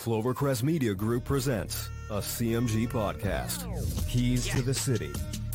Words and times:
Clovercrest 0.00 0.62
Media 0.62 0.94
Group 0.94 1.24
presents 1.26 1.90
a 2.08 2.20
CMG 2.20 2.88
podcast. 2.88 3.66
Keys 4.08 4.48
to 4.48 4.62
the 4.62 4.72
City. 4.72 5.10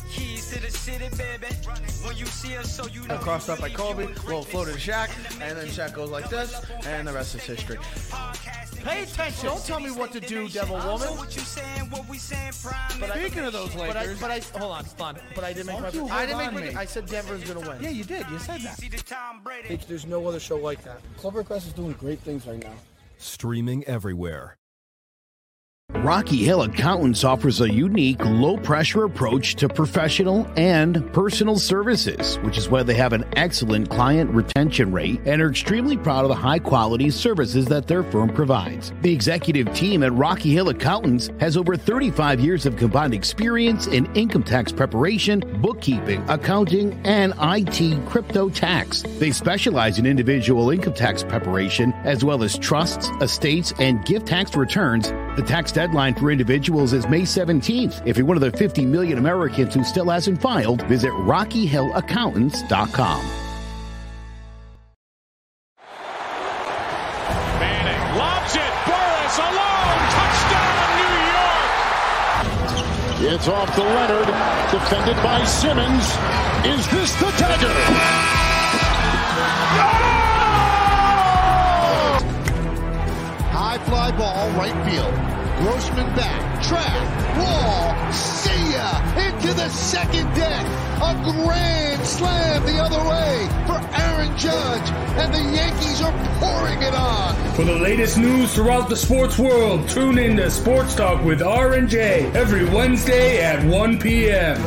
Keys 0.08 0.52
to 0.52 0.60
the 0.62 0.70
city, 0.70 1.08
baby. 1.16 1.52
When 2.04 2.16
you 2.16 2.26
see 2.26 2.56
us, 2.56 2.72
so 2.72 2.86
you 2.86 3.04
know. 3.08 3.18
crossed 3.18 3.50
up 3.50 3.60
by 3.60 3.70
Kobe, 3.70 4.06
little 4.06 4.44
floated 4.44 4.74
to 4.74 4.78
Shaq, 4.78 5.10
and 5.42 5.58
then 5.58 5.66
Shaq 5.66 5.94
goes 5.94 6.10
like 6.10 6.30
this, 6.30 6.64
and 6.86 7.08
the 7.08 7.12
rest 7.12 7.34
is 7.34 7.42
history. 7.42 7.76
Pay 8.84 9.02
attention. 9.02 9.46
Don't 9.46 9.64
tell 9.66 9.80
me 9.80 9.90
what 9.90 10.12
to 10.12 10.20
do, 10.20 10.48
Devil 10.48 10.76
Woman. 10.76 11.08
What 11.18 11.34
you 11.34 11.42
saying, 11.42 11.90
what 11.90 12.08
we 12.08 12.16
saying, 12.16 12.52
prime. 12.62 13.00
But 13.00 13.10
I- 13.10 13.18
Speaking 13.18 13.46
of 13.46 13.52
those 13.52 13.74
But 13.74 13.96
I, 13.96 14.00
Lakers, 14.02 14.20
but 14.20 14.30
I, 14.30 14.38
hold 14.60 14.72
on, 14.72 14.84
hold 14.84 15.00
on. 15.00 15.18
But 15.34 15.42
I 15.42 15.52
didn't 15.54 15.66
make 15.66 15.80
my. 15.80 15.90
Don't 15.90 16.12
I 16.12 16.24
didn't 16.24 16.38
make 16.38 16.52
my. 16.52 16.60
me. 16.60 16.74
I 16.76 16.84
said 16.84 17.06
Denver's 17.06 17.42
gonna 17.42 17.68
win. 17.68 17.82
yeah, 17.82 17.90
you 17.90 18.04
did. 18.04 18.24
You 18.30 18.38
said 18.38 18.60
that. 18.60 18.78
See 18.78 18.88
the 18.88 18.98
Tom 18.98 19.40
Brady. 19.42 19.76
There's 19.88 20.06
no 20.06 20.24
other 20.28 20.38
show 20.38 20.56
like 20.56 20.84
that. 20.84 21.00
Clovercrest 21.18 21.66
is 21.66 21.72
doing 21.72 21.94
great 21.94 22.20
things 22.20 22.46
right 22.46 22.62
now. 22.62 22.74
Streaming 23.18 23.84
everywhere. 23.84 24.58
Rocky 26.06 26.36
Hill 26.36 26.62
Accountants 26.62 27.24
offers 27.24 27.60
a 27.60 27.72
unique, 27.72 28.24
low 28.24 28.56
pressure 28.56 29.02
approach 29.02 29.56
to 29.56 29.68
professional 29.68 30.48
and 30.56 31.12
personal 31.12 31.58
services, 31.58 32.36
which 32.40 32.58
is 32.58 32.68
why 32.68 32.84
they 32.84 32.94
have 32.94 33.12
an 33.12 33.24
excellent 33.34 33.88
client 33.90 34.30
retention 34.30 34.92
rate 34.92 35.20
and 35.24 35.42
are 35.42 35.50
extremely 35.50 35.96
proud 35.96 36.24
of 36.24 36.28
the 36.28 36.34
high 36.36 36.60
quality 36.60 37.10
services 37.10 37.66
that 37.66 37.88
their 37.88 38.04
firm 38.04 38.28
provides. 38.28 38.92
The 39.02 39.12
executive 39.12 39.74
team 39.74 40.04
at 40.04 40.12
Rocky 40.12 40.52
Hill 40.52 40.68
Accountants 40.68 41.30
has 41.40 41.56
over 41.56 41.76
35 41.76 42.38
years 42.38 42.66
of 42.66 42.76
combined 42.76 43.14
experience 43.14 43.88
in 43.88 44.06
income 44.14 44.44
tax 44.44 44.70
preparation, 44.70 45.40
bookkeeping, 45.60 46.24
accounting, 46.28 46.92
and 47.04 47.34
IT 47.40 48.06
crypto 48.06 48.48
tax. 48.48 49.02
They 49.18 49.32
specialize 49.32 49.98
in 49.98 50.06
individual 50.06 50.70
income 50.70 50.94
tax 50.94 51.24
preparation 51.24 51.92
as 52.04 52.24
well 52.24 52.44
as 52.44 52.56
trusts, 52.56 53.08
estates, 53.20 53.72
and 53.80 54.04
gift 54.04 54.26
tax 54.26 54.54
returns. 54.54 55.10
The 55.36 55.44
tax 55.46 55.72
deadline 55.76 56.14
for 56.14 56.30
individuals 56.30 56.94
is 56.94 57.06
May 57.06 57.20
17th. 57.20 58.00
If 58.06 58.16
you're 58.16 58.24
one 58.24 58.38
of 58.38 58.40
the 58.40 58.50
50 58.50 58.86
million 58.86 59.18
Americans 59.18 59.74
who 59.74 59.84
still 59.84 60.08
hasn't 60.08 60.40
filed, 60.40 60.80
visit 60.84 61.10
RockyHillAccountants.com. 61.10 63.26
Manning 67.60 68.16
lobs 68.16 68.56
it. 68.56 68.72
Burress 68.88 69.36
alone. 69.36 70.00
Touchdown, 70.16 70.88
New 70.96 71.12
York. 71.36 71.68
It's 73.34 73.44
off 73.46 73.68
to 73.74 73.82
Leonard, 73.82 74.28
defended 74.72 75.22
by 75.22 75.44
Simmons. 75.44 76.16
Is 76.64 76.88
this 76.88 77.12
the 77.20 77.30
dagger? 77.36 77.68
High 83.52 83.76
fly 83.84 84.10
ball, 84.16 84.48
right 84.52 84.72
field. 84.90 85.35
Grossman 85.58 86.14
back, 86.14 86.62
track, 86.62 87.36
wall, 87.38 88.12
see 88.12 88.72
ya, 88.72 89.00
into 89.16 89.54
the 89.54 89.70
second 89.70 90.26
deck. 90.34 90.66
A 91.00 91.14
grand 91.24 92.06
slam 92.06 92.66
the 92.66 92.78
other 92.78 92.98
way 93.08 93.48
for 93.66 93.80
Aaron 93.98 94.36
Judge, 94.36 94.90
and 95.16 95.32
the 95.32 95.56
Yankees 95.56 96.02
are 96.02 96.12
pouring 96.40 96.82
it 96.82 96.92
on. 96.92 97.34
For 97.54 97.64
the 97.64 97.72
latest 97.72 98.18
news 98.18 98.54
throughout 98.54 98.90
the 98.90 98.96
sports 98.96 99.38
world, 99.38 99.88
tune 99.88 100.18
in 100.18 100.36
to 100.36 100.50
Sports 100.50 100.94
Talk 100.94 101.24
with 101.24 101.40
R&J 101.40 102.32
every 102.34 102.66
Wednesday 102.66 103.42
at 103.42 103.64
1 103.64 103.98
p.m. 103.98 104.60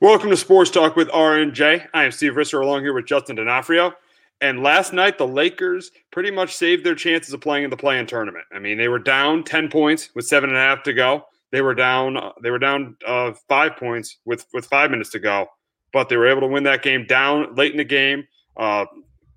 Welcome 0.00 0.30
to 0.30 0.36
Sports 0.36 0.70
Talk 0.70 0.94
with 0.94 1.08
RNJ. 1.08 1.88
I 1.92 2.04
am 2.04 2.12
Steve 2.12 2.34
Risser 2.34 2.62
along 2.62 2.82
here 2.82 2.92
with 2.92 3.06
Justin 3.06 3.34
D'Onofrio. 3.36 3.92
And 4.40 4.62
last 4.62 4.92
night, 4.92 5.18
the 5.18 5.26
Lakers 5.26 5.90
pretty 6.10 6.30
much 6.30 6.54
saved 6.54 6.84
their 6.84 6.94
chances 6.94 7.34
of 7.34 7.40
playing 7.42 7.64
in 7.64 7.70
the 7.70 7.76
play-in 7.76 8.06
tournament. 8.06 8.44
I 8.52 8.58
mean, 8.58 8.78
they 8.78 8.88
were 8.88 8.98
down 8.98 9.44
ten 9.44 9.68
points 9.68 10.10
with 10.14 10.26
seven 10.26 10.48
and 10.48 10.56
a 10.56 10.60
half 10.60 10.82
to 10.84 10.94
go. 10.94 11.24
They 11.52 11.60
were 11.60 11.74
down. 11.74 12.16
They 12.42 12.50
were 12.50 12.58
down 12.58 12.96
uh, 13.06 13.32
five 13.48 13.76
points 13.76 14.18
with 14.24 14.46
with 14.54 14.66
five 14.66 14.90
minutes 14.90 15.10
to 15.10 15.18
go, 15.18 15.48
but 15.92 16.08
they 16.08 16.16
were 16.16 16.28
able 16.28 16.40
to 16.40 16.46
win 16.46 16.62
that 16.64 16.82
game 16.82 17.04
down 17.06 17.54
late 17.54 17.72
in 17.72 17.78
the 17.78 17.84
game. 17.84 18.26
Uh, 18.56 18.86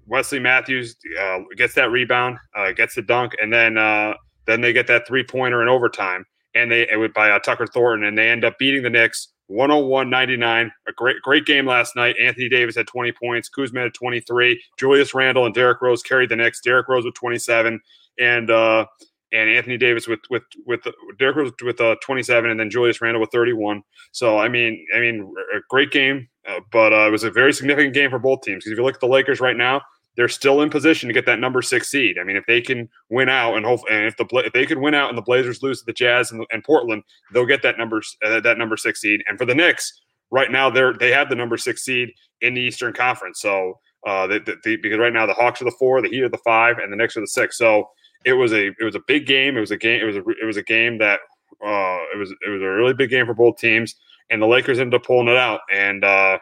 Wesley 0.07 0.39
Matthews 0.39 0.95
uh, 1.19 1.39
gets 1.57 1.73
that 1.73 1.91
rebound, 1.91 2.37
uh, 2.55 2.71
gets 2.71 2.95
the 2.95 3.01
dunk, 3.01 3.33
and 3.41 3.51
then 3.51 3.77
uh, 3.77 4.13
then 4.45 4.61
they 4.61 4.71
get 4.71 4.87
that 4.87 5.07
three 5.07 5.23
pointer 5.23 5.61
in 5.61 5.67
overtime, 5.67 6.25
and 6.55 6.71
they 6.71 6.87
it 6.89 6.97
was 6.97 7.11
by 7.13 7.31
uh, 7.31 7.39
Tucker 7.39 7.67
Thornton, 7.67 8.07
and 8.07 8.17
they 8.17 8.29
end 8.29 8.45
up 8.45 8.57
beating 8.57 8.83
the 8.83 8.89
Knicks 8.89 9.32
101-99. 9.53 10.71
A 10.87 10.91
great 10.93 11.21
great 11.21 11.45
game 11.45 11.65
last 11.65 11.95
night. 11.95 12.15
Anthony 12.21 12.49
Davis 12.49 12.75
had 12.75 12.87
20 12.87 13.11
points, 13.13 13.49
Kuzma 13.49 13.81
had 13.81 13.93
23, 13.93 14.61
Julius 14.77 15.13
Randle 15.13 15.45
and 15.45 15.53
Derrick 15.53 15.81
Rose 15.81 16.01
carried 16.01 16.29
the 16.29 16.35
Knicks. 16.35 16.61
Derrick 16.61 16.87
Rose 16.87 17.05
with 17.05 17.15
27, 17.15 17.79
and 18.19 18.51
uh, 18.51 18.85
and 19.31 19.49
Anthony 19.49 19.77
Davis 19.77 20.07
with 20.07 20.19
with 20.29 20.43
with 20.65 20.81
Derrick 21.17 21.35
Rose 21.35 21.51
with 21.63 21.81
uh, 21.81 21.95
27, 22.03 22.49
and 22.49 22.59
then 22.59 22.69
Julius 22.69 23.01
Randle 23.01 23.21
with 23.21 23.31
31. 23.31 23.83
So 24.11 24.37
I 24.37 24.47
mean, 24.47 24.85
I 24.95 24.99
mean, 24.99 25.33
a 25.55 25.59
great 25.69 25.91
game, 25.91 26.27
uh, 26.47 26.59
but 26.71 26.93
uh, 26.93 27.07
it 27.07 27.11
was 27.11 27.23
a 27.23 27.31
very 27.31 27.53
significant 27.53 27.93
game 27.93 28.09
for 28.09 28.19
both 28.19 28.41
teams. 28.41 28.63
Because 28.63 28.73
if 28.73 28.77
you 28.77 28.83
look 28.83 28.95
at 28.95 29.01
the 29.01 29.07
Lakers 29.07 29.39
right 29.39 29.57
now, 29.57 29.81
they're 30.15 30.29
still 30.29 30.61
in 30.61 30.69
position 30.69 31.07
to 31.07 31.13
get 31.13 31.25
that 31.25 31.39
number 31.39 31.61
six 31.61 31.89
seed. 31.89 32.17
I 32.19 32.23
mean, 32.23 32.35
if 32.35 32.45
they 32.45 32.61
can 32.61 32.87
win 33.09 33.29
out 33.29 33.55
and 33.55 33.65
hope, 33.65 33.81
and 33.89 34.05
if 34.05 34.15
the 34.17 34.25
if 34.45 34.53
they 34.53 34.65
can 34.65 34.81
win 34.81 34.93
out 34.93 35.09
and 35.09 35.17
the 35.17 35.23
Blazers 35.23 35.63
lose 35.63 35.79
to 35.79 35.85
the 35.85 35.93
Jazz 35.93 36.31
and, 36.31 36.45
and 36.51 36.63
Portland, 36.63 37.03
they'll 37.31 37.45
get 37.45 37.61
that 37.63 37.77
number 37.77 38.01
uh, 38.25 38.39
that 38.41 38.57
number 38.57 38.77
six 38.77 39.01
seed. 39.01 39.23
And 39.27 39.37
for 39.37 39.45
the 39.45 39.55
Knicks, 39.55 40.01
right 40.31 40.51
now 40.51 40.69
they're 40.69 40.93
they 40.93 41.11
have 41.11 41.29
the 41.29 41.35
number 41.35 41.57
six 41.57 41.83
seed 41.83 42.11
in 42.41 42.53
the 42.53 42.61
Eastern 42.61 42.93
Conference. 42.93 43.41
So 43.41 43.79
uh, 44.05 44.27
because 44.27 44.99
right 44.99 45.13
now 45.13 45.25
the 45.25 45.33
Hawks 45.33 45.61
are 45.61 45.65
the 45.65 45.75
four, 45.79 46.01
the 46.01 46.09
Heat 46.09 46.23
are 46.23 46.29
the 46.29 46.37
five, 46.39 46.77
and 46.77 46.91
the 46.91 46.97
Knicks 46.97 47.17
are 47.17 47.21
the 47.21 47.27
six. 47.27 47.57
So 47.57 47.89
it 48.25 48.33
was 48.33 48.53
a 48.53 48.67
it 48.67 48.83
was 48.83 48.95
a 48.95 49.01
big 49.07 49.25
game. 49.25 49.57
It 49.57 49.61
was 49.61 49.71
a 49.71 49.77
game. 49.77 50.01
It 50.01 50.05
was 50.05 50.17
a 50.17 50.23
it 50.41 50.45
was 50.45 50.57
a 50.57 50.63
game 50.63 50.97
that 50.99 51.19
uh, 51.65 51.99
it 52.13 52.17
was 52.17 52.31
it 52.45 52.49
was 52.49 52.61
a 52.61 52.67
really 52.67 52.93
big 52.93 53.09
game 53.09 53.25
for 53.25 53.33
both 53.33 53.57
teams, 53.57 53.95
and 54.29 54.41
the 54.41 54.47
Lakers 54.47 54.79
ended 54.79 54.99
up 54.99 55.05
pulling 55.05 55.27
it 55.27 55.37
out. 55.37 55.61
And 55.71 56.03
uh, 56.03 56.39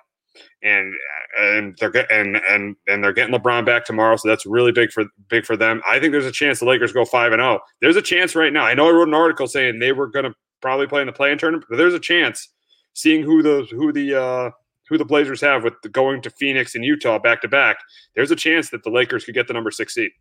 and 0.64 0.94
and 1.38 1.76
they're 1.80 1.90
get, 1.90 2.12
and 2.12 2.38
and 2.50 2.76
and 2.88 3.04
they're 3.04 3.14
getting 3.14 3.34
LeBron 3.34 3.66
back 3.66 3.86
tomorrow, 3.86 4.16
so 4.16 4.28
that's 4.28 4.46
really 4.46 4.72
big 4.72 4.92
for 4.92 5.06
big 5.30 5.46
for 5.46 5.58
them. 5.58 5.82
I 5.88 6.00
think 6.00 6.12
there's 6.12 6.26
a 6.26 6.32
chance 6.32 6.60
the 6.60 6.66
Lakers 6.66 6.94
go 6.94 7.06
five 7.06 7.32
and 7.32 7.40
zero. 7.40 7.60
There's 7.82 7.96
a 7.96 8.02
chance 8.02 8.36
right 8.36 8.54
now. 8.54 8.64
I 8.64 8.74
know 8.74 8.88
I 8.88 8.92
wrote 8.92 9.08
an 9.08 9.14
article 9.14 9.48
saying 9.48 9.80
they 9.80 9.92
were 9.92 10.08
going 10.08 10.26
to 10.26 10.34
probably 10.62 10.88
play 10.88 11.02
in 11.02 11.08
the 11.08 11.14
play-in 11.14 11.38
tournament, 11.38 11.66
but 11.70 11.78
there's 11.78 11.94
a 11.94 12.00
chance. 12.00 12.50
Seeing 12.94 13.24
who 13.24 13.42
the 13.42 13.68
who 13.72 13.94
the 13.94 14.22
uh, 14.22 14.50
who 14.90 14.98
the 14.98 15.06
Blazers 15.06 15.40
have 15.42 15.64
with 15.64 15.74
going 15.92 16.22
to 16.22 16.30
Phoenix 16.32 16.76
and 16.76 16.84
Utah 16.84 17.18
back 17.20 17.42
to 17.42 17.48
back, 17.48 17.78
there's 18.16 18.32
a 18.32 18.36
chance 18.36 18.70
that 18.72 18.84
the 18.84 18.90
Lakers 18.90 19.24
could 19.24 19.34
get 19.34 19.48
the 19.48 19.54
number 19.54 19.72
six 19.72 19.94
seed. 19.94 20.12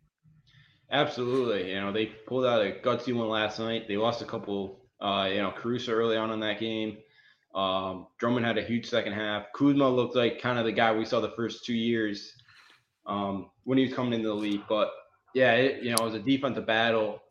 Absolutely. 0.89 1.71
You 1.71 1.81
know, 1.81 1.91
they 1.91 2.05
pulled 2.05 2.45
out 2.45 2.61
a 2.61 2.71
gutsy 2.71 3.13
one 3.13 3.29
last 3.29 3.59
night. 3.59 3.87
They 3.87 3.97
lost 3.97 4.21
a 4.21 4.25
couple, 4.25 4.85
uh, 4.99 5.29
you 5.31 5.41
know, 5.41 5.51
Caruso 5.51 5.91
early 5.91 6.17
on 6.17 6.31
in 6.31 6.39
that 6.41 6.59
game. 6.59 6.97
Um, 7.53 8.07
Drummond 8.17 8.45
had 8.45 8.57
a 8.57 8.63
huge 8.63 8.89
second 8.89 9.13
half. 9.13 9.47
Kuzma 9.53 9.89
looked 9.89 10.15
like 10.15 10.41
kind 10.41 10.57
of 10.57 10.65
the 10.65 10.71
guy 10.71 10.93
we 10.93 11.05
saw 11.05 11.19
the 11.19 11.33
first 11.35 11.65
two 11.65 11.73
years 11.73 12.33
um, 13.05 13.49
when 13.63 13.77
he 13.77 13.85
was 13.85 13.93
coming 13.93 14.13
into 14.13 14.29
the 14.29 14.33
league. 14.33 14.63
But 14.69 14.91
yeah, 15.33 15.53
it, 15.53 15.83
you 15.83 15.89
know, 15.89 15.97
it 15.99 16.05
was 16.05 16.13
a 16.15 16.19
defensive 16.19 16.65
battle. 16.65 17.21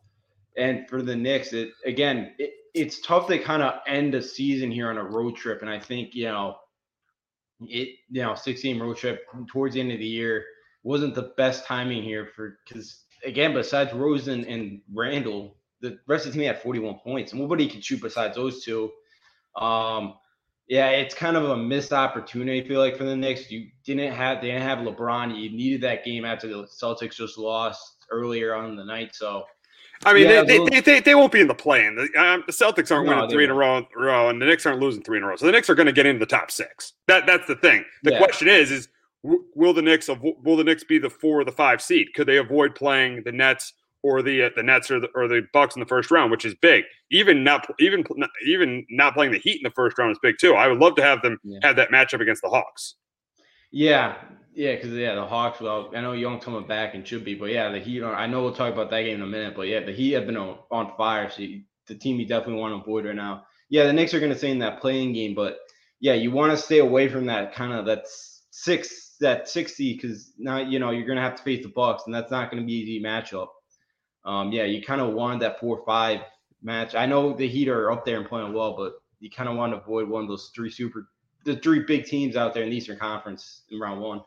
And 0.57 0.87
for 0.89 1.01
the 1.01 1.15
Knicks, 1.15 1.53
it 1.53 1.71
again, 1.85 2.33
it, 2.37 2.51
it's 2.73 3.01
tough 3.01 3.27
to 3.27 3.39
kind 3.39 3.63
of 3.63 3.79
end 3.87 4.15
a 4.15 4.21
season 4.21 4.71
here 4.71 4.89
on 4.89 4.97
a 4.97 5.03
road 5.03 5.35
trip. 5.35 5.61
And 5.61 5.69
I 5.69 5.79
think, 5.79 6.13
you 6.13 6.25
know, 6.25 6.57
it, 7.61 7.97
you 8.09 8.21
know, 8.21 8.35
16 8.35 8.79
road 8.79 8.97
trip 8.97 9.25
towards 9.47 9.75
the 9.75 9.81
end 9.81 9.91
of 9.91 9.99
the 9.99 10.05
year 10.05 10.45
wasn't 10.83 11.15
the 11.15 11.33
best 11.37 11.65
timing 11.65 12.03
here 12.03 12.29
for 12.35 12.57
because 12.65 13.03
again, 13.25 13.53
besides 13.53 13.93
Rosen 13.93 14.45
and 14.45 14.81
Randle, 14.93 15.55
the 15.81 15.99
rest 16.07 16.25
of 16.25 16.33
the 16.33 16.39
team 16.39 16.47
had 16.47 16.61
41 16.61 16.99
points, 17.03 17.31
and 17.31 17.41
nobody 17.41 17.67
could 17.67 17.83
shoot 17.83 18.01
besides 18.01 18.35
those 18.35 18.63
two. 18.63 18.91
Um, 19.55 20.15
yeah, 20.67 20.89
it's 20.89 21.13
kind 21.13 21.35
of 21.35 21.43
a 21.49 21.57
missed 21.57 21.91
opportunity. 21.91 22.63
I 22.63 22.67
feel 22.67 22.79
like 22.79 22.97
for 22.97 23.03
the 23.03 23.15
Knicks, 23.15 23.51
you 23.51 23.67
didn't 23.85 24.13
have 24.13 24.41
they 24.41 24.47
didn't 24.47 24.61
have 24.63 24.79
LeBron. 24.79 25.37
You 25.37 25.49
needed 25.51 25.81
that 25.81 26.05
game 26.05 26.23
after 26.23 26.47
the 26.47 26.63
Celtics 26.63 27.15
just 27.15 27.37
lost 27.37 28.05
earlier 28.09 28.53
on 28.55 28.75
the 28.77 28.85
night. 28.85 29.13
So, 29.13 29.43
I 30.05 30.13
mean, 30.13 30.23
Yeah, 30.23 30.43
they, 30.43 30.57
those- 30.57 30.69
they, 30.69 30.79
they, 30.79 30.99
they 31.01 31.15
won't 31.15 31.31
be 31.33 31.41
in 31.41 31.47
the 31.47 31.53
play-in. 31.53 31.95
The, 31.95 32.03
um, 32.21 32.43
the 32.47 32.53
Celtics 32.53 32.89
aren't 32.89 33.05
No, 33.07 33.15
winning 33.15 33.29
three 33.29 33.43
in 33.43 33.49
a 33.49 33.53
row, 33.53 33.85
row, 33.95 34.29
and 34.29 34.41
the 34.41 34.45
Knicks 34.45 34.65
aren't 34.65 34.79
losing 34.79 35.03
three 35.03 35.17
in 35.17 35.23
a 35.23 35.27
row. 35.27 35.35
So 35.35 35.45
the 35.45 35.51
Knicks 35.51 35.69
are 35.69 35.75
going 35.75 35.87
to 35.87 35.91
get 35.91 36.05
into 36.05 36.19
the 36.19 36.25
top 36.25 36.51
six. 36.51 36.93
That 37.07 37.25
that's 37.25 37.47
the 37.47 37.55
thing. 37.55 37.83
The 38.03 38.11
Yeah. 38.11 38.17
question 38.19 38.47
is, 38.47 38.71
is 38.71 38.87
will 39.23 39.73
the 39.73 39.81
Knicks 39.81 40.07
will 40.09 40.55
the 40.55 40.63
Knicks 40.63 40.83
be 40.85 40.97
the 40.99 41.09
four 41.09 41.41
or 41.41 41.43
the 41.43 41.51
five 41.51 41.81
seed? 41.81 42.13
Could 42.15 42.27
they 42.27 42.37
avoid 42.37 42.75
playing 42.75 43.23
the 43.23 43.31
Nets 43.31 43.73
or 44.03 44.21
the 44.21 44.43
uh, 44.43 44.49
the 44.55 44.63
Nets 44.63 44.89
or 44.89 44.99
the, 44.99 45.07
or 45.15 45.27
the 45.27 45.41
Bucks 45.53 45.75
in 45.75 45.79
the 45.79 45.85
first 45.85 46.11
round, 46.11 46.31
which 46.31 46.45
is 46.45 46.55
big. 46.55 46.83
Even 47.11 47.43
not 47.43 47.67
even 47.79 48.03
even 48.45 48.85
not 48.89 49.13
playing 49.13 49.31
the 49.31 49.39
Heat 49.39 49.57
in 49.57 49.63
the 49.63 49.71
first 49.71 49.97
round 49.97 50.11
is 50.11 50.19
big 50.21 50.35
too. 50.39 50.55
I 50.55 50.67
would 50.67 50.79
love 50.79 50.95
to 50.95 51.03
have 51.03 51.21
them 51.21 51.39
have 51.63 51.75
that 51.75 51.89
matchup 51.89 52.21
against 52.21 52.41
the 52.41 52.49
Hawks. 52.49 52.95
Yeah, 53.71 54.15
yeah, 54.53 54.75
because 54.75 54.91
yeah, 54.91 55.15
the 55.15 55.25
Hawks. 55.25 55.61
Well, 55.61 55.91
I 55.95 56.01
know 56.01 56.13
Young 56.13 56.39
coming 56.39 56.67
back 56.67 56.93
and 56.93 57.07
should 57.07 57.23
be, 57.23 57.35
but 57.35 57.51
yeah, 57.51 57.69
the 57.69 57.79
Heat. 57.79 58.01
Are, 58.01 58.15
I 58.15 58.27
know 58.27 58.41
we'll 58.41 58.53
talk 58.53 58.73
about 58.73 58.89
that 58.89 59.03
game 59.03 59.15
in 59.15 59.21
a 59.21 59.27
minute, 59.27 59.55
but 59.55 59.67
yeah, 59.67 59.81
the 59.81 59.93
Heat 59.93 60.13
have 60.13 60.25
been 60.25 60.37
on, 60.37 60.59
on 60.71 60.93
fire. 60.97 61.29
So 61.29 61.41
you, 61.41 61.63
the 61.87 61.95
team 61.95 62.19
you 62.19 62.25
definitely 62.25 62.61
want 62.61 62.73
to 62.73 62.81
avoid 62.81 63.05
right 63.05 63.15
now. 63.15 63.45
Yeah, 63.69 63.85
the 63.85 63.93
Knicks 63.93 64.13
are 64.13 64.19
going 64.19 64.31
to 64.31 64.37
stay 64.37 64.51
in 64.51 64.59
that 64.59 64.81
playing 64.81 65.13
game, 65.13 65.33
but 65.33 65.57
yeah, 66.01 66.13
you 66.13 66.31
want 66.31 66.51
to 66.51 66.57
stay 66.57 66.79
away 66.79 67.07
from 67.07 67.25
that 67.27 67.53
kind 67.53 67.71
of 67.71 67.85
that 67.85 68.05
six 68.51 69.15
that 69.21 69.47
sixty 69.47 69.93
because 69.93 70.33
now 70.37 70.57
you 70.57 70.79
know 70.79 70.91
you're 70.91 71.05
going 71.05 71.17
to 71.17 71.23
have 71.23 71.35
to 71.35 71.43
face 71.43 71.63
the 71.63 71.69
Bucks, 71.69 72.03
and 72.05 72.13
that's 72.13 72.31
not 72.31 72.51
going 72.51 72.61
to 72.61 72.67
be 72.67 72.81
an 72.81 72.87
easy 72.87 73.01
matchup. 73.01 73.47
Um, 74.25 74.51
yeah, 74.51 74.63
you 74.63 74.81
kind 74.81 75.01
of 75.01 75.13
wanted 75.13 75.41
that 75.41 75.59
four 75.59 75.79
or 75.79 75.85
five 75.85 76.21
match. 76.61 76.95
I 76.95 77.05
know 77.05 77.33
the 77.33 77.47
Heat 77.47 77.67
are 77.67 77.91
up 77.91 78.05
there 78.05 78.19
and 78.19 78.27
playing 78.27 78.53
well, 78.53 78.75
but 78.75 78.93
you 79.19 79.29
kind 79.29 79.49
of 79.49 79.55
want 79.55 79.73
to 79.73 79.77
avoid 79.77 80.07
one 80.07 80.23
of 80.23 80.27
those 80.27 80.51
three 80.55 80.69
super, 80.69 81.09
the 81.45 81.55
three 81.57 81.79
big 81.79 82.05
teams 82.05 82.35
out 82.35 82.53
there 82.53 82.63
in 82.63 82.69
the 82.69 82.75
Eastern 82.75 82.97
Conference 82.97 83.63
in 83.69 83.79
round 83.79 84.01
one. 84.01 84.21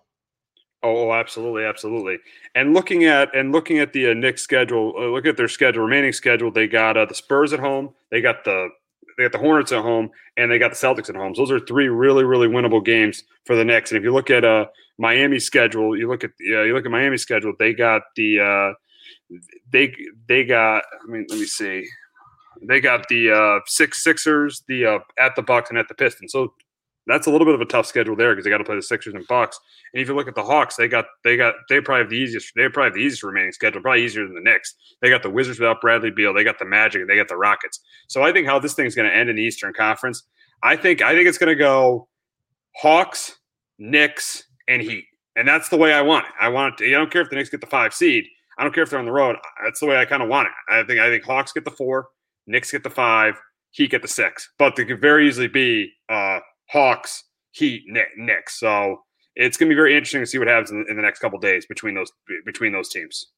Oh, 0.83 1.13
absolutely, 1.15 1.65
absolutely. 1.65 2.19
And 2.55 2.75
looking 2.75 3.05
at 3.05 3.35
and 3.35 3.53
looking 3.53 3.79
at 3.79 3.95
the 3.95 4.11
uh, 4.11 4.15
Knicks 4.15 4.43
schedule, 4.43 4.93
uh, 4.99 5.07
look 5.07 5.25
at 5.25 5.37
their 5.37 5.49
schedule, 5.49 5.83
remaining 5.83 6.13
schedule. 6.13 6.51
They 6.51 6.69
got 6.69 6.97
uh, 6.99 7.07
the 7.07 7.15
Spurs 7.15 7.55
at 7.55 7.61
home. 7.61 7.95
They 8.11 8.21
got 8.21 8.45
the 8.45 8.69
they 9.17 9.25
got 9.25 9.33
the 9.33 9.39
Hornets 9.39 9.73
at 9.73 9.81
home, 9.81 10.11
and 10.37 10.51
they 10.51 10.59
got 10.59 10.73
the 10.73 10.77
Celtics 10.77 11.09
at 11.09 11.17
home. 11.17 11.35
So 11.35 11.43
those 11.43 11.53
are 11.53 11.61
three 11.61 11.89
really, 11.89 12.25
really 12.25 12.49
winnable 12.49 12.85
games 12.85 13.25
for 13.47 13.57
the 13.57 13.65
Knicks. 13.65 13.93
And 13.93 13.99
if 13.99 14.05
you 14.05 14.13
look 14.13 14.29
at 14.29 14.45
uh 14.45 14.67
Miami's 14.99 15.47
schedule, 15.47 15.97
you 15.97 16.07
look 16.07 16.23
at 16.23 16.33
uh, 16.53 16.63
you 16.63 16.75
look 16.75 16.85
at 16.85 16.91
Miami's 16.91 17.23
schedule. 17.23 17.55
They 17.59 17.73
got 17.73 18.03
the 18.17 18.41
uh, 18.41 18.75
they 19.73 19.95
they 20.29 20.45
got. 20.45 20.85
I 21.03 21.11
mean, 21.11 21.27
let 21.29 21.39
me 21.39 21.47
see. 21.47 21.87
They 22.63 22.81
got 22.81 23.09
the 23.09 23.31
uh, 23.31 23.61
six 23.67 24.03
Sixers, 24.03 24.63
the 24.69 24.87
uh, 24.87 24.99
at 25.19 25.37
the 25.37 25.43
Bucks, 25.43 25.71
and 25.71 25.79
at 25.79 25.89
the 25.89 25.95
Pistons. 25.95 26.33
So 26.33 26.55
that's 27.07 27.27
a 27.27 27.31
little 27.31 27.47
bit 27.47 27.55
of 27.55 27.61
a 27.61 27.67
tough 27.67 27.87
schedule 27.87 28.17
there 28.17 28.33
because 28.33 28.45
they 28.45 28.51
got 28.51 28.59
to 28.59 28.65
play 28.65 28.77
the 28.77 28.83
Sixers 28.83 29.15
and 29.15 29.27
Bucks. 29.27 29.59
And 29.93 30.01
if 30.01 30.09
you 30.09 30.15
look 30.15 30.29
at 30.29 30.35
the 30.35 30.43
Hawks, 30.43 30.77
they 30.77 30.89
got 30.89 31.07
they 31.23 31.37
got 31.37 31.55
they 31.69 31.81
probably 31.81 32.03
have 32.03 32.11
the 32.11 32.17
easiest 32.17 32.53
they 32.57 32.69
probably 32.69 32.89
have 32.89 32.95
the 32.95 33.01
easiest 33.01 33.23
remaining 33.23 33.53
schedule, 33.53 33.83
probably 33.83 34.05
easier 34.05 34.25
than 34.25 34.35
the 34.35 34.41
Knicks. 34.41 34.75
They 35.03 35.11
got 35.11 35.23
the 35.23 35.31
Wizards 35.31 35.59
without 35.59 35.81
Bradley 35.81 36.11
Beal, 36.11 36.33
they 36.33 36.45
got 36.45 36.59
the 36.59 36.65
Magic, 36.65 37.03
and 37.03 37.11
they 37.11 37.17
got 37.17 37.29
the 37.29 37.37
Rockets. 37.37 37.81
So 38.09 38.23
I 38.23 38.33
think 38.33 38.47
how 38.47 38.59
this 38.59 38.75
thing's 38.75 38.95
going 38.95 39.09
to 39.09 39.15
end 39.15 39.29
in 39.29 39.37
the 39.37 39.43
Eastern 39.43 39.73
Conference, 39.73 40.23
I 40.63 40.77
think 40.77 41.03
I 41.03 41.15
think 41.15 41.29
it's 41.29 41.39
going 41.39 41.49
to 41.49 41.55
go 41.55 42.09
Hawks, 42.77 43.37
Knicks, 43.79 44.45
and 44.69 44.81
Heat, 44.81 45.05
and 45.37 45.47
that's 45.47 45.69
the 45.69 45.77
way 45.77 45.93
I 45.93 46.01
want 46.01 46.27
it. 46.27 46.33
I 46.41 46.49
want 46.49 46.81
it. 46.81 46.85
To, 46.85 46.89
I 46.89 46.99
don't 46.99 47.11
care 47.11 47.23
if 47.23 47.29
the 47.29 47.37
Knicks 47.37 47.51
get 47.51 47.61
the 47.61 47.67
five 47.67 47.93
seed. 47.93 48.25
I 48.59 48.63
don't 48.63 48.75
care 48.75 48.85
if 48.85 48.91
they're 48.91 48.99
on 48.99 49.05
the 49.05 49.13
road. 49.13 49.37
That's 49.63 49.81
the 49.81 49.87
way 49.87 49.97
I 49.97 50.05
kind 50.05 50.23
of 50.23 50.29
want 50.29 50.49
it. 50.49 50.73
I 50.73 50.83
think 50.85 51.01
I 51.01 51.09
think 51.09 51.25
Hawks 51.25 51.53
get 51.53 51.65
the 51.65 51.71
four, 51.71 52.09
Knicks 52.47 52.71
get 52.71 52.85
the 52.85 52.91
five, 52.91 53.35
Heat 53.71 53.91
get 53.91 54.03
the 54.03 54.09
six, 54.09 54.53
but 54.59 54.77
they 54.77 54.85
could 54.85 55.01
very 55.01 55.27
easily 55.27 55.49
be 55.49 55.91
uh, 56.09 56.41
Hawks 56.71 57.25
Heat, 57.53 57.83
Knicks. 58.17 58.61
So 58.61 59.03
it's 59.37 59.57
going 59.57 59.69
to 59.69 59.73
be 59.73 59.77
very 59.77 59.95
interesting 59.97 60.21
to 60.21 60.27
see 60.27 60.39
what 60.39 60.49
happens 60.49 60.71
in, 60.71 60.85
in 60.89 60.97
the 60.97 61.03
next 61.03 61.19
couple 61.19 61.39
days 61.39 61.67
between 61.67 61.95
those 61.95 62.13
between 62.45 62.73
those 62.73 62.89
teams. 62.89 63.33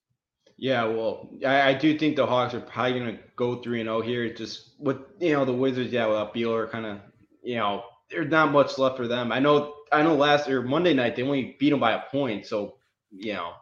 Yeah, 0.59 0.85
well, 0.85 1.29
I, 1.47 1.71
I 1.71 1.75
do 1.75 1.99
think 1.99 2.17
the 2.17 2.27
Hawks 2.27 2.55
are 2.55 2.61
probably 2.61 2.99
going 2.99 3.17
to 3.17 3.23
go 3.37 3.61
three 3.63 3.81
and 3.81 3.89
zero 3.89 3.99
oh 3.99 4.01
here. 4.03 4.33
Just 4.33 4.73
with 4.79 4.99
you 5.21 5.33
know 5.33 5.45
the 5.45 5.53
Wizards, 5.53 5.93
yeah, 5.93 6.07
without 6.07 6.35
Beal 6.35 6.67
kind 6.67 6.87
of 6.87 6.99
you 7.43 7.57
know 7.57 7.85
there's 8.11 8.31
not 8.31 8.53
much 8.53 8.79
left 8.79 8.97
for 8.97 9.09
them. 9.09 9.33
I 9.33 9.39
know, 9.39 9.75
I 9.93 10.03
know. 10.03 10.15
Last 10.15 10.49
or 10.49 10.63
Monday 10.63 10.95
night 10.95 11.17
they 11.17 11.23
only 11.23 11.57
beat 11.59 11.71
them 11.71 11.81
by 11.81 11.93
a 11.93 12.03
point, 12.11 12.47
so 12.47 12.77
you 13.11 13.35
know. 13.35 13.53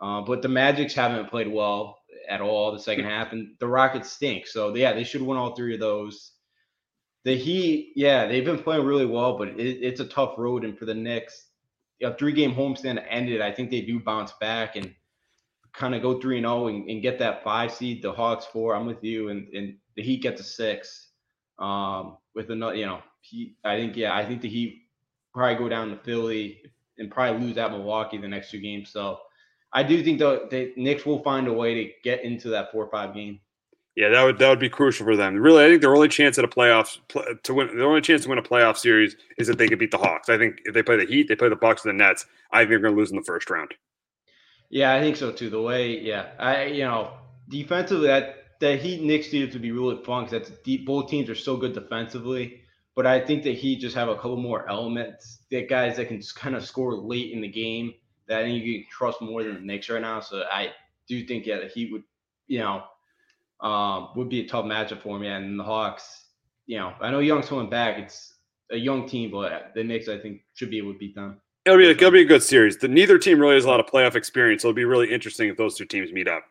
Uh, 0.00 0.22
but 0.22 0.42
the 0.42 0.48
Magics 0.48 0.94
haven't 0.94 1.30
played 1.30 1.48
well 1.48 1.98
at 2.28 2.40
all 2.40 2.72
the 2.72 2.78
second 2.78 3.04
half, 3.14 3.32
and 3.32 3.54
the 3.58 3.68
Rockets 3.68 4.10
stink. 4.10 4.46
So 4.46 4.74
yeah, 4.74 4.92
they 4.92 5.04
should 5.04 5.22
win 5.22 5.38
all 5.38 5.54
three 5.54 5.74
of 5.74 5.80
those. 5.80 6.32
The 7.24 7.36
Heat, 7.36 7.92
yeah, 7.96 8.26
they've 8.26 8.44
been 8.44 8.62
playing 8.62 8.86
really 8.86 9.04
well, 9.04 9.36
but 9.36 9.48
it, 9.48 9.78
it's 9.82 10.00
a 10.00 10.06
tough 10.06 10.34
road. 10.38 10.64
And 10.64 10.78
for 10.78 10.86
the 10.86 10.94
Knicks, 10.94 11.48
a 12.02 12.14
three 12.14 12.32
game 12.32 12.54
homestand 12.54 13.04
ended, 13.08 13.42
I 13.42 13.52
think 13.52 13.70
they 13.70 13.82
do 13.82 14.00
bounce 14.00 14.32
back 14.40 14.76
and 14.76 14.94
kind 15.72 15.94
of 15.94 16.02
go 16.02 16.20
3 16.20 16.38
and 16.38 16.46
0 16.46 16.66
and 16.68 17.02
get 17.02 17.18
that 17.18 17.44
five 17.44 17.72
seed. 17.72 18.02
The 18.02 18.12
Hawks 18.12 18.46
four, 18.46 18.74
I'm 18.74 18.86
with 18.86 19.04
you. 19.04 19.28
And, 19.28 19.48
and 19.54 19.76
the 19.96 20.02
Heat 20.02 20.22
get 20.22 20.36
to 20.38 20.42
six. 20.42 21.08
Um, 21.58 22.16
with 22.34 22.50
another, 22.50 22.74
you 22.74 22.86
know, 22.86 23.02
he, 23.20 23.56
I 23.64 23.76
think, 23.76 23.96
yeah, 23.96 24.16
I 24.16 24.24
think 24.24 24.40
the 24.40 24.48
Heat 24.48 24.82
probably 25.34 25.56
go 25.56 25.68
down 25.68 25.90
to 25.90 25.96
Philly 25.96 26.62
and 26.98 27.10
probably 27.10 27.46
lose 27.46 27.58
at 27.58 27.70
Milwaukee 27.70 28.18
the 28.18 28.28
next 28.28 28.50
two 28.50 28.60
games. 28.60 28.90
So 28.90 29.18
I 29.72 29.82
do 29.82 30.02
think 30.02 30.18
the, 30.18 30.48
the 30.50 30.72
Knicks 30.76 31.06
will 31.06 31.22
find 31.22 31.46
a 31.46 31.52
way 31.52 31.74
to 31.74 31.90
get 32.02 32.24
into 32.24 32.48
that 32.50 32.72
four 32.72 32.84
or 32.84 32.90
five 32.90 33.14
game. 33.14 33.40
Yeah, 33.96 34.08
that 34.08 34.22
would 34.22 34.38
that 34.38 34.48
would 34.48 34.60
be 34.60 34.68
crucial 34.68 35.04
for 35.04 35.16
them. 35.16 35.36
Really, 35.36 35.64
I 35.64 35.68
think 35.68 35.82
their 35.82 35.94
only 35.94 36.08
chance 36.08 36.38
at 36.38 36.44
a 36.44 36.48
playoffs 36.48 36.98
to 37.42 37.54
win 37.54 37.76
the 37.76 37.84
only 37.84 38.00
chance 38.00 38.22
to 38.22 38.28
win 38.28 38.38
a 38.38 38.42
playoff 38.42 38.76
series 38.76 39.16
is 39.36 39.48
that 39.48 39.58
they 39.58 39.68
could 39.68 39.78
beat 39.78 39.90
the 39.90 39.98
Hawks. 39.98 40.28
I 40.28 40.38
think 40.38 40.60
if 40.64 40.74
they 40.74 40.82
play 40.82 40.96
the 40.96 41.04
Heat, 41.04 41.28
they 41.28 41.36
play 41.36 41.48
the 41.48 41.56
Bucks, 41.56 41.84
and 41.84 41.92
the 41.92 42.04
Nets. 42.04 42.26
I 42.52 42.60
think 42.60 42.70
they're 42.70 42.78
going 42.78 42.94
to 42.94 42.98
lose 42.98 43.10
in 43.10 43.16
the 43.16 43.22
first 43.24 43.50
round. 43.50 43.74
Yeah, 44.70 44.94
I 44.94 45.00
think 45.00 45.16
so 45.16 45.32
too. 45.32 45.50
The 45.50 45.60
way, 45.60 45.98
yeah, 45.98 46.28
I 46.38 46.66
you 46.66 46.84
know 46.84 47.14
defensively 47.48 48.06
that 48.06 48.36
that 48.60 48.80
Heat 48.80 49.02
Knicks 49.02 49.32
needed 49.32 49.52
to 49.52 49.58
be 49.58 49.72
really 49.72 50.02
fun 50.04 50.24
because 50.24 50.48
that's 50.48 50.60
deep. 50.60 50.86
Both 50.86 51.10
teams 51.10 51.28
are 51.28 51.34
so 51.34 51.56
good 51.56 51.74
defensively, 51.74 52.62
but 52.94 53.06
I 53.06 53.20
think 53.20 53.42
that 53.42 53.56
Heat 53.56 53.80
just 53.80 53.96
have 53.96 54.08
a 54.08 54.14
couple 54.14 54.36
more 54.36 54.68
elements. 54.68 55.40
That 55.50 55.68
guys 55.68 55.96
that 55.96 56.06
can 56.06 56.18
just 56.18 56.36
kind 56.36 56.54
of 56.54 56.64
score 56.64 56.94
late 56.94 57.32
in 57.32 57.40
the 57.40 57.48
game 57.48 57.94
that 58.30 58.38
I 58.38 58.42
think 58.44 58.64
you 58.64 58.80
can 58.80 58.90
trust 58.90 59.20
more 59.20 59.42
than 59.42 59.54
the 59.54 59.60
Knicks 59.60 59.90
right 59.90 60.00
now. 60.00 60.20
So 60.20 60.44
I 60.50 60.70
do 61.08 61.26
think 61.26 61.46
yeah, 61.46 61.58
the 61.58 61.66
Heat 61.66 61.92
would 61.92 62.04
you 62.46 62.60
know 62.60 62.84
um, 63.60 64.10
would 64.16 64.28
be 64.28 64.40
a 64.40 64.48
tough 64.48 64.64
matchup 64.64 65.02
for 65.02 65.18
me. 65.18 65.26
And 65.26 65.58
the 65.58 65.64
Hawks, 65.64 66.26
you 66.66 66.78
know, 66.78 66.94
I 67.00 67.10
know 67.10 67.18
Young's 67.18 67.48
coming 67.48 67.68
back. 67.68 67.98
It's 67.98 68.34
a 68.70 68.76
young 68.76 69.06
team, 69.06 69.32
but 69.32 69.72
the 69.74 69.84
Knicks, 69.84 70.08
I 70.08 70.18
think, 70.18 70.42
should 70.54 70.70
be 70.70 70.78
able 70.78 70.92
to 70.92 70.98
beat 70.98 71.14
them. 71.14 71.40
It'll 71.66 71.78
be, 71.78 71.90
it'll 71.90 72.10
be 72.10 72.22
a 72.22 72.24
good 72.24 72.42
series. 72.42 72.78
The, 72.78 72.88
neither 72.88 73.18
team 73.18 73.38
really 73.38 73.56
has 73.56 73.64
a 73.64 73.68
lot 73.68 73.80
of 73.80 73.86
playoff 73.86 74.14
experience, 74.14 74.62
so 74.62 74.68
it'll 74.68 74.76
be 74.76 74.84
really 74.84 75.12
interesting 75.12 75.50
if 75.50 75.56
those 75.58 75.76
two 75.76 75.84
teams 75.84 76.12
meet 76.12 76.28
up. 76.28 76.44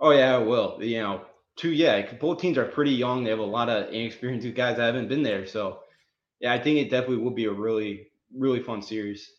Oh 0.00 0.10
yeah, 0.10 0.40
it 0.40 0.46
will. 0.46 0.78
You 0.82 1.00
know, 1.02 1.22
two 1.56 1.70
yeah, 1.72 2.12
both 2.14 2.40
teams 2.40 2.58
are 2.58 2.64
pretty 2.64 2.90
young. 2.90 3.22
They 3.22 3.30
have 3.30 3.38
a 3.38 3.44
lot 3.44 3.68
of 3.68 3.92
inexperienced 3.92 4.52
guys 4.54 4.78
that 4.78 4.86
haven't 4.86 5.08
been 5.08 5.22
there. 5.22 5.46
So 5.46 5.80
yeah, 6.40 6.52
I 6.52 6.58
think 6.58 6.78
it 6.78 6.90
definitely 6.90 7.18
will 7.18 7.30
be 7.30 7.44
a 7.44 7.52
really 7.52 8.08
really 8.36 8.60
fun 8.60 8.82
series. 8.82 9.32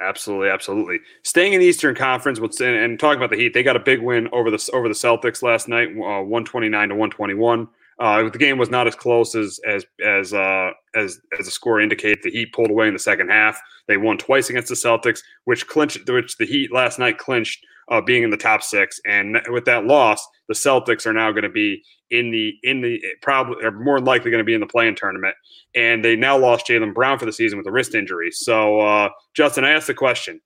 Absolutely, 0.00 0.48
absolutely. 0.48 1.00
Staying 1.22 1.54
in 1.54 1.60
the 1.60 1.66
Eastern 1.66 1.94
Conference, 1.94 2.38
and, 2.38 2.76
and 2.76 3.00
talking 3.00 3.18
about 3.18 3.30
the 3.30 3.36
Heat, 3.36 3.52
they 3.52 3.62
got 3.62 3.76
a 3.76 3.80
big 3.80 4.00
win 4.00 4.28
over 4.32 4.50
the 4.50 4.70
over 4.72 4.88
the 4.88 4.94
Celtics 4.94 5.42
last 5.42 5.68
night, 5.68 5.88
uh, 5.88 6.22
one 6.22 6.44
twenty 6.44 6.68
nine 6.68 6.88
to 6.90 6.94
one 6.94 7.10
twenty 7.10 7.34
one. 7.34 7.68
Uh, 7.98 8.28
the 8.30 8.38
game 8.38 8.58
was 8.58 8.70
not 8.70 8.86
as 8.86 8.94
close 8.94 9.34
as 9.34 9.58
as 9.66 9.84
as 10.04 10.32
uh, 10.32 10.70
as 10.94 11.20
as 11.38 11.46
the 11.46 11.50
score 11.50 11.80
indicated. 11.80 12.20
The 12.22 12.30
Heat 12.30 12.52
pulled 12.52 12.70
away 12.70 12.86
in 12.86 12.92
the 12.92 12.98
second 13.00 13.28
half. 13.30 13.60
They 13.88 13.96
won 13.96 14.18
twice 14.18 14.50
against 14.50 14.68
the 14.68 14.76
Celtics, 14.76 15.20
which 15.44 15.66
clinched, 15.66 16.08
which 16.08 16.36
the 16.36 16.46
Heat 16.46 16.72
last 16.72 17.00
night 17.00 17.18
clinched 17.18 17.64
uh, 17.90 18.00
being 18.00 18.22
in 18.22 18.30
the 18.30 18.36
top 18.36 18.62
six. 18.62 19.00
And 19.06 19.38
with 19.48 19.64
that 19.66 19.86
loss, 19.86 20.26
the 20.48 20.54
Celtics 20.54 21.06
are 21.06 21.12
now 21.12 21.30
going 21.30 21.42
to 21.42 21.48
be 21.48 21.82
in 22.10 22.30
the 22.30 22.54
in 22.62 22.80
the 22.80 23.02
probably 23.22 23.64
are 23.64 23.70
more 23.70 24.00
likely 24.00 24.30
going 24.30 24.40
to 24.40 24.44
be 24.44 24.54
in 24.54 24.60
the 24.60 24.66
play-in 24.66 24.94
tournament. 24.94 25.34
And 25.74 26.04
they 26.04 26.16
now 26.16 26.38
lost 26.38 26.66
Jaylen 26.66 26.94
Brown 26.94 27.18
for 27.18 27.26
the 27.26 27.32
season 27.32 27.58
with 27.58 27.66
a 27.66 27.72
wrist 27.72 27.94
injury. 27.94 28.30
So 28.30 28.80
uh, 28.80 29.10
Justin, 29.34 29.64
I 29.64 29.70
asked 29.70 29.86
the 29.86 29.94
question. 29.94 30.40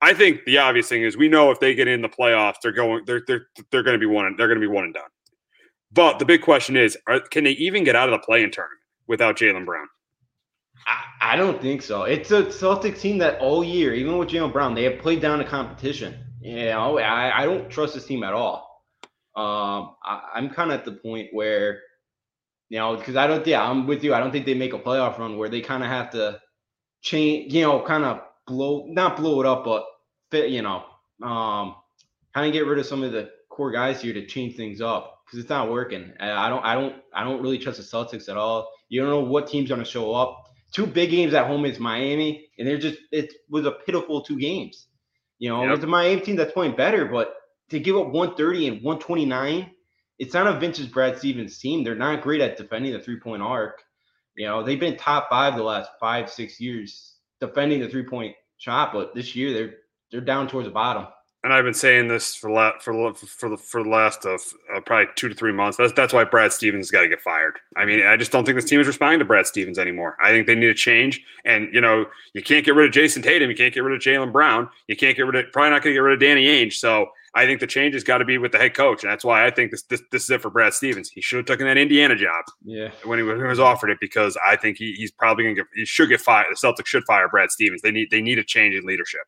I 0.00 0.12
think 0.12 0.44
the 0.44 0.58
obvious 0.58 0.88
thing 0.88 1.02
is 1.02 1.16
we 1.16 1.28
know 1.28 1.50
if 1.50 1.60
they 1.60 1.74
get 1.74 1.88
in 1.88 2.02
the 2.02 2.08
playoffs, 2.08 2.56
they're 2.62 2.72
going 2.72 3.04
they're 3.06 3.22
they're 3.26 3.46
they're 3.70 3.82
going 3.82 3.98
to 3.98 4.06
be 4.06 4.12
one 4.12 4.34
they're 4.36 4.48
going 4.48 4.60
to 4.60 4.66
be 4.66 4.72
one 4.72 4.84
and 4.84 4.94
done. 4.94 5.04
But 5.92 6.18
the 6.18 6.24
big 6.24 6.42
question 6.42 6.76
is, 6.76 6.98
are, 7.06 7.20
can 7.20 7.44
they 7.44 7.52
even 7.52 7.84
get 7.84 7.94
out 7.94 8.08
of 8.08 8.20
the 8.20 8.24
play-in 8.24 8.50
tournament 8.50 8.80
without 9.06 9.36
Jaylen 9.36 9.64
Brown? 9.64 9.86
I, 10.86 11.34
I, 11.34 11.36
don't 11.36 11.62
think 11.62 11.82
so. 11.82 12.02
It's 12.02 12.32
a 12.32 12.42
Celtics 12.42 13.00
team 13.00 13.16
that 13.18 13.38
all 13.38 13.62
year, 13.62 13.94
even 13.94 14.18
with 14.18 14.28
Jaylen 14.28 14.52
Brown, 14.52 14.74
they 14.74 14.82
have 14.84 14.98
played 14.98 15.22
down 15.22 15.38
the 15.38 15.44
competition. 15.44 16.16
You 16.44 16.66
know, 16.66 16.98
I, 16.98 17.40
I 17.40 17.44
don't 17.46 17.70
trust 17.70 17.94
this 17.94 18.04
team 18.04 18.22
at 18.22 18.34
all. 18.34 18.84
Um, 19.34 19.96
I, 20.04 20.28
I'm 20.34 20.50
kind 20.50 20.70
of 20.70 20.78
at 20.78 20.84
the 20.84 20.92
point 20.92 21.28
where, 21.32 21.80
you 22.68 22.78
know, 22.78 22.96
because 22.96 23.16
I 23.16 23.26
don't, 23.26 23.46
yeah, 23.46 23.62
I'm 23.62 23.86
with 23.86 24.04
you. 24.04 24.12
I 24.12 24.20
don't 24.20 24.30
think 24.30 24.44
they 24.44 24.52
make 24.52 24.74
a 24.74 24.78
playoff 24.78 25.18
run 25.18 25.38
where 25.38 25.48
they 25.48 25.62
kind 25.62 25.82
of 25.82 25.88
have 25.88 26.10
to 26.10 26.38
change, 27.00 27.54
you 27.54 27.62
know, 27.62 27.80
kind 27.80 28.04
of 28.04 28.20
blow, 28.46 28.84
not 28.88 29.16
blow 29.16 29.40
it 29.40 29.46
up, 29.46 29.64
but 29.64 29.86
fit, 30.30 30.50
you 30.50 30.60
know, 30.60 30.84
um, 31.22 31.76
kind 32.34 32.46
of 32.46 32.52
get 32.52 32.66
rid 32.66 32.78
of 32.78 32.84
some 32.84 33.02
of 33.02 33.12
the 33.12 33.30
core 33.48 33.72
guys 33.72 34.02
here 34.02 34.12
to 34.12 34.26
change 34.26 34.54
things 34.54 34.82
up 34.82 35.22
because 35.24 35.38
it's 35.38 35.48
not 35.48 35.70
working. 35.70 36.12
I 36.20 36.50
don't, 36.50 36.62
I 36.62 36.74
don't, 36.74 36.96
I 37.14 37.24
don't 37.24 37.40
really 37.40 37.58
trust 37.58 37.78
the 37.78 37.84
Celtics 37.84 38.28
at 38.28 38.36
all. 38.36 38.70
You 38.90 39.00
don't 39.00 39.08
know 39.08 39.20
what 39.20 39.46
team's 39.46 39.70
going 39.70 39.82
to 39.82 39.90
show 39.90 40.12
up. 40.12 40.44
Two 40.74 40.86
big 40.86 41.10
games 41.10 41.32
at 41.32 41.46
home 41.46 41.64
is 41.64 41.78
Miami, 41.78 42.50
and 42.58 42.68
they're 42.68 42.76
just 42.76 42.98
it 43.12 43.32
was 43.48 43.64
a 43.64 43.70
pitiful 43.70 44.20
two 44.20 44.38
games. 44.38 44.88
You 45.44 45.50
know, 45.50 45.62
yep. 45.62 45.74
it's 45.74 45.84
a 45.84 45.86
Miami 45.86 46.22
team 46.22 46.36
that's 46.36 46.54
playing 46.54 46.74
better, 46.74 47.04
but 47.04 47.34
to 47.68 47.78
give 47.78 47.98
up 47.98 48.06
130 48.06 48.66
and 48.66 48.76
129, 48.82 49.70
it's 50.18 50.32
not 50.32 50.46
a 50.46 50.58
vintage 50.58 50.90
Brad 50.90 51.18
Stevens 51.18 51.58
team. 51.58 51.84
They're 51.84 51.94
not 51.94 52.22
great 52.22 52.40
at 52.40 52.56
defending 52.56 52.94
the 52.94 52.98
three 52.98 53.20
point 53.20 53.42
arc. 53.42 53.82
You 54.38 54.46
know, 54.46 54.62
they've 54.62 54.80
been 54.80 54.96
top 54.96 55.28
five 55.28 55.54
the 55.54 55.62
last 55.62 55.90
five, 56.00 56.30
six 56.30 56.58
years 56.62 57.16
defending 57.42 57.80
the 57.80 57.90
three 57.90 58.04
point 58.04 58.34
shot, 58.56 58.94
but 58.94 59.14
this 59.14 59.36
year 59.36 59.52
they're 59.52 59.74
they're 60.10 60.22
down 60.22 60.48
towards 60.48 60.66
the 60.66 60.72
bottom 60.72 61.08
and 61.44 61.52
I've 61.52 61.64
been 61.64 61.74
saying 61.74 62.08
this 62.08 62.34
for 62.34 62.50
la- 62.50 62.78
for 62.78 63.14
for 63.14 63.50
the 63.50 63.58
for 63.58 63.82
the 63.82 63.88
last 63.88 64.24
of 64.24 64.40
uh, 64.74 64.80
probably 64.80 65.12
two 65.14 65.28
to 65.28 65.34
three 65.34 65.52
months. 65.52 65.76
That's 65.76 65.92
that's 65.92 66.12
why 66.14 66.24
Brad 66.24 66.54
Stevens 66.54 66.86
has 66.86 66.90
got 66.90 67.02
to 67.02 67.08
get 67.08 67.20
fired. 67.20 67.58
I 67.76 67.84
mean, 67.84 68.04
I 68.04 68.16
just 68.16 68.32
don't 68.32 68.46
think 68.46 68.56
this 68.56 68.64
team 68.64 68.80
is 68.80 68.86
responding 68.86 69.18
to 69.18 69.26
Brad 69.26 69.46
Stevens 69.46 69.78
anymore. 69.78 70.16
I 70.22 70.30
think 70.30 70.46
they 70.46 70.54
need 70.54 70.70
a 70.70 70.74
change. 70.74 71.22
And 71.44 71.68
you 71.72 71.82
know, 71.82 72.06
you 72.32 72.42
can't 72.42 72.64
get 72.64 72.74
rid 72.74 72.86
of 72.86 72.92
Jayson 72.92 73.22
Tatum. 73.22 73.50
You 73.50 73.56
can't 73.56 73.74
get 73.74 73.84
rid 73.84 73.94
of 73.94 74.00
Jaylen 74.00 74.32
Brown. 74.32 74.70
You 74.88 74.96
can't 74.96 75.14
get 75.14 75.26
rid 75.26 75.36
of 75.36 75.52
probably 75.52 75.70
not 75.70 75.82
going 75.82 75.92
to 75.92 75.98
get 75.98 76.00
rid 76.00 76.14
of 76.14 76.20
Danny 76.20 76.46
Ainge. 76.46 76.72
So 76.72 77.08
I 77.34 77.44
think 77.44 77.60
the 77.60 77.66
change 77.66 77.92
has 77.92 78.04
got 78.04 78.18
to 78.18 78.24
be 78.24 78.38
with 78.38 78.52
the 78.52 78.58
head 78.58 78.72
coach, 78.72 79.02
and 79.02 79.12
that's 79.12 79.24
why 79.24 79.44
I 79.44 79.50
think 79.50 79.70
this 79.70 79.82
this, 79.82 80.00
this 80.12 80.24
is 80.24 80.30
it 80.30 80.40
for 80.40 80.48
Brad 80.48 80.72
Stevens. 80.72 81.10
He 81.10 81.20
should 81.20 81.36
have 81.36 81.46
taken 81.46 81.66
that 81.66 81.76
Indiana 81.76 82.16
job. 82.16 82.46
Yeah, 82.64 82.88
when 83.04 83.18
he 83.18 83.22
was, 83.22 83.36
when 83.36 83.44
he 83.44 83.50
was 83.50 83.60
offered 83.60 83.90
it, 83.90 83.98
because 84.00 84.38
I 84.46 84.56
think 84.56 84.78
he, 84.78 84.94
he's 84.94 85.12
probably 85.12 85.44
going 85.44 85.56
to 85.56 85.62
get 85.62 85.68
he 85.74 85.84
should 85.84 86.08
get 86.08 86.22
fired. 86.22 86.46
The 86.50 86.56
Celtics 86.56 86.86
should 86.86 87.04
fire 87.04 87.28
Brad 87.28 87.50
Stevens. 87.50 87.82
They 87.82 87.90
need 87.90 88.10
they 88.10 88.22
need 88.22 88.38
a 88.38 88.44
change 88.44 88.74
in 88.74 88.86
leadership. 88.86 89.22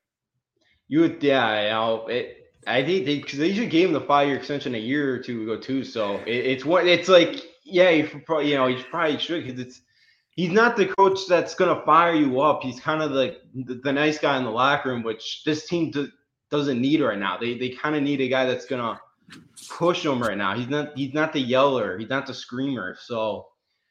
You 0.88 1.00
would, 1.00 1.23
yeah, 1.23 1.62
you 1.62 1.71
know, 1.71 2.07
it 2.07 2.47
I 2.66 2.85
think 2.85 3.07
they 3.07 3.21
cause 3.21 3.38
they 3.38 3.47
usually 3.47 3.69
gave 3.69 3.88
him 3.88 3.95
the 3.95 4.00
five 4.00 4.26
year 4.26 4.37
extension 4.37 4.75
a 4.75 4.78
year 4.78 5.14
or 5.14 5.19
two 5.19 5.43
ago 5.43 5.59
too. 5.59 5.85
So 5.85 6.16
it, 6.26 6.47
it's 6.47 6.64
what 6.64 6.87
it's 6.87 7.09
like. 7.09 7.43
Yeah, 7.69 7.90
you 7.90 8.23
probably 8.25 8.50
you 8.50 8.57
know 8.57 8.66
you 8.66 8.83
probably 8.85 9.19
should 9.19 9.45
because 9.45 9.61
it's 9.61 9.81
he's 10.31 10.50
not 10.50 10.76
the 10.76 10.87
coach 10.87 11.21
that's 11.28 11.55
gonna 11.55 11.83
fire 11.85 12.14
you 12.14 12.40
up. 12.40 12.62
He's 12.62 12.78
kind 12.78 13.02
of 13.02 13.11
like 13.12 13.38
the, 13.55 13.81
the, 13.83 13.93
nice 13.93 14.19
guy 14.19 14.37
in 14.38 14.45
the 14.45 14.50
locker 14.50 14.90
room, 14.90 15.02
which 15.02 15.43
this 15.45 15.66
team 15.66 15.90
do, 15.90 16.09
doesn't 16.50 16.81
need 16.81 17.00
right 17.00 17.19
now. 17.19 17.37
They 17.38 17.59
they 17.59 17.71
kind 17.71 17.97
of 17.97 18.02
need 18.02 18.21
a 18.21 18.28
guy 18.28 18.45
that's 18.45 18.66
gonna 18.66 19.00
push 19.69 20.05
them 20.05 20.23
right 20.23 20.38
now. 20.38 20.57
He's 20.57 20.69
not 20.69 20.97
he's 20.97 21.12
not 21.12 21.33
the 21.33 21.40
yeller. 21.40 21.99
He's 21.99 22.09
not 22.09 22.26
the 22.26 22.35
screamer. 22.35 22.97
So 23.00 23.49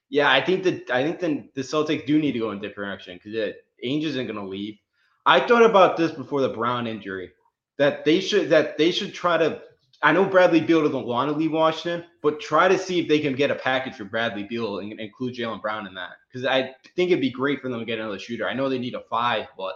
yeah, 0.10 0.32
I 0.32 0.42
think 0.42 0.64
that 0.64 0.90
I 0.90 1.04
think 1.04 1.20
the, 1.20 1.50
the 1.56 1.62
Celtics 1.62 2.06
do 2.06 2.20
need 2.20 2.34
to 2.34 2.40
go 2.40 2.52
in 2.52 2.62
different 2.62 2.90
direction 2.90 3.20
because 3.22 3.54
Ainge 3.84 4.04
isn't 4.04 4.28
gonna 4.28 4.48
leave. 4.48 4.78
I 5.26 5.40
thought 5.40 5.64
about 5.64 5.98
this 5.98 6.12
before 6.12 6.42
the 6.42 6.50
Brown 6.50 6.88
injury 6.88 7.32
that 7.78 8.06
they 8.06 8.20
should 8.20 8.50
that 8.50 8.78
they 8.78 8.92
should 8.92 9.14
try 9.14 9.38
to. 9.38 9.62
I 10.02 10.12
know 10.12 10.26
Bradley 10.26 10.62
Beal 10.62 10.84
doesn't 10.84 11.06
want 11.06 11.32
to 11.32 11.38
leave 11.38 11.52
Washington, 11.52 12.04
but 12.22 12.40
try 12.40 12.68
to 12.68 12.78
see 12.78 13.00
if 13.00 13.08
they 13.08 13.20
can 13.20 13.34
get 13.34 13.50
a 13.50 13.56
package 13.56 13.96
for 13.96 14.04
Bradley 14.04 14.44
Beal 14.44 14.80
and 14.80 15.00
include 15.00 15.36
Jaylen 15.36 15.62
Brown 15.62 15.88
in 15.88 15.94
that 15.96 16.12
because 16.28 16.46
I 16.46 16.76
think 16.96 17.12
it'd 17.12 17.22
be 17.22 17.32
great 17.32 17.62
for 17.62 17.70
them 17.70 17.80
to 17.80 17.86
get 17.86 18.00
another 18.00 18.20
shooter. 18.20 18.48
I 18.48 18.54
know 18.54 18.70
they 18.70 18.78
need 18.78 18.94
a 18.94 19.04
five, 19.10 19.48
but 19.58 19.74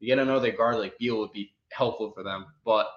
to 0.00 0.06
get 0.06 0.18
another 0.18 0.50
guard 0.50 0.76
like 0.76 0.98
Beal 0.98 1.18
would 1.18 1.32
be 1.32 1.52
helpful 1.70 2.12
for 2.12 2.22
them. 2.22 2.46
But 2.64 2.88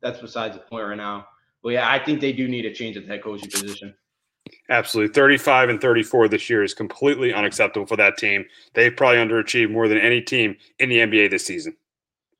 that's 0.00 0.20
besides 0.20 0.56
the 0.56 0.62
point 0.62 0.86
right 0.86 0.96
now. 0.96 1.26
But 1.62 1.70
yeah, 1.70 1.90
I 1.90 2.04
think 2.04 2.20
they 2.20 2.32
do 2.32 2.48
need 2.48 2.66
a 2.66 2.74
change 2.74 2.96
at 2.96 3.04
the 3.04 3.08
head 3.08 3.22
coaching 3.22 3.50
position. 3.50 3.94
Absolutely. 4.68 5.14
35 5.14 5.68
and 5.68 5.80
34 5.80 6.28
this 6.28 6.50
year 6.50 6.64
is 6.64 6.74
completely 6.74 7.32
unacceptable 7.32 7.86
for 7.86 7.96
that 7.96 8.16
team. 8.16 8.44
They've 8.74 8.94
probably 8.94 9.18
underachieved 9.18 9.70
more 9.70 9.86
than 9.86 9.98
any 9.98 10.20
team 10.20 10.56
in 10.78 10.88
the 10.88 10.98
NBA 10.98 11.30
this 11.30 11.46
season. 11.46 11.76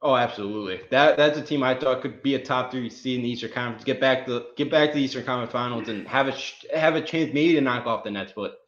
Oh, 0.02 0.14
absolutely. 0.14 0.80
That 0.90 1.16
that's 1.16 1.38
a 1.38 1.42
team 1.42 1.62
I 1.62 1.74
thought 1.74 2.02
could 2.02 2.22
be 2.22 2.34
a 2.34 2.38
top 2.38 2.70
three 2.70 2.90
seed 2.90 3.18
in 3.18 3.24
the 3.24 3.30
Eastern 3.30 3.50
Conference. 3.52 3.82
Get 3.82 4.00
back 4.00 4.26
to 4.26 4.46
get 4.56 4.70
back 4.70 4.90
to 4.90 4.96
the 4.96 5.02
Eastern 5.02 5.24
Conference 5.24 5.52
Finals 5.52 5.88
and 5.88 6.06
have 6.06 6.28
a 6.28 6.34
have 6.76 6.96
a 6.96 7.00
chance 7.00 7.32
maybe 7.32 7.54
to 7.54 7.60
knock 7.60 7.86
off 7.86 8.04
the 8.04 8.10
Nets, 8.10 8.32
but 8.36 8.58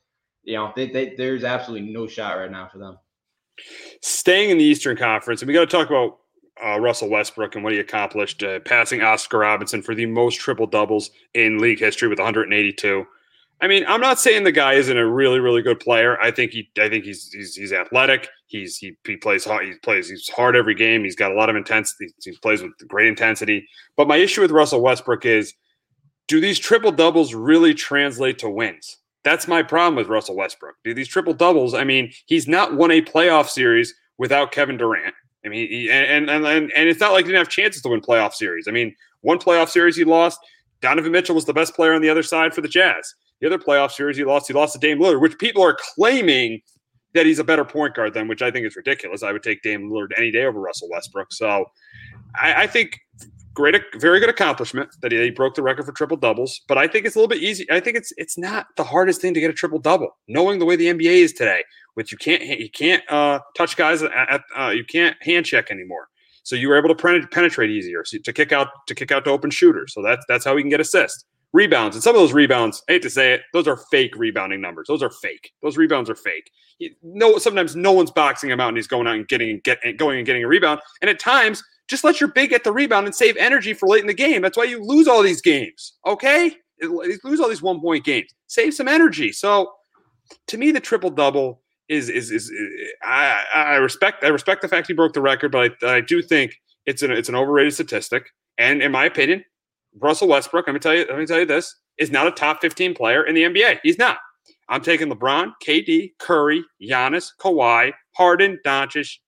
you 0.43 0.55
know 0.55 0.73
they, 0.75 0.89
they, 0.89 1.15
there's 1.17 1.45
absolutely 1.45 1.93
no 1.93 2.07
shot 2.07 2.39
right 2.39 2.51
now 2.51 2.67
for 2.67 2.79
them. 2.79 2.99
Staying 4.01 4.51
in 4.51 4.59
the 4.59 4.65
Eastern 4.65 4.97
Conference, 4.97 5.43
and 5.43 5.49
we 5.49 5.55
got 5.55 5.61
to 5.61 5.67
talk 5.67 5.89
about 5.89 6.19
uh, 6.65 6.81
Russell 6.81 7.11
Westbrook 7.11 7.55
and 7.55 7.63
what 7.63 7.73
he 7.73 7.79
accomplished, 7.79 8.43
uh, 8.43 8.61
passing 8.61 9.03
Oscar 9.03 9.39
Robinson 9.39 9.83
for 9.83 9.95
the 9.95 10.07
most 10.07 10.41
triple 10.41 10.67
doubles 10.67 11.11
in 11.35 11.59
league 11.59 11.79
history 11.79 12.09
with 12.09 12.19
182. 12.19 13.07
I 13.61 13.67
mean, 13.67 13.85
I'm 13.89 14.01
not 14.01 14.21
saying 14.21 14.45
the 14.45 14.53
guy 14.53 14.75
isn't 14.75 14.97
a 14.97 15.07
really, 15.07 15.41
really 15.41 15.63
good 15.63 15.81
player. 15.81 16.21
I 16.21 16.31
think 16.31 16.53
he, 16.53 16.71
I 16.79 16.89
think 16.89 17.05
he's 17.05 17.33
he's, 17.33 17.57
he's 17.57 17.73
athletic. 17.73 18.29
He's 18.47 18.77
he, 18.77 18.97
he 19.05 19.17
plays 19.17 19.45
hard. 19.45 19.65
He 19.67 19.75
plays 19.83 20.09
he's 20.09 20.29
hard 20.29 20.55
every 20.55 20.75
game. 20.75 21.03
He's 21.03 21.17
got 21.17 21.33
a 21.33 21.35
lot 21.35 21.51
of 21.51 21.57
intensity. 21.57 22.09
He 22.23 22.33
plays 22.41 22.63
with 22.63 22.73
great 22.87 23.09
intensity. 23.09 23.67
But 23.97 24.07
my 24.07 24.17
issue 24.17 24.43
with 24.43 24.53
Russell 24.53 24.81
Westbrook 24.81 25.27
is, 25.27 25.55
do 26.29 26.41
these 26.41 26.59
triple 26.59 26.93
doubles 26.93 27.35
really 27.35 27.75
translate 27.75 28.39
to 28.39 28.51
wins? 28.51 28.99
That's 29.25 29.49
my 29.49 29.63
problem 29.63 29.97
with 29.97 30.07
Russell 30.07 30.37
Westbrook. 30.37 30.77
Do 30.85 30.95
these 30.95 31.09
triple 31.09 31.35
doubles? 31.35 31.75
I 31.75 31.83
mean, 31.83 32.13
he's 32.27 32.47
not 32.47 32.75
won 32.75 32.93
a 32.93 33.03
playoff 33.03 33.49
series 33.49 33.93
without 34.19 34.53
Kevin 34.53 34.77
Durant. 34.77 35.15
I 35.45 35.49
mean, 35.49 35.69
he, 35.69 35.91
and, 35.91 36.31
and 36.31 36.47
and 36.47 36.73
and 36.73 36.89
it's 36.89 37.01
not 37.01 37.13
like 37.13 37.25
he 37.25 37.33
didn't 37.33 37.45
have 37.45 37.49
chances 37.49 37.83
to 37.83 37.89
win 37.89 38.01
playoff 38.01 38.35
series. 38.35 38.69
I 38.69 38.71
mean, 38.71 38.95
one 39.23 39.39
playoff 39.39 39.69
series 39.69 39.97
he 39.97 40.05
lost. 40.05 40.39
Donovan 40.81 41.11
Mitchell 41.11 41.35
was 41.35 41.45
the 41.45 41.53
best 41.53 41.75
player 41.75 41.93
on 41.93 42.03
the 42.03 42.09
other 42.09 42.23
side 42.23 42.55
for 42.55 42.61
the 42.61 42.69
Jazz. 42.69 43.15
The 43.41 43.47
other 43.47 43.59
playoff 43.59 43.93
series 43.93 44.17
he 44.17 44.25
lost, 44.25 44.49
he 44.49 44.55
lost 44.55 44.73
to 44.75 44.79
Dame 44.79 44.99
Lillard, 44.99 45.21
which 45.21 45.39
people 45.39 45.63
are 45.63 45.77
claiming 45.95 46.61
that 47.15 47.27
he's 47.27 47.39
a 47.39 47.45
better 47.45 47.65
point 47.65 47.95
guard 47.95 48.15
than, 48.15 48.29
which 48.29 48.43
I 48.43 48.51
think 48.51 48.67
is 48.67 48.77
ridiculous. 48.77 49.23
I 49.23 49.33
would 49.33 49.43
take 49.43 49.63
Dame 49.63 49.91
Lillard 49.91 50.09
any 50.17 50.31
day 50.31 50.45
over 50.45 50.61
Russell 50.61 50.89
Westbrook. 50.91 51.33
So 51.33 51.67
I, 52.35 52.65
I 52.65 52.67
think 52.67 52.99
great, 53.55 53.77
very 53.97 54.21
good 54.21 54.29
accomplishment 54.29 54.91
that 55.03 55.11
he, 55.11 55.19
he, 55.21 55.31
broke 55.31 55.55
the 55.55 55.63
record 55.63 55.87
for 55.87 55.93
triple 55.93 56.17
doubles. 56.17 56.61
But 56.69 56.79
I 56.79 56.87
think 56.87 57.07
it's 57.07 57.17
a 57.17 57.19
little 57.19 57.29
bit 57.29 57.43
easy. 57.43 57.67
I 57.71 57.81
think 57.81 57.97
it's 57.97 58.13
it's 58.17 58.37
not 58.37 58.67
the 58.77 58.85
hardest 58.85 59.21
thing 59.21 59.35
to 59.35 59.41
get 59.41 59.51
a 59.51 59.55
triple 59.55 59.79
double. 59.79 60.11
Knowing 60.29 60.59
the 60.59 60.65
way 60.65 60.77
the 60.77 60.87
NBA 60.87 61.25
is 61.25 61.33
today, 61.33 61.65
which 61.95 62.13
you 62.13 62.19
can't 62.19 62.43
you 62.43 62.71
can't 62.71 63.03
uh, 63.11 63.41
touch 63.57 63.77
guys 63.77 64.03
at, 64.03 64.43
uh, 64.57 64.69
you 64.71 64.85
can't 64.85 65.17
hand 65.23 65.47
check 65.47 65.71
anymore. 65.71 66.09
So 66.43 66.57
you 66.57 66.69
were 66.69 66.79
able 66.79 66.95
to 66.95 67.27
penetrate 67.31 67.71
easier 67.71 68.05
so 68.05 68.19
to 68.19 68.33
kick 68.33 68.53
out 68.53 68.69
to 68.87 68.95
kick 68.95 69.13
out 69.13 69.25
to 69.25 69.31
open 69.31 69.51
shooters. 69.51 69.93
So 69.93 70.03
that's 70.03 70.25
that's 70.29 70.45
how 70.45 70.57
he 70.57 70.63
can 70.63 70.71
get 70.71 70.81
assists 70.81 71.25
rebounds. 71.53 71.97
And 71.97 72.03
some 72.03 72.15
of 72.15 72.21
those 72.21 72.33
rebounds, 72.33 72.83
I 72.89 72.93
hate 72.93 73.03
to 73.03 73.11
say 73.11 73.33
it, 73.33 73.43
those 73.53 73.67
are 73.67 73.77
fake 73.91 74.15
rebounding 74.17 74.61
numbers. 74.61 74.87
Those 74.89 75.03
are 75.03 75.11
fake. 75.11 75.53
Those 75.63 75.77
rebounds 75.77 76.11
are 76.11 76.15
fake. 76.15 76.51
no, 77.03 77.39
sometimes 77.39 77.75
no 77.75 77.93
one's 77.93 78.11
boxing 78.11 78.51
him 78.51 78.61
out 78.61 78.69
and 78.69 78.77
he's 78.77 78.87
going 78.87 79.07
out 79.07 79.17
and 79.17 79.29
getting 79.29 79.51
and 79.51 79.63
get 79.63 79.81
going 79.97 80.19
and 80.19 80.27
getting 80.27 80.45
a 80.45 80.49
rebound. 80.49 80.81
And 81.01 81.11
at 81.11 81.19
times, 81.19 81.63
just 81.89 82.05
let 82.05 82.21
your 82.21 82.29
big 82.29 82.51
get 82.51 82.65
the 82.65 82.73
rebound 82.73 83.07
and 83.07 83.15
save 83.15 83.37
energy 83.39 83.73
for 83.73 83.89
late 83.89 84.03
in 84.03 84.07
the 84.07 84.15
game. 84.15 84.43
That's 84.43 84.57
why 84.57 84.65
you 84.65 84.85
lose 84.85 85.09
all 85.09 85.23
these 85.23 85.41
games. 85.41 85.95
Okay, 86.07 86.55
you 86.81 87.19
lose 87.25 87.41
all 87.41 87.49
these 87.49 87.63
one 87.63 87.81
point 87.81 88.05
games. 88.05 88.35
Save 88.47 88.75
some 88.75 88.89
energy. 88.89 89.33
So, 89.33 89.73
to 90.49 90.59
me, 90.59 90.71
the 90.71 90.81
triple 90.81 91.11
double 91.11 91.63
is, 91.89 92.11
is 92.11 92.31
is 92.31 92.51
is, 92.51 92.93
I, 93.03 93.43
I 93.55 93.77
respect 93.77 94.23
I 94.23 94.29
respect 94.29 94.61
the 94.61 94.69
fact 94.69 94.87
he 94.87 94.93
broke 94.93 95.15
the 95.15 95.23
record, 95.23 95.51
but 95.51 95.83
I, 95.83 95.97
I 95.97 96.01
do 96.03 96.21
think 96.21 96.61
it's 96.85 97.03
an 97.03 97.11
it's 97.11 97.31
an 97.31 97.35
overrated 97.35 97.73
statistic. 97.73 98.31
And 98.59 98.83
in 98.83 98.93
my 98.93 99.07
opinion, 99.07 99.45
Russell 99.99 100.29
Westbrook, 100.29 100.67
let 100.67 100.73
me 100.73 100.81
tell 100.81 100.95
you, 100.95 101.07
let 101.09 101.19
me 101.19 101.27
tell 101.27 101.39
you 101.39 101.47
this, 101.47 101.75
is 101.99 102.11
not 102.11 102.27
a 102.27 102.31
top 102.31 102.61
15 102.61 102.95
player 102.95 103.25
in 103.25 103.35
the 103.35 103.43
NBA. 103.43 103.81
He's 103.83 103.99
not. 103.99 104.19
I'm 104.69 104.83
taking 104.83 105.11
LeBron, 105.11 105.53
KD, 105.67 106.13
Curry, 106.19 106.63
Giannis, 106.83 107.31
Kawhi, 107.41 107.93
Harden, 108.13 108.59
Doncic, 108.65 109.19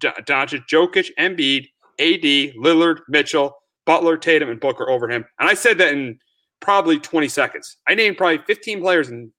Doncic, 0.00 0.64
Jokic, 0.70 1.10
Embiid, 1.18 1.66
AD, 2.00 2.54
Lillard, 2.56 3.00
Mitchell, 3.08 3.56
Butler, 3.86 4.16
Tatum, 4.16 4.50
and 4.50 4.60
Booker 4.60 4.88
over 4.90 5.08
him. 5.08 5.24
And 5.38 5.48
I 5.48 5.54
said 5.54 5.78
that 5.78 5.92
in 5.92 6.18
probably 6.60 6.98
20 6.98 7.28
seconds. 7.28 7.76
I 7.88 7.94
named 7.94 8.16
probably 8.16 8.38
15 8.46 8.80
players 8.80 9.08
in 9.08 9.32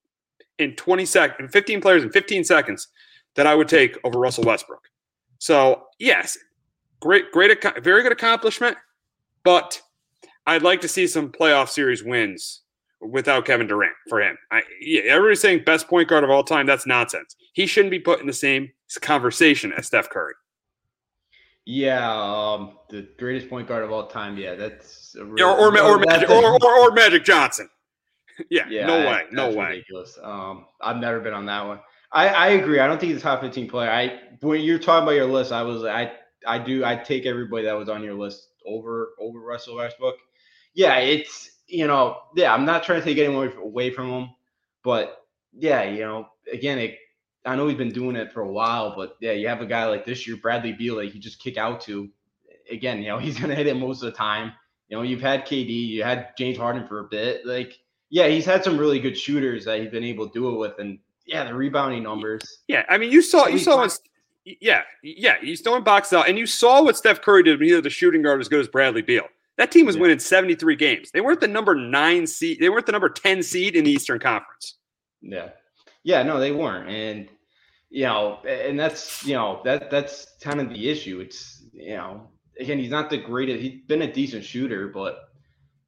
in 0.61 0.75
20 0.75 1.05
seconds, 1.05 1.51
15 1.51 1.81
players 1.81 2.03
in 2.03 2.11
15 2.11 2.43
seconds 2.43 2.87
that 3.35 3.47
I 3.47 3.55
would 3.55 3.67
take 3.67 3.97
over 4.03 4.19
Russell 4.19 4.43
Westbrook. 4.43 4.83
So 5.39 5.83
yes, 5.99 6.37
great, 6.99 7.31
great, 7.31 7.63
very 7.83 8.03
good 8.03 8.11
accomplishment, 8.11 8.77
but 9.43 9.81
I'd 10.48 10.63
like 10.63 10.81
to 10.81 10.88
see 10.88 11.07
some 11.07 11.31
playoff 11.31 11.69
series 11.69 12.03
wins 12.03 12.62
without 13.01 13.45
Kevin 13.45 13.67
Durant 13.67 13.93
for 14.10 14.21
him. 14.21 14.38
I, 14.51 14.62
yeah, 14.79 15.01
everybody's 15.01 15.41
saying 15.41 15.63
best 15.65 15.88
point 15.88 16.07
guard 16.07 16.24
of 16.24 16.29
all 16.29 16.43
time. 16.43 16.65
That's 16.65 16.86
nonsense. 16.86 17.36
He 17.53 17.65
shouldn't 17.65 17.91
be 17.91 18.00
put 18.00 18.21
in 18.21 18.27
the 18.27 18.33
same 18.33 18.71
conversation 19.01 19.74
as 19.74 19.88
Steph 19.88 20.10
Curry. 20.10 20.33
Yeah, 21.65 22.12
um, 22.12 22.77
the 22.89 23.07
greatest 23.19 23.50
point 23.50 23.67
guard 23.67 23.83
of 23.83 23.91
all 23.91 24.07
time. 24.07 24.38
Yeah, 24.38 24.55
that's 24.55 25.15
real, 25.19 25.48
or, 25.48 25.77
or, 25.77 25.79
or, 25.79 26.00
Magic, 26.00 26.29
or, 26.29 26.43
or, 26.43 26.79
or, 26.79 26.91
Magic 26.91 27.24
Johnson. 27.24 27.69
yeah, 28.50 28.65
yeah, 28.67 28.88
no 28.88 28.98
way, 28.98 29.24
no 29.31 29.50
way. 29.50 29.67
Ridiculous. 29.67 30.17
Um, 30.24 30.65
I've 30.81 30.98
never 30.98 31.19
been 31.19 31.33
on 31.33 31.45
that 31.45 31.65
one. 31.65 31.79
I, 32.12 32.27
I 32.27 32.48
agree. 32.50 32.79
I 32.79 32.88
don't 32.88 33.00
think 33.00 33.12
he's 33.13 33.21
a 33.21 33.24
top 33.24 33.41
15 33.41 33.69
player. 33.69 33.89
I 33.89 34.19
when 34.41 34.62
you're 34.62 34.79
talking 34.79 35.03
about 35.03 35.12
your 35.12 35.27
list, 35.27 35.51
I 35.51 35.62
was 35.62 35.86
I 35.86 36.12
I 36.48 36.57
do 36.57 36.83
I 36.83 36.95
take 36.95 37.25
everybody 37.25 37.65
that 37.65 37.74
was 37.74 37.89
on 37.89 38.03
your 38.03 38.15
list 38.15 38.48
over 38.65 39.12
over 39.19 39.39
Russell 39.39 39.75
Westbrook 39.75 40.15
yeah, 40.73 40.97
it's 40.97 41.51
you 41.67 41.87
know, 41.87 42.19
yeah, 42.35 42.53
I'm 42.53 42.65
not 42.65 42.83
trying 42.83 42.99
to 42.99 43.05
take 43.05 43.17
anyone 43.17 43.51
away 43.57 43.91
from 43.91 44.09
him, 44.09 44.29
but 44.83 45.25
yeah, 45.53 45.83
you 45.83 46.01
know, 46.01 46.27
again, 46.51 46.79
it, 46.79 46.97
I 47.45 47.55
know 47.55 47.67
he's 47.67 47.77
been 47.77 47.91
doing 47.91 48.15
it 48.15 48.31
for 48.31 48.41
a 48.41 48.51
while, 48.51 48.93
but 48.95 49.15
yeah, 49.21 49.31
you 49.31 49.47
have 49.47 49.61
a 49.61 49.65
guy 49.65 49.85
like 49.85 50.05
this 50.05 50.27
year, 50.27 50.37
Bradley 50.37 50.73
Beal, 50.73 50.97
that 50.97 51.13
you 51.13 51.19
just 51.19 51.41
kick 51.41 51.57
out 51.57 51.81
to. 51.81 52.09
Again, 52.69 53.01
you 53.01 53.07
know, 53.07 53.17
he's 53.19 53.39
gonna 53.39 53.55
hit 53.55 53.67
it 53.67 53.75
most 53.75 54.03
of 54.03 54.11
the 54.11 54.17
time. 54.17 54.53
You 54.89 54.97
know, 54.97 55.03
you've 55.03 55.21
had 55.21 55.45
KD, 55.45 55.87
you 55.87 56.03
had 56.03 56.33
James 56.37 56.57
Harden 56.57 56.85
for 56.87 56.99
a 56.99 57.05
bit. 57.05 57.45
Like, 57.45 57.79
yeah, 58.09 58.27
he's 58.27 58.45
had 58.45 58.63
some 58.63 58.77
really 58.77 58.99
good 58.99 59.17
shooters 59.17 59.63
that 59.65 59.79
he's 59.79 59.89
been 59.89 60.03
able 60.03 60.27
to 60.27 60.33
do 60.33 60.49
it 60.49 60.57
with, 60.57 60.77
and 60.79 60.99
yeah, 61.25 61.45
the 61.45 61.53
rebounding 61.53 62.03
numbers. 62.03 62.41
Yeah, 62.67 62.85
I 62.89 62.97
mean, 62.97 63.11
you 63.11 63.21
saw 63.21 63.47
you 63.47 63.57
saw 63.57 63.77
what, 63.77 63.97
yeah, 64.43 64.81
yeah, 65.01 65.35
he's 65.39 65.61
throwing 65.61 65.83
boxes 65.83 66.13
out, 66.13 66.27
and 66.27 66.37
you 66.37 66.45
saw 66.45 66.83
what 66.83 66.97
Steph 66.97 67.21
Curry 67.21 67.43
did 67.43 67.59
when 67.59 67.67
he 67.67 67.73
had 67.73 67.83
the 67.83 67.89
shooting 67.89 68.21
guard 68.21 68.41
as 68.41 68.49
good 68.49 68.59
as 68.59 68.67
Bradley 68.67 69.01
Beal. 69.01 69.27
That 69.58 69.72
team 69.72 69.86
was 69.86 69.96
yeah. 69.96 70.01
winning 70.03 70.20
73 70.20 70.75
games. 70.75 71.12
They 71.12 71.22
weren't 71.22 71.41
the 71.41 71.48
number 71.48 71.75
nine 71.75 72.25
seed. 72.27 72.60
They 72.60 72.70
weren't 72.70 72.86
the 72.86 72.91
number 72.91 73.10
10 73.10 73.43
seed 73.43 73.75
in 73.75 73.84
the 73.84 73.91
Eastern 73.91 74.20
Conference. 74.20 74.75
Yeah. 75.22 75.50
Yeah, 76.03 76.24
no, 76.24 76.39
they 76.39 76.51
weren't. 76.51 76.89
And, 76.89 77.29
you 77.89 78.05
know, 78.05 78.39
and 78.48 78.79
that's, 78.79 79.25
you 79.25 79.36
know, 79.36 79.62
that 79.65 79.91
that's 79.91 80.27
kind 80.41 80.60
of 80.60 80.70
the 80.70 80.89
issue. 80.89 81.20
It's, 81.20 81.63
you 81.74 81.96
know, 81.96 82.29
again, 82.60 82.79
he's 82.79 82.89
not 82.89 83.10
the 83.10 83.17
greatest. 83.17 83.62
He's 83.62 83.81
been 83.86 84.01
a 84.01 84.12
decent 84.12 84.43
shooter, 84.43 84.88
but 84.88 85.20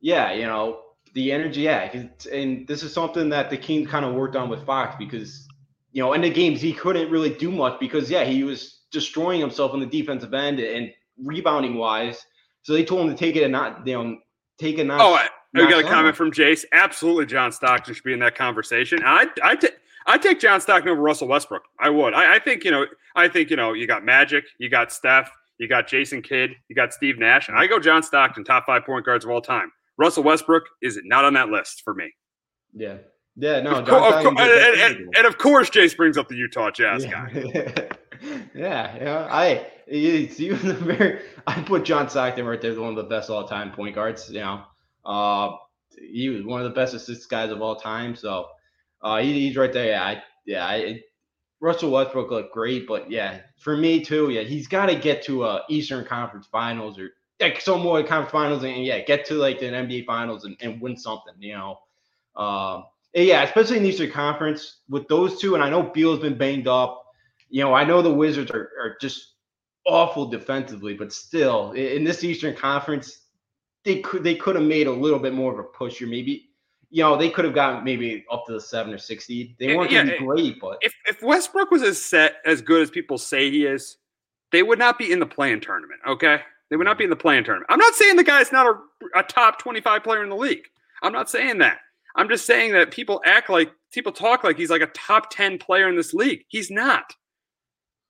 yeah, 0.01 0.33
you 0.33 0.43
know, 0.43 0.81
the 1.13 1.31
energy, 1.31 1.61
yeah. 1.61 2.05
And 2.31 2.67
this 2.67 2.83
is 2.83 2.93
something 2.93 3.29
that 3.29 3.49
the 3.49 3.57
King 3.57 3.85
kind 3.85 4.05
of 4.05 4.13
worked 4.13 4.35
on 4.35 4.49
with 4.49 4.65
Fox 4.65 4.95
because, 4.99 5.47
you 5.91 6.03
know, 6.03 6.13
in 6.13 6.21
the 6.21 6.29
games, 6.29 6.61
he 6.61 6.73
couldn't 6.73 7.09
really 7.09 7.33
do 7.33 7.51
much 7.51 7.79
because, 7.79 8.09
yeah, 8.11 8.25
he 8.25 8.43
was 8.43 8.81
destroying 8.91 9.39
himself 9.39 9.73
on 9.73 9.79
the 9.79 9.85
defensive 9.85 10.33
end 10.33 10.59
and 10.59 10.91
rebounding 11.17 11.75
wise 11.75 12.23
so 12.63 12.73
they 12.73 12.83
told 12.83 13.07
him 13.07 13.15
to 13.15 13.17
take 13.17 13.35
it 13.35 13.43
and 13.43 13.51
not, 13.51 13.85
you 13.85 13.93
know, 13.93 14.17
take 14.57 14.79
it 14.79 14.85
not. 14.85 14.99
Oh, 14.99 15.13
I, 15.13 15.27
I 15.55 15.69
got 15.69 15.83
a 15.83 15.87
comment 15.87 16.15
from 16.15 16.31
Jace. 16.31 16.65
Absolutely, 16.73 17.25
John 17.25 17.51
Stockton 17.51 17.93
should 17.93 18.03
be 18.03 18.13
in 18.13 18.19
that 18.19 18.35
conversation. 18.35 19.01
I, 19.05 19.27
I, 19.43 19.55
t- 19.55 19.69
I 20.07 20.17
take 20.17 20.39
John 20.39 20.59
Stockton 20.61 20.89
over 20.89 21.01
Russell 21.01 21.27
Westbrook. 21.27 21.63
I 21.79 21.89
would. 21.89 22.13
I, 22.13 22.35
I 22.35 22.39
think 22.39 22.63
you 22.63 22.71
know. 22.71 22.85
I 23.15 23.27
think 23.27 23.49
you 23.49 23.55
know. 23.55 23.73
You 23.73 23.85
got 23.85 24.03
Magic. 24.03 24.45
You 24.57 24.69
got 24.69 24.91
Steph. 24.91 25.29
You 25.59 25.67
got 25.67 25.87
Jason 25.87 26.21
Kidd. 26.21 26.51
You 26.67 26.75
got 26.75 26.93
Steve 26.93 27.19
Nash. 27.19 27.47
And 27.47 27.57
I 27.57 27.67
go 27.67 27.79
John 27.79 28.01
Stockton, 28.01 28.43
top 28.43 28.65
five 28.65 28.85
point 28.85 29.05
guards 29.05 29.23
of 29.25 29.31
all 29.31 29.41
time. 29.41 29.71
Russell 29.97 30.23
Westbrook 30.23 30.63
is 30.81 30.99
not 31.03 31.25
on 31.25 31.33
that 31.33 31.49
list 31.49 31.83
for 31.83 31.93
me. 31.93 32.11
Yeah. 32.73 32.97
Yeah, 33.35 33.61
no. 33.61 33.75
Of 33.75 33.87
co- 33.87 34.03
of 34.03 34.23
co- 34.23 34.29
and, 34.29 34.39
and, 34.39 34.81
and, 34.81 35.15
and, 35.17 35.25
of 35.25 35.37
course, 35.39 35.69
Jace 35.69 35.97
brings 35.97 36.17
up 36.17 36.27
the 36.27 36.35
Utah 36.35 36.69
Jazz 36.69 37.03
yeah. 37.03 37.29
guy. 37.29 37.89
yeah, 38.55 38.95
yeah. 38.95 39.27
I 39.29 39.67
it's 39.87 40.39
even 40.39 40.67
the 40.67 40.73
very. 40.73 41.21
I 41.47 41.61
put 41.61 41.85
John 41.85 42.09
Stockton 42.09 42.45
right 42.45 42.61
there 42.61 42.71
as 42.71 42.79
one 42.79 42.89
of 42.89 42.95
the 42.95 43.03
best 43.03 43.29
all 43.29 43.47
time 43.47 43.71
point 43.71 43.95
guards. 43.95 44.29
You 44.29 44.39
know, 44.39 44.63
uh, 45.05 45.55
he 45.97 46.29
was 46.29 46.43
one 46.43 46.61
of 46.61 46.65
the 46.65 46.75
best 46.75 46.93
assist 46.93 47.29
guys 47.29 47.51
of 47.51 47.61
all 47.61 47.75
time. 47.75 48.15
So 48.15 48.47
uh, 49.01 49.17
he, 49.19 49.33
he's 49.47 49.57
right 49.57 49.73
there. 49.73 49.87
Yeah, 49.87 50.03
I, 50.03 50.23
yeah. 50.45 50.65
I, 50.65 51.01
Russell 51.59 51.91
Westbrook 51.91 52.29
looked 52.29 52.53
great, 52.53 52.87
but 52.87 53.09
yeah, 53.09 53.39
for 53.57 53.77
me 53.77 54.03
too. 54.03 54.29
Yeah, 54.29 54.41
he's 54.41 54.67
got 54.67 54.87
to 54.87 54.95
get 54.95 55.23
to 55.23 55.45
a 55.45 55.61
Eastern 55.69 56.05
Conference 56.05 56.47
Finals 56.51 56.99
or 56.99 57.11
like 57.39 57.59
some 57.61 57.81
more 57.81 58.03
conference 58.03 58.31
finals, 58.31 58.63
and 58.63 58.83
yeah, 58.83 58.99
get 58.99 59.25
to 59.25 59.35
like 59.35 59.61
an 59.61 59.73
NBA 59.73 60.05
Finals 60.05 60.45
and, 60.45 60.57
and 60.61 60.81
win 60.81 60.97
something. 60.97 61.33
You 61.39 61.53
know. 61.53 61.79
Um, 62.35 62.85
yeah, 63.13 63.43
especially 63.43 63.77
in 63.77 63.83
the 63.83 63.89
Eastern 63.89 64.11
Conference 64.11 64.79
with 64.89 65.07
those 65.07 65.39
two, 65.39 65.53
and 65.53 65.63
I 65.63 65.69
know 65.69 65.83
Beal's 65.83 66.19
been 66.19 66.37
banged 66.37 66.67
up. 66.67 67.02
You 67.53 67.61
know, 67.61 67.75
I 67.75 67.83
know 67.83 68.01
the 68.01 68.11
Wizards 68.11 68.49
are, 68.49 68.71
are 68.81 68.97
just 68.99 69.35
awful 69.85 70.25
defensively, 70.25 70.95
but 70.95 71.13
still, 71.13 71.73
in 71.73 72.03
this 72.03 72.23
Eastern 72.23 72.55
Conference, 72.55 73.27
they 73.85 73.99
could 73.99 74.23
they 74.23 74.33
could 74.33 74.55
have 74.55 74.65
made 74.65 74.87
a 74.87 74.91
little 74.91 75.19
bit 75.19 75.35
more 75.35 75.53
of 75.53 75.59
a 75.59 75.63
push 75.63 76.01
or 76.01 76.07
maybe 76.07 76.49
you 76.89 77.03
know 77.03 77.15
they 77.15 77.29
could 77.29 77.45
have 77.45 77.53
gotten 77.53 77.83
maybe 77.83 78.25
up 78.31 78.47
to 78.47 78.53
the 78.53 78.59
seven 78.59 78.91
or 78.91 78.97
sixty. 78.97 79.55
They 79.59 79.77
weren't 79.77 79.91
yeah, 79.91 80.01
be 80.01 80.13
eh, 80.13 80.17
great, 80.17 80.59
but 80.59 80.79
if 80.81 80.95
if 81.05 81.21
Westbrook 81.21 81.69
was 81.69 81.83
as 81.83 82.01
set 82.01 82.37
as 82.43 82.59
good 82.59 82.81
as 82.81 82.89
people 82.89 83.19
say 83.19 83.51
he 83.51 83.67
is, 83.67 83.97
they 84.51 84.63
would 84.63 84.79
not 84.79 84.97
be 84.97 85.11
in 85.11 85.19
the 85.19 85.27
play-in 85.27 85.61
tournament. 85.61 86.01
Okay, 86.07 86.39
they 86.71 86.75
would 86.75 86.85
not 86.85 86.97
be 86.97 87.03
in 87.03 87.11
the 87.11 87.15
play-in 87.15 87.43
tournament. 87.43 87.69
I'm 87.69 87.77
not 87.77 87.93
saying 87.93 88.15
the 88.15 88.23
guy's 88.23 88.51
not 88.51 88.65
a, 88.65 89.19
a 89.19 89.21
top 89.21 89.59
twenty 89.59 89.79
five 89.79 90.03
player 90.03 90.23
in 90.23 90.29
the 90.29 90.35
league. 90.35 90.65
I'm 91.03 91.13
not 91.13 91.29
saying 91.29 91.59
that. 91.59 91.77
I'm 92.15 92.29
just 92.29 92.47
saying 92.47 92.71
that 92.71 92.89
people 92.89 93.21
act 93.27 93.51
like 93.51 93.71
people 93.91 94.11
talk 94.11 94.43
like 94.43 94.57
he's 94.57 94.71
like 94.71 94.81
a 94.81 94.87
top 94.87 95.29
10 95.29 95.59
player 95.59 95.87
in 95.87 95.95
this 95.95 96.13
league. 96.13 96.45
He's 96.47 96.69
not. 96.69 97.13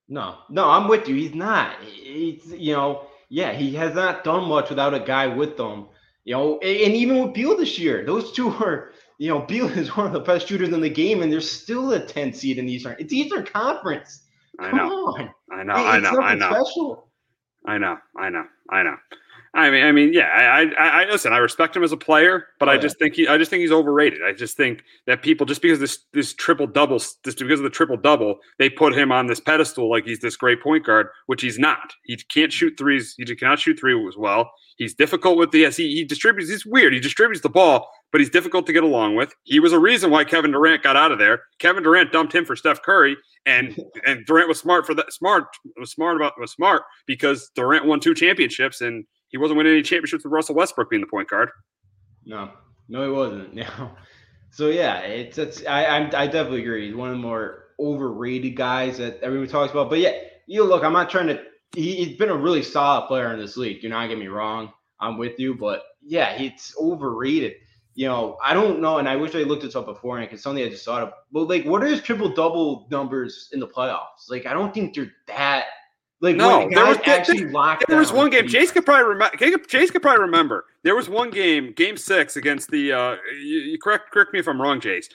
No, 0.09 0.37
no, 0.49 0.69
I'm 0.69 0.87
with 0.87 1.07
you. 1.07 1.15
He's 1.15 1.33
not. 1.33 1.75
It's 1.81 2.47
you 2.47 2.73
know, 2.73 3.07
yeah, 3.29 3.53
he 3.53 3.73
has 3.75 3.95
not 3.95 4.23
done 4.23 4.47
much 4.47 4.69
without 4.69 4.93
a 4.93 4.99
guy 4.99 5.27
with 5.27 5.57
them. 5.57 5.87
You 6.25 6.35
know, 6.35 6.59
and 6.59 6.93
even 6.93 7.21
with 7.21 7.33
Beal 7.33 7.57
this 7.57 7.77
year, 7.77 8.05
those 8.05 8.31
two 8.31 8.49
are, 8.49 8.91
you 9.17 9.29
know, 9.29 9.39
Beal 9.47 9.67
is 9.67 9.95
one 9.95 10.07
of 10.07 10.13
the 10.13 10.19
best 10.19 10.47
shooters 10.47 10.69
in 10.69 10.81
the 10.81 10.89
game, 10.89 11.21
and 11.21 11.31
they're 11.31 11.41
still 11.41 11.91
a 11.93 12.05
10 12.05 12.33
seed 12.33 12.57
in 12.57 12.65
the 12.65 12.73
Eastern. 12.73 12.95
It's 12.99 13.13
Eastern 13.13 13.45
Conference. 13.45 14.23
I 14.59 14.71
know. 14.71 15.07
On. 15.07 15.29
I 15.51 15.63
know. 15.63 15.73
I 15.73 15.99
know. 15.99 16.21
I 16.21 16.35
know. 16.35 16.49
Special. 16.49 17.09
I 17.65 17.77
know. 17.77 17.97
I 18.17 18.29
know. 18.29 18.45
I 18.69 18.83
know. 18.83 18.95
I 19.55 19.69
mean, 19.69 19.83
I 19.83 19.91
mean, 19.91 20.13
yeah. 20.13 20.23
I, 20.23 20.63
I, 20.83 21.03
I 21.03 21.05
listen. 21.05 21.31
I 21.31 21.37
respect 21.37 21.75
him 21.75 21.83
as 21.83 21.91
a 21.91 21.97
player, 21.97 22.47
but 22.59 22.69
oh, 22.69 22.71
I 22.71 22.77
just 22.77 22.95
yeah. 22.99 23.05
think 23.05 23.15
he, 23.15 23.27
I 23.27 23.37
just 23.37 23.51
think 23.51 23.61
he's 23.61 23.71
overrated. 23.71 24.23
I 24.23 24.33
just 24.33 24.57
think 24.57 24.83
that 25.05 25.21
people, 25.21 25.45
just 25.45 25.61
because 25.61 25.79
this 25.79 25.99
this 26.11 26.33
triple 26.33 26.65
double, 26.65 26.97
just 26.97 27.21
because 27.23 27.59
of 27.59 27.63
the 27.63 27.69
triple 27.69 27.97
double, 27.97 28.39
they 28.57 28.67
put 28.67 28.97
him 28.97 29.11
on 29.11 29.27
this 29.27 29.39
pedestal 29.39 29.91
like 29.91 30.05
he's 30.05 30.19
this 30.19 30.35
great 30.35 30.61
point 30.61 30.85
guard, 30.85 31.07
which 31.27 31.43
he's 31.43 31.59
not. 31.59 31.93
He 32.03 32.15
can't 32.15 32.51
shoot 32.51 32.73
threes. 32.79 33.13
He 33.15 33.25
cannot 33.35 33.59
shoot 33.59 33.79
three 33.79 33.93
as 34.07 34.17
well. 34.17 34.51
He's 34.77 34.95
difficult 34.95 35.37
with 35.37 35.51
the 35.51 35.59
yes. 35.59 35.77
He, 35.77 35.93
he 35.93 36.03
distributes. 36.03 36.49
He's 36.49 36.65
weird. 36.65 36.91
He 36.91 36.99
distributes 36.99 37.41
the 37.41 37.49
ball, 37.49 37.91
but 38.11 38.21
he's 38.21 38.31
difficult 38.31 38.65
to 38.65 38.73
get 38.73 38.83
along 38.83 39.15
with. 39.15 39.35
He 39.43 39.59
was 39.59 39.71
a 39.71 39.79
reason 39.79 40.09
why 40.09 40.23
Kevin 40.23 40.51
Durant 40.51 40.81
got 40.81 40.95
out 40.95 41.11
of 41.11 41.19
there. 41.19 41.43
Kevin 41.59 41.83
Durant 41.83 42.11
dumped 42.11 42.33
him 42.33 42.43
for 42.43 42.55
Steph 42.55 42.81
Curry, 42.81 43.15
and 43.45 43.79
and 44.07 44.25
Durant 44.25 44.47
was 44.47 44.59
smart 44.59 44.87
for 44.87 44.95
that. 44.95 45.13
Smart 45.13 45.45
was 45.77 45.91
smart 45.91 46.15
about 46.15 46.33
was 46.39 46.51
smart 46.51 46.81
because 47.05 47.51
Durant 47.53 47.85
won 47.85 47.99
two 47.99 48.15
championships 48.15 48.81
and 48.81 49.05
he 49.33 49.39
wasn't 49.39 49.57
winning 49.57 49.73
any 49.73 49.81
championships 49.81 50.23
with 50.23 50.31
Russell 50.31 50.53
Westbrook 50.53 50.91
being 50.91 51.01
the 51.01 51.07
point 51.07 51.27
guard. 51.27 51.49
No, 52.23 52.51
no, 52.87 53.03
he 53.03 53.09
wasn't. 53.09 53.53
No. 53.55 53.91
So 54.51 54.69
yeah, 54.69 54.99
it's 54.99 55.39
it's 55.39 55.65
I 55.65 55.85
I'm, 55.87 56.05
I 56.15 56.27
definitely 56.27 56.61
agree. 56.61 56.85
He's 56.85 56.95
one 56.95 57.09
of 57.09 57.15
the 57.15 57.21
more 57.21 57.69
overrated 57.79 58.55
guys 58.55 58.99
that 58.99 59.19
everyone 59.23 59.47
talks 59.47 59.71
about. 59.71 59.89
But 59.89 59.97
yeah, 59.97 60.13
you 60.45 60.63
look, 60.63 60.83
I'm 60.83 60.93
not 60.93 61.09
trying 61.09 61.25
to. 61.25 61.41
He, 61.75 62.05
has 62.05 62.15
been 62.17 62.29
a 62.29 62.37
really 62.37 62.61
solid 62.61 63.07
player 63.07 63.33
in 63.33 63.39
this 63.39 63.57
league. 63.57 63.81
You're 63.81 63.91
not 63.91 64.09
get 64.09 64.19
me 64.19 64.27
wrong. 64.27 64.71
I'm 64.99 65.17
with 65.17 65.39
you, 65.39 65.55
but 65.55 65.81
yeah, 66.05 66.33
it's 66.33 66.77
overrated. 66.79 67.53
You 67.95 68.07
know, 68.07 68.37
I 68.43 68.53
don't 68.53 68.79
know, 68.79 68.99
and 68.99 69.09
I 69.09 69.15
wish 69.15 69.33
I 69.33 69.39
looked 69.39 69.63
this 69.63 69.75
up 69.75 69.87
beforehand 69.87 70.29
because 70.29 70.43
something 70.43 70.63
I 70.63 70.69
just 70.69 70.85
thought 70.85 71.01
of. 71.01 71.13
But 71.31 71.49
like, 71.49 71.65
what 71.65 71.81
are 71.81 71.87
his 71.87 72.03
triple 72.03 72.29
double 72.29 72.87
numbers 72.91 73.49
in 73.53 73.59
the 73.59 73.67
playoffs? 73.67 74.29
Like, 74.29 74.45
I 74.45 74.53
don't 74.53 74.71
think 74.71 74.93
they're 74.93 75.11
that 75.25 75.65
like 76.23 76.37
no, 76.37 76.69
there 76.69 76.85
was 76.85 76.97
actually 77.05 77.45
locked. 77.49 77.83
There 77.89 77.99
was 77.99 78.13
one 78.13 78.29
game. 78.29 78.47
Chase 78.47 78.71
could 78.71 78.85
probably 78.85 79.03
remember. 79.03 79.35
Chase 79.67 79.91
could 79.91 80.01
probably 80.01 80.21
remember. 80.21 80.65
There 80.83 80.95
was 80.95 81.09
one 81.09 81.29
game, 81.29 81.73
Game 81.73 81.97
Six 81.97 82.37
against 82.37 82.71
the. 82.71 82.93
Uh, 82.93 83.15
you, 83.35 83.59
you 83.59 83.77
correct 83.77 84.09
correct 84.11 84.31
me 84.31 84.39
if 84.39 84.47
I'm 84.47 84.61
wrong, 84.61 84.79
Chase. 84.79 85.09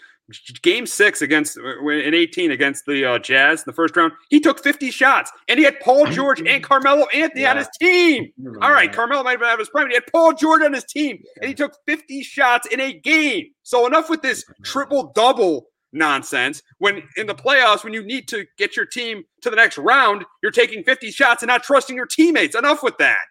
Game 0.61 0.85
six 0.85 1.23
against 1.23 1.57
uh, 1.57 1.89
in 1.89 2.13
18 2.13 2.51
against 2.51 2.85
the 2.85 3.03
uh, 3.03 3.19
Jazz 3.19 3.61
in 3.61 3.65
the 3.65 3.73
first 3.73 3.97
round, 3.97 4.13
he 4.29 4.41
took 4.41 4.63
50 4.63 4.91
shots 4.91 5.33
and 5.49 5.59
he 5.59 5.65
had 5.65 5.81
Paul 5.81 6.05
George 6.05 6.43
and 6.43 6.63
Carmelo 6.63 7.07
Anthony 7.15 7.43
yeah. 7.43 7.53
on 7.53 7.57
his 7.57 7.69
team. 7.81 8.31
All 8.61 8.71
right, 8.71 8.93
Carmelo 8.93 9.23
might 9.23 9.31
have 9.31 9.41
been 9.41 9.49
out 9.49 9.55
of 9.55 9.61
his 9.61 9.71
prime. 9.71 9.89
He 9.89 9.95
had 9.95 10.05
Paul 10.13 10.35
George 10.35 10.61
on 10.61 10.75
his 10.75 10.85
team 10.85 11.17
yeah. 11.23 11.33
and 11.41 11.49
he 11.49 11.55
took 11.55 11.79
50 11.87 12.23
shots 12.23 12.69
in 12.71 12.79
a 12.79 12.93
game. 12.93 13.47
So 13.63 13.87
enough 13.87 14.11
with 14.11 14.21
this 14.21 14.45
triple 14.63 15.13
double 15.15 15.69
nonsense. 15.93 16.63
When 16.79 17.03
in 17.17 17.27
the 17.27 17.35
playoffs, 17.35 17.85
when 17.85 17.93
you 17.93 18.03
need 18.03 18.29
to 18.29 18.47
get 18.57 18.77
your 18.77 18.87
team 18.87 19.25
to 19.43 19.51
the 19.51 19.57
next 19.57 19.79
round, 19.79 20.25
you're 20.43 20.53
taking 20.53 20.85
50 20.85 21.11
shots 21.11 21.43
and 21.43 21.49
not 21.49 21.63
trusting 21.63 21.97
your 21.97 22.07
teammates. 22.07 22.57
Enough 22.57 22.83
with 22.83 22.99
that. 22.99 23.27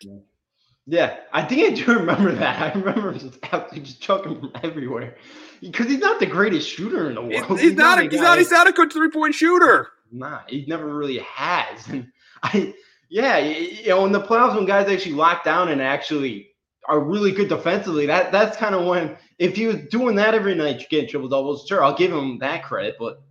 Yeah, 0.85 1.17
I 1.33 1.43
think 1.43 1.71
I 1.71 1.75
do 1.75 1.93
remember 1.99 2.31
that. 2.33 2.75
I 2.75 2.79
remember 2.79 3.13
just 3.13 3.39
just 3.73 4.01
chucking 4.01 4.39
from 4.39 4.51
everywhere 4.63 5.15
because 5.61 5.87
he's 5.87 5.99
not 5.99 6.19
the 6.19 6.25
greatest 6.25 6.69
shooter 6.69 7.09
in 7.09 7.15
the 7.15 7.21
world. 7.21 7.33
He's, 7.33 7.47
he's, 7.47 7.61
he's 7.61 7.73
not. 7.73 7.99
A, 7.99 8.03
he's 8.03 8.21
not. 8.21 8.37
He's 8.37 8.51
not 8.51 8.67
a 8.67 8.71
good 8.71 8.91
three 8.91 9.09
point 9.09 9.35
shooter. 9.35 9.89
Nah, 10.11 10.39
he 10.47 10.65
never 10.67 10.93
really 10.93 11.19
has. 11.19 11.87
And 11.89 12.07
I, 12.43 12.73
yeah, 13.09 13.37
you 13.39 13.87
know, 13.87 14.05
in 14.05 14.11
the 14.11 14.21
playoffs 14.21 14.55
when 14.55 14.65
guys 14.65 14.87
actually 14.87 15.15
lock 15.15 15.43
down 15.43 15.69
and 15.69 15.81
actually 15.81 16.51
are 16.87 16.99
really 16.99 17.31
good 17.31 17.49
defensively, 17.49 18.05
that 18.05 18.31
that's 18.31 18.57
kind 18.57 18.75
of 18.75 18.85
when 18.85 19.17
if 19.39 19.55
he 19.55 19.67
was 19.67 19.77
doing 19.91 20.15
that 20.15 20.33
every 20.33 20.55
night, 20.55 20.79
you 20.79 20.87
get 20.87 21.09
triple 21.09 21.29
doubles. 21.29 21.65
Sure, 21.67 21.83
I'll 21.83 21.95
give 21.95 22.11
him 22.11 22.39
that 22.39 22.63
credit, 22.63 22.95
but 22.99 23.21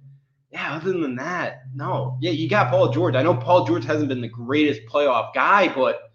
yeah, 0.50 0.74
other 0.74 0.92
than 0.92 1.16
that, 1.16 1.64
no. 1.74 2.16
Yeah, 2.20 2.30
you 2.30 2.48
got 2.48 2.70
Paul 2.70 2.90
George. 2.90 3.14
I 3.14 3.22
know 3.22 3.34
Paul 3.34 3.66
George 3.66 3.84
hasn't 3.84 4.08
been 4.08 4.20
the 4.20 4.28
greatest 4.28 4.82
playoff 4.86 5.34
guy, 5.34 5.68
but 5.68 6.10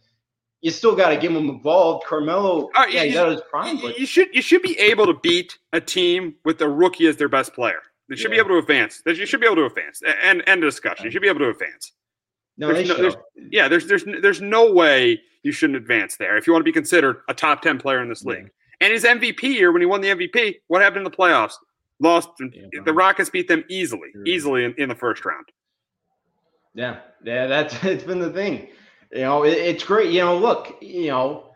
you 0.61 0.71
still 0.71 0.95
got 0.95 1.09
to 1.09 1.17
give 1.17 1.31
him 1.31 1.49
involved. 1.49 2.05
Carmelo, 2.05 2.69
uh, 2.75 2.85
yeah, 2.89 3.03
you, 3.03 3.13
got 3.13 3.29
his 3.29 3.41
prime. 3.49 3.79
But 3.81 3.99
you 3.99 4.05
should 4.05 4.33
you 4.33 4.41
should 4.41 4.61
be 4.61 4.77
able 4.79 5.05
to 5.07 5.13
beat 5.21 5.57
a 5.73 5.81
team 5.81 6.35
with 6.45 6.61
a 6.61 6.69
rookie 6.69 7.07
as 7.07 7.17
their 7.17 7.29
best 7.29 7.53
player. 7.53 7.81
They 8.09 8.15
should 8.15 8.31
yeah. 8.31 8.37
be 8.37 8.39
able 8.39 8.49
to 8.49 8.57
advance. 8.57 9.01
You 9.05 9.25
should 9.25 9.39
be 9.39 9.45
able 9.45 9.55
to 9.57 9.65
advance. 9.65 10.01
And 10.23 10.43
end 10.45 10.61
discussion. 10.61 11.05
You 11.05 11.11
should 11.11 11.21
be 11.21 11.29
able 11.29 11.39
to 11.39 11.49
advance. 11.49 11.93
No, 12.57 12.73
there's 12.73 12.89
no 12.89 12.95
there's, 12.95 13.15
yeah, 13.35 13.67
there's 13.67 13.87
there's 13.87 14.03
there's 14.21 14.41
no 14.41 14.71
way 14.71 15.21
you 15.43 15.51
shouldn't 15.51 15.77
advance 15.77 16.17
there 16.17 16.37
if 16.37 16.47
you 16.47 16.53
want 16.53 16.61
to 16.61 16.65
be 16.65 16.71
considered 16.71 17.21
a 17.27 17.33
top 17.33 17.61
ten 17.61 17.77
player 17.77 18.01
in 18.01 18.09
this 18.09 18.23
league. 18.23 18.49
And 18.79 18.91
his 18.91 19.03
MVP 19.03 19.43
year, 19.43 19.71
when 19.71 19.81
he 19.81 19.85
won 19.85 20.01
the 20.01 20.09
MVP, 20.09 20.55
what 20.67 20.81
happened 20.81 21.05
in 21.05 21.11
the 21.11 21.15
playoffs? 21.15 21.53
Lost. 21.99 22.29
Yeah, 22.39 22.81
the 22.83 22.93
Rockets 22.93 23.29
beat 23.29 23.47
them 23.47 23.63
easily, 23.69 24.09
easily 24.25 24.65
in, 24.65 24.73
in, 24.79 24.89
the 24.89 24.95
first 24.95 25.23
round. 25.23 25.45
Yeah, 26.73 26.99
yeah, 27.23 27.45
that's 27.45 27.75
it's 27.83 28.03
been 28.03 28.19
the 28.19 28.31
thing. 28.31 28.69
You 29.11 29.21
know, 29.21 29.43
it, 29.43 29.57
it's 29.57 29.83
great. 29.83 30.11
You 30.11 30.21
know, 30.21 30.35
look, 30.35 30.77
you 30.81 31.07
know, 31.07 31.51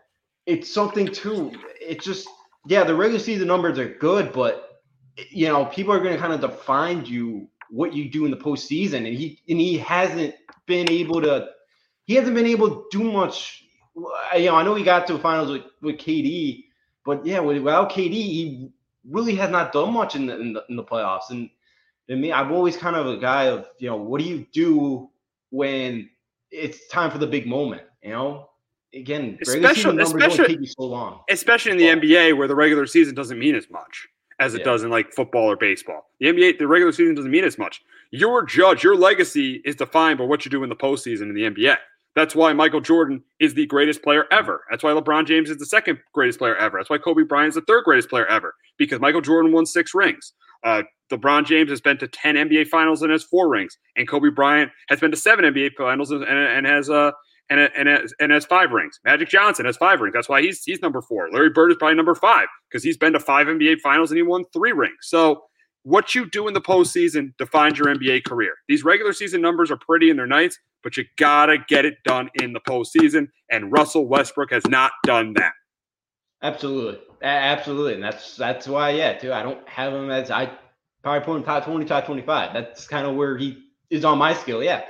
it's 0.46 0.72
something 0.72 1.08
too. 1.08 1.52
It's 1.80 2.04
just 2.04 2.28
yeah, 2.68 2.84
the 2.84 2.94
regular 2.94 3.18
season 3.18 3.48
numbers 3.48 3.78
are 3.78 3.88
good, 3.88 4.32
but 4.32 4.82
you 5.30 5.48
know, 5.48 5.64
people 5.66 5.92
are 5.92 6.00
going 6.00 6.14
to 6.14 6.20
kind 6.20 6.32
of 6.32 6.40
define 6.40 7.04
you 7.04 7.48
what 7.70 7.92
you 7.94 8.08
do 8.08 8.24
in 8.24 8.30
the 8.30 8.36
postseason, 8.36 8.98
and 8.98 9.06
he 9.08 9.40
and 9.48 9.60
he 9.60 9.78
hasn't 9.78 10.34
been 10.66 10.90
able 10.90 11.20
to. 11.22 11.48
He 12.04 12.14
hasn't 12.14 12.36
been 12.36 12.46
able 12.46 12.70
to 12.70 12.84
do 12.92 13.02
much. 13.02 13.64
You 13.96 14.46
know, 14.46 14.56
I 14.56 14.62
know 14.62 14.74
he 14.74 14.84
got 14.84 15.06
to 15.06 15.14
the 15.14 15.18
finals 15.18 15.50
with, 15.50 15.62
with 15.80 15.96
KD, 15.96 16.64
but 17.04 17.24
yeah, 17.24 17.40
without 17.40 17.90
KD, 17.90 18.12
he 18.12 18.70
really 19.08 19.34
has 19.36 19.50
not 19.50 19.72
done 19.72 19.92
much 19.92 20.14
in 20.16 20.26
the 20.26 20.38
in 20.38 20.52
the, 20.52 20.64
in 20.68 20.76
the 20.76 20.84
playoffs. 20.84 21.30
And 21.30 21.48
to 22.08 22.16
me, 22.16 22.32
I'm 22.32 22.52
always 22.52 22.76
kind 22.76 22.96
of 22.96 23.06
a 23.06 23.16
guy 23.16 23.44
of 23.44 23.66
you 23.78 23.88
know, 23.88 23.96
what 23.96 24.20
do 24.20 24.26
you 24.26 24.46
do 24.52 25.08
when 25.50 26.10
it's 26.50 26.86
time 26.88 27.10
for 27.10 27.18
the 27.18 27.26
big 27.26 27.46
moment? 27.46 27.82
You 28.02 28.10
know, 28.10 28.50
again, 28.94 29.38
especially 29.40 30.02
especially 30.02 30.66
so 30.66 30.84
long, 30.84 31.20
especially 31.30 31.72
in 31.72 31.78
the 31.78 31.94
but, 31.94 32.02
NBA 32.02 32.36
where 32.36 32.48
the 32.48 32.54
regular 32.54 32.86
season 32.86 33.14
doesn't 33.14 33.38
mean 33.38 33.54
as 33.54 33.70
much 33.70 34.08
as 34.38 34.54
it 34.54 34.58
yeah. 34.58 34.64
does 34.64 34.82
in 34.82 34.90
like 34.90 35.12
football 35.12 35.50
or 35.50 35.56
baseball. 35.56 36.10
The 36.20 36.26
NBA, 36.26 36.58
the 36.58 36.66
regular 36.66 36.92
season 36.92 37.14
doesn't 37.14 37.30
mean 37.30 37.44
as 37.44 37.56
much. 37.56 37.80
Your 38.10 38.44
judge, 38.44 38.84
your 38.84 38.96
legacy 38.96 39.62
is 39.64 39.76
defined 39.76 40.18
by 40.18 40.24
what 40.24 40.44
you 40.44 40.50
do 40.50 40.62
in 40.62 40.68
the 40.68 40.76
postseason 40.76 41.22
in 41.22 41.34
the 41.34 41.42
NBA. 41.42 41.76
That's 42.16 42.34
why 42.34 42.54
Michael 42.54 42.80
Jordan 42.80 43.22
is 43.38 43.54
the 43.54 43.66
greatest 43.66 44.02
player 44.02 44.24
ever. 44.32 44.64
That's 44.70 44.82
why 44.82 44.92
LeBron 44.92 45.26
James 45.26 45.50
is 45.50 45.58
the 45.58 45.66
second 45.66 45.98
greatest 46.14 46.38
player 46.38 46.56
ever. 46.56 46.78
That's 46.78 46.88
why 46.88 46.96
Kobe 46.98 47.22
Bryant 47.22 47.50
is 47.50 47.54
the 47.56 47.60
third 47.60 47.84
greatest 47.84 48.08
player 48.08 48.26
ever 48.26 48.54
because 48.78 49.00
Michael 49.00 49.20
Jordan 49.20 49.52
won 49.52 49.66
six 49.66 49.94
rings. 49.94 50.32
Uh, 50.64 50.82
LeBron 51.12 51.44
James 51.44 51.70
has 51.70 51.82
been 51.82 51.98
to 51.98 52.08
10 52.08 52.36
NBA 52.36 52.68
finals 52.68 53.02
and 53.02 53.12
has 53.12 53.22
four 53.22 53.50
rings. 53.50 53.76
And 53.96 54.08
Kobe 54.08 54.30
Bryant 54.30 54.72
has 54.88 54.98
been 54.98 55.10
to 55.10 55.16
seven 55.16 55.44
NBA 55.44 55.72
finals 55.76 56.10
and, 56.10 56.24
and 56.24 56.66
has 56.66 56.88
uh, 56.88 57.12
and 57.50 57.60
and 57.60 57.88
has, 57.88 58.14
and 58.18 58.32
has 58.32 58.44
five 58.46 58.72
rings. 58.72 58.98
Magic 59.04 59.28
Johnson 59.28 59.66
has 59.66 59.76
five 59.76 60.00
rings. 60.00 60.14
That's 60.14 60.28
why 60.28 60.40
he's 60.40 60.64
he's 60.64 60.80
number 60.80 61.02
four. 61.02 61.30
Larry 61.30 61.50
Bird 61.50 61.70
is 61.70 61.76
probably 61.78 61.96
number 61.96 62.14
five 62.14 62.48
because 62.68 62.82
he's 62.82 62.96
been 62.96 63.12
to 63.12 63.20
five 63.20 63.46
NBA 63.46 63.80
Finals 63.80 64.10
and 64.10 64.16
he 64.16 64.22
won 64.22 64.44
three 64.52 64.72
rings. 64.72 64.96
So 65.02 65.42
what 65.84 66.16
you 66.16 66.28
do 66.28 66.48
in 66.48 66.54
the 66.54 66.60
postseason 66.60 67.36
defines 67.38 67.78
your 67.78 67.86
NBA 67.86 68.24
career. 68.24 68.54
These 68.68 68.82
regular 68.82 69.12
season 69.12 69.40
numbers 69.40 69.70
are 69.70 69.76
pretty 69.76 70.10
in 70.10 70.16
their 70.16 70.26
nights, 70.26 70.58
but 70.86 70.96
you 70.96 71.04
gotta 71.16 71.58
get 71.66 71.84
it 71.84 71.96
done 72.04 72.30
in 72.40 72.52
the 72.52 72.60
postseason. 72.60 73.26
And 73.50 73.72
Russell 73.72 74.06
Westbrook 74.06 74.52
has 74.52 74.64
not 74.68 74.92
done 75.02 75.32
that. 75.32 75.50
Absolutely, 76.44 77.00
absolutely, 77.24 77.94
and 77.94 78.04
that's 78.04 78.36
that's 78.36 78.68
why, 78.68 78.90
yeah, 78.90 79.14
too. 79.14 79.32
I 79.32 79.42
don't 79.42 79.68
have 79.68 79.92
him 79.92 80.12
as 80.12 80.30
I 80.30 80.48
probably 81.02 81.24
put 81.24 81.38
him 81.38 81.42
top 81.42 81.64
twenty, 81.64 81.86
top 81.86 82.06
twenty-five. 82.06 82.52
That's 82.54 82.86
kind 82.86 83.04
of 83.04 83.16
where 83.16 83.36
he 83.36 83.64
is 83.90 84.04
on 84.04 84.16
my 84.18 84.32
scale. 84.32 84.62
Yeah, 84.62 84.84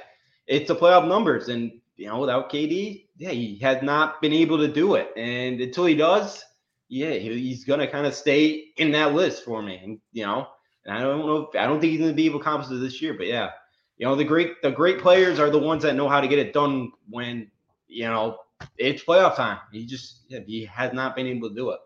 it's 0.47 0.69
the 0.69 0.77
playoff 0.77 1.09
numbers, 1.09 1.49
and 1.49 1.73
you 1.97 2.09
know, 2.09 2.19
without 2.19 2.53
KD, 2.53 3.07
yeah, 3.17 3.31
he 3.31 3.59
has 3.61 3.83
not 3.83 4.21
been 4.21 4.35
able 4.35 4.59
to 4.59 4.69
do 4.69 4.97
it, 4.97 5.13
and 5.17 5.63
until 5.63 5.87
he 5.87 5.95
does, 5.95 6.45
yeah, 6.91 7.13
he's 7.13 7.65
gonna 7.65 7.91
kind 7.91 8.07
of 8.07 8.15
stay 8.15 8.67
in 8.77 8.91
that 8.91 9.15
list 9.15 9.47
for 9.47 9.63
me, 9.63 9.81
and 9.83 9.99
you 10.13 10.27
know, 10.27 10.47
and 10.85 10.95
I 10.95 11.01
don't 11.01 11.21
know, 11.21 11.49
if, 11.51 11.59
I 11.59 11.67
don't 11.67 11.81
think 11.81 11.93
he's 11.93 12.01
gonna 12.03 12.13
be 12.13 12.27
able 12.27 12.41
to 12.41 12.43
accomplish 12.43 12.69
this 12.69 13.01
year, 13.01 13.15
but 13.15 13.29
yeah, 13.29 13.49
you 13.99 14.07
know, 14.07 14.15
the 14.15 14.25
great 14.25 14.61
the 14.63 14.71
great 14.71 15.01
players 15.01 15.39
are 15.39 15.51
the 15.51 15.59
ones 15.59 15.83
that 15.83 15.95
know 15.95 16.09
how 16.09 16.21
to 16.21 16.29
get 16.29 16.39
it 16.39 16.53
done 16.53 16.93
when 17.09 17.51
you 17.89 18.05
know 18.05 18.39
it's 18.79 19.03
playoff 19.03 19.37
time. 19.37 19.59
He 19.73 19.87
just 19.87 20.25
he 20.29 20.65
has 20.67 20.93
not 20.93 21.17
been 21.17 21.27
able 21.27 21.49
to 21.49 21.55
do 21.55 21.71
it. 21.71 21.81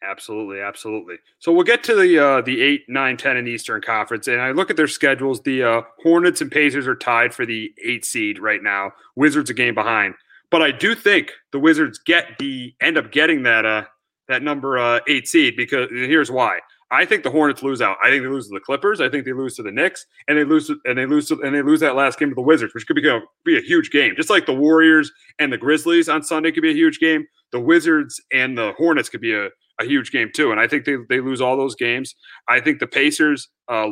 Absolutely, 0.00 0.60
absolutely. 0.60 1.16
So 1.40 1.52
we'll 1.52 1.64
get 1.64 1.82
to 1.84 1.96
the 1.96 2.18
uh, 2.18 2.40
the 2.42 2.62
eight, 2.62 2.84
nine, 2.88 3.16
ten 3.16 3.36
in 3.36 3.46
the 3.46 3.50
Eastern 3.50 3.82
Conference, 3.82 4.28
and 4.28 4.40
I 4.40 4.52
look 4.52 4.70
at 4.70 4.76
their 4.76 4.86
schedules. 4.86 5.42
The 5.42 5.64
uh, 5.64 5.82
Hornets 6.02 6.40
and 6.40 6.52
Pacers 6.52 6.86
are 6.86 6.94
tied 6.94 7.34
for 7.34 7.44
the 7.44 7.72
eight 7.84 8.04
seed 8.04 8.38
right 8.38 8.62
now. 8.62 8.92
Wizards 9.16 9.50
a 9.50 9.54
game 9.54 9.74
behind, 9.74 10.14
but 10.50 10.62
I 10.62 10.70
do 10.70 10.94
think 10.94 11.32
the 11.50 11.58
Wizards 11.58 11.98
get 11.98 12.38
the 12.38 12.74
end 12.80 12.96
up 12.96 13.10
getting 13.10 13.42
that 13.42 13.66
uh, 13.66 13.84
that 14.28 14.42
number 14.42 14.78
uh, 14.78 15.00
eight 15.08 15.26
seed 15.26 15.56
because 15.56 15.88
here's 15.90 16.30
why. 16.30 16.60
I 16.90 17.04
think 17.04 17.22
the 17.22 17.30
Hornets 17.30 17.62
lose 17.62 17.82
out. 17.82 17.98
I 18.02 18.08
think 18.08 18.22
they 18.22 18.28
lose 18.28 18.48
to 18.48 18.54
the 18.54 18.60
Clippers. 18.60 19.00
I 19.00 19.10
think 19.10 19.24
they 19.24 19.32
lose 19.32 19.54
to 19.56 19.62
the 19.62 19.70
Knicks, 19.70 20.06
and 20.26 20.38
they 20.38 20.44
lose 20.44 20.68
to, 20.68 20.80
and 20.86 20.96
they 20.96 21.06
lose 21.06 21.28
to, 21.28 21.40
and 21.42 21.54
they 21.54 21.62
lose 21.62 21.80
that 21.80 21.96
last 21.96 22.18
game 22.18 22.30
to 22.30 22.34
the 22.34 22.40
Wizards, 22.40 22.72
which 22.74 22.86
could 22.86 22.96
be 22.96 23.06
a, 23.08 23.20
be 23.44 23.58
a 23.58 23.60
huge 23.60 23.90
game. 23.90 24.14
Just 24.16 24.30
like 24.30 24.46
the 24.46 24.54
Warriors 24.54 25.12
and 25.38 25.52
the 25.52 25.58
Grizzlies 25.58 26.08
on 26.08 26.22
Sunday 26.22 26.50
could 26.50 26.62
be 26.62 26.70
a 26.70 26.74
huge 26.74 26.98
game. 26.98 27.26
The 27.52 27.60
Wizards 27.60 28.20
and 28.32 28.56
the 28.56 28.72
Hornets 28.78 29.08
could 29.08 29.20
be 29.20 29.34
a, 29.34 29.48
a 29.80 29.84
huge 29.84 30.10
game 30.10 30.30
too. 30.34 30.50
And 30.50 30.60
I 30.60 30.66
think 30.66 30.84
they, 30.84 30.96
they 31.08 31.20
lose 31.20 31.40
all 31.40 31.56
those 31.56 31.74
games. 31.74 32.14
I 32.48 32.60
think 32.60 32.78
the 32.78 32.86
Pacers 32.86 33.48
uh, 33.68 33.88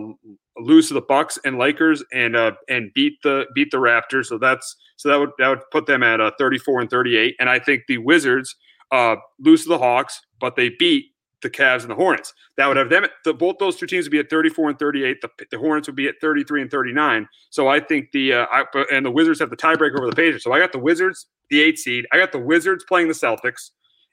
lose 0.58 0.88
to 0.88 0.94
the 0.94 1.02
Bucks 1.02 1.38
and 1.44 1.58
Lakers 1.58 2.02
and 2.12 2.34
uh, 2.34 2.52
and 2.68 2.90
beat 2.94 3.14
the 3.22 3.46
beat 3.54 3.70
the 3.70 3.78
Raptors. 3.78 4.26
So 4.26 4.38
that's 4.38 4.74
so 4.96 5.08
that 5.10 5.18
would 5.18 5.30
that 5.38 5.48
would 5.48 5.60
put 5.70 5.86
them 5.86 6.02
at 6.02 6.20
uh, 6.20 6.30
34 6.38 6.80
and 6.80 6.90
38. 6.90 7.36
And 7.38 7.48
I 7.50 7.58
think 7.58 7.82
the 7.88 7.98
Wizards 7.98 8.54
uh, 8.90 9.16
lose 9.38 9.64
to 9.64 9.68
the 9.70 9.78
Hawks, 9.78 10.20
but 10.40 10.56
they 10.56 10.70
beat 10.78 11.06
the 11.42 11.50
Cavs 11.50 11.82
and 11.82 11.90
the 11.90 11.94
Hornets. 11.94 12.32
That 12.56 12.66
would 12.66 12.76
have 12.76 12.90
them. 12.90 13.06
The, 13.24 13.34
both 13.34 13.56
those 13.58 13.76
two 13.76 13.86
teams 13.86 14.06
would 14.06 14.12
be 14.12 14.18
at 14.18 14.30
34 14.30 14.70
and 14.70 14.78
38. 14.78 15.20
The, 15.20 15.30
the 15.50 15.58
Hornets 15.58 15.88
would 15.88 15.96
be 15.96 16.08
at 16.08 16.14
33 16.20 16.62
and 16.62 16.70
39. 16.70 17.28
So 17.50 17.68
I 17.68 17.80
think 17.80 18.10
the 18.12 18.32
uh, 18.32 18.46
I, 18.50 18.64
and 18.92 19.04
the 19.04 19.10
Wizards 19.10 19.40
have 19.40 19.50
the 19.50 19.56
tiebreaker 19.56 19.98
over 19.98 20.08
the 20.08 20.16
Pacers. 20.16 20.42
So 20.42 20.52
I 20.52 20.58
got 20.58 20.72
the 20.72 20.78
Wizards, 20.78 21.26
the 21.50 21.60
eight 21.60 21.78
seed. 21.78 22.06
I 22.12 22.18
got 22.18 22.32
the 22.32 22.38
Wizards 22.38 22.84
playing 22.84 23.08
the 23.08 23.14
Celtics, 23.14 23.70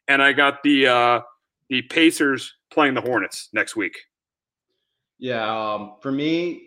and 0.08 0.22
I 0.22 0.34
got 0.34 0.64
the 0.64 0.88
uh, 0.88 1.20
the 1.70 1.82
Pacers 1.84 2.54
playing 2.72 2.94
the 2.94 3.02
Hornets 3.02 3.50
next 3.54 3.76
week. 3.76 3.98
Yeah, 5.20 5.74
um, 5.74 5.96
for 6.02 6.12
me, 6.12 6.64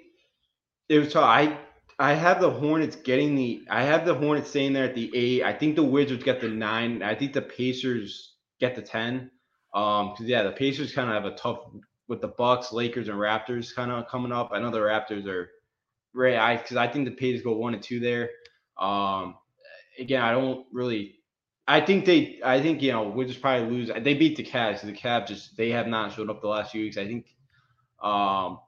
it 0.88 0.98
was 0.98 1.14
I 1.14 1.58
I 1.98 2.14
have 2.14 2.40
the 2.40 2.50
Hornets 2.50 2.96
getting 2.96 3.34
the 3.34 3.64
I 3.70 3.82
have 3.82 4.06
the 4.06 4.14
Hornets 4.14 4.50
staying 4.50 4.72
there 4.72 4.84
at 4.84 4.94
the 4.94 5.10
eight. 5.14 5.42
I 5.44 5.52
think 5.52 5.76
the 5.76 5.82
Wizards 5.82 6.24
get 6.24 6.40
the 6.40 6.48
nine. 6.48 7.02
I 7.02 7.14
think 7.14 7.32
the 7.32 7.42
Pacers 7.42 8.34
get 8.60 8.74
the 8.74 8.82
ten. 8.82 9.30
Um, 9.76 10.12
because 10.12 10.26
yeah, 10.26 10.42
the 10.42 10.52
Pacers 10.52 10.94
kind 10.94 11.10
of 11.10 11.22
have 11.22 11.30
a 11.30 11.36
tough 11.36 11.58
with 12.08 12.22
the 12.22 12.28
Bucks, 12.28 12.72
Lakers, 12.72 13.08
and 13.08 13.18
Raptors 13.18 13.74
kind 13.74 13.92
of 13.92 14.08
coming 14.08 14.32
up. 14.32 14.50
I 14.52 14.58
know 14.58 14.70
the 14.70 14.78
Raptors 14.78 15.26
are 15.26 15.50
right. 16.14 16.36
I 16.36 16.56
because 16.56 16.78
I 16.78 16.88
think 16.88 17.04
the 17.04 17.14
Pacers 17.14 17.42
go 17.42 17.54
one 17.56 17.74
and 17.74 17.82
two 17.82 18.00
there. 18.00 18.30
Um, 18.80 19.36
again, 19.98 20.22
I 20.22 20.32
don't 20.32 20.66
really. 20.72 21.16
I 21.68 21.82
think 21.82 22.06
they. 22.06 22.40
I 22.42 22.62
think 22.62 22.80
you 22.80 22.92
know 22.92 23.08
we'll 23.08 23.28
just 23.28 23.42
probably 23.42 23.68
lose. 23.70 23.90
They 24.00 24.14
beat 24.14 24.36
the 24.36 24.44
Cavs. 24.44 24.80
The 24.80 24.92
Cavs 24.92 25.28
just 25.28 25.58
they 25.58 25.70
have 25.70 25.88
not 25.88 26.14
showed 26.14 26.30
up 26.30 26.40
the 26.40 26.48
last 26.48 26.72
few 26.72 26.82
weeks. 26.82 26.96
I 26.96 27.06
think. 27.06 27.26
Um, 28.02 28.60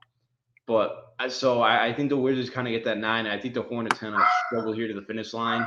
but 0.66 1.14
so 1.28 1.62
I, 1.62 1.86
I 1.86 1.94
think 1.94 2.10
the 2.10 2.18
Wizards 2.18 2.50
kind 2.50 2.68
of 2.68 2.72
get 2.72 2.84
that 2.84 2.98
nine. 2.98 3.26
I 3.26 3.40
think 3.40 3.54
the 3.54 3.62
Hornets 3.62 3.98
kind 3.98 4.14
of 4.14 4.20
struggle 4.46 4.74
here 4.74 4.86
to 4.88 4.94
the 4.94 5.06
finish 5.06 5.32
line 5.32 5.66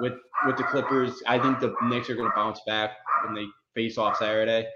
with 0.00 0.14
with 0.44 0.58
the 0.58 0.64
Clippers. 0.64 1.22
I 1.26 1.38
think 1.38 1.60
the 1.60 1.74
Knicks 1.84 2.10
are 2.10 2.14
going 2.14 2.28
to 2.28 2.36
bounce 2.36 2.60
back 2.66 2.90
when 3.24 3.34
they 3.34 3.46
face 3.74 3.96
off 3.96 4.18
Saturday. 4.18 4.66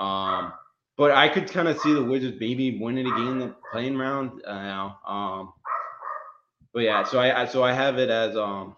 Um, 0.00 0.54
but 0.96 1.12
I 1.12 1.28
could 1.28 1.50
kind 1.50 1.68
of 1.68 1.78
see 1.80 1.92
the 1.92 2.02
Wizards 2.02 2.36
maybe 2.40 2.78
winning 2.78 3.06
a 3.06 3.16
game 3.16 3.38
the 3.38 3.54
playing 3.70 3.96
round. 3.96 4.42
Uh, 4.46 4.54
now. 4.54 4.98
Um, 5.06 5.52
but 6.72 6.80
yeah, 6.80 7.04
so 7.04 7.18
I, 7.18 7.42
I 7.42 7.46
so 7.46 7.62
I 7.62 7.72
have 7.72 7.98
it 7.98 8.10
as 8.10 8.36
um 8.36 8.76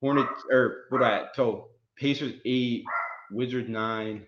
Hornets 0.00 0.42
or 0.50 0.84
what 0.90 0.98
do 0.98 1.04
I 1.04 1.26
so 1.34 1.68
Pacers 1.96 2.34
eight, 2.44 2.84
Wizards 3.30 3.68
nine, 3.68 4.26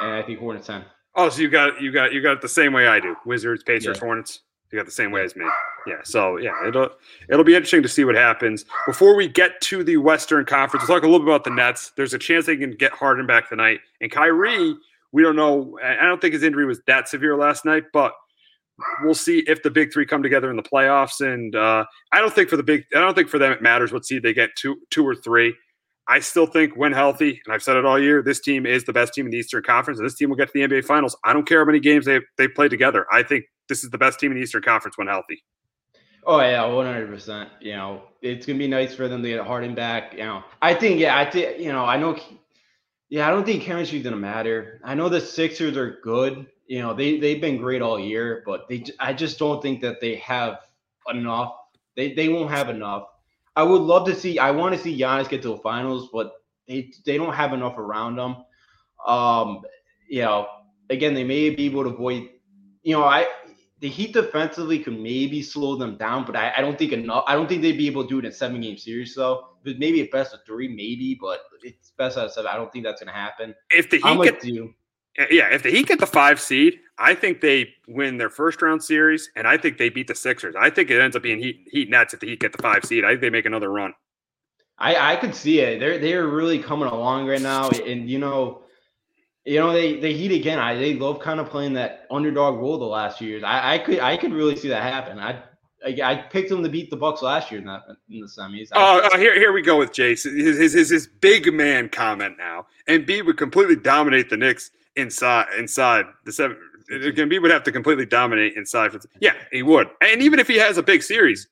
and 0.00 0.10
I 0.10 0.22
think 0.22 0.38
Hornets 0.38 0.66
ten. 0.66 0.84
Oh, 1.14 1.28
so 1.28 1.42
you 1.42 1.50
got 1.50 1.80
you 1.80 1.92
got 1.92 2.12
you 2.12 2.22
got 2.22 2.32
it 2.32 2.40
the 2.40 2.48
same 2.48 2.72
way 2.72 2.86
I 2.86 3.00
do. 3.00 3.16
Wizards, 3.26 3.62
Pacers, 3.62 3.96
yeah. 3.96 4.04
Hornets. 4.04 4.40
You 4.70 4.78
got 4.78 4.86
the 4.86 4.92
same 4.92 5.10
way 5.10 5.22
as 5.22 5.36
me. 5.36 5.44
Yeah. 5.86 5.96
So 6.02 6.38
yeah, 6.38 6.66
it'll 6.66 6.88
it'll 7.28 7.44
be 7.44 7.54
interesting 7.54 7.82
to 7.82 7.88
see 7.88 8.04
what 8.04 8.14
happens. 8.14 8.64
Before 8.86 9.14
we 9.14 9.28
get 9.28 9.60
to 9.62 9.84
the 9.84 9.98
Western 9.98 10.46
Conference, 10.46 10.88
let's 10.88 10.88
talk 10.88 11.02
a 11.02 11.06
little 11.06 11.26
bit 11.26 11.34
about 11.34 11.44
the 11.44 11.50
Nets. 11.50 11.92
There's 11.96 12.14
a 12.14 12.18
chance 12.18 12.46
they 12.46 12.56
can 12.56 12.70
get 12.70 12.92
Harden 12.92 13.26
back 13.26 13.50
tonight, 13.50 13.80
and 14.00 14.10
Kyrie 14.10 14.76
we 15.12 15.22
don't 15.22 15.36
know. 15.36 15.78
I 15.82 16.04
don't 16.04 16.20
think 16.20 16.34
his 16.34 16.42
injury 16.42 16.66
was 16.66 16.80
that 16.86 17.08
severe 17.08 17.36
last 17.36 17.64
night, 17.64 17.84
but 17.92 18.12
we'll 19.02 19.14
see 19.14 19.40
if 19.46 19.62
the 19.62 19.70
big 19.70 19.92
three 19.92 20.06
come 20.06 20.22
together 20.22 20.50
in 20.50 20.56
the 20.56 20.62
playoffs. 20.62 21.20
And 21.20 21.54
uh, 21.54 21.84
I 22.12 22.20
don't 22.20 22.32
think 22.32 22.48
for 22.48 22.56
the 22.56 22.62
big, 22.62 22.84
I 22.94 23.00
don't 23.00 23.14
think 23.14 23.28
for 23.28 23.38
them 23.38 23.52
it 23.52 23.62
matters 23.62 23.92
what 23.92 24.04
seed 24.04 24.22
they 24.22 24.34
get 24.34 24.50
two, 24.56 24.76
two 24.90 25.06
or 25.06 25.14
three. 25.14 25.54
I 26.08 26.18
still 26.18 26.46
think 26.46 26.76
when 26.76 26.92
healthy, 26.92 27.40
and 27.44 27.54
I've 27.54 27.62
said 27.62 27.76
it 27.76 27.84
all 27.84 27.98
year, 27.98 28.22
this 28.22 28.40
team 28.40 28.66
is 28.66 28.84
the 28.84 28.92
best 28.92 29.14
team 29.14 29.26
in 29.26 29.30
the 29.30 29.38
Eastern 29.38 29.62
Conference, 29.62 30.00
and 30.00 30.06
this 30.06 30.16
team 30.16 30.30
will 30.30 30.36
get 30.36 30.48
to 30.48 30.52
the 30.52 30.60
NBA 30.66 30.84
Finals. 30.84 31.16
I 31.24 31.32
don't 31.32 31.46
care 31.46 31.60
how 31.60 31.64
many 31.64 31.78
games 31.78 32.06
they 32.06 32.20
they 32.38 32.48
play 32.48 32.68
together. 32.68 33.06
I 33.12 33.22
think 33.22 33.44
this 33.68 33.84
is 33.84 33.90
the 33.90 33.98
best 33.98 34.18
team 34.18 34.32
in 34.32 34.36
the 34.36 34.42
Eastern 34.42 34.62
Conference 34.62 34.98
when 34.98 35.06
healthy. 35.06 35.44
Oh 36.26 36.40
yeah, 36.40 36.64
one 36.66 36.86
hundred 36.86 37.08
percent. 37.08 37.50
You 37.60 37.72
know, 37.74 38.02
it's 38.20 38.46
gonna 38.46 38.58
be 38.58 38.68
nice 38.68 38.94
for 38.94 39.06
them 39.08 39.22
to 39.22 39.28
get 39.28 39.46
Harden 39.46 39.76
back. 39.76 40.12
You 40.14 40.24
know, 40.24 40.44
I 40.60 40.74
think 40.74 40.98
yeah, 40.98 41.16
I 41.16 41.30
think 41.30 41.60
you 41.60 41.72
know, 41.72 41.84
I 41.84 41.96
know 41.96 42.18
yeah, 43.12 43.28
I 43.28 43.30
don't 43.30 43.44
think 43.44 43.62
chemistry 43.62 43.98
is 43.98 44.04
gonna 44.04 44.16
matter. 44.16 44.80
I 44.82 44.94
know 44.94 45.10
the 45.10 45.20
Sixers 45.20 45.76
are 45.76 45.98
good. 46.02 46.46
You 46.66 46.80
know, 46.80 46.94
they 46.94 47.18
they've 47.18 47.42
been 47.42 47.58
great 47.58 47.82
all 47.82 48.00
year, 48.00 48.42
but 48.46 48.66
they 48.70 48.82
I 48.98 49.12
just 49.12 49.38
don't 49.38 49.60
think 49.60 49.82
that 49.82 50.00
they 50.00 50.14
have 50.16 50.60
enough. 51.10 51.52
They 51.94 52.14
they 52.14 52.30
won't 52.30 52.48
have 52.50 52.70
enough. 52.70 53.08
I 53.54 53.64
would 53.64 53.82
love 53.82 54.06
to 54.06 54.14
see. 54.14 54.38
I 54.38 54.50
want 54.50 54.74
to 54.74 54.80
see 54.80 54.98
Giannis 54.98 55.28
get 55.28 55.42
to 55.42 55.48
the 55.48 55.58
finals, 55.58 56.08
but 56.10 56.32
they 56.66 56.90
they 57.04 57.18
don't 57.18 57.34
have 57.34 57.52
enough 57.52 57.76
around 57.76 58.16
them. 58.16 58.34
Um, 59.06 59.60
you 60.08 60.22
know, 60.22 60.48
again, 60.88 61.12
they 61.12 61.24
may 61.24 61.50
be 61.50 61.66
able 61.66 61.82
to 61.84 61.90
avoid. 61.90 62.30
You 62.82 62.96
know, 62.96 63.04
I 63.04 63.26
the 63.82 63.88
Heat 63.88 64.12
defensively 64.12 64.78
could 64.78 64.98
maybe 64.98 65.42
slow 65.42 65.74
them 65.74 65.96
down, 65.96 66.24
but 66.24 66.36
I, 66.36 66.52
I 66.56 66.60
don't 66.60 66.78
think 66.78 66.92
enough. 66.92 67.24
I 67.26 67.34
don't 67.34 67.48
think 67.48 67.62
they'd 67.62 67.76
be 67.76 67.88
able 67.88 68.04
to 68.04 68.08
do 68.08 68.18
it 68.20 68.24
in 68.24 68.30
a 68.30 68.34
seven 68.34 68.60
game 68.60 68.78
series 68.78 69.12
though. 69.16 69.48
But 69.64 69.80
maybe 69.80 70.00
a 70.00 70.06
best 70.06 70.32
of 70.32 70.40
three, 70.46 70.68
maybe, 70.68 71.18
but 71.20 71.40
it's 71.62 71.90
best 71.90 72.16
out 72.16 72.26
of 72.26 72.32
seven. 72.32 72.48
I 72.50 72.56
don't 72.56 72.72
think 72.72 72.84
that's 72.84 73.02
gonna 73.02 73.12
happen. 73.12 73.54
If 73.70 73.90
the 73.90 73.98
Heat 73.98 74.22
get 74.22 74.44
you. 74.44 74.72
Yeah, 75.30 75.52
if 75.52 75.64
the 75.64 75.70
Heat 75.70 75.88
get 75.88 75.98
the 75.98 76.06
five 76.06 76.40
seed, 76.40 76.78
I 76.96 77.14
think 77.14 77.40
they 77.40 77.74
win 77.88 78.18
their 78.18 78.30
first 78.30 78.62
round 78.62 78.84
series, 78.84 79.28
and 79.34 79.48
I 79.48 79.58
think 79.58 79.78
they 79.78 79.88
beat 79.88 80.06
the 80.06 80.14
Sixers. 80.14 80.54
I 80.58 80.70
think 80.70 80.88
it 80.88 81.00
ends 81.00 81.16
up 81.16 81.22
being 81.24 81.40
Heat 81.40 81.66
Heat 81.66 81.90
Nets 81.90 82.14
if 82.14 82.20
the 82.20 82.28
Heat 82.28 82.38
get 82.38 82.52
the 82.52 82.62
five 82.62 82.84
seed. 82.84 83.04
I 83.04 83.08
think 83.08 83.20
they 83.20 83.30
make 83.30 83.46
another 83.46 83.70
run. 83.70 83.94
I, 84.78 85.14
I 85.14 85.16
could 85.16 85.34
see 85.34 85.58
it. 85.58 85.80
They're 85.80 85.98
they're 85.98 86.28
really 86.28 86.60
coming 86.60 86.88
along 86.88 87.26
right 87.26 87.42
now, 87.42 87.68
and 87.70 88.08
you 88.08 88.20
know 88.20 88.61
you 89.44 89.58
know, 89.58 89.72
they 89.72 89.98
they 89.98 90.12
heat 90.12 90.32
again. 90.32 90.58
I 90.58 90.74
they 90.74 90.94
love 90.94 91.20
kind 91.20 91.40
of 91.40 91.50
playing 91.50 91.72
that 91.74 92.06
underdog 92.10 92.58
role 92.58 92.78
the 92.78 92.84
last 92.84 93.18
few 93.18 93.28
years. 93.28 93.42
I, 93.42 93.74
I 93.74 93.78
could 93.78 94.00
I 94.00 94.16
could 94.16 94.32
really 94.32 94.56
see 94.56 94.68
that 94.68 94.82
happen. 94.82 95.18
I 95.18 95.42
I, 95.84 95.98
I 96.02 96.14
picked 96.14 96.48
them 96.48 96.62
to 96.62 96.68
beat 96.68 96.90
the 96.90 96.96
Bucks 96.96 97.22
last 97.22 97.50
year 97.50 97.60
in, 97.60 97.66
that, 97.66 97.82
in 98.08 98.20
the 98.20 98.26
semis. 98.26 98.68
Oh, 98.72 99.00
uh, 99.00 99.18
here 99.18 99.34
here 99.34 99.52
we 99.52 99.62
go 99.62 99.78
with 99.78 99.90
Jace. 99.90 100.22
His, 100.22 100.58
his 100.58 100.72
his 100.72 100.90
his 100.90 101.06
big 101.06 101.52
man 101.52 101.88
comment 101.88 102.36
now. 102.38 102.66
Embiid 102.88 103.26
would 103.26 103.36
completely 103.36 103.76
dominate 103.76 104.30
the 104.30 104.36
Knicks 104.36 104.70
inside 104.96 105.46
inside 105.58 106.06
the 106.24 106.32
seven. 106.32 106.56
B 106.88 107.38
would 107.38 107.50
have 107.50 107.62
to 107.64 107.72
completely 107.72 108.06
dominate 108.06 108.54
inside. 108.56 108.92
Yeah, 109.20 109.34
he 109.50 109.62
would. 109.62 109.88
And 110.00 110.22
even 110.22 110.38
if 110.38 110.46
he 110.46 110.58
has 110.58 110.76
a 110.78 110.82
big 110.82 111.02
series, 111.02 111.48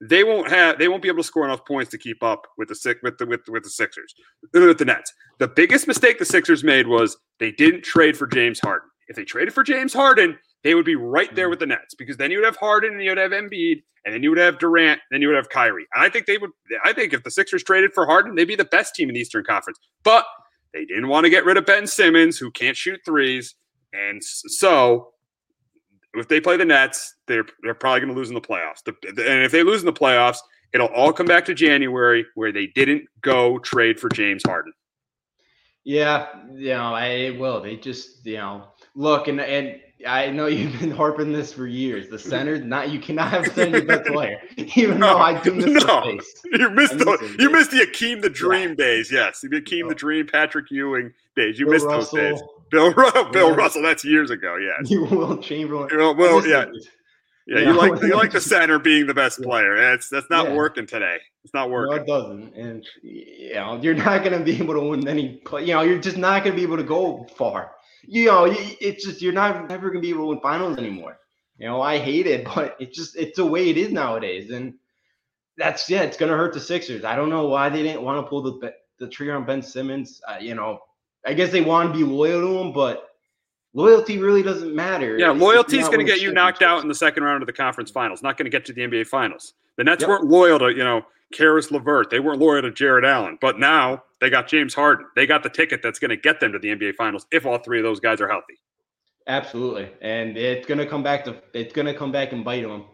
they 0.00 0.24
won't 0.24 0.48
have 0.48 0.78
they 0.78 0.88
won't 0.88 1.02
be 1.02 1.08
able 1.08 1.18
to 1.18 1.24
score 1.24 1.44
enough 1.44 1.64
points 1.66 1.90
to 1.90 1.98
keep 1.98 2.22
up 2.22 2.46
with 2.56 2.68
the 2.68 2.96
with 3.02 3.18
the 3.18 3.26
with, 3.26 3.40
with 3.48 3.64
the 3.64 3.70
Sixers 3.70 4.14
with 4.52 4.78
the 4.78 4.84
Nets. 4.84 5.12
The 5.38 5.48
biggest 5.48 5.86
mistake 5.86 6.18
the 6.18 6.24
Sixers 6.24 6.64
made 6.64 6.86
was 6.86 7.16
they 7.38 7.52
didn't 7.52 7.84
trade 7.84 8.16
for 8.16 8.26
James 8.26 8.60
Harden. 8.60 8.88
If 9.08 9.16
they 9.16 9.24
traded 9.24 9.54
for 9.54 9.62
James 9.62 9.94
Harden, 9.94 10.38
they 10.64 10.74
would 10.74 10.84
be 10.84 10.96
right 10.96 11.34
there 11.34 11.46
hmm. 11.46 11.50
with 11.50 11.60
the 11.60 11.66
Nets 11.66 11.94
because 11.94 12.16
then 12.16 12.30
you 12.30 12.38
would 12.38 12.46
have 12.46 12.56
Harden 12.56 12.92
and 12.92 13.02
you 13.02 13.10
would 13.10 13.18
have 13.18 13.30
Embiid 13.30 13.82
and 14.04 14.14
then 14.14 14.22
you 14.22 14.30
would 14.30 14.38
have 14.38 14.58
Durant, 14.58 15.00
then 15.10 15.22
you 15.22 15.28
would 15.28 15.36
have 15.36 15.48
Kyrie. 15.48 15.86
And 15.94 16.02
I 16.02 16.08
think 16.08 16.26
they 16.26 16.38
would. 16.38 16.50
I 16.84 16.92
think 16.92 17.12
if 17.12 17.22
the 17.24 17.30
Sixers 17.30 17.62
traded 17.62 17.92
for 17.92 18.06
Harden, 18.06 18.34
they'd 18.34 18.44
be 18.44 18.56
the 18.56 18.64
best 18.64 18.94
team 18.94 19.08
in 19.08 19.14
the 19.14 19.20
Eastern 19.20 19.44
Conference. 19.44 19.78
But 20.02 20.24
they 20.72 20.84
didn't 20.84 21.08
want 21.08 21.24
to 21.24 21.30
get 21.30 21.44
rid 21.44 21.56
of 21.56 21.66
Ben 21.66 21.86
Simmons, 21.86 22.38
who 22.38 22.50
can't 22.50 22.76
shoot 22.76 23.00
threes, 23.04 23.54
and 23.92 24.22
so 24.22 25.12
if 26.14 26.28
they 26.28 26.40
play 26.40 26.56
the 26.56 26.64
Nets, 26.64 27.14
they're 27.26 27.46
they're 27.62 27.74
probably 27.74 28.00
going 28.00 28.12
to 28.12 28.18
lose 28.18 28.28
in 28.28 28.34
the 28.34 28.40
playoffs. 28.40 28.82
The, 28.84 28.94
and 29.06 29.44
if 29.44 29.52
they 29.52 29.62
lose 29.62 29.80
in 29.80 29.86
the 29.86 29.92
playoffs, 29.92 30.38
it'll 30.72 30.88
all 30.88 31.12
come 31.12 31.26
back 31.26 31.44
to 31.46 31.54
January 31.54 32.24
where 32.34 32.52
they 32.52 32.66
didn't 32.68 33.04
go 33.20 33.58
trade 33.58 33.98
for 33.98 34.08
James 34.08 34.42
Harden. 34.46 34.72
Yeah, 35.84 36.26
you 36.54 36.70
know, 36.74 36.94
I 36.94 37.36
will. 37.38 37.60
They 37.62 37.76
just, 37.76 38.24
you 38.26 38.36
know, 38.36 38.64
look 38.94 39.28
and 39.28 39.40
and 39.40 39.80
I 40.06 40.30
know 40.30 40.46
you've 40.48 40.78
been 40.80 40.90
harping 40.90 41.32
this 41.32 41.52
for 41.52 41.66
years. 41.66 42.08
The 42.08 42.18
center, 42.18 42.58
not 42.62 42.90
you 42.90 43.00
cannot 43.00 43.28
have 43.30 43.46
center 43.52 43.82
best 43.82 44.06
player, 44.10 44.40
even 44.76 44.98
No, 44.98 45.14
though 45.14 45.18
I 45.18 45.40
do 45.40 45.54
miss 45.54 45.84
no. 45.86 46.20
You 46.52 46.70
missed 46.70 46.94
I 46.94 46.96
the 46.96 47.04
miss 47.04 47.36
you 47.38 47.50
missed 47.50 47.70
the 47.70 47.78
Hakeem 47.78 48.20
the 48.20 48.30
Dream 48.30 48.74
days. 48.74 49.10
Yes, 49.10 49.40
the 49.40 49.48
Hakeem 49.56 49.88
the 49.88 49.94
Dream, 49.94 50.26
Patrick 50.26 50.70
Ewing 50.70 51.12
days. 51.36 51.58
You 51.58 51.66
Bill 51.66 51.74
missed 51.74 51.86
Russell. 51.86 52.18
those 52.18 52.40
days. 52.40 52.42
Bill 52.70 52.92
Bill 53.32 53.50
Yeah. 53.50 53.54
Russell. 53.54 53.82
That's 53.82 54.04
years 54.04 54.30
ago. 54.30 54.56
Yes. 54.56 54.90
You 54.90 55.04
Wilt 55.04 55.42
Chamberlain. 55.42 55.88
Well, 55.96 56.14
I 56.14 56.14
well, 56.14 56.40
miss 56.40 56.46
yeah. 56.46 56.66
Yeah, 57.48 57.60
you 57.60 57.72
like 57.72 58.02
you 58.02 58.14
like 58.14 58.30
the 58.30 58.40
center 58.54 58.78
being 58.78 59.06
the 59.06 59.14
best 59.14 59.40
player. 59.40 59.74
That's 59.74 60.08
that's 60.10 60.28
not 60.28 60.48
Yeah. 60.48 60.54
working 60.54 60.86
today. 60.86 61.16
It's 61.44 61.54
not 61.54 61.70
working. 61.70 61.96
No, 61.96 62.02
it 62.02 62.06
doesn't. 62.06 62.54
And 62.54 62.86
you 63.02 63.54
know, 63.54 63.80
you're 63.82 63.94
not 63.94 64.22
going 64.22 64.38
to 64.38 64.44
be 64.44 64.58
able 64.62 64.74
to 64.74 64.80
win 64.80 65.08
any 65.08 65.38
play. 65.46 65.64
You 65.64 65.72
know, 65.74 65.80
you're 65.80 65.98
just 65.98 66.18
not 66.18 66.44
going 66.44 66.54
to 66.54 66.56
be 66.56 66.62
able 66.62 66.76
to 66.76 66.82
go 66.82 67.26
far. 67.36 67.72
You 68.02 68.26
know, 68.26 68.46
it's 68.50 69.04
just 69.04 69.22
you're 69.22 69.32
not 69.32 69.68
never 69.68 69.88
going 69.88 70.02
to 70.02 70.06
be 70.06 70.10
able 70.10 70.24
to 70.24 70.26
win 70.26 70.40
finals 70.40 70.76
anymore. 70.76 71.18
You 71.56 71.66
know, 71.68 71.80
I 71.80 71.98
hate 71.98 72.26
it, 72.26 72.44
but 72.54 72.76
it's 72.80 72.96
just 72.96 73.16
it's 73.16 73.36
the 73.38 73.46
way 73.46 73.70
it 73.70 73.78
is 73.78 73.92
nowadays, 73.92 74.50
and 74.50 74.74
that's 75.56 75.88
yeah, 75.88 76.02
it's 76.02 76.18
going 76.18 76.30
to 76.30 76.36
hurt 76.36 76.52
the 76.52 76.60
Sixers. 76.60 77.04
I 77.04 77.16
don't 77.16 77.30
know 77.30 77.48
why 77.48 77.70
they 77.70 77.82
didn't 77.82 78.02
want 78.02 78.22
to 78.24 78.28
pull 78.28 78.42
the 78.42 78.72
the 78.98 79.08
trigger 79.08 79.34
on 79.34 79.46
Ben 79.46 79.62
Simmons. 79.62 80.20
Uh, 80.28 80.36
you 80.38 80.54
know, 80.54 80.80
I 81.24 81.32
guess 81.32 81.50
they 81.50 81.62
want 81.62 81.92
to 81.92 81.98
be 81.98 82.04
loyal 82.04 82.40
to 82.42 82.58
him, 82.58 82.72
but 82.72 83.07
loyalty 83.74 84.18
really 84.18 84.42
doesn't 84.42 84.74
matter. 84.74 85.18
Yeah, 85.18 85.30
loyalty 85.30 85.78
is 85.78 85.86
going 85.86 86.00
to 86.00 86.04
get 86.04 86.20
you 86.20 86.32
knocked 86.32 86.62
out 86.62 86.82
in 86.82 86.88
the 86.88 86.94
second 86.94 87.22
round 87.24 87.42
of 87.42 87.46
the 87.46 87.52
conference 87.52 87.90
finals. 87.90 88.22
Not 88.22 88.36
going 88.36 88.46
to 88.46 88.50
get 88.50 88.64
to 88.66 88.72
the 88.72 88.82
NBA 88.82 89.06
finals. 89.06 89.54
The 89.76 89.84
Nets 89.84 90.02
Yep. 90.02 90.08
weren't 90.08 90.24
loyal 90.24 90.58
to 90.58 90.70
you 90.70 90.84
know 90.84 91.02
Caris 91.32 91.70
LeVert. 91.70 92.10
They 92.10 92.20
weren't 92.20 92.40
loyal 92.40 92.62
to 92.62 92.70
Jarrett 92.70 93.04
Allen. 93.04 93.38
But 93.40 93.58
now 93.58 94.02
they 94.20 94.30
got 94.30 94.48
James 94.48 94.74
Harden. 94.74 95.06
They 95.14 95.26
got 95.26 95.42
the 95.42 95.50
ticket 95.50 95.80
that's 95.82 95.98
going 95.98 96.10
to 96.10 96.16
get 96.16 96.40
them 96.40 96.52
to 96.52 96.58
the 96.58 96.68
NBA 96.68 96.94
finals 96.96 97.26
if 97.30 97.46
all 97.46 97.58
three 97.58 97.78
of 97.78 97.84
those 97.84 98.00
guys 98.00 98.20
are 98.20 98.28
healthy. 98.28 98.54
Absolutely, 99.26 99.90
and 100.00 100.38
it's 100.38 100.66
gonna 100.66 100.86
come 100.86 101.02
back 101.02 101.22
to 101.26 101.36
it's 101.52 101.74
gonna 101.74 101.92
come 101.92 102.10
back 102.10 102.32
and 102.32 102.42
bite 102.44 102.62
them. 102.66 102.86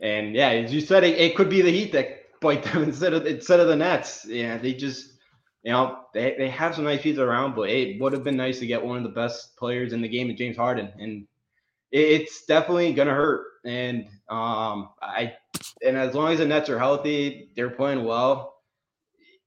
And 0.00 0.34
yeah, 0.34 0.48
as 0.48 0.74
you 0.74 0.80
said, 0.80 1.04
it, 1.04 1.16
it 1.16 1.36
could 1.36 1.48
be 1.48 1.62
the 1.62 1.70
Heat 1.70 1.92
that 1.92 2.40
bite 2.40 2.64
them 2.64 2.82
instead 2.82 3.14
of 3.14 3.24
instead 3.24 3.60
of 3.60 3.68
the 3.68 3.76
Nets. 3.76 4.26
Yeah, 4.26 4.58
they 4.58 4.74
just 4.74 5.12
you 5.66 5.72
know 5.72 6.04
they, 6.14 6.36
they 6.38 6.48
have 6.48 6.76
some 6.76 6.84
nice 6.84 7.02
pieces 7.02 7.18
around, 7.18 7.56
but 7.56 7.68
it 7.68 8.00
would 8.00 8.12
have 8.12 8.22
been 8.22 8.36
nice 8.36 8.60
to 8.60 8.66
get 8.68 8.84
one 8.84 8.98
of 8.98 9.02
the 9.02 9.08
best 9.08 9.56
players 9.56 9.92
in 9.92 10.00
the 10.00 10.08
game, 10.08 10.34
James 10.36 10.56
Harden, 10.56 10.92
and 10.96 11.26
it, 11.90 12.20
it's 12.20 12.46
definitely 12.46 12.92
gonna 12.92 13.12
hurt. 13.12 13.46
And 13.64 14.06
um, 14.28 14.90
I 15.02 15.34
and 15.84 15.96
as 15.96 16.14
long 16.14 16.32
as 16.32 16.38
the 16.38 16.46
Nets 16.46 16.70
are 16.70 16.78
healthy, 16.78 17.50
they're 17.56 17.68
playing 17.68 18.04
well. 18.04 18.62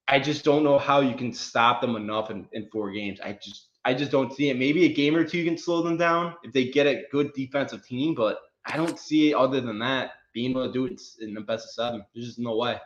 I 0.09 0.19
just 0.19 0.43
don't 0.43 0.65
know 0.65 0.77
how 0.77 0.99
you 0.99 1.15
can 1.15 1.31
stop 1.31 1.79
them 1.79 1.95
enough 1.95 2.31
in, 2.31 2.49
in 2.51 2.67
four 2.69 2.91
games. 2.91 3.21
I 3.23 3.39
just 3.41 3.67
I 3.85 3.93
just 3.93 4.11
don't 4.11 4.33
see 4.33 4.49
it. 4.49 4.59
Maybe 4.59 4.83
a 4.83 4.93
game 4.93 5.15
or 5.15 5.23
two 5.23 5.45
can 5.45 5.57
slow 5.57 5.81
them 5.81 5.95
down 5.95 6.35
if 6.43 6.51
they 6.51 6.65
get 6.65 6.85
a 6.85 7.03
good 7.13 7.31
defensive 7.33 7.87
team, 7.87 8.13
but 8.13 8.39
I 8.65 8.75
don't 8.75 8.99
see 8.99 9.31
it 9.31 9.35
other 9.35 9.61
than 9.61 9.79
that 9.79 10.11
being 10.33 10.51
able 10.51 10.67
to 10.67 10.73
do 10.73 10.85
it 10.85 11.01
in 11.21 11.33
the 11.33 11.39
best 11.39 11.67
of 11.67 11.71
seven. 11.71 12.03
There's 12.13 12.27
just 12.27 12.39
no 12.39 12.57
way. 12.57 12.77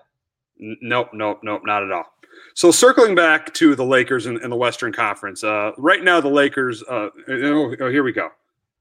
Nope, 0.58 1.10
nope, 1.14 1.40
nope, 1.44 1.62
not 1.66 1.84
at 1.84 1.92
all. 1.92 2.06
So 2.56 2.72
circling 2.72 3.16
back 3.16 3.54
to 3.56 3.76
the 3.76 3.86
Lakers 3.86 4.26
in, 4.26 4.42
in 4.44 4.50
the 4.50 4.56
Western 4.56 4.94
Conference, 4.94 5.44
uh, 5.44 5.72
right 5.78 6.04
now 6.04 6.22
the 6.22 6.30
Lakers. 6.30 6.84
Uh, 6.84 7.10
oh, 7.30 7.76
oh, 7.80 7.90
here 7.90 8.04
we 8.04 8.12
go. 8.12 8.30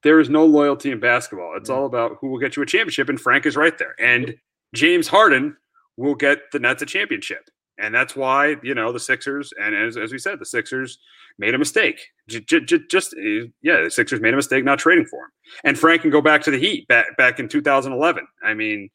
There 0.02 0.20
is 0.20 0.28
no 0.28 0.44
loyalty 0.44 0.90
in 0.90 1.00
basketball. 1.00 1.54
It's 1.56 1.70
all 1.70 1.87
about 1.87 2.18
who 2.20 2.28
will 2.28 2.38
get 2.38 2.56
you 2.56 2.62
a 2.62 2.66
championship, 2.66 3.08
and 3.08 3.20
Frank 3.20 3.46
is 3.46 3.56
right 3.56 3.76
there. 3.78 3.94
And 3.98 4.35
James 4.74 5.08
Harden 5.08 5.56
will 5.96 6.14
get 6.14 6.50
the 6.52 6.58
Nets 6.58 6.82
a 6.82 6.87
championship, 6.87 7.48
and 7.78 7.94
that's 7.94 8.16
why 8.16 8.56
you 8.62 8.74
know 8.74 8.92
the 8.92 9.00
Sixers. 9.00 9.52
And 9.61 9.74
as, 9.74 9.96
as 9.96 10.12
we 10.12 10.18
said, 10.18 10.38
the 10.38 10.46
Sixers 10.46 10.98
made 11.38 11.54
a 11.54 11.58
mistake. 11.58 12.00
J- 12.28 12.40
j- 12.40 12.61
j- 12.61 12.87
just 12.90 13.14
uh, 13.14 13.46
yeah, 13.62 13.82
the 13.85 13.90
Sixers 13.90 14.20
made 14.20 14.35
a 14.35 14.37
mistake 14.37 14.64
not 14.64 14.78
trading 14.78 15.06
for 15.06 15.24
him. 15.24 15.30
And 15.64 15.78
Frank 15.78 16.02
can 16.02 16.11
go 16.11 16.20
back 16.20 16.42
to 16.42 16.50
the 16.50 16.58
Heat 16.58 16.88
back 16.88 17.16
back 17.16 17.38
in 17.38 17.48
2011. 17.48 18.26
I 18.44 18.54
mean, 18.54 18.90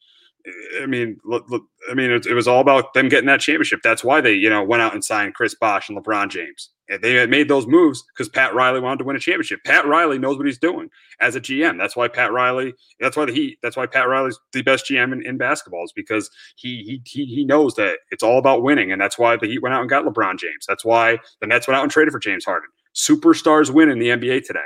I 0.80 0.86
mean, 0.86 1.18
look, 1.24 1.48
look, 1.50 1.64
I 1.90 1.94
mean, 1.94 2.10
it, 2.10 2.26
it 2.26 2.34
was 2.34 2.48
all 2.48 2.60
about 2.60 2.94
them 2.94 3.08
getting 3.08 3.26
that 3.26 3.40
championship. 3.40 3.80
That's 3.82 4.04
why 4.04 4.20
they, 4.20 4.32
you 4.32 4.48
know, 4.48 4.62
went 4.62 4.82
out 4.82 4.94
and 4.94 5.04
signed 5.04 5.34
Chris 5.34 5.54
Bosh 5.54 5.88
and 5.88 5.98
LeBron 5.98 6.30
James. 6.30 6.70
And 6.88 7.02
They 7.02 7.26
made 7.26 7.48
those 7.48 7.66
moves 7.66 8.02
because 8.14 8.28
Pat 8.28 8.54
Riley 8.54 8.80
wanted 8.80 8.98
to 8.98 9.04
win 9.04 9.16
a 9.16 9.18
championship. 9.20 9.60
Pat 9.64 9.86
Riley 9.86 10.18
knows 10.18 10.38
what 10.38 10.46
he's 10.46 10.58
doing 10.58 10.88
as 11.20 11.36
a 11.36 11.40
GM. 11.40 11.76
That's 11.76 11.96
why 11.96 12.08
Pat 12.08 12.32
Riley. 12.32 12.72
That's 12.98 13.16
why 13.16 13.26
the 13.26 13.32
Heat. 13.32 13.58
That's 13.62 13.76
why 13.76 13.86
Pat 13.86 14.08
Riley's 14.08 14.38
the 14.52 14.62
best 14.62 14.86
GM 14.86 15.12
in, 15.12 15.26
in 15.26 15.36
basketball 15.36 15.84
is 15.84 15.92
because 15.94 16.30
he 16.56 17.02
he 17.04 17.24
he 17.26 17.44
knows 17.44 17.74
that 17.74 17.98
it's 18.10 18.22
all 18.22 18.38
about 18.38 18.62
winning, 18.62 18.90
and 18.90 19.00
that's 19.00 19.18
why 19.18 19.36
the 19.36 19.46
Heat 19.46 19.62
went 19.62 19.74
out 19.74 19.82
and 19.82 19.90
got 19.90 20.04
LeBron 20.04 20.38
James. 20.38 20.64
That's 20.66 20.84
why 20.84 21.18
the 21.40 21.46
Nets 21.46 21.68
went 21.68 21.76
out 21.76 21.82
and 21.82 21.92
traded 21.92 22.12
for 22.12 22.18
James 22.20 22.44
Harden. 22.44 22.70
Superstars 22.94 23.70
win 23.70 23.90
in 23.90 23.98
the 23.98 24.08
NBA 24.08 24.46
today 24.46 24.60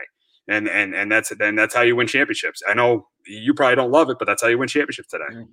and 0.48 0.68
and 0.68 0.94
and 0.94 1.10
that's 1.10 1.32
then 1.38 1.54
that's 1.54 1.74
how 1.74 1.82
you 1.82 1.96
win 1.96 2.06
championships. 2.06 2.62
I 2.66 2.74
know 2.74 3.08
you 3.26 3.54
probably 3.54 3.76
don't 3.76 3.90
love 3.90 4.10
it, 4.10 4.18
but 4.18 4.26
that's 4.26 4.42
how 4.42 4.48
you 4.48 4.58
win 4.58 4.68
championships 4.68 5.08
today. 5.08 5.44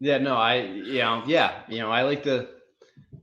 Yeah, 0.00 0.18
no, 0.18 0.34
I 0.36 0.62
you 0.62 0.98
know, 1.00 1.22
yeah, 1.26 1.60
you 1.68 1.78
know, 1.78 1.90
I 1.90 2.02
like 2.02 2.22
the 2.22 2.48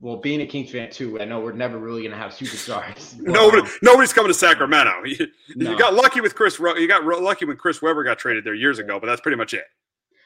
well, 0.00 0.16
being 0.16 0.40
a 0.42 0.46
Kings 0.46 0.70
fan 0.70 0.90
too. 0.90 1.20
I 1.20 1.24
know 1.24 1.40
we're 1.40 1.52
never 1.52 1.78
really 1.78 2.02
gonna 2.04 2.16
have 2.16 2.30
superstars. 2.32 3.18
Nobody, 3.20 3.62
um, 3.62 3.68
nobody's 3.82 4.12
coming 4.12 4.30
to 4.30 4.34
Sacramento. 4.38 4.92
You, 5.04 5.26
No. 5.56 5.70
you 5.72 5.78
got 5.78 5.94
lucky 5.94 6.20
with 6.20 6.34
Chris. 6.36 6.60
Ro- 6.60 6.76
You 6.76 6.86
got 6.86 7.04
ro- 7.04 7.18
lucky 7.20 7.44
when 7.46 7.56
Chris 7.56 7.82
Webber 7.82 8.04
got 8.04 8.18
traded 8.18 8.44
there 8.44 8.54
years 8.54 8.78
ago, 8.78 9.00
but 9.00 9.06
that's 9.06 9.20
pretty 9.20 9.36
much 9.36 9.54
it. 9.54 9.64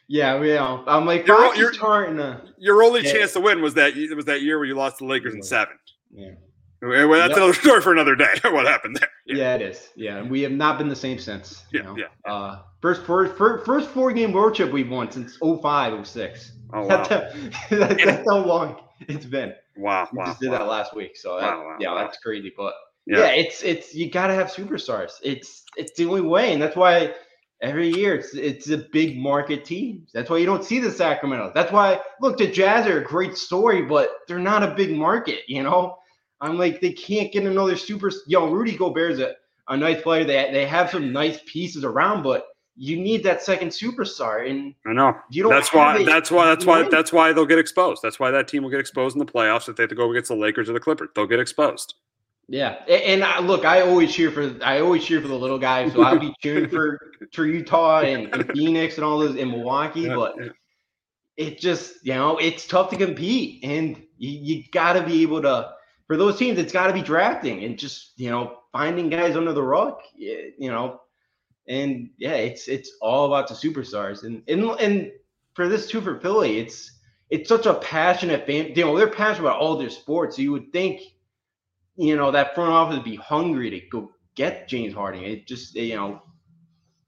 yeah, 0.09 0.39
you 0.43 0.55
know, 0.55 0.85
I'm 0.87 1.07
like 1.07 1.27
You're- 1.27 1.41
Fox 1.43 1.55
is 1.55 1.61
you're- 1.61 1.75
starting 1.75 2.17
to 2.19 2.43
Your 2.59 2.83
only 2.83 3.03
Yeah. 3.03 3.13
chance 3.13 3.33
to 3.33 3.41
win 3.41 3.63
was 3.63 3.73
that 3.75 3.97
it 3.97 4.15
was 4.15 4.27
that 4.27 4.43
year 4.43 4.59
where 4.59 4.67
you 4.67 4.75
lost 4.75 4.99
the 4.99 5.07
Lakers 5.07 5.33
in 5.35 5.43
seven. 5.43 5.79
Yeah. 6.13 6.33
Well, 6.83 7.09
that's 7.13 7.31
Yep. 7.31 7.37
another 7.37 7.53
story 7.61 7.81
for 7.81 7.93
another 7.93 8.17
day. 8.17 8.35
what 8.45 8.67
happened 8.67 8.97
there? 8.97 9.09
Yeah. 9.27 9.55
it 9.55 9.63
is. 9.63 9.91
Yeah, 9.97 10.17
and 10.19 10.31
we 10.31 10.43
have 10.43 10.53
not 10.53 10.79
been 10.79 10.89
the 10.89 10.97
same 10.97 11.19
since. 11.19 11.65
you 11.71 11.81
Yeah, 11.81 11.87
know. 11.87 11.97
yeah. 11.97 12.31
Uh, 12.33 12.59
first, 12.81 13.03
first, 13.07 13.37
first, 13.37 13.89
four 13.91 14.13
game 14.13 14.33
road 14.35 14.55
trip 14.55 14.73
we've 14.73 14.91
won 14.91 15.11
since 15.11 15.37
05, 15.41 16.07
06. 16.07 16.53
Oh 16.75 16.81
wow! 16.87 16.89
That's, 16.89 17.09
how, 17.09 17.29
that's 17.77 18.29
how 18.29 18.39
long 18.45 18.81
it's 19.09 19.27
been. 19.27 19.55
Wow! 19.77 20.09
We 20.13 20.19
Wow! 20.19 20.25
just 20.27 20.41
did 20.41 20.51
wow. 20.51 20.59
that 20.59 20.67
last 20.69 20.97
week, 20.97 21.17
so 21.17 21.37
that- 21.39 21.45
Wow, 21.57 21.65
wow, 21.65 21.77
yeah, 21.79 21.95
that's 21.95 22.19
crazy. 22.19 22.53
But 22.57 22.75
Yeah. 23.07 23.19
yeah. 23.21 23.27
it's 23.33 23.63
it's 23.63 23.95
you 23.95 24.11
gotta 24.11 24.35
have 24.35 24.49
superstars. 24.49 25.13
It's 25.23 25.65
it's 25.77 25.93
the 25.97 26.07
only 26.07 26.23
way, 26.23 26.53
and 26.53 26.61
that's 26.63 26.75
why 26.77 27.15
every 27.61 27.89
year 27.89 28.15
it's 28.17 28.35
it's 28.35 28.71
a 28.71 28.79
big 28.79 29.19
market 29.19 29.65
team. 29.67 30.07
That's 30.15 30.31
why 30.31 30.39
you 30.39 30.47
don't 30.47 30.65
see 30.65 30.81
the 30.81 30.91
Sacramento. 30.91 31.53
That's 31.55 31.71
why 31.71 32.01
look, 32.21 32.39
the 32.39 32.47
Jazz 32.51 32.87
are 32.87 32.99
a 33.01 33.05
great 33.05 33.37
story, 33.37 33.83
but 33.83 34.11
they're 34.27 34.39
not 34.39 34.63
a 34.65 34.75
big 34.75 34.97
market. 34.97 35.41
You 35.47 35.63
know, 35.63 35.99
I'm 36.43 36.59
like 36.59 36.81
they 36.81 36.93
can't 36.93 37.33
get 37.33 37.45
another 37.45 37.77
super. 37.77 38.11
Yo, 38.27 38.51
Rudy 38.51 38.77
Gobert's 38.77 39.21
a, 39.21 39.37
a 39.69 39.77
nice 39.77 40.03
player. 40.03 40.25
They 40.25 40.51
they 40.53 40.67
have 40.67 40.91
some 40.91 41.13
nice 41.13 41.39
pieces 41.47 41.85
around, 41.85 42.25
but 42.25 42.49
you 42.77 42.97
need 42.97 43.23
that 43.23 43.43
second 43.43 43.69
superstar, 43.69 44.51
and 44.51 44.75
I 44.85 44.93
know. 44.93 45.15
You 45.31 45.45
don't 45.45 45.53
that's 45.53 45.73
why. 45.73 46.01
it. 46.01 46.05
That's 46.05 46.33
why. 46.33 46.47
That's 46.47 46.67
why. 46.67 46.89
That's 46.89 47.13
why 47.13 47.33
they'll 47.33 47.47
get 47.47 47.61
exposed. 47.61 48.03
That's 48.03 48.19
why 48.19 48.33
that 48.33 48.49
team 48.49 48.65
will 48.65 48.71
get 48.71 48.81
exposed 48.81 49.15
in 49.15 49.21
the 49.25 49.31
playoffs 49.31 49.69
if 49.69 49.77
they 49.77 49.85
have 49.85 49.91
to 49.91 49.95
go 49.95 50.11
against 50.11 50.29
the 50.29 50.37
Lakers 50.37 50.69
or 50.69 50.73
the 50.73 50.81
Clippers. 50.81 51.11
They'll 51.15 51.27
get 51.27 51.39
exposed. 51.39 51.95
Yeah, 52.49 52.83
A- 52.89 53.09
and 53.09 53.23
I, 53.23 53.39
look, 53.39 53.65
I 53.65 53.83
always 53.83 54.13
cheer 54.13 54.33
for 54.33 54.57
I 54.65 54.81
always 54.81 55.05
cheer 55.05 55.21
for 55.21 55.29
the 55.29 55.39
little 55.39 55.61
guys. 55.61 55.93
So 55.93 56.03
I'll 56.03 56.19
be 56.19 56.35
cheering 56.43 56.69
for 56.69 56.99
for 57.33 57.47
Utah 57.47 58.01
and, 58.01 58.35
and 58.35 58.51
Phoenix 58.53 58.97
and 58.97 59.05
all 59.05 59.21
those 59.21 59.37
in 59.37 59.51
Milwaukee. 59.51 60.09
But 60.09 60.35
it 61.37 61.61
just 61.61 62.05
you 62.05 62.15
know 62.15 62.39
it's 62.39 62.67
tough 62.67 62.91
to 62.91 62.97
compete, 62.97 63.63
and 63.63 64.03
you, 64.19 64.31
you 64.57 64.65
got 64.73 64.95
to 64.95 65.03
be 65.03 65.23
able 65.23 65.43
to 65.43 65.73
for 66.13 66.19
those 66.19 66.39
teams. 66.39 66.59
It's 66.59 66.73
got 66.73 66.89
to 66.89 66.93
be 66.93 67.03
drafting 67.03 67.65
and 67.65 67.79
just 67.79 68.13
you 68.17 68.31
know 68.31 68.59
finding 68.73 69.09
guys 69.09 69.37
under 69.37 69.53
the 69.53 69.63
rug. 69.63 69.99
You 70.15 70.71
know, 70.71 71.01
and 71.67 72.11
yeah, 72.19 72.35
it's 72.35 72.69
it's 72.69 72.93
all 73.01 73.27
about 73.27 73.49
the 73.49 73.55
superstars, 73.55 74.25
and 74.25 74.43
and 74.49 74.63
and 74.81 75.13
for 75.55 75.69
this 75.69 75.89
too 75.89 76.01
for 76.01 76.21
Philly, 76.21 76.59
it's 76.59 76.99
it's 77.31 77.49
such 77.49 77.67
a 77.67 77.75
passionate 77.75 78.47
fan. 78.47 78.73
You 78.75 78.85
know, 78.85 78.97
they're 78.97 79.09
passionate 79.09 79.49
about 79.49 79.61
all 79.61 79.77
their 79.77 79.91
sports. 79.91 80.37
So 80.37 80.43
you 80.43 80.53
would 80.53 80.73
think 80.73 81.01
you 81.97 82.17
know, 82.17 82.31
that 82.31 82.55
front 82.55 82.71
office 82.73 82.97
would 82.97 83.05
be 83.05 83.17
hungry 83.17 83.71
to 83.71 83.81
go 83.91 84.13
get 84.35 84.69
James 84.69 84.95
Harden. 84.95 85.23
It 85.25 85.47
just, 85.47 85.75
you 85.75 85.97
know, 85.97 86.23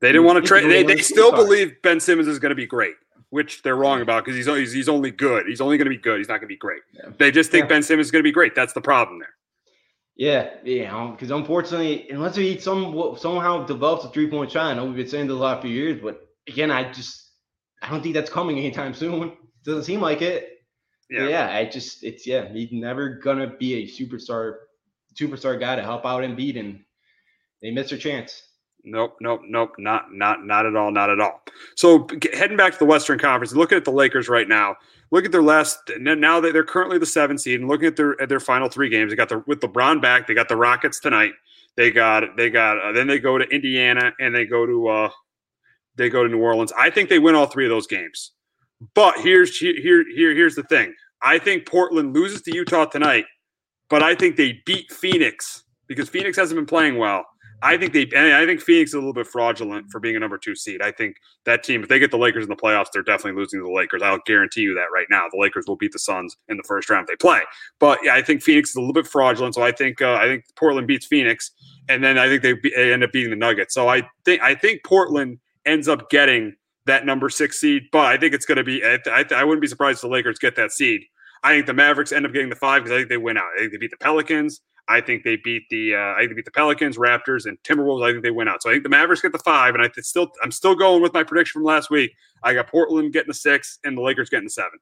They 0.01 0.09
didn't 0.09 0.25
want 0.25 0.43
to 0.43 0.47
trade. 0.47 0.71
They, 0.71 0.83
they 0.83 1.01
still 1.01 1.33
believe 1.33 1.81
Ben 1.83 2.01
Simmons 2.01 2.29
is 2.29 2.39
going 2.39 2.51
to 2.51 2.57
be 2.57 2.67
great, 2.67 2.95
which 3.35 3.63
they're 3.63 3.75
wrong 3.75 4.01
about 4.01 4.25
because 4.25 4.37
he's, 4.37 4.47
he's 4.47 4.73
he's 4.73 4.89
only 4.89 5.11
good. 5.11 5.47
He's 5.49 5.61
only 5.61 5.77
going 5.77 5.87
to 5.87 5.91
be 5.91 5.97
good. 5.97 6.19
He's 6.19 6.29
not 6.29 6.35
going 6.35 6.43
to 6.43 6.55
be 6.55 6.57
great. 6.57 6.83
They 7.19 7.33
just 7.33 7.51
think 7.51 7.65
Yeah. 7.65 7.69
Ben 7.69 7.83
Simmons 7.83 8.07
is 8.07 8.11
going 8.13 8.21
to 8.21 8.29
be 8.29 8.33
great. 8.33 8.55
That's 8.55 8.73
the 8.73 8.81
problem 8.81 9.19
there. 9.19 9.35
Yeah, 10.17 10.51
know, 10.85 11.11
because 11.11 11.33
um, 11.33 11.41
unfortunately, 11.41 12.09
unless 12.11 12.37
he 12.37 12.57
some 12.61 13.17
somehow 13.19 13.67
develops 13.67 14.05
a 14.05 14.09
three 14.11 14.31
point 14.31 14.53
shot, 14.53 14.67
I 14.67 14.75
know 14.75 14.85
we've 14.85 14.95
been 14.95 15.09
saying 15.09 15.27
this 15.27 15.35
the 15.35 15.43
last 15.43 15.63
few 15.63 15.73
years, 15.73 16.01
but 16.01 16.29
again, 16.47 16.71
I 16.71 16.93
just 16.93 17.33
I 17.83 17.91
don't 17.91 18.01
think 18.01 18.15
that's 18.15 18.31
coming 18.31 18.57
anytime 18.57 18.95
soon. 18.95 19.33
Doesn't 19.65 19.83
seem 19.83 20.01
like 20.01 20.23
it. 20.23 20.61
Yeah, 21.11 21.27
yeah. 21.27 21.49
I 21.51 21.65
just 21.65 22.05
it's 22.05 22.25
yeah, 22.29 22.47
he's 22.53 22.71
never 22.71 23.19
gonna 23.19 23.49
be 23.49 23.75
a 23.75 23.89
superstar 23.89 24.59
superstar 25.21 25.59
guy 25.59 25.75
to 25.75 25.83
help 25.83 26.07
out 26.07 26.23
Embiid, 26.23 26.61
and 26.61 26.85
they 27.61 27.73
missed 27.73 27.91
their 27.91 27.99
chance. 27.99 28.41
Nope, 28.85 29.17
nope, 29.21 29.41
nope, 29.47 29.73
not 29.79 30.13
not 30.13 30.45
not 30.45 30.67
at 30.67 30.77
all, 30.77 30.91
not 30.91 31.09
at 31.09 31.19
all. 31.19 31.43
So 31.75 32.07
heading 32.35 32.57
back 32.57 32.75
to 32.75 32.79
the 32.79 32.85
Western 32.85 33.19
Conference, 33.19 33.55
looking 33.55 33.77
at 33.77 33.85
the 33.85 33.93
Lakers 33.93 34.29
right 34.29 34.49
now. 34.49 34.77
Look 35.11 35.25
at 35.25 35.33
their 35.33 35.43
last. 35.43 35.79
Now 35.99 36.41
that 36.41 36.53
they're 36.53 36.65
currently 36.65 36.99
the 36.99 37.07
seventh 37.07 37.41
seed, 37.41 37.61
and 37.61 37.69
looking 37.69 37.87
at 37.87 37.97
their 37.97 38.21
at 38.21 38.29
their 38.29 38.41
final 38.41 38.69
three 38.69 38.91
games, 38.91 39.11
they 39.11 39.17
got 39.17 39.31
the 39.31 39.43
with 39.47 39.61
LeBron 39.61 40.03
back. 40.03 40.27
They 40.27 40.35
got 40.35 40.49
the 40.49 40.57
Rockets 40.57 41.01
tonight. 41.01 41.33
They 41.77 41.91
got 41.91 42.37
they 42.37 42.51
got 42.51 42.79
uh, 42.79 42.93
then 42.93 43.07
they 43.07 43.19
go 43.19 43.39
to 43.39 43.45
Indiana 43.47 44.13
and 44.21 44.35
they 44.35 44.45
go 44.45 44.67
to 44.67 44.89
uh 44.89 45.11
they 45.97 46.11
go 46.11 46.23
to 46.23 46.29
New 46.29 46.41
Orleans. 46.41 46.73
I 46.77 46.91
think 46.91 47.09
they 47.09 47.19
win 47.19 47.35
all 47.35 47.47
three 47.47 47.65
of 47.65 47.71
those 47.71 47.87
games. 47.87 48.33
But 48.95 49.19
here's 49.19 49.57
here 49.57 50.05
here 50.15 50.35
here's 50.35 50.57
the 50.57 50.63
thing. 50.65 50.93
I 51.23 51.39
think 51.39 51.67
Portland 51.67 52.15
loses 52.15 52.43
to 52.43 52.55
Utah 52.55 52.85
tonight, 52.85 53.25
but 53.89 54.03
I 54.03 54.15
think 54.15 54.37
they 54.37 54.61
beat 54.67 54.93
Phoenix 54.93 55.65
because 55.87 56.09
Phoenix 56.09 56.37
hasn't 56.37 56.59
been 56.59 56.67
playing 56.67 56.99
well. 56.99 57.25
I 57.63 57.77
think 57.77 57.93
they, 57.93 58.03
I 58.15 58.45
think 58.45 58.61
Phoenix 58.61 58.91
is 58.91 58.95
a 58.95 58.99
little 58.99 59.13
bit 59.13 59.27
fraudulent 59.27 59.91
for 59.91 60.01
being 60.01 60.17
a 60.17 60.19
number 60.19 60.39
two 60.39 60.55
seed. 60.55 60.83
I 60.83 60.93
think 60.93 61.17
that 61.45 61.63
team, 61.63 61.83
if 61.83 61.89
they 61.89 61.99
get 61.99 62.11
the 62.11 62.19
Lakers 62.19 62.45
in 62.45 62.51
the 62.51 62.57
playoffs, 62.57 62.87
they're 62.93 63.03
definitely 63.03 63.41
losing 63.41 63.61
to 63.61 63.65
the 63.65 63.73
Lakers. 63.73 64.03
I'll 64.03 64.21
guarantee 64.27 64.63
you 64.63 64.75
that 64.75 64.89
right 64.93 65.07
now. 65.11 65.27
The 65.31 65.39
Lakers 65.39 65.65
will 65.67 65.77
beat 65.77 65.93
the 65.93 65.99
Suns 65.99 66.37
in 66.49 66.57
the 66.57 66.63
first 66.65 66.91
round 66.91 67.09
if 67.09 67.09
they 67.09 67.17
play. 67.17 67.41
But 67.79 67.99
yeah, 68.03 68.15
I 68.15 68.23
think 68.23 68.43
Phoenix 68.43 68.71
is 68.71 68.77
a 68.77 68.81
little 68.81 68.93
bit 68.93 69.07
fraudulent. 69.07 69.55
So 69.55 69.63
I 69.63 69.73
think, 69.73 70.03
uh, 70.03 70.15
I 70.15 70.27
think 70.27 70.45
Portland 70.57 70.87
beats 70.87 71.07
Phoenix, 71.07 71.51
and 71.89 72.03
then 72.05 72.19
I 72.19 72.29
think 72.29 72.43
they, 72.43 72.53
be, 72.55 72.73
they 72.75 72.93
end 72.93 73.05
up 73.05 73.13
beating 73.13 73.31
the 73.31 73.37
Nuggets. 73.37 73.75
So 73.75 73.89
I 73.89 74.03
think, 74.25 74.43
I 74.43 74.55
think 74.55 74.85
Portland 74.85 75.39
ends 75.65 75.89
up 75.89 76.11
getting 76.11 76.55
that 76.87 77.07
number 77.07 77.29
six 77.29 77.61
seed. 77.61 77.85
But 77.93 78.07
I 78.07 78.17
think 78.17 78.35
it's 78.35 78.47
going 78.47 78.57
to 78.57 78.65
be. 78.65 78.85
I, 78.85 78.99
I, 79.07 79.25
I, 79.35 79.45
wouldn't 79.45 79.63
be 79.63 79.69
surprised 79.69 79.99
if 79.99 80.03
the 80.03 80.09
Lakers 80.09 80.39
get 80.39 80.57
that 80.57 80.73
seed. 80.73 81.05
I 81.43 81.53
think 81.53 81.67
the 81.67 81.75
Mavericks 81.75 82.13
end 82.13 82.27
up 82.27 82.33
getting 82.33 82.49
the 82.49 82.57
five 82.57 82.83
because 82.83 82.95
I 82.95 82.99
think 83.01 83.09
they 83.09 83.17
win 83.17 83.37
out. 83.37 83.45
I 83.55 83.61
think 83.61 83.73
they 83.73 83.79
beat 83.79 83.91
the 83.91 83.97
Pelicans. 83.99 84.61
I 84.89 85.01
think 85.01 85.25
they 85.25 85.37
beat 85.37 85.69
the. 85.71 85.95
Uh, 85.95 86.15
I 86.15 86.19
think 86.19 86.31
they 86.31 86.35
beat 86.37 86.45
the 86.45 86.51
Pelicans, 86.51 86.97
Raptors, 86.97 87.47
and 87.47 87.59
Timberwolves. 87.63 88.05
I 88.05 88.13
think 88.13 88.23
they 88.23 88.31
win 88.31 88.49
out. 88.49 88.63
So 88.63 88.71
I 88.71 88.75
think 88.75 88.83
the 88.83 88.91
Mavericks 88.91 89.23
get 89.23 89.33
the 89.33 89.39
five, 89.39 89.75
and 89.75 89.83
I 89.83 89.91
still. 90.01 90.31
I'm 90.43 90.53
still 90.53 90.75
going 90.75 91.03
with 91.03 91.15
my 91.15 91.23
prediction 91.23 91.61
from 91.61 91.65
last 91.65 91.91
week. 91.91 92.13
I 92.43 92.55
got 92.55 92.69
Portland 92.69 93.13
getting 93.13 93.29
the 93.29 93.35
six, 93.35 93.79
and 93.85 93.97
the 93.97 94.03
Lakers 94.03 94.31
getting 94.31 94.47
the 94.47 94.51
seven. 94.51 94.79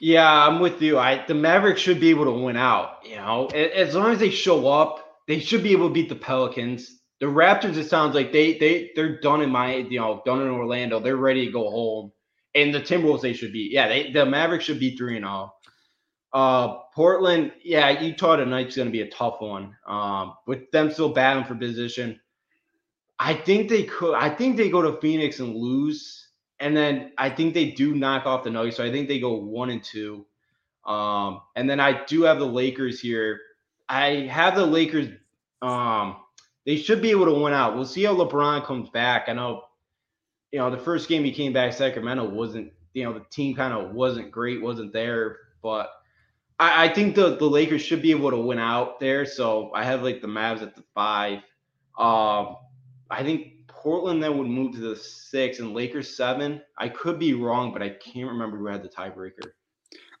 Yeah, 0.00 0.30
I'm 0.30 0.60
with 0.60 0.80
you. 0.80 0.98
I 0.98 1.24
the 1.26 1.34
Mavericks 1.34 1.80
should 1.80 2.00
be 2.00 2.10
able 2.10 2.24
to 2.24 2.32
win 2.32 2.56
out. 2.56 2.98
You 3.04 3.16
know, 3.16 3.46
as 3.48 3.94
long 3.94 4.12
as 4.12 4.18
they 4.18 4.30
show 4.30 4.68
up, 4.68 5.18
they 5.28 5.38
should 5.38 5.62
be 5.62 5.72
able 5.72 5.88
to 5.88 5.94
beat 5.94 6.08
the 6.08 6.16
Pelicans 6.16 7.00
the 7.20 7.26
Raptors, 7.26 7.76
it 7.76 7.88
sounds 7.88 8.14
like 8.14 8.32
they 8.32 8.56
they 8.58 8.90
they're 8.96 9.20
done 9.20 9.42
in 9.42 9.50
my 9.50 9.76
you 9.76 10.00
know 10.00 10.22
done 10.24 10.40
in 10.40 10.48
Orlando. 10.48 10.98
They're 10.98 11.16
ready 11.16 11.46
to 11.46 11.52
go 11.52 11.70
home. 11.70 12.12
And 12.54 12.74
the 12.74 12.80
Timberwolves, 12.80 13.20
they 13.20 13.34
should 13.34 13.52
be 13.52 13.68
yeah. 13.70 13.88
They 13.88 14.10
the 14.10 14.26
Mavericks 14.26 14.64
should 14.64 14.80
be 14.80 14.96
three 14.96 15.16
and 15.16 15.24
all. 15.24 15.59
Uh, 16.32 16.78
Portland, 16.94 17.52
yeah, 17.62 18.00
Utah 18.00 18.36
tonight's 18.36 18.76
going 18.76 18.88
to 18.88 18.92
be 18.92 19.02
a 19.02 19.10
tough 19.10 19.40
one. 19.40 19.76
Um, 19.86 20.34
with 20.46 20.70
them 20.70 20.90
still 20.92 21.08
battling 21.08 21.46
for 21.46 21.54
position, 21.54 22.20
I 23.18 23.34
think 23.34 23.68
they 23.68 23.82
could. 23.82 24.14
I 24.14 24.30
think 24.30 24.56
they 24.56 24.70
go 24.70 24.82
to 24.82 25.00
Phoenix 25.00 25.40
and 25.40 25.54
lose, 25.54 26.28
and 26.60 26.76
then 26.76 27.12
I 27.18 27.30
think 27.30 27.54
they 27.54 27.72
do 27.72 27.94
knock 27.94 28.26
off 28.26 28.44
the 28.44 28.50
Nuggets. 28.50 28.76
So 28.76 28.84
I 28.84 28.92
think 28.92 29.08
they 29.08 29.18
go 29.18 29.34
one 29.34 29.70
and 29.70 29.82
two. 29.82 30.24
Um, 30.84 31.42
and 31.56 31.68
then 31.68 31.80
I 31.80 32.04
do 32.04 32.22
have 32.22 32.38
the 32.38 32.46
Lakers 32.46 33.00
here. 33.00 33.40
I 33.88 34.28
have 34.30 34.54
the 34.54 34.64
Lakers. 34.64 35.08
Um, 35.62 36.16
they 36.64 36.76
should 36.76 37.02
be 37.02 37.10
able 37.10 37.26
to 37.26 37.34
win 37.34 37.52
out. 37.52 37.74
We'll 37.74 37.84
see 37.84 38.04
how 38.04 38.14
LeBron 38.14 38.64
comes 38.64 38.88
back. 38.90 39.28
I 39.28 39.32
know, 39.32 39.64
you 40.52 40.58
know, 40.58 40.70
the 40.70 40.78
first 40.78 41.08
game 41.08 41.24
he 41.24 41.32
came 41.32 41.52
back, 41.52 41.72
Sacramento 41.72 42.28
wasn't, 42.28 42.72
you 42.94 43.04
know, 43.04 43.12
the 43.12 43.24
team 43.30 43.54
kind 43.54 43.74
of 43.74 43.92
wasn't 43.92 44.30
great, 44.30 44.62
wasn't 44.62 44.92
there, 44.92 45.36
but 45.62 45.90
I, 46.60 46.84
I, 46.84 46.94
think 46.94 47.14
the 47.14 47.36
the 47.36 47.46
Lakers 47.46 47.82
should 47.82 48.02
be 48.02 48.10
able 48.10 48.30
to 48.30 48.36
win 48.36 48.58
out 48.58 49.00
there. 49.00 49.24
So 49.24 49.72
I 49.74 49.82
have 49.82 50.02
like 50.02 50.20
the 50.20 50.28
Mavs 50.28 50.62
at 50.62 50.76
the 50.76 50.84
five. 50.94 51.38
Um, 51.98 52.56
I 53.10 53.22
think 53.22 53.66
Portland 53.66 54.22
then 54.22 54.38
would 54.38 54.46
move 54.46 54.74
to 54.74 54.80
the 54.80 54.94
six 54.94 55.58
and 55.58 55.74
Lakers 55.74 56.16
seven. 56.16 56.60
I 56.78 56.90
could 56.90 57.18
be 57.18 57.34
wrong, 57.34 57.72
but 57.72 57.82
I 57.82 57.88
can't 57.88 58.28
remember 58.28 58.58
who 58.58 58.66
had 58.66 58.82
the 58.82 58.88
tiebreaker. 58.88 59.52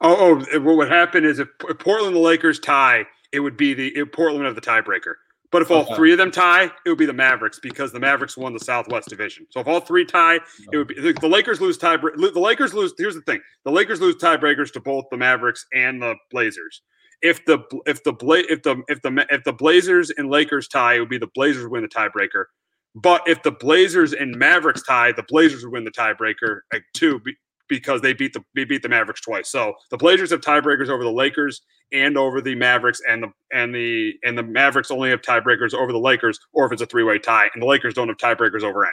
Oh, 0.00 0.40
oh, 0.50 0.60
what 0.60 0.76
would 0.76 0.90
happen 0.90 1.26
is 1.26 1.38
if 1.38 1.48
Portland 1.58 2.16
the 2.16 2.20
Lakers 2.20 2.58
tie, 2.58 3.04
it 3.32 3.40
would 3.40 3.58
be 3.58 3.74
the 3.74 4.04
Portland 4.06 4.46
of 4.46 4.54
the 4.54 4.62
tiebreaker. 4.62 5.14
But 5.52 5.62
if 5.62 5.70
all 5.70 5.82
okay. 5.82 5.94
three 5.96 6.12
of 6.12 6.18
them 6.18 6.30
tie, 6.30 6.64
it 6.64 6.88
would 6.88 6.98
be 6.98 7.06
the 7.06 7.12
Mavericks 7.12 7.58
because 7.58 7.92
the 7.92 7.98
Mavericks 7.98 8.36
won 8.36 8.52
the 8.52 8.60
Southwest 8.60 9.08
Division. 9.08 9.46
So 9.50 9.60
if 9.60 9.66
all 9.66 9.80
three 9.80 10.04
tie, 10.04 10.38
it 10.72 10.76
would 10.76 10.88
be 10.88 10.94
the 10.94 11.28
Lakers 11.28 11.60
lose 11.60 11.76
tie. 11.76 11.96
The 11.96 12.32
Lakers 12.36 12.72
lose. 12.72 12.94
Here's 12.96 13.16
the 13.16 13.22
thing: 13.22 13.40
the 13.64 13.72
Lakers 13.72 14.00
lose 14.00 14.16
tiebreakers 14.16 14.72
to 14.72 14.80
both 14.80 15.06
the 15.10 15.16
Mavericks 15.16 15.66
and 15.74 16.00
the 16.00 16.14
Blazers. 16.30 16.82
If 17.22 17.44
the 17.46 17.58
if 17.86 18.02
the 18.04 18.14
if 18.48 18.62
the 18.62 18.82
if 18.88 19.02
the 19.02 19.26
if 19.28 19.44
the 19.44 19.52
Blazers 19.52 20.10
and 20.10 20.30
Lakers 20.30 20.68
tie, 20.68 20.94
it 20.94 21.00
would 21.00 21.08
be 21.08 21.18
the 21.18 21.30
Blazers 21.34 21.66
win 21.68 21.82
the 21.82 21.88
tiebreaker. 21.88 22.44
But 22.94 23.22
if 23.26 23.42
the 23.42 23.52
Blazers 23.52 24.12
and 24.12 24.36
Mavericks 24.36 24.82
tie, 24.82 25.12
the 25.12 25.24
Blazers 25.28 25.64
would 25.64 25.72
win 25.72 25.84
the 25.84 25.90
tiebreaker 25.90 26.60
like, 26.72 26.82
too 26.94 27.20
because 27.70 28.02
they 28.02 28.12
beat 28.12 28.34
the 28.34 28.44
they 28.54 28.64
beat 28.64 28.82
the 28.82 28.88
Mavericks 28.90 29.22
twice. 29.22 29.48
So 29.48 29.72
the 29.90 29.96
Blazers 29.96 30.30
have 30.30 30.42
tiebreakers 30.42 30.88
over 30.88 31.02
the 31.02 31.12
Lakers 31.12 31.62
and 31.92 32.18
over 32.18 32.42
the 32.42 32.54
Mavericks, 32.54 33.00
and 33.08 33.22
the 33.22 33.32
and 33.52 33.74
the 33.74 34.12
and 34.24 34.36
the 34.36 34.42
Mavericks 34.42 34.90
only 34.90 35.08
have 35.08 35.22
tiebreakers 35.22 35.72
over 35.72 35.92
the 35.92 35.98
Lakers, 35.98 36.38
or 36.52 36.66
if 36.66 36.72
it's 36.72 36.82
a 36.82 36.86
three 36.86 37.04
way 37.04 37.18
tie, 37.18 37.48
and 37.54 37.62
the 37.62 37.66
Lakers 37.66 37.94
don't 37.94 38.08
have 38.08 38.18
tiebreakers 38.18 38.62
over 38.62 38.84
any. 38.84 38.92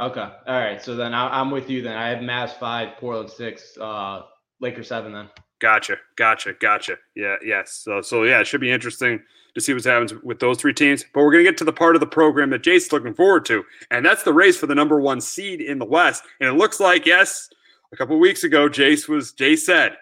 Okay, 0.00 0.20
all 0.20 0.58
right. 0.58 0.82
So 0.82 0.96
then 0.96 1.14
I, 1.14 1.40
am 1.40 1.50
with 1.50 1.70
you. 1.70 1.82
Then 1.82 1.96
I 1.96 2.08
have 2.08 2.18
Mavs 2.18 2.58
five, 2.58 2.96
Portland 2.98 3.30
six, 3.30 3.76
uh, 3.78 4.22
Lakers 4.60 4.88
seven. 4.88 5.12
Then. 5.12 5.28
Gotcha, 5.60 5.98
gotcha, 6.16 6.54
gotcha. 6.54 6.96
Yeah, 7.14 7.36
yes. 7.44 7.82
So 7.84 8.02
so 8.02 8.24
yeah, 8.24 8.40
it 8.40 8.46
should 8.46 8.60
be 8.60 8.70
interesting 8.70 9.22
to 9.54 9.60
see 9.60 9.74
what 9.74 9.84
happens 9.84 10.14
with 10.22 10.40
those 10.40 10.58
three 10.58 10.72
teams. 10.72 11.04
But 11.12 11.22
we're 11.22 11.32
going 11.32 11.44
to 11.44 11.50
get 11.50 11.58
to 11.58 11.64
the 11.64 11.72
part 11.72 11.94
of 11.94 12.00
the 12.00 12.06
program 12.06 12.50
that 12.50 12.62
Jace's 12.62 12.92
looking 12.92 13.14
forward 13.14 13.44
to, 13.46 13.64
and 13.90 14.04
that's 14.04 14.22
the 14.22 14.32
race 14.32 14.56
for 14.56 14.66
the 14.66 14.74
number 14.74 15.00
one 15.00 15.20
seed 15.20 15.60
in 15.60 15.78
the 15.78 15.84
West. 15.84 16.24
And 16.40 16.48
it 16.48 16.54
looks 16.54 16.80
like 16.80 17.06
yes, 17.06 17.48
a 17.92 17.96
couple 17.96 18.18
weeks 18.18 18.44
ago, 18.44 18.68
Jace 18.68 19.08
was 19.08 19.32
Jace 19.32 19.60
said 19.60 19.96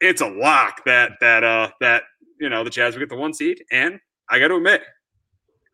it's 0.00 0.20
a 0.20 0.28
lock 0.28 0.84
that 0.86 1.12
that 1.20 1.44
uh 1.44 1.70
that 1.80 2.04
you 2.40 2.48
know 2.48 2.64
the 2.64 2.70
Jazz 2.70 2.94
will 2.94 3.00
get 3.00 3.08
the 3.08 3.16
one 3.16 3.34
seed, 3.34 3.62
and 3.70 3.98
I 4.28 4.38
got 4.38 4.48
to 4.48 4.56
admit, 4.56 4.82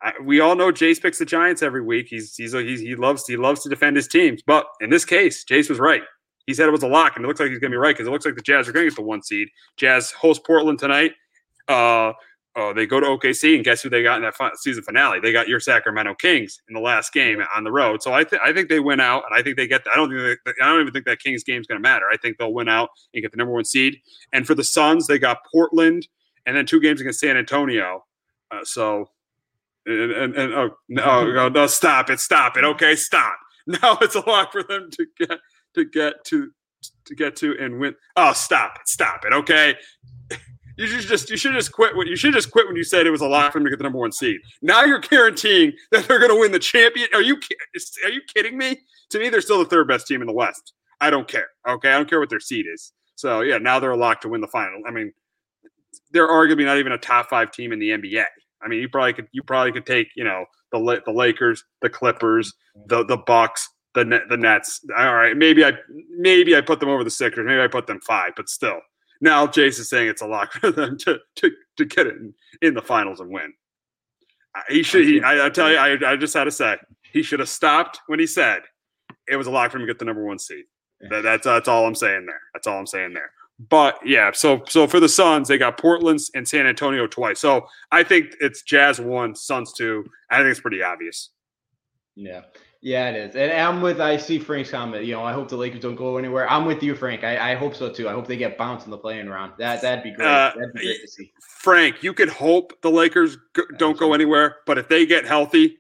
I, 0.03 0.13
we 0.23 0.41
all 0.41 0.57
know 0.57 0.73
Jace 0.73 1.01
picks 1.01 1.19
the 1.19 1.25
Giants 1.25 1.63
every 1.63 1.83
week. 1.83 2.09
He's 2.09 2.35
he's, 2.37 2.53
he's 2.53 2.81
he 2.81 2.97
loves 2.97 3.27
he 3.27 3.37
loves 3.37 3.63
to 3.63 3.69
defend 3.69 3.97
his 3.97 4.09
teams, 4.09 4.43
but 4.47 4.67
in 4.81 4.91
this 4.91 5.05
case, 5.05 5.45
Jace 5.45 5.69
was 5.69 5.79
right. 5.79 6.03
He 6.47 6.55
said 6.55 6.67
it 6.67 6.73
was 6.73 6.83
a 6.83 6.89
lock, 6.89 7.17
and 7.17 7.25
it 7.25 7.29
looks 7.29 7.39
like 7.39 7.51
he's 7.51 7.59
going 7.59 7.71
to 7.71 7.77
be 7.77 7.79
right 7.79 7.95
because 7.95 8.09
it 8.09 8.11
looks 8.11 8.25
like 8.25 8.35
the 8.35 8.43
Jazz 8.43 8.69
are 8.69 8.73
going 8.73 8.87
to 8.87 8.91
get 8.91 8.97
the 8.97 9.03
one 9.03 9.23
seed. 9.23 9.49
Jazz 9.77 10.11
host 10.11 10.45
Portland 10.45 10.79
tonight. 10.79 11.13
Uh, 11.69 12.13
Oh, 12.57 12.73
they 12.73 12.85
go 12.85 12.99
to 12.99 13.07
OKC, 13.07 13.55
and 13.55 13.65
guess 13.65 13.81
who 13.81 13.89
they 13.89 14.03
got 14.03 14.17
in 14.17 14.23
that 14.23 14.57
season 14.57 14.83
finale? 14.83 15.21
They 15.21 15.31
got 15.31 15.47
your 15.47 15.61
Sacramento 15.61 16.15
Kings 16.17 16.61
in 16.69 16.75
the 16.75 16.81
last 16.81 17.13
game 17.13 17.41
on 17.55 17.63
the 17.63 17.71
road. 17.71 18.03
So 18.03 18.13
I, 18.13 18.25
th- 18.25 18.43
I 18.45 18.53
think 18.53 18.69
they 18.69 18.81
win 18.81 18.99
out, 18.99 19.23
and 19.31 19.39
I 19.39 19.43
think 19.43 19.57
they 19.57 19.69
get. 19.69 19.85
The, 19.85 19.91
I 19.93 19.97
don't 19.97 20.11
think 20.11 20.41
they, 20.45 20.53
I 20.61 20.67
don't 20.67 20.81
even 20.81 20.93
think 20.93 21.05
that 21.05 21.21
Kings 21.21 21.45
game 21.45 21.61
is 21.61 21.69
going 21.69 21.81
to 21.81 21.83
matter. 21.83 22.07
I 22.13 22.17
think 22.17 22.39
they'll 22.39 22.53
win 22.53 22.69
out 22.69 22.91
and 23.15 23.23
get 23.23 23.31
the 23.31 23.37
number 23.37 23.53
one 23.53 23.65
seed. 23.65 23.99
And 24.33 24.49
for 24.49 24.57
the 24.57 24.65
Suns, 24.65 25.07
they 25.07 25.19
got 25.19 25.39
Portland, 25.53 26.09
and 26.45 26.57
then 26.57 26.67
two 26.67 26.81
games 26.81 27.01
against 27.01 27.21
San 27.21 27.37
Antonio. 27.37 28.05
Uh, 28.51 28.65
so, 28.65 29.11
and, 29.87 30.11
and, 30.11 30.35
and 30.35 30.55
oh, 30.55 30.71
no, 30.89 31.49
no, 31.49 31.67
stop 31.69 32.11
it, 32.11 32.19
stop 32.19 32.57
it. 32.57 32.65
Okay, 32.65 32.97
stop. 32.97 33.37
Now 33.67 33.99
it's 34.01 34.17
a 34.17 34.27
lock 34.27 34.51
for 34.51 34.65
them 34.65 34.89
to 34.91 35.07
get 35.19 35.39
to 35.75 35.85
get 35.85 36.25
to 36.25 36.51
to 37.05 37.15
get 37.15 37.37
to 37.37 37.57
and 37.61 37.79
win. 37.79 37.95
Oh, 38.17 38.33
stop 38.33 38.79
it, 38.81 38.89
stop 38.89 39.25
it. 39.25 39.33
Okay, 39.33 39.77
you 40.81 40.87
should 40.87 41.09
just 41.09 41.31
you 41.31 41.37
should 41.37 41.53
just 41.53 41.73
quit. 41.73 41.95
When, 41.97 42.07
you 42.07 42.17
should 42.17 42.33
just 42.33 42.51
quit 42.51 42.67
when 42.67 42.77
you 42.77 42.85
said 42.85 43.07
it 43.07 43.11
was 43.11 43.21
a 43.21 43.29
lock 43.29 43.53
for 43.53 43.59
them 43.59 43.65
to 43.65 43.71
get 43.71 43.79
the 43.79 43.83
number 43.83 43.99
one 43.99 44.13
seed. 44.13 44.41
Now 44.63 44.85
you're 44.85 44.99
guaranteeing 44.99 45.73
that 45.91 46.09
they're 46.09 46.19
going 46.19 46.31
to 46.31 46.41
win 46.41 46.53
the 46.53 46.59
champion. 46.59 47.09
Are 47.13 47.23
you 47.23 47.39
are 48.05 48.11
you 48.11 48.23
kidding 48.35 48.57
me? 48.57 48.81
To 49.11 49.19
me, 49.19 49.29
they're 49.29 49.41
still 49.41 49.59
the 49.59 49.67
third 49.67 49.89
best 49.89 50.07
team 50.07 50.21
in 50.21 50.27
the 50.27 50.33
West. 50.33 50.73
I 51.01 51.11
don't 51.11 51.29
care. 51.29 51.49
Okay, 51.69 51.91
I 51.91 51.97
don't 51.97 52.09
care 52.09 52.21
what 52.21 52.31
their 52.31 52.41
seed 52.41 52.67
is. 52.73 52.93
So 53.17 53.43
yeah, 53.43 53.59
now 53.59 53.79
they're 53.79 53.91
a 53.91 53.97
lock 53.97 54.21
to 54.23 54.29
win 54.29 54.41
the 54.41 54.49
final. 54.49 54.83
I 54.87 54.91
mean, 54.91 55.13
they're 56.13 56.29
arguably 56.29 56.65
not 56.65 56.79
even 56.79 56.93
a 56.93 56.99
top 56.99 57.29
five 57.29 57.53
team 57.53 57.73
in 57.73 57.79
the 57.79 57.91
NBA. 57.91 58.25
I 58.63 58.69
mean, 58.69 58.81
you 58.81 58.89
probably 58.89 59.13
could 59.13 59.29
you 59.33 59.43
probably 59.43 59.73
could 59.73 59.87
take 59.87 60.09
you 60.17 60.25
know 60.25 60.45
the 60.73 61.03
the 61.05 61.13
Lakers, 61.13 61.65
the 61.83 61.91
Clippers, 61.91 62.55
the 62.87 63.05
the 63.05 63.17
Bucks, 63.17 63.69
the 63.95 64.23
the 64.29 64.37
Nets. 64.37 64.81
All 64.97 65.15
right, 65.15 65.37
maybe 65.37 65.65
I 65.65 65.73
maybe 66.17 66.57
I 66.57 66.61
put 66.61 66.81
them 66.81 66.89
over 66.89 67.05
the 67.05 67.11
Sixers. 67.11 67.47
Maybe 67.47 67.61
I 67.61 67.67
put 67.67 67.87
them 67.87 68.01
five, 68.01 68.33
but 68.37 68.49
still, 68.49 68.81
now 69.21 69.47
Jace 69.47 69.79
is 69.79 69.89
saying 69.89 70.09
it's 70.09 70.23
a 70.23 70.27
lock 70.27 70.53
for 70.53 70.71
them 70.71 70.99
to 70.99 71.19
to, 71.37 71.51
to 71.77 71.85
get 71.85 72.07
it 72.07 72.17
in, 72.17 72.35
in 72.63 72.75
the 72.75 72.83
finals 72.83 73.21
and 73.21 73.31
win. 73.31 73.53
Uh, 74.55 74.63
he 74.69 74.83
should. 74.83 75.05
He, 75.05 75.23
I, 75.23 75.47
I 75.47 75.51
tell 75.51 75.71
you, 75.71 75.77
I, 75.77 76.13
I 76.13 76.17
just 76.17 76.35
had 76.35 76.45
to 76.45 76.51
say 76.51 76.77
he 77.13 77.23
should 77.23 77.41
have 77.41 77.49
stopped 77.49 78.01
when 78.07 78.19
he 78.19 78.27
said 78.27 78.63
it 79.29 79.37
was 79.37 79.47
a 79.47 79.51
lock 79.51 79.71
for 79.71 79.79
him 79.79 79.83
to 79.83 79.87
get 79.87 79.99
the 79.99 80.05
number 80.05 80.25
one 80.25 80.39
seed. 80.39 80.65
That, 81.09 81.23
that's 81.23 81.45
that's 81.45 81.69
all 81.69 81.87
I'm 81.87 81.95
saying 81.95 82.27
there. 82.27 82.41
That's 82.53 82.67
all 82.67 82.79
I'm 82.79 82.87
saying 82.87 83.15
there. 83.15 83.31
But 83.69 83.99
yeah, 84.05 84.33
so 84.33 84.63
so 84.69 84.87
for 84.87 85.01
the 85.01 85.09
Suns, 85.09 85.49
they 85.49 85.59
got 85.59 85.79
Portland's 85.79 86.31
and 86.35 86.49
San 86.49 86.67
Antonio 86.67 87.07
twice. 87.07 87.41
So 87.41 87.67
I 87.93 88.03
think 88.03 88.35
it's 88.41 88.63
Jazz 88.63 89.01
one, 89.01 89.35
Suns 89.35 89.73
two. 89.73 90.05
I 90.31 90.39
think 90.39 90.49
it's 90.49 90.61
pretty 90.61 90.83
obvious. 90.83 91.31
Yeah. 92.17 92.43
Yeah, 92.83 93.11
it 93.11 93.17
is. 93.17 93.37
And 93.37 93.53
I'm 93.53 93.83
with 93.83 94.01
I 94.01 94.17
see 94.17 94.39
Frank's 94.39 94.71
comment. 94.71 95.05
You 95.05 95.13
know, 95.13 95.23
I 95.23 95.33
hope 95.33 95.51
the 95.51 95.57
Lakers 95.57 95.81
don't 95.81 95.97
go 95.97 96.17
anywhere. 96.17 96.51
I'm 96.51 96.65
with 96.65 96.83
you, 96.83 96.95
Frank. 96.95 97.25
I, 97.25 97.53
I 97.53 97.55
hope 97.55 97.75
so 97.75 97.93
too. 97.93 98.09
I 98.09 98.13
hope 98.13 98.27
they 98.27 98.39
get 98.39 98.57
bounced 98.57 98.87
in 98.87 98.91
the 98.91 98.97
play-in 98.97 99.29
round. 99.29 99.53
That 99.59 99.83
that'd 99.83 100.03
be 100.03 100.13
great. 100.13 100.27
Uh, 100.27 100.53
that'd 100.57 100.73
be 100.73 100.87
great 100.87 101.03
to 101.03 101.09
see. 101.09 101.31
Frank, 101.43 102.03
you 102.03 102.15
could 102.15 102.31
hope 102.31 102.73
the 102.81 102.91
Lakers 102.91 103.37
go, 103.53 103.65
don't 103.77 103.99
go 103.99 104.15
anywhere, 104.15 104.57
but 104.67 104.79
if 104.79 104.89
they 104.89 105.05
get 105.05 105.27
healthy, 105.27 105.77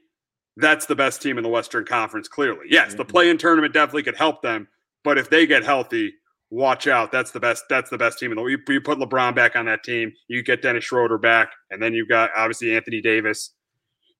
that's 0.58 0.84
the 0.84 0.94
best 0.94 1.22
team 1.22 1.38
in 1.38 1.42
the 1.42 1.48
Western 1.48 1.86
Conference, 1.86 2.28
clearly. 2.28 2.66
Yes, 2.68 2.88
mm-hmm. 2.88 2.98
the 2.98 3.04
play 3.06 3.30
in 3.30 3.38
tournament 3.38 3.72
definitely 3.72 4.02
could 4.02 4.16
help 4.16 4.42
them, 4.42 4.68
but 5.02 5.16
if 5.16 5.30
they 5.30 5.46
get 5.46 5.64
healthy, 5.64 6.12
watch 6.50 6.86
out. 6.86 7.10
That's 7.12 7.30
the 7.30 7.40
best. 7.40 7.64
That's 7.70 7.88
the 7.88 7.96
best 7.96 8.18
team 8.18 8.30
in 8.30 8.36
the. 8.36 8.44
You, 8.44 8.58
you 8.68 8.80
put 8.82 8.98
LeBron 8.98 9.34
back 9.34 9.56
on 9.56 9.64
that 9.66 9.84
team. 9.84 10.12
You 10.28 10.42
get 10.42 10.60
Dennis 10.60 10.84
Schroeder 10.84 11.16
back, 11.16 11.52
and 11.70 11.82
then 11.82 11.94
you've 11.94 12.10
got 12.10 12.30
obviously 12.36 12.76
Anthony 12.76 13.00
Davis. 13.00 13.52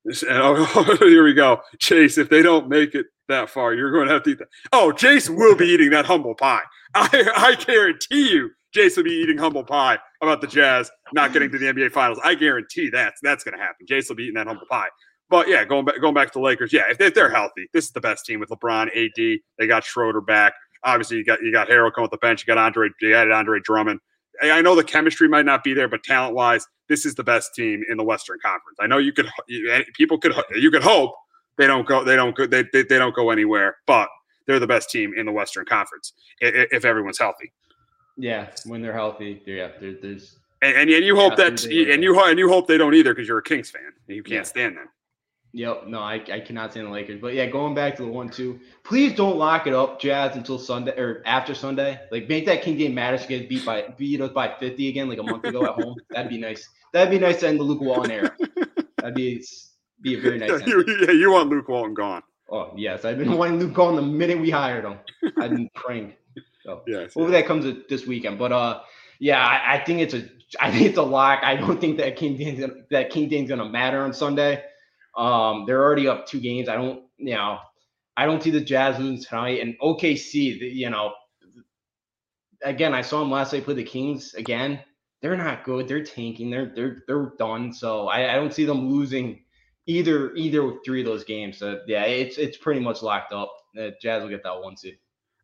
Oh, 0.30 0.96
here 0.98 1.24
we 1.24 1.34
go, 1.34 1.60
Jace. 1.78 2.18
If 2.18 2.28
they 2.28 2.42
don't 2.42 2.68
make 2.68 2.94
it 2.94 3.06
that 3.28 3.50
far, 3.50 3.74
you're 3.74 3.92
going 3.92 4.08
to 4.08 4.14
have 4.14 4.22
to 4.24 4.30
eat 4.30 4.38
that. 4.38 4.48
Oh, 4.72 4.92
Jason 4.92 5.36
will 5.36 5.54
be 5.54 5.66
eating 5.66 5.90
that 5.90 6.06
humble 6.06 6.34
pie. 6.34 6.62
I, 6.94 7.30
I 7.36 7.54
guarantee 7.64 8.30
you, 8.32 8.50
Jason 8.72 9.02
will 9.02 9.10
be 9.10 9.16
eating 9.16 9.38
humble 9.38 9.64
pie 9.64 9.98
about 10.22 10.40
the 10.40 10.46
Jazz 10.46 10.90
not 11.12 11.32
getting 11.32 11.50
to 11.50 11.58
the 11.58 11.66
NBA 11.66 11.92
Finals. 11.92 12.18
I 12.24 12.34
guarantee 12.34 12.90
that's 12.90 13.20
that's 13.22 13.44
going 13.44 13.56
to 13.56 13.62
happen. 13.62 13.86
Jason 13.86 14.14
will 14.14 14.16
be 14.18 14.24
eating 14.24 14.36
that 14.36 14.46
humble 14.46 14.66
pie. 14.70 14.88
But 15.28 15.48
yeah, 15.48 15.64
going 15.64 15.84
back 15.84 16.00
going 16.00 16.14
back 16.14 16.32
to 16.32 16.38
the 16.38 16.44
Lakers, 16.44 16.72
yeah, 16.72 16.84
if, 16.90 16.98
they, 16.98 17.06
if 17.06 17.14
they're 17.14 17.30
healthy, 17.30 17.68
this 17.72 17.84
is 17.84 17.92
the 17.92 18.00
best 18.00 18.26
team 18.26 18.40
with 18.40 18.48
LeBron, 18.48 18.88
AD. 18.88 19.40
They 19.58 19.66
got 19.66 19.84
Schroeder 19.84 20.20
back. 20.20 20.54
Obviously, 20.84 21.18
you 21.18 21.24
got 21.24 21.40
you 21.40 21.52
got 21.52 21.68
Harrell 21.68 21.92
coming 21.92 22.04
with 22.04 22.10
the 22.10 22.18
bench. 22.18 22.42
You 22.42 22.46
got 22.46 22.58
Andre. 22.58 22.88
You 23.00 23.14
added 23.14 23.32
Andre 23.32 23.60
Drummond. 23.62 24.00
I 24.42 24.62
know 24.62 24.74
the 24.74 24.84
chemistry 24.84 25.28
might 25.28 25.44
not 25.44 25.62
be 25.62 25.74
there, 25.74 25.88
but 25.88 26.02
talent 26.02 26.34
wise, 26.34 26.66
this 26.88 27.04
is 27.04 27.14
the 27.14 27.24
best 27.24 27.54
team 27.54 27.84
in 27.88 27.96
the 27.96 28.04
Western 28.04 28.38
Conference. 28.42 28.78
I 28.80 28.86
know 28.86 28.98
you 28.98 29.12
could 29.12 29.28
eh, 29.70 29.82
people 29.94 30.18
could 30.18 30.34
you 30.54 30.70
could 30.70 30.82
hope 30.82 31.14
they 31.56 31.66
don't 31.66 31.86
go 31.86 32.04
they 32.04 32.16
don't 32.16 32.34
go 32.34 32.46
they, 32.46 32.64
they, 32.72 32.82
they 32.82 32.98
don't 32.98 33.14
go 33.14 33.30
anywhere, 33.30 33.76
but 33.86 34.08
they're 34.46 34.58
the 34.58 34.66
best 34.66 34.90
team 34.90 35.14
in 35.16 35.26
the 35.26 35.32
Western 35.32 35.64
Conference 35.64 36.14
if, 36.40 36.68
if 36.72 36.84
everyone's 36.84 37.18
healthy. 37.18 37.52
Yeah, 38.16 38.48
when 38.66 38.82
they're 38.82 38.92
healthy, 38.92 39.42
yeah, 39.46 39.68
there, 39.80 39.94
there's 40.00 40.36
and, 40.62 40.76
and, 40.76 40.90
and 40.90 41.04
you 41.04 41.16
hope 41.16 41.36
that 41.36 41.64
and 41.64 42.02
you 42.02 42.22
and 42.24 42.38
you 42.38 42.48
hope 42.48 42.66
they 42.66 42.78
don't 42.78 42.94
either 42.94 43.14
because 43.14 43.28
you're 43.28 43.38
a 43.38 43.42
Kings 43.42 43.70
fan 43.70 43.92
and 44.08 44.16
you 44.16 44.22
can't 44.22 44.34
yeah. 44.34 44.42
stand 44.42 44.76
them. 44.76 44.88
Yep. 45.52 45.88
No, 45.88 45.98
I, 45.98 46.22
I 46.32 46.40
cannot 46.40 46.70
stand 46.70 46.86
the 46.86 46.90
Lakers. 46.90 47.20
But 47.20 47.34
yeah, 47.34 47.46
going 47.46 47.74
back 47.74 47.96
to 47.96 48.02
the 48.02 48.08
one 48.08 48.30
two, 48.30 48.60
please 48.84 49.14
don't 49.14 49.36
lock 49.36 49.66
it 49.66 49.74
up, 49.74 50.00
Jazz, 50.00 50.36
until 50.36 50.58
Sunday 50.58 50.92
or 50.96 51.22
after 51.26 51.54
Sunday. 51.54 52.00
Like 52.12 52.28
make 52.28 52.46
that 52.46 52.62
King 52.62 52.76
game 52.76 52.94
matter. 52.94 53.18
So 53.18 53.26
get 53.26 53.48
beat 53.48 53.64
by 53.64 53.92
beat 53.96 54.20
us 54.20 54.32
by 54.32 54.54
50 54.58 54.88
again, 54.88 55.08
like 55.08 55.18
a 55.18 55.22
month 55.22 55.44
ago 55.44 55.64
at 55.64 55.82
home. 55.82 55.96
That'd 56.10 56.30
be 56.30 56.38
nice. 56.38 56.68
That'd 56.92 57.10
be 57.10 57.18
nice 57.18 57.40
to 57.40 57.48
end 57.48 57.58
the 57.58 57.64
Luke 57.64 57.80
Walton 57.80 58.10
era. 58.10 58.36
That'd 58.96 59.14
be 59.14 59.44
be 60.00 60.14
a 60.16 60.20
very 60.20 60.38
nice. 60.38 60.50
Yeah, 60.50 60.66
you, 60.66 60.84
yeah, 61.06 61.12
you 61.12 61.32
want 61.32 61.48
Luke 61.48 61.68
Walton 61.68 61.94
gone. 61.94 62.22
Oh 62.50 62.72
yes, 62.76 63.04
I've 63.04 63.18
been 63.18 63.36
wanting 63.36 63.58
Luke 63.58 63.74
gone 63.74 63.96
the 63.96 64.02
minute 64.02 64.40
we 64.40 64.50
hired 64.50 64.84
him. 64.84 64.98
I've 65.38 65.50
been 65.50 65.70
praying. 65.74 66.14
So 66.64 66.82
yeah, 66.86 67.00
hopefully 67.00 67.32
that 67.32 67.46
comes 67.46 67.66
this 67.88 68.06
weekend. 68.06 68.38
But 68.38 68.52
uh, 68.52 68.80
yeah, 69.18 69.44
I, 69.44 69.74
I, 69.74 69.84
think 69.84 70.00
it's 70.00 70.14
a 70.14 70.24
I 70.60 70.70
think 70.70 70.86
it's 70.86 70.98
a 70.98 71.02
lock. 71.02 71.40
I 71.42 71.56
don't 71.56 71.80
think 71.80 71.98
that 71.98 72.16
King 72.16 72.36
Ding's 72.36 72.64
that 72.90 73.10
King 73.10 73.28
Ding's 73.28 73.48
gonna 73.48 73.68
matter 73.68 74.02
on 74.02 74.12
Sunday. 74.12 74.64
Um, 75.16 75.64
they're 75.66 75.82
already 75.82 76.08
up 76.08 76.26
two 76.26 76.40
games. 76.40 76.68
I 76.68 76.76
don't, 76.76 77.04
you 77.16 77.34
know, 77.34 77.58
I 78.16 78.26
don't 78.26 78.42
see 78.42 78.50
the 78.50 78.60
Jazz 78.60 78.98
losing 78.98 79.24
tonight. 79.24 79.60
And 79.60 79.78
OKC, 79.80 80.60
the, 80.60 80.66
you 80.66 80.90
know, 80.90 81.12
again, 82.62 82.94
I 82.94 83.02
saw 83.02 83.20
them 83.20 83.30
last 83.30 83.52
night 83.52 83.64
play 83.64 83.74
the 83.74 83.84
Kings 83.84 84.34
again. 84.34 84.80
They're 85.22 85.36
not 85.36 85.64
good. 85.64 85.86
They're 85.86 86.02
tanking. 86.04 86.50
They're 86.50 86.72
they're 86.74 87.02
they're 87.06 87.32
done. 87.38 87.72
So 87.72 88.08
I, 88.08 88.32
I 88.32 88.36
don't 88.36 88.54
see 88.54 88.64
them 88.64 88.90
losing 88.90 89.44
either 89.86 90.34
either 90.34 90.74
three 90.84 91.00
of 91.00 91.06
those 91.06 91.24
games. 91.24 91.58
So 91.58 91.80
yeah, 91.86 92.04
it's 92.04 92.38
it's 92.38 92.56
pretty 92.56 92.80
much 92.80 93.02
locked 93.02 93.32
up. 93.32 93.52
The 93.74 93.94
Jazz 94.00 94.22
will 94.22 94.30
get 94.30 94.42
that 94.44 94.62
one 94.62 94.76
seed. 94.76 94.98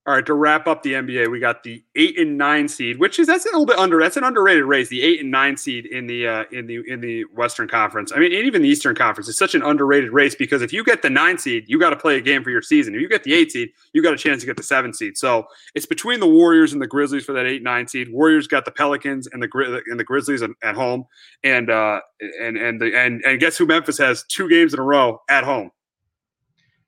All 0.07 0.15
right, 0.15 0.25
to 0.27 0.35
wrap 0.35 0.69
up 0.69 0.85
the 0.85 0.93
NBA, 0.93 1.33
we 1.33 1.41
got 1.41 1.65
the 1.65 1.83
eight 1.97 2.17
and 2.17 2.39
nine 2.39 2.69
seed, 2.69 3.01
which 3.01 3.19
is 3.19 3.27
that's 3.27 3.45
a 3.45 3.49
little 3.49 3.67
bit 3.67 3.77
under. 3.77 3.99
That's 3.99 4.17
an 4.17 4.23
underrated 4.23 4.63
race. 4.63 4.89
The 4.89 5.03
eight 5.03 5.19
and 5.19 5.33
nine 5.33 5.57
seed 5.57 5.85
in 5.85 6.07
the 6.07 6.29
uh, 6.29 6.45
in 6.53 6.69
the 6.69 6.81
in 6.87 7.01
the 7.01 7.25
Western 7.35 7.67
Conference. 7.67 8.13
I 8.15 8.21
mean, 8.21 8.31
even 8.31 8.63
the 8.63 8.69
Eastern 8.69 8.95
Conference 8.95 9.27
is 9.27 9.37
such 9.37 9.57
an 9.57 9.63
underrated 9.63 10.13
race 10.13 10.37
because 10.37 10.63
if 10.63 10.73
you 10.73 10.85
get 10.85 11.03
the 11.03 11.11
nine 11.11 11.39
seed, 11.39 11.65
you 11.67 11.81
got 11.81 11.91
to 11.91 11.97
play 11.97 12.17
a 12.17 12.21
game 12.21 12.45
for 12.45 12.51
your 12.51 12.63
season. 12.63 12.95
If 12.95 13.01
you 13.01 13.09
get 13.09 13.25
the 13.25 13.35
eight 13.35 13.51
seed, 13.51 13.71
you 13.95 14.01
got 14.01 14.15
a 14.15 14.17
chance 14.17 14.43
to 14.43 14.47
get 14.47 14.57
the 14.57 14.63
seven 14.63 14.95
seed. 14.95 15.19
So 15.19 15.49
it's 15.75 15.87
between 15.87 16.21
the 16.21 16.29
Warriors 16.29 16.73
and 16.73 16.81
the 16.81 16.87
Grizzlies 16.87 17.25
for 17.25 17.33
that 17.33 17.47
eight 17.47 17.65
nine 17.65 17.89
seed. 17.89 18.13
Warriors 18.13 18.47
got 18.47 18.65
the 18.65 18.71
Pelicans 18.71 19.27
and 19.27 19.43
the 19.43 19.83
and 19.89 19.99
the 19.99 20.05
Grizzlies 20.05 20.41
at 20.41 20.77
home, 20.77 21.05
and 21.43 21.69
uh, 21.69 22.01
and 22.41 22.57
and 22.57 22.81
the 22.81 22.97
and 22.97 23.25
and 23.25 23.41
guess 23.41 23.57
who 23.57 23.67
Memphis 23.67 23.99
has 23.99 24.25
two 24.29 24.49
games 24.49 24.73
in 24.73 24.79
a 24.79 24.85
row 24.85 25.21
at 25.29 25.43
home. 25.43 25.73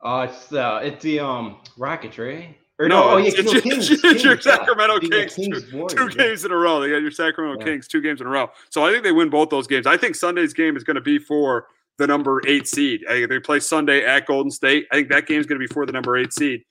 Uh, 0.05 0.29
it's 0.31 0.53
uh, 0.53 0.79
it's 0.85 1.03
the 1.03 1.19
um 1.19 1.59
Rockets, 1.77 2.16
right? 2.16 2.55
Or 2.81 2.89
no, 2.89 3.01
no, 3.01 3.11
oh, 3.11 3.16
yeah, 3.16 3.31
it's, 3.35 3.53
no, 3.53 3.61
Kings, 3.61 3.91
it's 3.91 4.03
Kings, 4.03 4.24
your 4.24 4.41
Sacramento 4.41 5.01
yeah. 5.03 5.24
Kings, 5.26 5.35
Kings 5.35 5.70
two, 5.70 5.87
two 5.89 6.09
games 6.11 6.45
in 6.45 6.53
a 6.53 6.57
row. 6.57 6.81
They 6.81 6.91
got 6.91 7.03
your 7.03 7.11
Sacramento. 7.11 7.64
Kings 7.64 7.89
two 7.89 8.01
games 8.01 8.20
in 8.20 8.26
a 8.26 8.31
row. 8.31 8.51
So 8.70 8.85
I 8.85 8.93
think 8.93 9.03
they 9.03 9.12
win 9.12 9.31
both 9.31 9.51
those 9.51 9.66
games. 9.66 9.87
I 9.87 9.97
think 9.97 10.14
Sunday's 10.14 10.53
game 10.53 10.76
is 10.76 10.85
going 10.85 10.95
to 10.95 11.01
be 11.01 11.18
for 11.18 11.66
the 11.99 12.07
number 12.07 12.41
eight 12.47 12.68
seed. 12.68 13.05
I 13.11 13.26
they 13.26 13.41
play 13.41 13.59
Sunday 13.61 14.05
at 14.05 14.26
Golden 14.26 14.51
State. 14.51 14.87
I 14.93 14.97
think 14.97 15.09
that 15.09 15.26
game 15.26 15.41
is 15.41 15.47
going 15.47 15.61
to 15.61 15.66
be 15.66 15.72
for 15.72 15.87
the 15.87 15.93
number 15.93 16.16
eight 16.16 16.33
seed 16.33 16.62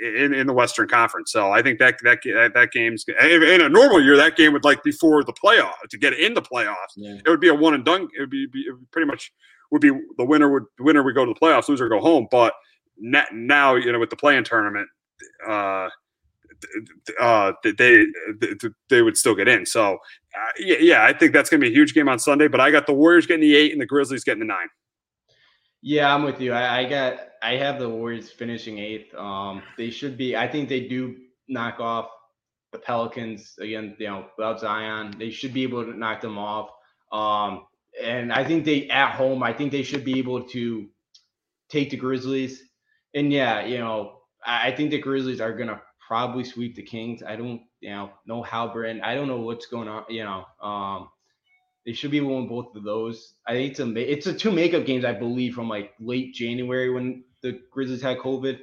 in, 0.00 0.32
in 0.32 0.46
the 0.46 0.52
Western 0.52 0.88
Conference. 0.88 1.32
So 1.32 1.50
I 1.50 1.62
think 1.62 1.78
that 1.78 1.98
that 2.04 2.20
that 2.54 2.70
game's 2.72 3.04
in 3.08 3.60
a 3.60 3.68
normal 3.68 4.00
year 4.00 4.16
that 4.16 4.36
game 4.36 4.52
would 4.52 4.64
like 4.64 4.82
before 4.82 5.24
the 5.24 5.32
playoff 5.32 5.74
to 5.90 5.98
get 5.98 6.12
into 6.18 6.40
playoffs. 6.40 6.94
Yeah. 6.96 7.16
It 7.24 7.28
would 7.28 7.40
be 7.40 7.48
a 7.48 7.54
one 7.54 7.74
and 7.74 7.84
done. 7.84 8.08
It 8.16 8.20
would 8.20 8.30
be, 8.30 8.46
be 8.46 8.70
pretty 8.92 9.06
much 9.06 9.32
would 9.70 9.82
be 9.82 9.90
the 10.16 10.24
winner 10.24 10.52
would 10.52 10.64
the 10.78 10.84
winner 10.84 11.02
would 11.02 11.14
go 11.14 11.24
to 11.24 11.32
the 11.32 11.40
playoffs, 11.40 11.68
loser 11.68 11.88
go 11.88 12.00
home. 12.00 12.28
But 12.30 12.54
now 12.98 13.74
you 13.74 13.92
know 13.92 13.98
with 13.98 14.10
the 14.10 14.16
play-in 14.16 14.44
tournament, 14.44 14.88
uh, 15.46 15.88
uh, 17.20 17.52
they, 17.62 18.06
they 18.88 19.02
would 19.02 19.16
still 19.16 19.34
get 19.34 19.48
in. 19.48 19.66
So, 19.66 19.94
uh, 19.94 20.52
yeah, 20.58 20.76
yeah, 20.80 21.04
I 21.04 21.12
think 21.12 21.32
that's 21.32 21.50
going 21.50 21.60
to 21.60 21.66
be 21.66 21.72
a 21.72 21.74
huge 21.74 21.94
game 21.94 22.08
on 22.08 22.18
Sunday. 22.18 22.48
But 22.48 22.60
I 22.60 22.70
got 22.70 22.86
the 22.86 22.92
Warriors 22.92 23.26
getting 23.26 23.42
the 23.42 23.54
eight 23.54 23.72
and 23.72 23.80
the 23.80 23.86
Grizzlies 23.86 24.24
getting 24.24 24.40
the 24.40 24.46
nine. 24.46 24.68
Yeah, 25.82 26.12
I'm 26.14 26.24
with 26.24 26.40
you. 26.40 26.52
I, 26.52 26.80
I 26.80 26.88
got 26.88 27.18
I 27.42 27.56
have 27.56 27.78
the 27.78 27.88
Warriors 27.88 28.30
finishing 28.30 28.78
eighth. 28.78 29.14
Um, 29.14 29.62
they 29.76 29.90
should 29.90 30.16
be. 30.16 30.36
I 30.36 30.48
think 30.48 30.68
they 30.68 30.88
do 30.88 31.16
knock 31.48 31.78
off 31.80 32.08
the 32.72 32.78
Pelicans 32.78 33.54
again. 33.60 33.94
You 33.98 34.06
know, 34.08 34.26
without 34.36 34.60
Zion, 34.60 35.14
they 35.18 35.30
should 35.30 35.54
be 35.54 35.62
able 35.62 35.84
to 35.84 35.96
knock 35.96 36.20
them 36.20 36.38
off. 36.38 36.70
Um, 37.12 37.66
and 38.02 38.32
I 38.32 38.44
think 38.44 38.64
they 38.64 38.88
at 38.88 39.12
home. 39.12 39.42
I 39.42 39.52
think 39.52 39.72
they 39.72 39.82
should 39.82 40.04
be 40.04 40.18
able 40.18 40.42
to 40.48 40.88
take 41.68 41.90
the 41.90 41.96
Grizzlies. 41.96 42.62
And 43.14 43.32
yeah, 43.32 43.64
you 43.64 43.78
know, 43.78 44.22
I 44.44 44.70
think 44.72 44.90
the 44.90 44.98
Grizzlies 44.98 45.40
are 45.40 45.52
gonna 45.52 45.80
probably 46.06 46.44
sweep 46.44 46.76
the 46.76 46.82
Kings. 46.82 47.22
I 47.22 47.36
don't, 47.36 47.62
you 47.80 47.90
know, 47.90 48.10
know 48.26 48.42
how 48.42 48.72
Brand. 48.72 49.02
I 49.02 49.14
don't 49.14 49.28
know 49.28 49.40
what's 49.40 49.66
going 49.66 49.88
on. 49.88 50.04
You 50.08 50.24
know, 50.24 50.44
um, 50.60 51.08
they 51.84 51.92
should 51.92 52.10
be 52.10 52.20
winning 52.20 52.48
both 52.48 52.74
of 52.74 52.84
those. 52.84 53.34
I 53.46 53.52
think 53.52 53.70
it's 53.70 53.80
a 53.80 54.12
it's 54.12 54.26
a 54.26 54.34
two 54.34 54.50
makeup 54.50 54.86
games, 54.86 55.04
I 55.04 55.12
believe, 55.12 55.54
from 55.54 55.68
like 55.68 55.94
late 56.00 56.34
January 56.34 56.90
when 56.90 57.24
the 57.42 57.60
Grizzlies 57.70 58.02
had 58.02 58.18
COVID. 58.18 58.58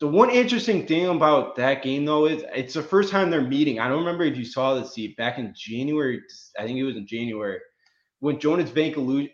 The 0.00 0.08
one 0.08 0.30
interesting 0.30 0.86
thing 0.86 1.06
about 1.06 1.54
that 1.56 1.82
game 1.82 2.04
though 2.04 2.26
is 2.26 2.44
it's 2.54 2.74
the 2.74 2.82
first 2.82 3.10
time 3.10 3.30
they're 3.30 3.40
meeting. 3.40 3.78
I 3.78 3.88
don't 3.88 4.00
remember 4.00 4.24
if 4.24 4.36
you 4.36 4.44
saw 4.44 4.74
the 4.74 4.84
seat 4.84 5.16
back 5.16 5.38
in 5.38 5.54
January. 5.56 6.20
I 6.58 6.64
think 6.64 6.78
it 6.78 6.84
was 6.84 6.96
in 6.96 7.06
January 7.06 7.60
when 8.18 8.38
Jonas 8.40 8.70
Vankalu- 8.70 9.30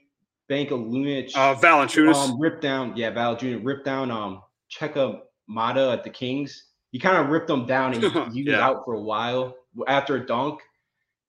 Vankalunas 0.50 1.32
uh, 1.34 1.54
Valanciunas 1.54 2.14
um, 2.14 2.40
ripped 2.40 2.62
down. 2.62 2.96
Yeah, 2.96 3.12
Valanciunas 3.12 3.64
ripped 3.64 3.84
down 3.84 4.10
um 4.10 4.42
Cheka 4.70 5.20
Mata 5.48 5.90
at 5.90 6.04
the 6.04 6.10
Kings. 6.10 6.64
He 6.90 6.98
kind 6.98 7.16
of 7.16 7.28
ripped 7.28 7.48
them 7.48 7.66
down 7.66 7.94
and 7.94 8.02
he, 8.02 8.42
he 8.42 8.50
was 8.50 8.58
out 8.58 8.84
for 8.84 8.94
a 8.94 9.00
while 9.00 9.56
after 9.86 10.16
a 10.16 10.26
dunk. 10.26 10.60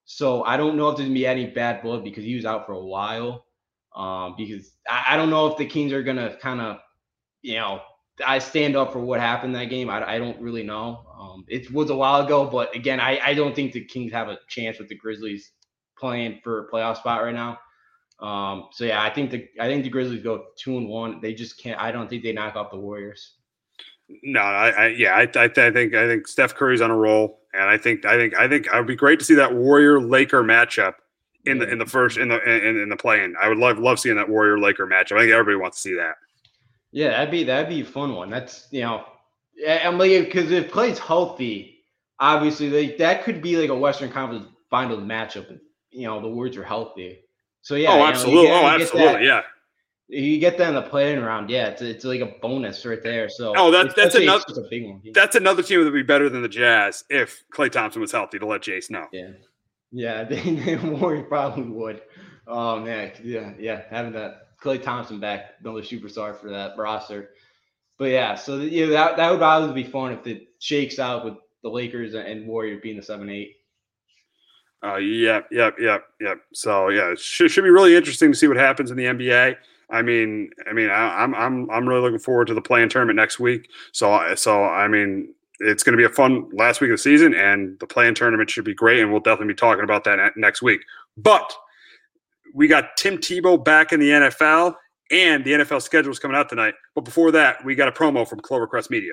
So 0.04 0.44
I 0.44 0.56
don't 0.56 0.76
know 0.76 0.88
if 0.88 0.96
there's 0.96 1.08
gonna 1.08 1.14
be 1.14 1.26
any 1.26 1.46
bad 1.46 1.82
blood 1.82 2.04
because 2.04 2.24
he 2.24 2.34
was 2.34 2.44
out 2.44 2.66
for 2.66 2.72
a 2.72 2.84
while. 2.84 3.44
Um, 3.94 4.34
because 4.36 4.72
I, 4.88 5.06
I 5.10 5.16
don't 5.16 5.30
know 5.30 5.46
if 5.48 5.56
the 5.56 5.66
Kings 5.66 5.92
are 5.92 6.02
gonna 6.02 6.36
kind 6.40 6.60
of, 6.60 6.78
you 7.42 7.56
know, 7.56 7.80
I 8.26 8.38
stand 8.38 8.76
up 8.76 8.92
for 8.92 9.00
what 9.00 9.20
happened 9.20 9.54
that 9.54 9.66
game. 9.66 9.88
I, 9.88 10.14
I 10.14 10.18
don't 10.18 10.40
really 10.40 10.62
know. 10.62 11.06
Um, 11.18 11.44
it 11.48 11.72
was 11.72 11.90
a 11.90 11.96
while 11.96 12.24
ago, 12.24 12.46
but 12.46 12.74
again, 12.74 13.00
I, 13.00 13.18
I 13.24 13.34
don't 13.34 13.54
think 13.54 13.72
the 13.72 13.84
Kings 13.84 14.12
have 14.12 14.28
a 14.28 14.38
chance 14.48 14.78
with 14.78 14.88
the 14.88 14.96
Grizzlies 14.96 15.52
playing 15.98 16.40
for 16.42 16.66
a 16.66 16.70
playoff 16.70 16.96
spot 16.96 17.22
right 17.22 17.34
now. 17.34 17.58
Um, 18.20 18.68
so 18.72 18.84
yeah, 18.84 19.02
I 19.02 19.10
think 19.10 19.30
the 19.30 19.48
I 19.58 19.66
think 19.66 19.84
the 19.84 19.90
Grizzlies 19.90 20.22
go 20.22 20.46
two 20.56 20.76
and 20.76 20.88
one. 20.88 21.20
They 21.20 21.32
just 21.34 21.58
can't. 21.58 21.80
I 21.80 21.90
don't 21.90 22.08
think 22.08 22.22
they 22.22 22.32
knock 22.32 22.56
off 22.56 22.70
the 22.70 22.78
Warriors. 22.78 23.36
No, 24.22 24.40
I, 24.40 24.68
I 24.70 24.86
yeah, 24.88 25.14
I, 25.14 25.22
I, 25.38 25.44
I, 25.44 25.48
think 25.48 25.94
I 25.94 26.06
think 26.06 26.26
Steph 26.26 26.54
Curry's 26.54 26.80
on 26.80 26.90
a 26.90 26.96
roll, 26.96 27.40
and 27.54 27.64
I 27.64 27.78
think 27.78 28.04
I 28.04 28.16
think 28.16 28.34
I 28.38 28.48
think 28.48 28.66
it 28.66 28.74
would 28.74 28.86
be 28.86 28.96
great 28.96 29.18
to 29.18 29.24
see 29.24 29.34
that 29.34 29.54
Warrior 29.54 30.00
Laker 30.00 30.42
matchup 30.42 30.94
in 31.46 31.58
the 31.58 31.70
in 31.70 31.78
the 31.78 31.86
first 31.86 32.18
in 32.18 32.28
the 32.28 32.42
in, 32.42 32.80
in 32.80 32.88
the 32.88 32.96
play-in. 32.96 33.34
I 33.40 33.48
would 33.48 33.58
love 33.58 33.78
love 33.78 33.98
seeing 33.98 34.16
that 34.16 34.28
Warrior 34.28 34.58
Laker 34.58 34.86
matchup. 34.86 35.16
I 35.16 35.20
think 35.20 35.32
everybody 35.32 35.56
wants 35.56 35.78
to 35.78 35.88
see 35.88 35.94
that. 35.94 36.16
Yeah, 36.92 37.10
that'd 37.10 37.30
be 37.30 37.44
that'd 37.44 37.68
be 37.68 37.80
a 37.80 37.84
fun 37.84 38.14
one. 38.14 38.30
That's 38.30 38.66
you 38.70 38.82
know, 38.82 39.04
I'm 39.66 39.98
like 39.98 40.10
because 40.24 40.50
if 40.50 40.70
Klay's 40.70 40.98
healthy, 40.98 41.84
obviously 42.18 42.68
they, 42.68 42.96
that 42.96 43.24
could 43.24 43.40
be 43.40 43.56
like 43.56 43.70
a 43.70 43.76
Western 43.76 44.10
Conference 44.10 44.48
Finals 44.70 45.02
matchup. 45.02 45.50
If, 45.50 45.60
you 45.90 46.06
know 46.06 46.20
the 46.20 46.28
words 46.28 46.56
are 46.56 46.64
healthy. 46.64 47.20
So 47.62 47.74
yeah. 47.74 47.92
Oh, 47.92 48.04
absolutely. 48.04 48.42
You 48.42 48.48
know, 48.48 48.62
oh, 48.62 48.66
absolutely. 48.66 49.26
yeah. 49.26 49.42
You 50.12 50.40
get 50.40 50.58
that 50.58 50.68
in 50.68 50.74
the 50.74 50.82
play-in 50.82 51.22
round, 51.22 51.50
yeah. 51.50 51.68
It's, 51.68 51.82
it's 51.82 52.04
like 52.04 52.20
a 52.20 52.34
bonus 52.42 52.84
right 52.84 53.02
there. 53.02 53.28
So 53.28 53.54
oh, 53.56 53.70
that's 53.70 53.94
that's 53.94 54.16
another 54.16 54.44
a 54.56 54.68
big 54.68 54.86
one. 54.86 55.02
That's 55.14 55.36
another 55.36 55.62
team 55.62 55.78
that 55.78 55.84
would 55.84 55.94
be 55.94 56.02
better 56.02 56.28
than 56.28 56.42
the 56.42 56.48
Jazz 56.48 57.04
if 57.08 57.44
Klay 57.52 57.70
Thompson 57.70 58.00
was 58.00 58.10
healthy 58.10 58.38
to 58.40 58.46
let 58.46 58.62
Jace 58.62 58.90
know. 58.90 59.06
Yeah, 59.12 59.30
yeah, 59.92 60.24
they, 60.30 60.40
they 60.40 60.76
probably 60.76 61.62
would. 61.62 62.02
Oh 62.48 62.80
man, 62.80 63.12
yeah, 63.22 63.52
yeah, 63.58 63.82
having 63.88 64.12
that 64.14 64.58
Klay 64.60 64.82
Thompson 64.82 65.20
back, 65.20 65.54
another 65.60 65.82
superstar 65.82 66.38
for 66.40 66.50
that 66.50 66.76
roster. 66.76 67.30
But 67.96 68.06
yeah, 68.06 68.34
so 68.34 68.56
yeah, 68.56 68.86
that 68.86 69.16
that 69.16 69.30
would 69.30 69.42
obviously 69.42 69.84
be 69.84 69.88
fun 69.88 70.12
if 70.12 70.26
it 70.26 70.48
shakes 70.58 70.98
out 70.98 71.24
with 71.24 71.34
the 71.62 71.68
Lakers 71.68 72.14
and 72.14 72.46
Warriors 72.46 72.80
being 72.82 72.96
the 72.96 73.02
seven 73.02 73.30
eight. 73.30 73.56
Uh, 74.82 74.96
yep, 74.96 75.46
yep, 75.50 75.76
yep, 75.78 76.06
yep. 76.20 76.40
So 76.54 76.88
yeah, 76.88 77.12
it 77.12 77.20
should, 77.20 77.50
should 77.50 77.64
be 77.64 77.70
really 77.70 77.94
interesting 77.94 78.32
to 78.32 78.38
see 78.38 78.48
what 78.48 78.56
happens 78.56 78.90
in 78.90 78.96
the 78.96 79.04
NBA. 79.04 79.56
I 79.90 80.02
mean, 80.02 80.50
I 80.68 80.72
mean, 80.72 80.90
I, 80.90 81.24
am 81.24 81.34
I'm 81.34 81.70
I'm 81.70 81.88
really 81.88 82.00
looking 82.00 82.18
forward 82.18 82.46
to 82.48 82.54
the 82.54 82.62
play-in 82.62 82.88
tournament 82.88 83.16
next 83.16 83.40
week. 83.40 83.68
So 83.92 84.34
so 84.34 84.64
I 84.64 84.88
mean, 84.88 85.34
it's 85.58 85.82
going 85.82 85.92
to 85.92 85.98
be 85.98 86.04
a 86.04 86.14
fun 86.14 86.48
last 86.52 86.80
week 86.80 86.90
of 86.90 86.94
the 86.94 87.02
season, 87.02 87.34
and 87.34 87.78
the 87.80 87.86
play-in 87.86 88.14
tournament 88.14 88.50
should 88.50 88.64
be 88.64 88.74
great, 88.74 89.00
and 89.00 89.10
we'll 89.10 89.20
definitely 89.20 89.52
be 89.52 89.58
talking 89.58 89.84
about 89.84 90.04
that 90.04 90.32
next 90.36 90.62
week. 90.62 90.80
But 91.16 91.52
we 92.54 92.68
got 92.68 92.96
Tim 92.96 93.18
Tebow 93.18 93.62
back 93.62 93.92
in 93.92 94.00
the 94.00 94.10
NFL, 94.10 94.74
and 95.10 95.44
the 95.44 95.52
NFL 95.52 95.82
schedule 95.82 96.12
is 96.12 96.18
coming 96.18 96.36
out 96.36 96.48
tonight. 96.48 96.74
But 96.94 97.04
before 97.04 97.30
that, 97.32 97.64
we 97.64 97.74
got 97.74 97.88
a 97.88 97.92
promo 97.92 98.26
from 98.26 98.40
Clovercrest 98.40 98.90
Media. 98.90 99.12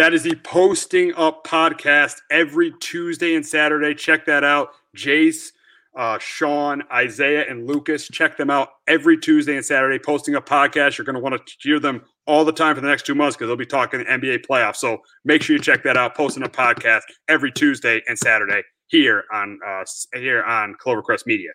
That 0.00 0.14
is 0.14 0.22
the 0.22 0.34
Posting 0.36 1.12
Up 1.14 1.46
podcast 1.46 2.22
every 2.30 2.72
Tuesday 2.80 3.34
and 3.34 3.44
Saturday. 3.44 3.94
Check 3.94 4.24
that 4.24 4.42
out. 4.42 4.70
Jace, 4.96 5.52
uh, 5.94 6.18
Sean, 6.18 6.82
Isaiah, 6.90 7.44
and 7.46 7.66
Lucas. 7.68 8.08
Check 8.08 8.38
them 8.38 8.48
out 8.48 8.70
every 8.88 9.18
Tuesday 9.18 9.56
and 9.56 9.64
Saturday. 9.64 9.98
Posting 9.98 10.36
Up 10.36 10.48
podcast. 10.48 10.96
You're 10.96 11.04
going 11.04 11.16
to 11.16 11.20
want 11.20 11.34
to 11.34 11.54
hear 11.60 11.78
them 11.78 12.00
all 12.26 12.46
the 12.46 12.52
time 12.52 12.74
for 12.74 12.80
the 12.80 12.88
next 12.88 13.04
two 13.04 13.14
months 13.14 13.36
because 13.36 13.48
they'll 13.48 13.56
be 13.56 13.66
talking 13.66 14.00
NBA 14.00 14.46
playoffs. 14.46 14.76
So 14.76 15.02
make 15.26 15.42
sure 15.42 15.54
you 15.54 15.60
check 15.60 15.82
that 15.82 15.98
out. 15.98 16.16
Posting 16.16 16.44
Up 16.44 16.54
podcast 16.54 17.02
every 17.28 17.52
Tuesday 17.52 18.00
and 18.08 18.18
Saturday 18.18 18.62
here 18.86 19.24
on 19.34 19.58
uh, 19.68 19.84
here 20.14 20.42
on 20.44 20.76
Clovercrest 20.82 21.26
Media. 21.26 21.50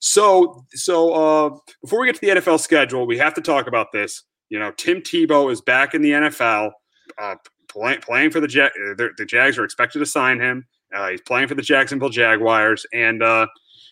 So 0.00 0.66
so 0.72 1.14
uh, 1.14 1.56
before 1.80 2.00
we 2.00 2.08
get 2.08 2.16
to 2.16 2.20
the 2.20 2.42
NFL 2.42 2.60
schedule, 2.60 3.06
we 3.06 3.16
have 3.16 3.32
to 3.32 3.40
talk 3.40 3.68
about 3.68 3.86
this. 3.94 4.22
You 4.50 4.58
know, 4.58 4.70
Tim 4.72 5.00
Tebow 5.00 5.50
is 5.50 5.62
back 5.62 5.94
in 5.94 6.02
the 6.02 6.10
NFL. 6.10 6.72
Uh, 7.18 7.36
play, 7.76 7.98
playing 7.98 8.30
for 8.30 8.40
the 8.40 8.48
Jag. 8.48 8.70
Uh, 8.72 9.08
the 9.16 9.26
Jags 9.26 9.58
are 9.58 9.64
expected 9.64 9.98
to 9.98 10.06
sign 10.06 10.40
him. 10.40 10.66
Uh, 10.94 11.08
he's 11.10 11.20
playing 11.20 11.48
for 11.48 11.54
the 11.54 11.62
Jacksonville 11.62 12.08
Jaguars, 12.08 12.86
and 12.92 13.22
uh, 13.22 13.46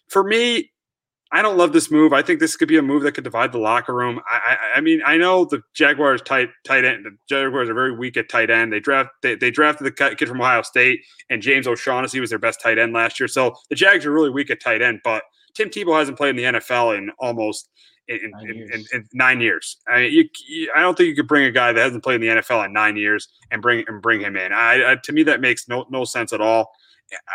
for 0.08 0.24
me, 0.24 0.70
I 1.32 1.42
don't 1.42 1.56
love 1.56 1.72
this 1.72 1.90
move. 1.90 2.12
I 2.12 2.22
think 2.22 2.38
this 2.38 2.56
could 2.56 2.68
be 2.68 2.76
a 2.76 2.82
move 2.82 3.02
that 3.02 3.12
could 3.12 3.24
divide 3.24 3.50
the 3.50 3.58
locker 3.58 3.92
room. 3.92 4.20
I, 4.30 4.36
I, 4.36 4.78
I 4.78 4.80
mean, 4.80 5.02
I 5.04 5.16
know 5.16 5.44
the 5.44 5.62
Jaguars 5.74 6.22
tight 6.22 6.50
tight 6.64 6.84
end. 6.84 7.04
The 7.04 7.16
Jaguars 7.28 7.68
are 7.68 7.74
very 7.74 7.96
weak 7.96 8.16
at 8.16 8.28
tight 8.28 8.50
end. 8.50 8.72
They 8.72 8.80
draft 8.80 9.10
they, 9.22 9.34
they 9.34 9.50
drafted 9.50 9.86
the 9.86 10.14
kid 10.16 10.28
from 10.28 10.40
Ohio 10.40 10.62
State, 10.62 11.00
and 11.30 11.42
James 11.42 11.66
O'Shaughnessy 11.66 12.20
was 12.20 12.30
their 12.30 12.38
best 12.38 12.60
tight 12.60 12.78
end 12.78 12.92
last 12.92 13.18
year. 13.18 13.28
So 13.28 13.54
the 13.68 13.74
Jags 13.74 14.06
are 14.06 14.12
really 14.12 14.30
weak 14.30 14.50
at 14.50 14.60
tight 14.60 14.80
end. 14.80 15.00
But 15.02 15.24
Tim 15.54 15.70
Tebow 15.70 15.98
hasn't 15.98 16.16
played 16.16 16.30
in 16.30 16.36
the 16.36 16.58
NFL 16.60 16.96
in 16.96 17.10
almost 17.18 17.68
in, 18.08 18.30
nine, 18.30 18.50
in, 18.50 18.56
years. 18.56 18.70
In, 18.92 19.00
in 19.00 19.08
nine 19.12 19.40
years. 19.40 19.76
I, 19.88 20.00
mean, 20.00 20.12
you, 20.12 20.28
you, 20.46 20.72
I 20.74 20.80
don't 20.80 20.96
think 20.96 21.08
you 21.08 21.16
could 21.16 21.28
bring 21.28 21.44
a 21.44 21.50
guy 21.50 21.72
that 21.72 21.80
hasn't 21.80 22.02
played 22.02 22.16
in 22.16 22.20
the 22.22 22.42
NFL 22.42 22.64
in 22.66 22.72
nine 22.72 22.96
years 22.96 23.28
and 23.50 23.62
bring 23.62 23.84
and 23.88 24.02
bring 24.02 24.20
him 24.20 24.36
in. 24.36 24.52
I, 24.52 24.92
I 24.92 24.96
to 24.96 25.12
me, 25.12 25.22
that 25.24 25.40
makes 25.40 25.68
no 25.68 25.86
no 25.90 26.04
sense 26.04 26.32
at 26.32 26.40
all. 26.40 26.72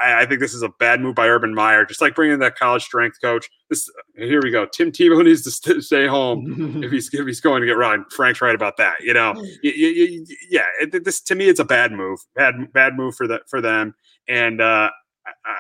I, 0.02 0.22
I, 0.22 0.26
think 0.26 0.40
this 0.40 0.54
is 0.54 0.64
a 0.64 0.70
bad 0.80 1.00
move 1.00 1.16
by 1.16 1.28
Urban 1.28 1.54
Meyer. 1.54 1.86
Just 1.86 2.02
like 2.02 2.16
bringing 2.16 2.40
that 2.40 2.58
college 2.58 2.84
strength 2.84 3.18
coach. 3.22 3.50
This 3.70 3.90
here 4.16 4.42
we 4.42 4.52
go. 4.52 4.66
Tim 4.66 4.92
Tebow 4.92 5.24
needs 5.26 5.44
to 5.44 5.52
st- 5.52 5.84
stay 5.84 6.08
home 6.08 6.84
if 6.84 6.92
he's 6.92 7.10
if 7.14 7.26
he's 7.26 7.42
going 7.42 7.62
to 7.62 7.68
get 7.68 7.78
run. 7.78 8.06
Frank's 8.12 8.42
right 8.42 8.56
about 8.56 8.78
that. 8.78 9.02
You 9.02 9.14
know, 9.14 9.36
you, 9.62 10.26
yeah. 10.50 10.66
It, 10.82 11.04
this 11.04 11.22
to 11.22 11.36
me, 11.36 11.50
it's 11.50 11.60
a 11.60 11.66
bad 11.66 11.92
move. 11.92 12.20
Bad 12.36 12.72
bad 12.74 12.96
move 12.96 13.16
for 13.16 13.28
the 13.28 13.42
for 13.48 13.62
them. 13.62 13.96
And 14.28 14.62
uh, 14.62 14.90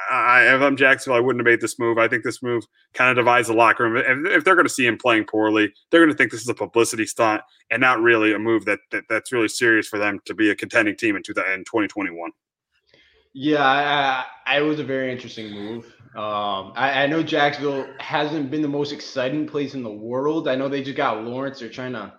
I, 0.09 0.55
if 0.55 0.61
I'm 0.61 0.75
Jacksonville, 0.75 1.17
I 1.17 1.19
wouldn't 1.19 1.39
have 1.39 1.51
made 1.51 1.61
this 1.61 1.79
move. 1.79 1.97
I 1.97 2.07
think 2.07 2.23
this 2.23 2.41
move 2.41 2.65
kind 2.93 3.09
of 3.09 3.15
divides 3.15 3.47
the 3.47 3.53
locker 3.53 3.83
room. 3.83 3.97
If, 3.97 4.37
if 4.37 4.43
they're 4.43 4.55
going 4.55 4.67
to 4.67 4.73
see 4.73 4.85
him 4.85 4.97
playing 4.97 5.25
poorly, 5.25 5.73
they're 5.89 6.01
going 6.01 6.11
to 6.11 6.17
think 6.17 6.31
this 6.31 6.41
is 6.41 6.49
a 6.49 6.53
publicity 6.53 7.05
stunt 7.05 7.41
and 7.69 7.81
not 7.81 8.01
really 8.01 8.33
a 8.33 8.39
move 8.39 8.65
that, 8.65 8.79
that 8.91 9.03
that's 9.09 9.31
really 9.31 9.47
serious 9.47 9.87
for 9.87 9.99
them 9.99 10.19
to 10.25 10.33
be 10.33 10.49
a 10.49 10.55
contending 10.55 10.95
team 10.95 11.15
in, 11.15 11.23
2021. 11.23 12.31
Yeah, 13.33 13.63
I, 13.63 14.25
I, 14.47 14.59
it 14.59 14.63
was 14.63 14.79
a 14.79 14.83
very 14.83 15.11
interesting 15.11 15.51
move. 15.51 15.85
Um, 16.15 16.73
I, 16.75 17.03
I, 17.03 17.07
know 17.07 17.21
Jacksonville 17.21 17.87
hasn't 17.99 18.49
been 18.49 18.63
the 18.63 18.67
most 18.67 18.91
exciting 18.91 19.47
place 19.47 19.75
in 19.75 19.83
the 19.83 19.91
world. 19.91 20.47
I 20.47 20.55
know 20.55 20.67
they 20.67 20.81
just 20.81 20.97
got 20.97 21.23
Lawrence. 21.23 21.59
They're 21.59 21.69
trying 21.69 21.93
to 21.93 22.13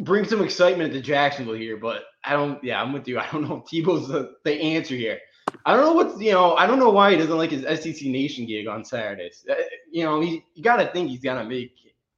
bring 0.00 0.26
some 0.26 0.42
excitement 0.42 0.92
to 0.92 1.00
Jacksonville 1.00 1.54
here, 1.54 1.78
but 1.78 2.02
I 2.22 2.34
don't. 2.34 2.62
Yeah, 2.62 2.82
I'm 2.82 2.92
with 2.92 3.08
you. 3.08 3.18
I 3.18 3.26
don't 3.32 3.48
know 3.48 3.64
if 3.64 3.64
Tebow's 3.64 4.08
the, 4.08 4.34
the 4.44 4.52
answer 4.52 4.94
here. 4.94 5.18
I 5.64 5.76
don't 5.76 5.84
know 5.84 5.92
what's 5.92 6.20
you 6.20 6.32
know 6.32 6.56
I 6.56 6.66
don't 6.66 6.78
know 6.78 6.90
why 6.90 7.10
he 7.10 7.16
doesn't 7.16 7.36
like 7.36 7.50
his 7.50 7.62
SEC 7.62 8.06
Nation 8.08 8.46
gig 8.46 8.66
on 8.66 8.84
Saturdays. 8.84 9.44
Uh, 9.48 9.54
you 9.90 10.04
know 10.04 10.20
he 10.20 10.44
you 10.54 10.62
got 10.62 10.76
to 10.76 10.86
think 10.92 11.10
he's 11.10 11.20
gonna 11.20 11.44
make 11.44 11.72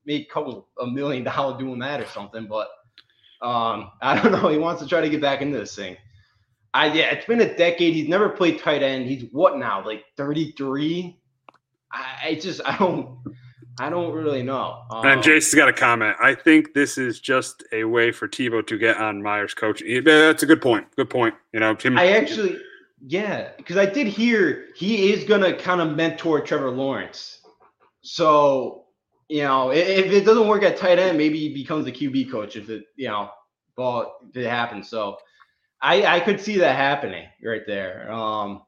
make 0.05 0.29
a 0.29 0.33
couple 0.33 0.69
a 0.81 0.87
million 0.87 1.25
dollars 1.25 1.59
doing 1.59 1.79
that 1.81 2.01
or 2.01 2.07
something. 2.07 2.47
But 2.47 2.69
um 3.43 3.91
I 4.03 4.21
don't 4.21 4.33
know. 4.43 4.49
He 4.49 4.59
wants 4.59 4.83
to 4.83 4.89
try 4.89 5.01
to 5.01 5.09
get 5.09 5.21
back 5.21 5.43
into 5.43 5.59
this 5.59 5.75
thing. 5.75 5.97
I 6.75 6.87
yeah, 6.93 7.11
it's 7.11 7.27
been 7.27 7.41
a 7.41 7.57
decade. 7.57 7.95
He's 7.95 8.09
never 8.09 8.29
played 8.29 8.59
tight 8.59 8.83
end. 8.83 9.07
He's 9.07 9.25
what 9.33 9.59
now? 9.59 9.85
Like 9.85 10.05
33. 10.17 11.19
I, 11.93 12.19
I 12.25 12.35
just 12.37 12.61
I 12.65 12.77
don't 12.79 13.19
I 13.81 13.89
don't 13.89 14.13
really 14.13 14.43
know. 14.43 14.83
Um, 14.91 15.07
and 15.07 15.23
Jason's 15.23 15.55
got 15.55 15.69
a 15.69 15.73
comment. 15.73 16.17
I 16.21 16.35
think 16.35 16.75
this 16.75 16.99
is 16.99 17.19
just 17.19 17.65
a 17.73 17.85
way 17.85 18.13
for 18.13 18.29
Tebow 18.29 18.67
to 18.67 18.79
get 18.79 18.99
on 18.99 19.23
Meyer's 19.23 19.55
coaching. 19.55 20.05
That's 20.05 20.43
a 20.43 20.47
good 20.47 20.61
point. 20.61 20.87
Good 20.97 21.09
point. 21.09 21.35
You 21.53 21.61
know, 21.61 21.75
Tim. 21.75 21.99
I 21.99 22.09
actually 22.09 22.59
yeah, 23.07 23.51
because 23.57 23.77
I 23.77 23.87
did 23.87 24.07
hear 24.07 24.67
he 24.77 25.13
is 25.13 25.25
gonna 25.25 25.57
kind 25.57 25.81
of 25.81 25.97
mentor 25.97 26.41
Trevor 26.41 26.71
Lawrence. 26.71 27.41
So 28.03 28.87
you 29.29 29.45
know, 29.45 29.71
if, 29.71 29.87
if 29.87 30.13
it 30.13 30.25
doesn't 30.25 30.49
work 30.49 30.63
at 30.63 30.77
tight 30.77 30.99
end, 30.99 31.17
maybe 31.17 31.39
he 31.39 31.55
becomes 31.55 31.87
a 31.87 31.93
QB 31.93 32.31
coach 32.31 32.57
if 32.57 32.69
it 32.69 32.85
you 32.97 33.09
know, 33.09 33.31
ball 33.77 34.19
if 34.29 34.37
it 34.37 34.49
happens. 34.49 34.89
So 34.89 35.19
I 35.81 36.17
I 36.17 36.21
could 36.21 36.41
see 36.41 36.59
that 36.59 36.77
happening 36.77 37.27
right 37.43 37.67
there. 37.67 38.11
Um, 38.13 38.63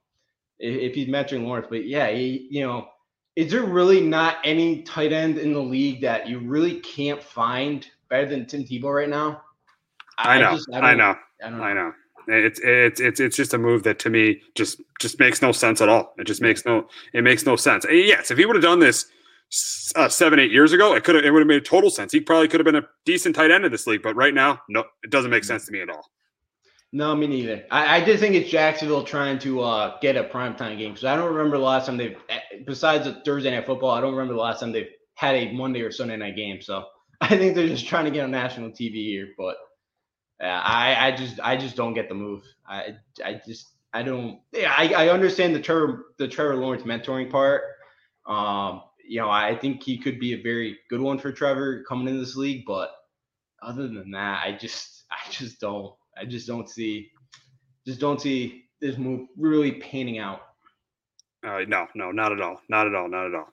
if, 0.58 0.90
if 0.90 0.94
he's 0.94 1.08
mentoring 1.08 1.44
Lawrence, 1.44 1.66
but 1.68 1.86
yeah, 1.86 2.10
he, 2.10 2.48
you 2.50 2.64
know, 2.64 2.88
is 3.36 3.50
there 3.50 3.64
really 3.64 4.00
not 4.00 4.36
any 4.44 4.82
tight 4.82 5.12
end 5.12 5.38
in 5.38 5.52
the 5.52 5.62
league 5.62 6.00
that 6.02 6.28
you 6.28 6.38
really 6.38 6.80
can't 6.80 7.22
find 7.22 7.86
better 8.08 8.26
than 8.26 8.46
Tim 8.46 8.64
Tebow 8.64 8.94
right 8.94 9.08
now? 9.08 9.42
I, 10.18 10.36
I 10.36 10.40
know, 10.40 10.52
just, 10.52 10.68
I, 10.72 10.78
I 10.78 10.94
know, 10.94 11.16
I, 11.42 11.50
know. 11.50 11.62
I 11.62 11.72
know. 11.72 11.92
It's 12.28 12.60
it's 12.62 13.00
it's 13.00 13.20
it's 13.20 13.36
just 13.36 13.54
a 13.54 13.58
move 13.58 13.82
that 13.84 13.98
to 14.00 14.10
me 14.10 14.40
just 14.54 14.80
just 15.00 15.18
makes 15.18 15.42
no 15.42 15.52
sense 15.52 15.80
at 15.80 15.88
all. 15.88 16.14
It 16.18 16.26
just 16.26 16.40
makes 16.40 16.64
no 16.64 16.88
it 17.12 17.22
makes 17.22 17.44
no 17.46 17.56
sense. 17.56 17.84
Yes, 17.90 18.30
if 18.30 18.38
he 18.38 18.46
would 18.46 18.56
have 18.56 18.62
done 18.62 18.80
this 18.80 19.06
uh, 19.96 20.08
seven 20.08 20.38
eight 20.38 20.50
years 20.50 20.72
ago, 20.72 20.94
it 20.94 21.04
could 21.04 21.14
have 21.14 21.24
it 21.24 21.30
would 21.30 21.40
have 21.40 21.48
made 21.48 21.64
total 21.64 21.90
sense. 21.90 22.12
He 22.12 22.20
probably 22.20 22.48
could 22.48 22.60
have 22.60 22.64
been 22.64 22.76
a 22.76 22.86
decent 23.04 23.34
tight 23.34 23.50
end 23.50 23.64
in 23.64 23.72
this 23.72 23.86
league, 23.86 24.02
but 24.02 24.14
right 24.16 24.34
now, 24.34 24.60
no, 24.68 24.84
it 25.02 25.10
doesn't 25.10 25.30
make 25.30 25.44
sense 25.44 25.66
to 25.66 25.72
me 25.72 25.80
at 25.80 25.90
all. 25.90 26.10
No, 26.94 27.14
me 27.16 27.26
neither. 27.26 27.64
I, 27.70 27.96
I 27.96 28.04
just 28.04 28.20
think 28.20 28.34
it's 28.34 28.50
Jacksonville 28.50 29.04
trying 29.04 29.38
to 29.40 29.62
uh, 29.62 29.98
get 30.00 30.16
a 30.16 30.24
primetime 30.24 30.76
game 30.76 30.92
because 30.92 31.04
I 31.04 31.16
don't 31.16 31.32
remember 31.32 31.56
the 31.56 31.64
last 31.64 31.86
time 31.86 31.96
they've 31.96 32.16
eh, 32.28 32.38
besides 32.66 33.06
the 33.06 33.22
Thursday 33.24 33.50
night 33.50 33.66
football. 33.66 33.90
I 33.90 34.00
don't 34.00 34.12
remember 34.12 34.34
the 34.34 34.40
last 34.40 34.60
time 34.60 34.72
they've 34.72 34.90
had 35.14 35.34
a 35.34 35.52
Monday 35.52 35.80
or 35.80 35.90
Sunday 35.90 36.16
night 36.16 36.36
game. 36.36 36.60
So 36.60 36.84
I 37.20 37.28
think 37.36 37.54
they're 37.54 37.68
just 37.68 37.86
trying 37.86 38.04
to 38.04 38.10
get 38.10 38.24
on 38.24 38.30
national 38.30 38.70
TV 38.70 38.94
here, 38.94 39.28
but. 39.36 39.56
I, 40.48 41.08
I 41.08 41.12
just 41.12 41.40
I 41.40 41.56
just 41.56 41.76
don't 41.76 41.94
get 41.94 42.08
the 42.08 42.14
move. 42.14 42.42
I 42.66 42.96
I 43.24 43.40
just 43.46 43.68
I 43.94 44.02
don't. 44.02 44.40
Yeah, 44.52 44.74
I, 44.76 44.92
I 44.92 45.08
understand 45.08 45.54
the 45.54 45.60
Trevor 45.60 46.06
the 46.18 46.28
Trevor 46.28 46.56
Lawrence 46.56 46.82
mentoring 46.82 47.30
part. 47.30 47.62
Um, 48.26 48.82
you 49.04 49.20
know, 49.20 49.30
I 49.30 49.54
think 49.54 49.82
he 49.82 49.98
could 49.98 50.18
be 50.18 50.34
a 50.34 50.42
very 50.42 50.78
good 50.88 51.00
one 51.00 51.18
for 51.18 51.32
Trevor 51.32 51.84
coming 51.88 52.08
into 52.08 52.20
this 52.20 52.36
league. 52.36 52.64
But 52.66 52.92
other 53.60 53.88
than 53.88 54.10
that, 54.12 54.42
I 54.44 54.52
just, 54.52 55.04
I 55.10 55.30
just 55.30 55.60
don't, 55.60 55.94
I 56.16 56.24
just 56.24 56.46
don't 56.46 56.68
see, 56.68 57.10
just 57.86 58.00
don't 58.00 58.20
see 58.20 58.64
this 58.80 58.96
move 58.96 59.28
really 59.36 59.72
panning 59.72 60.18
out. 60.18 60.40
Uh, 61.44 61.60
no, 61.66 61.88
no, 61.94 62.12
not 62.12 62.32
at 62.32 62.40
all, 62.40 62.60
not 62.68 62.86
at 62.86 62.94
all, 62.94 63.08
not 63.08 63.26
at 63.26 63.34
all. 63.34 63.48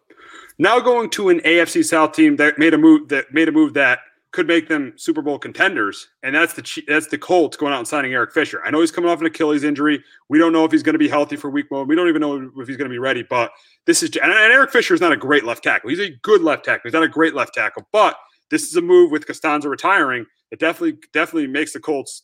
Now 0.59 0.79
going 0.79 1.09
to 1.11 1.29
an 1.29 1.39
AFC 1.39 1.83
South 1.83 2.13
team 2.13 2.35
that 2.35 2.59
made 2.59 2.73
a 2.73 2.77
move 2.77 3.09
that 3.09 3.33
made 3.33 3.49
a 3.49 3.51
move 3.51 3.73
that 3.73 3.99
could 4.31 4.47
make 4.47 4.67
them 4.67 4.93
Super 4.95 5.21
Bowl 5.21 5.39
contenders, 5.39 6.07
and 6.21 6.35
that's 6.35 6.53
the 6.53 6.83
that's 6.87 7.07
the 7.07 7.17
Colts 7.17 7.57
going 7.57 7.73
out 7.73 7.79
and 7.79 7.87
signing 7.87 8.13
Eric 8.13 8.31
Fisher. 8.31 8.61
I 8.63 8.69
know 8.69 8.79
he's 8.81 8.91
coming 8.91 9.09
off 9.09 9.19
an 9.19 9.25
Achilles 9.25 9.63
injury. 9.63 10.03
We 10.29 10.37
don't 10.37 10.53
know 10.53 10.65
if 10.65 10.71
he's 10.71 10.83
going 10.83 10.93
to 10.93 10.99
be 10.99 11.07
healthy 11.07 11.35
for 11.35 11.49
Week 11.49 11.69
One. 11.69 11.87
We 11.87 11.95
don't 11.95 12.07
even 12.07 12.21
know 12.21 12.51
if 12.57 12.67
he's 12.67 12.77
going 12.77 12.89
to 12.89 12.93
be 12.93 12.99
ready. 12.99 13.23
But 13.23 13.51
this 13.85 14.03
is 14.03 14.15
and 14.17 14.31
Eric 14.31 14.71
Fisher 14.71 14.93
is 14.93 15.01
not 15.01 15.11
a 15.11 15.17
great 15.17 15.45
left 15.45 15.63
tackle. 15.63 15.89
He's 15.89 15.99
a 15.99 16.11
good 16.21 16.41
left 16.41 16.65
tackle. 16.65 16.81
He's 16.85 16.93
not 16.93 17.03
a 17.03 17.07
great 17.07 17.33
left 17.33 17.55
tackle, 17.55 17.87
but 17.91 18.17
this 18.51 18.63
is 18.63 18.75
a 18.75 18.81
move 18.81 19.11
with 19.11 19.25
Castonzo 19.25 19.65
retiring. 19.65 20.25
It 20.51 20.59
definitely 20.59 20.99
definitely 21.13 21.47
makes 21.47 21.73
the 21.73 21.79
Colts. 21.79 22.23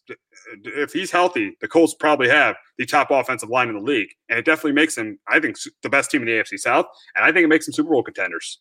If 0.64 0.94
he's 0.94 1.12
healthy, 1.12 1.58
the 1.62 1.68
Colts 1.68 1.96
probably 1.96 2.30
have 2.30 2.56
the 2.78 2.86
top 2.86 3.10
offensive 3.10 3.50
line 3.50 3.70
in 3.70 3.76
the 3.76 3.82
league, 3.82 4.10
and 4.30 4.38
it 4.38 4.46
definitely 4.46 4.74
makes 4.74 4.96
them, 4.96 5.20
I 5.28 5.40
think, 5.40 5.58
the 5.82 5.90
best 5.90 6.12
team 6.12 6.22
in 6.22 6.28
the 6.28 6.34
AFC 6.34 6.60
South, 6.60 6.86
and 7.16 7.26
I 7.26 7.32
think 7.32 7.46
it 7.46 7.48
makes 7.48 7.66
them 7.66 7.74
Super 7.74 7.90
Bowl 7.90 8.04
contenders. 8.04 8.60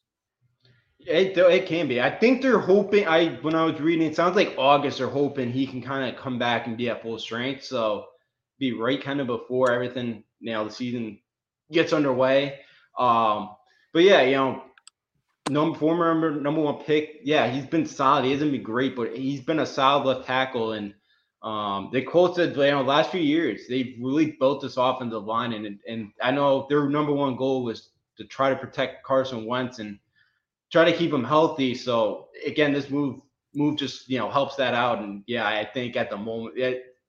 It, 1.07 1.37
it 1.37 1.67
can 1.67 1.87
be. 1.87 2.01
I 2.01 2.11
think 2.11 2.41
they're 2.41 2.59
hoping. 2.59 3.07
I 3.07 3.35
when 3.43 3.55
I 3.55 3.65
was 3.65 3.81
reading, 3.81 4.07
it 4.07 4.17
sounds 4.17 4.37
like 4.37 4.55
August. 4.57 4.99
They're 4.99 5.09
hoping 5.09 5.53
he 5.53 5.67
can 5.67 5.83
kind 5.83 6.09
of 6.09 6.21
come 6.21 6.39
back 6.39 6.67
and 6.67 6.77
be 6.77 6.89
at 6.89 7.03
full 7.03 7.19
strength. 7.19 7.65
So 7.65 8.07
be 8.59 8.73
right 8.73 9.03
kind 9.03 9.21
of 9.21 9.27
before 9.27 9.71
everything. 9.73 10.25
You 10.41 10.53
know, 10.53 10.65
the 10.65 10.71
season 10.71 11.19
gets 11.71 11.93
underway. 11.93 12.61
Um, 12.99 13.51
but 13.93 14.03
yeah, 14.03 14.23
you 14.23 14.37
know, 14.37 14.63
number 15.51 15.79
former 15.79 16.13
number, 16.13 16.41
number 16.41 16.61
one 16.61 16.83
pick. 16.85 17.21
Yeah, 17.23 17.51
he's 17.51 17.67
been 17.67 17.87
solid. 17.87 18.25
He 18.25 18.33
hasn't 18.33 18.53
been 18.53 18.63
great, 18.63 18.97
but 18.97 19.17
he's 19.17 19.41
been 19.41 19.61
a 19.61 19.67
solid 19.67 20.07
left 20.07 20.27
tackle. 20.27 20.73
And 20.73 20.95
um, 21.43 21.91
the 21.93 22.03
Colts, 22.03 22.39
you 22.39 22.47
know, 22.47 22.83
last 22.83 23.11
few 23.11 23.21
years 23.21 23.63
they've 23.69 23.97
really 24.01 24.37
built 24.41 24.63
this 24.63 24.79
offensive 24.79 25.25
line. 25.25 25.53
And 25.53 25.79
and 25.87 26.13
I 26.23 26.31
know 26.31 26.67
their 26.71 26.89
number 26.89 27.13
one 27.13 27.37
goal 27.37 27.65
was 27.65 27.91
to 28.17 28.25
try 28.25 28.49
to 28.49 28.57
protect 28.57 29.05
Carson 29.05 29.45
Wentz 29.45 29.81
and 29.81 29.99
try 30.75 30.85
to 30.85 30.97
keep 30.97 31.13
him 31.13 31.23
healthy. 31.23 31.73
So 31.73 32.27
again, 32.45 32.73
this 32.73 32.91
move 32.91 33.21
move 33.55 33.79
just 33.79 34.09
you 34.11 34.19
know 34.19 34.29
helps 34.29 34.57
that 34.57 34.75
out. 34.75 34.99
And 34.99 35.23
yeah, 35.29 35.47
I 35.47 35.65
think 35.65 35.95
at 35.95 36.11
the 36.11 36.17
moment, 36.17 36.59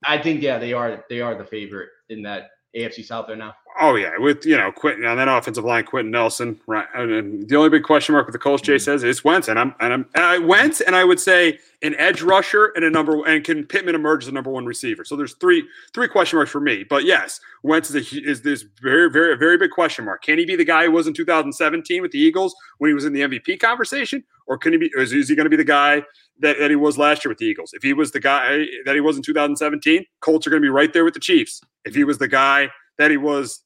I 0.03 0.19
think 0.19 0.43
yeah 0.43 0.59
they 0.59 0.71
are 0.71 1.03
they 1.09 1.19
are 1.19 1.35
the 1.35 1.43
favorite 1.43 1.89
in 2.09 2.21
that 2.21 2.51
AFC 2.77 3.03
South 3.03 3.25
there 3.25 3.35
now. 3.35 3.55
Oh 3.77 3.95
yeah, 3.95 4.17
with 4.17 4.45
you 4.45 4.55
know 4.55 4.71
Quenton 4.71 5.03
on 5.03 5.17
that 5.17 5.27
offensive 5.27 5.65
line, 5.65 5.83
Quenton 5.83 6.09
Nelson, 6.09 6.61
right? 6.65 6.87
And 6.93 7.47
the 7.49 7.57
only 7.57 7.69
big 7.69 7.83
question 7.83 8.13
mark 8.13 8.25
with 8.25 8.31
the 8.31 8.39
Colts, 8.39 8.61
Jay 8.61 8.75
mm-hmm. 8.75 8.83
says, 8.83 9.03
is 9.03 9.25
Wentz, 9.25 9.49
and 9.49 9.59
I'm 9.59 9.75
and 9.81 9.91
I'm 9.91 10.05
and 10.15 10.23
I 10.23 10.37
Wentz, 10.37 10.79
and 10.79 10.95
I 10.95 11.03
would 11.03 11.19
say 11.19 11.59
an 11.81 11.93
edge 11.95 12.21
rusher 12.21 12.67
and 12.75 12.85
a 12.85 12.89
number 12.89 13.25
and 13.27 13.43
can 13.43 13.65
Pittman 13.65 13.93
emerge 13.93 14.23
as 14.23 14.29
a 14.29 14.31
number 14.31 14.49
one 14.49 14.65
receiver. 14.65 15.03
So 15.03 15.17
there's 15.17 15.33
three 15.35 15.67
three 15.93 16.07
question 16.07 16.37
marks 16.37 16.51
for 16.51 16.61
me. 16.61 16.85
But 16.85 17.03
yes, 17.03 17.41
Wentz 17.63 17.89
is 17.93 18.13
a, 18.13 18.21
is 18.25 18.41
this 18.43 18.63
very 18.81 19.11
very 19.11 19.37
very 19.37 19.57
big 19.57 19.71
question 19.71 20.05
mark. 20.05 20.23
Can 20.23 20.37
he 20.37 20.45
be 20.45 20.55
the 20.55 20.63
guy 20.63 20.83
he 20.83 20.89
was 20.89 21.05
in 21.05 21.13
2017 21.13 22.01
with 22.01 22.11
the 22.11 22.19
Eagles 22.19 22.55
when 22.77 22.89
he 22.89 22.93
was 22.93 23.03
in 23.03 23.11
the 23.11 23.21
MVP 23.21 23.59
conversation, 23.59 24.23
or 24.47 24.57
can 24.57 24.71
he 24.71 24.77
be? 24.77 24.91
Is, 24.95 25.11
is 25.11 25.27
he 25.27 25.35
going 25.35 25.45
to 25.45 25.49
be 25.49 25.57
the 25.57 25.65
guy 25.65 26.01
that, 26.39 26.59
that 26.59 26.69
he 26.69 26.77
was 26.77 26.97
last 26.97 27.25
year 27.25 27.29
with 27.29 27.39
the 27.39 27.45
Eagles? 27.45 27.71
If 27.73 27.83
he 27.83 27.91
was 27.91 28.13
the 28.13 28.21
guy 28.21 28.67
that 28.85 28.95
he 28.95 29.01
was 29.01 29.17
in 29.17 29.23
2017, 29.23 30.05
Colts 30.21 30.47
are 30.47 30.49
going 30.49 30.61
to 30.61 30.65
be 30.65 30.69
right 30.69 30.93
there 30.93 31.03
with 31.03 31.13
the 31.13 31.19
Chiefs. 31.19 31.59
If 31.83 31.93
he 31.93 32.05
was 32.05 32.19
the 32.19 32.29
guy 32.29 32.69
that 32.97 33.11
he 33.11 33.17
was 33.17 33.64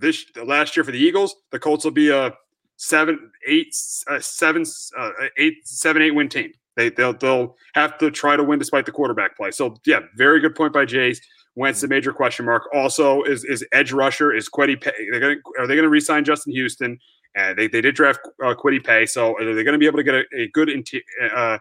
this 0.00 0.24
last 0.44 0.76
year 0.76 0.84
for 0.84 0.92
the 0.92 0.98
Eagles, 0.98 1.36
the 1.50 1.58
Colts 1.58 1.84
will 1.84 1.92
be 1.92 2.10
a 2.10 2.32
seven, 2.76 3.30
eight, 3.46 3.74
uh, 4.08 4.20
seven, 4.20 4.64
uh, 4.98 5.10
eight, 5.38 5.66
seven, 5.66 6.02
eight 6.02 6.12
win 6.12 6.28
team. 6.28 6.52
They 6.76 6.90
they'll 6.90 7.12
they'll 7.12 7.56
have 7.74 7.98
to 7.98 8.10
try 8.10 8.36
to 8.36 8.44
win 8.44 8.58
despite 8.58 8.86
the 8.86 8.92
quarterback 8.92 9.36
play. 9.36 9.50
So 9.50 9.76
yeah, 9.86 10.00
very 10.16 10.40
good 10.40 10.54
point 10.54 10.72
by 10.72 10.86
Jace. 10.86 11.18
Wentz, 11.56 11.80
the 11.80 11.88
major 11.88 12.12
question 12.12 12.46
mark. 12.46 12.68
Also, 12.72 13.22
is 13.22 13.44
is 13.44 13.66
edge 13.72 13.92
rusher 13.92 14.32
is 14.32 14.48
Kwity 14.48 14.80
Paye? 14.80 14.92
They're 15.10 15.20
going 15.20 15.40
are 15.58 15.66
they 15.66 15.74
going 15.74 15.84
to 15.84 15.90
resign 15.90 16.24
Justin 16.24 16.52
Houston? 16.52 16.98
And 17.36 17.56
they, 17.56 17.68
they 17.68 17.80
did 17.80 17.94
draft 17.94 18.20
uh, 18.42 18.54
Kwity 18.54 18.84
Paye, 18.84 19.06
so 19.06 19.36
are 19.36 19.54
they 19.54 19.62
going 19.62 19.74
to 19.74 19.78
be 19.78 19.86
able 19.86 19.98
to 19.98 20.02
get 20.02 20.14
a, 20.14 20.24
a 20.36 20.48
good 20.48 20.68
uh, 21.34 21.58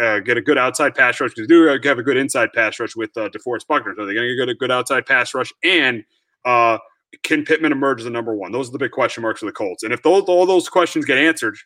uh, 0.00 0.20
get 0.20 0.36
a 0.36 0.40
good 0.40 0.58
outside 0.58 0.94
pass 0.94 1.20
rush? 1.20 1.32
Because 1.34 1.48
do 1.48 1.66
have 1.66 1.98
a 1.98 2.02
good 2.02 2.16
inside 2.16 2.52
pass 2.52 2.80
rush 2.80 2.96
with 2.96 3.16
uh, 3.16 3.28
DeForest 3.28 3.66
Buckner. 3.66 3.94
So 3.96 4.02
are 4.02 4.06
they're 4.06 4.14
going 4.14 4.28
to 4.28 4.36
get 4.36 4.48
a 4.48 4.54
good 4.54 4.70
outside 4.70 5.06
pass 5.06 5.34
rush 5.34 5.52
and 5.62 6.04
uh, 6.44 6.78
can 7.22 7.44
Pittman 7.44 7.72
emerge 7.72 8.00
as 8.00 8.04
the 8.04 8.10
number 8.10 8.34
one? 8.34 8.52
Those 8.52 8.68
are 8.68 8.72
the 8.72 8.78
big 8.78 8.90
question 8.90 9.22
marks 9.22 9.40
for 9.40 9.46
the 9.46 9.52
Colts. 9.52 9.82
And 9.82 9.92
if 9.92 10.02
those, 10.02 10.24
all 10.24 10.46
those 10.46 10.68
questions 10.68 11.04
get 11.04 11.18
answered 11.18 11.56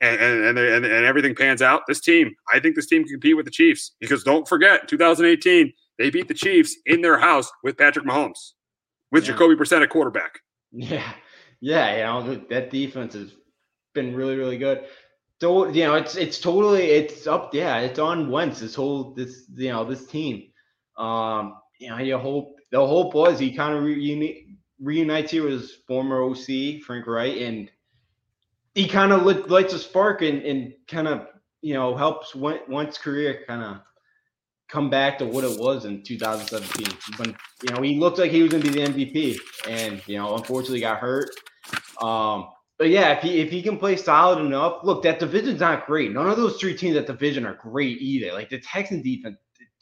and, 0.00 0.20
and, 0.20 0.58
and, 0.58 0.84
and 0.84 1.04
everything 1.04 1.34
pans 1.34 1.62
out, 1.62 1.82
this 1.86 2.00
team, 2.00 2.34
I 2.52 2.60
think 2.60 2.76
this 2.76 2.86
team 2.86 3.04
can 3.04 3.12
compete 3.12 3.36
with 3.36 3.44
the 3.44 3.50
Chiefs 3.50 3.92
because 4.00 4.22
don't 4.22 4.46
forget, 4.48 4.88
2018, 4.88 5.72
they 5.98 6.10
beat 6.10 6.28
the 6.28 6.34
Chiefs 6.34 6.76
in 6.86 7.00
their 7.00 7.18
house 7.18 7.50
with 7.62 7.78
Patrick 7.78 8.04
Mahomes, 8.04 8.52
with 9.12 9.24
yeah. 9.24 9.32
Jacoby 9.32 9.54
Brissett 9.54 9.82
at 9.82 9.90
quarterback. 9.90 10.40
Yeah. 10.72 11.12
Yeah. 11.60 11.96
You 12.18 12.26
know, 12.26 12.44
that 12.50 12.70
defense 12.70 13.14
has 13.14 13.32
been 13.94 14.14
really, 14.14 14.36
really 14.36 14.58
good. 14.58 14.84
So, 15.40 15.68
you 15.68 15.84
know, 15.84 15.94
it's, 15.94 16.16
it's 16.16 16.38
totally, 16.38 16.84
it's 16.84 17.26
up. 17.26 17.54
Yeah. 17.54 17.80
It's 17.80 17.98
on 17.98 18.30
Wentz, 18.30 18.60
this 18.60 18.74
whole, 18.74 19.14
this, 19.14 19.44
you 19.54 19.70
know, 19.70 19.84
this 19.84 20.06
team. 20.06 20.48
Um, 20.96 21.56
you 21.78 21.90
know, 21.90 21.98
you 21.98 22.18
hope 22.18 22.56
the 22.70 22.84
hope 22.84 23.14
was 23.14 23.38
he 23.38 23.52
kind 23.52 23.76
of 23.76 23.84
reunite, 23.84 24.43
reunites 24.80 25.30
here 25.30 25.44
with 25.44 25.52
his 25.52 25.76
former 25.86 26.22
OC, 26.22 26.82
Frank 26.84 27.06
Reich, 27.06 27.40
and 27.40 27.70
he 28.74 28.88
kind 28.88 29.12
of 29.12 29.24
lights 29.48 29.72
a 29.74 29.78
spark 29.78 30.22
and, 30.22 30.42
and 30.42 30.74
kind 30.88 31.08
of, 31.08 31.28
you 31.62 31.74
know, 31.74 31.96
helps 31.96 32.34
Wentz 32.34 32.98
career 32.98 33.44
kind 33.46 33.62
of 33.62 33.80
come 34.68 34.90
back 34.90 35.18
to 35.18 35.26
what 35.26 35.44
it 35.44 35.58
was 35.58 35.84
in 35.84 36.02
2017 36.02 36.86
when, 37.18 37.36
you 37.62 37.74
know, 37.74 37.82
he 37.82 37.98
looked 37.98 38.18
like 38.18 38.30
he 38.30 38.42
was 38.42 38.50
going 38.50 38.62
to 38.62 38.70
be 38.70 38.80
the 38.80 38.88
MVP 38.88 39.38
and, 39.68 40.02
you 40.08 40.18
know, 40.18 40.34
unfortunately 40.34 40.80
got 40.80 40.98
hurt. 40.98 41.30
Um, 42.02 42.48
but 42.76 42.90
yeah, 42.90 43.12
if 43.12 43.22
he 43.22 43.40
if 43.40 43.50
he 43.50 43.62
can 43.62 43.78
play 43.78 43.96
solid 43.96 44.44
enough, 44.44 44.82
look, 44.82 45.02
that 45.04 45.20
division's 45.20 45.60
not 45.60 45.86
great. 45.86 46.12
None 46.12 46.28
of 46.28 46.36
those 46.36 46.56
three 46.58 46.76
teams 46.76 46.94
that 46.94 47.06
division 47.06 47.46
are 47.46 47.54
great 47.54 48.00
either. 48.00 48.32
Like 48.32 48.50
the 48.50 48.58
Texans 48.58 49.04
defense 49.04 49.36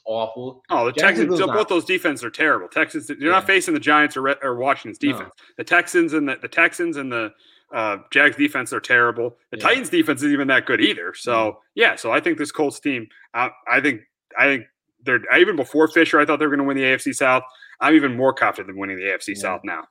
awful. 0.05 0.63
Oh, 0.71 0.87
the 0.87 0.93
Texans, 0.93 1.39
both 1.39 1.69
those 1.69 1.85
defenses 1.85 2.25
are 2.25 2.31
terrible. 2.31 2.69
Texans, 2.69 3.09
you're 3.09 3.19
yeah. 3.21 3.31
not 3.31 3.47
facing 3.47 3.75
the 3.75 3.81
Giants 3.81 4.17
or, 4.17 4.29
or 4.43 4.57
Washington's 4.57 4.99
defense. 4.99 5.31
No. 5.39 5.45
The 5.59 5.65
Texans 5.65 6.13
and 6.13 6.29
the, 6.29 6.37
the 6.41 6.49
Texans 6.49 6.97
and 6.97 7.11
the 7.11 7.33
uh, 7.73 7.99
Jags 8.11 8.37
defense 8.37 8.73
are 8.73 8.81
terrible. 8.81 9.37
The 9.51 9.59
yeah. 9.59 9.65
Titans 9.65 9.91
defense 9.91 10.21
isn't 10.21 10.33
even 10.33 10.49
that 10.49 10.67
good 10.67 10.81
either. 10.81 11.15
So 11.15 11.33
mm-hmm. 11.33 11.59
yeah, 11.75 11.97
so 11.97 12.13
I 12.13 12.21
think 12.21 12.39
this 12.39 12.53
Colts 12.53 12.81
team, 12.81 13.09
uh, 13.35 13.49
I 13.71 13.81
think, 13.81 14.03
I 14.39 14.45
think 14.45 14.67
they're 15.05 15.21
even 15.37 15.57
before 15.57 15.89
Fisher, 15.89 16.21
I 16.21 16.25
thought 16.25 16.39
they 16.39 16.47
were 16.47 16.55
going 16.55 16.67
to 16.67 16.67
win 16.67 16.77
the 16.77 16.85
AFC 16.85 17.15
South. 17.15 17.43
I'm 17.81 17.95
even 17.95 18.17
more 18.17 18.33
confident 18.33 18.69
than 18.69 18.77
winning 18.79 18.97
the 18.97 19.05
AFC 19.05 19.29
yeah. 19.29 19.41
South 19.41 19.61
now. 19.65 19.85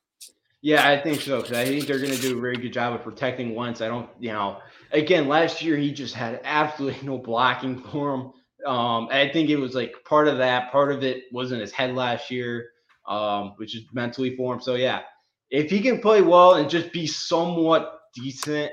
Yeah, 0.62 0.88
I 0.88 1.02
think 1.02 1.22
so 1.22 1.42
because 1.42 1.58
I 1.58 1.66
think 1.66 1.88
they're 1.88 1.98
going 1.98 2.12
to 2.12 2.22
do 2.22 2.38
a 2.38 2.42
very 2.42 2.56
good 2.56 2.72
job 2.72 2.94
of 2.94 3.04
protecting 3.04 3.56
Wentz. 3.56 3.82
I 3.82 3.88
don't, 3.88 4.08
you 4.20 4.32
know, 4.32 4.60
again, 4.92 5.28
last 5.28 5.62
year 5.62 5.76
he 5.76 5.92
just 5.92 6.14
had 6.14 6.40
absolutely 6.44 7.02
no 7.06 7.18
blocking 7.18 7.82
for 7.82 8.14
him. 8.14 8.32
Um, 8.66 9.08
I 9.12 9.30
think 9.32 9.50
it 9.50 9.58
was 9.58 9.76
like 9.76 9.96
part 10.06 10.28
of 10.28 10.38
that. 10.38 10.72
Part 10.72 10.92
of 10.92 11.04
it 11.04 11.24
was 11.32 11.52
in 11.52 11.60
his 11.60 11.72
head 11.72 11.96
last 11.96 12.30
year, 12.30 12.70
um, 13.08 13.54
which 13.58 13.76
is 13.76 13.84
mentally 13.94 14.36
for 14.36 14.54
him. 14.54 14.62
So 14.62 14.76
yeah, 14.76 15.02
if 15.50 15.70
he 15.70 15.82
can 15.82 16.00
play 16.00 16.22
well 16.22 16.56
and 16.56 16.70
just 16.70 16.92
be 16.92 17.08
somewhat 17.08 18.00
decent, 18.16 18.72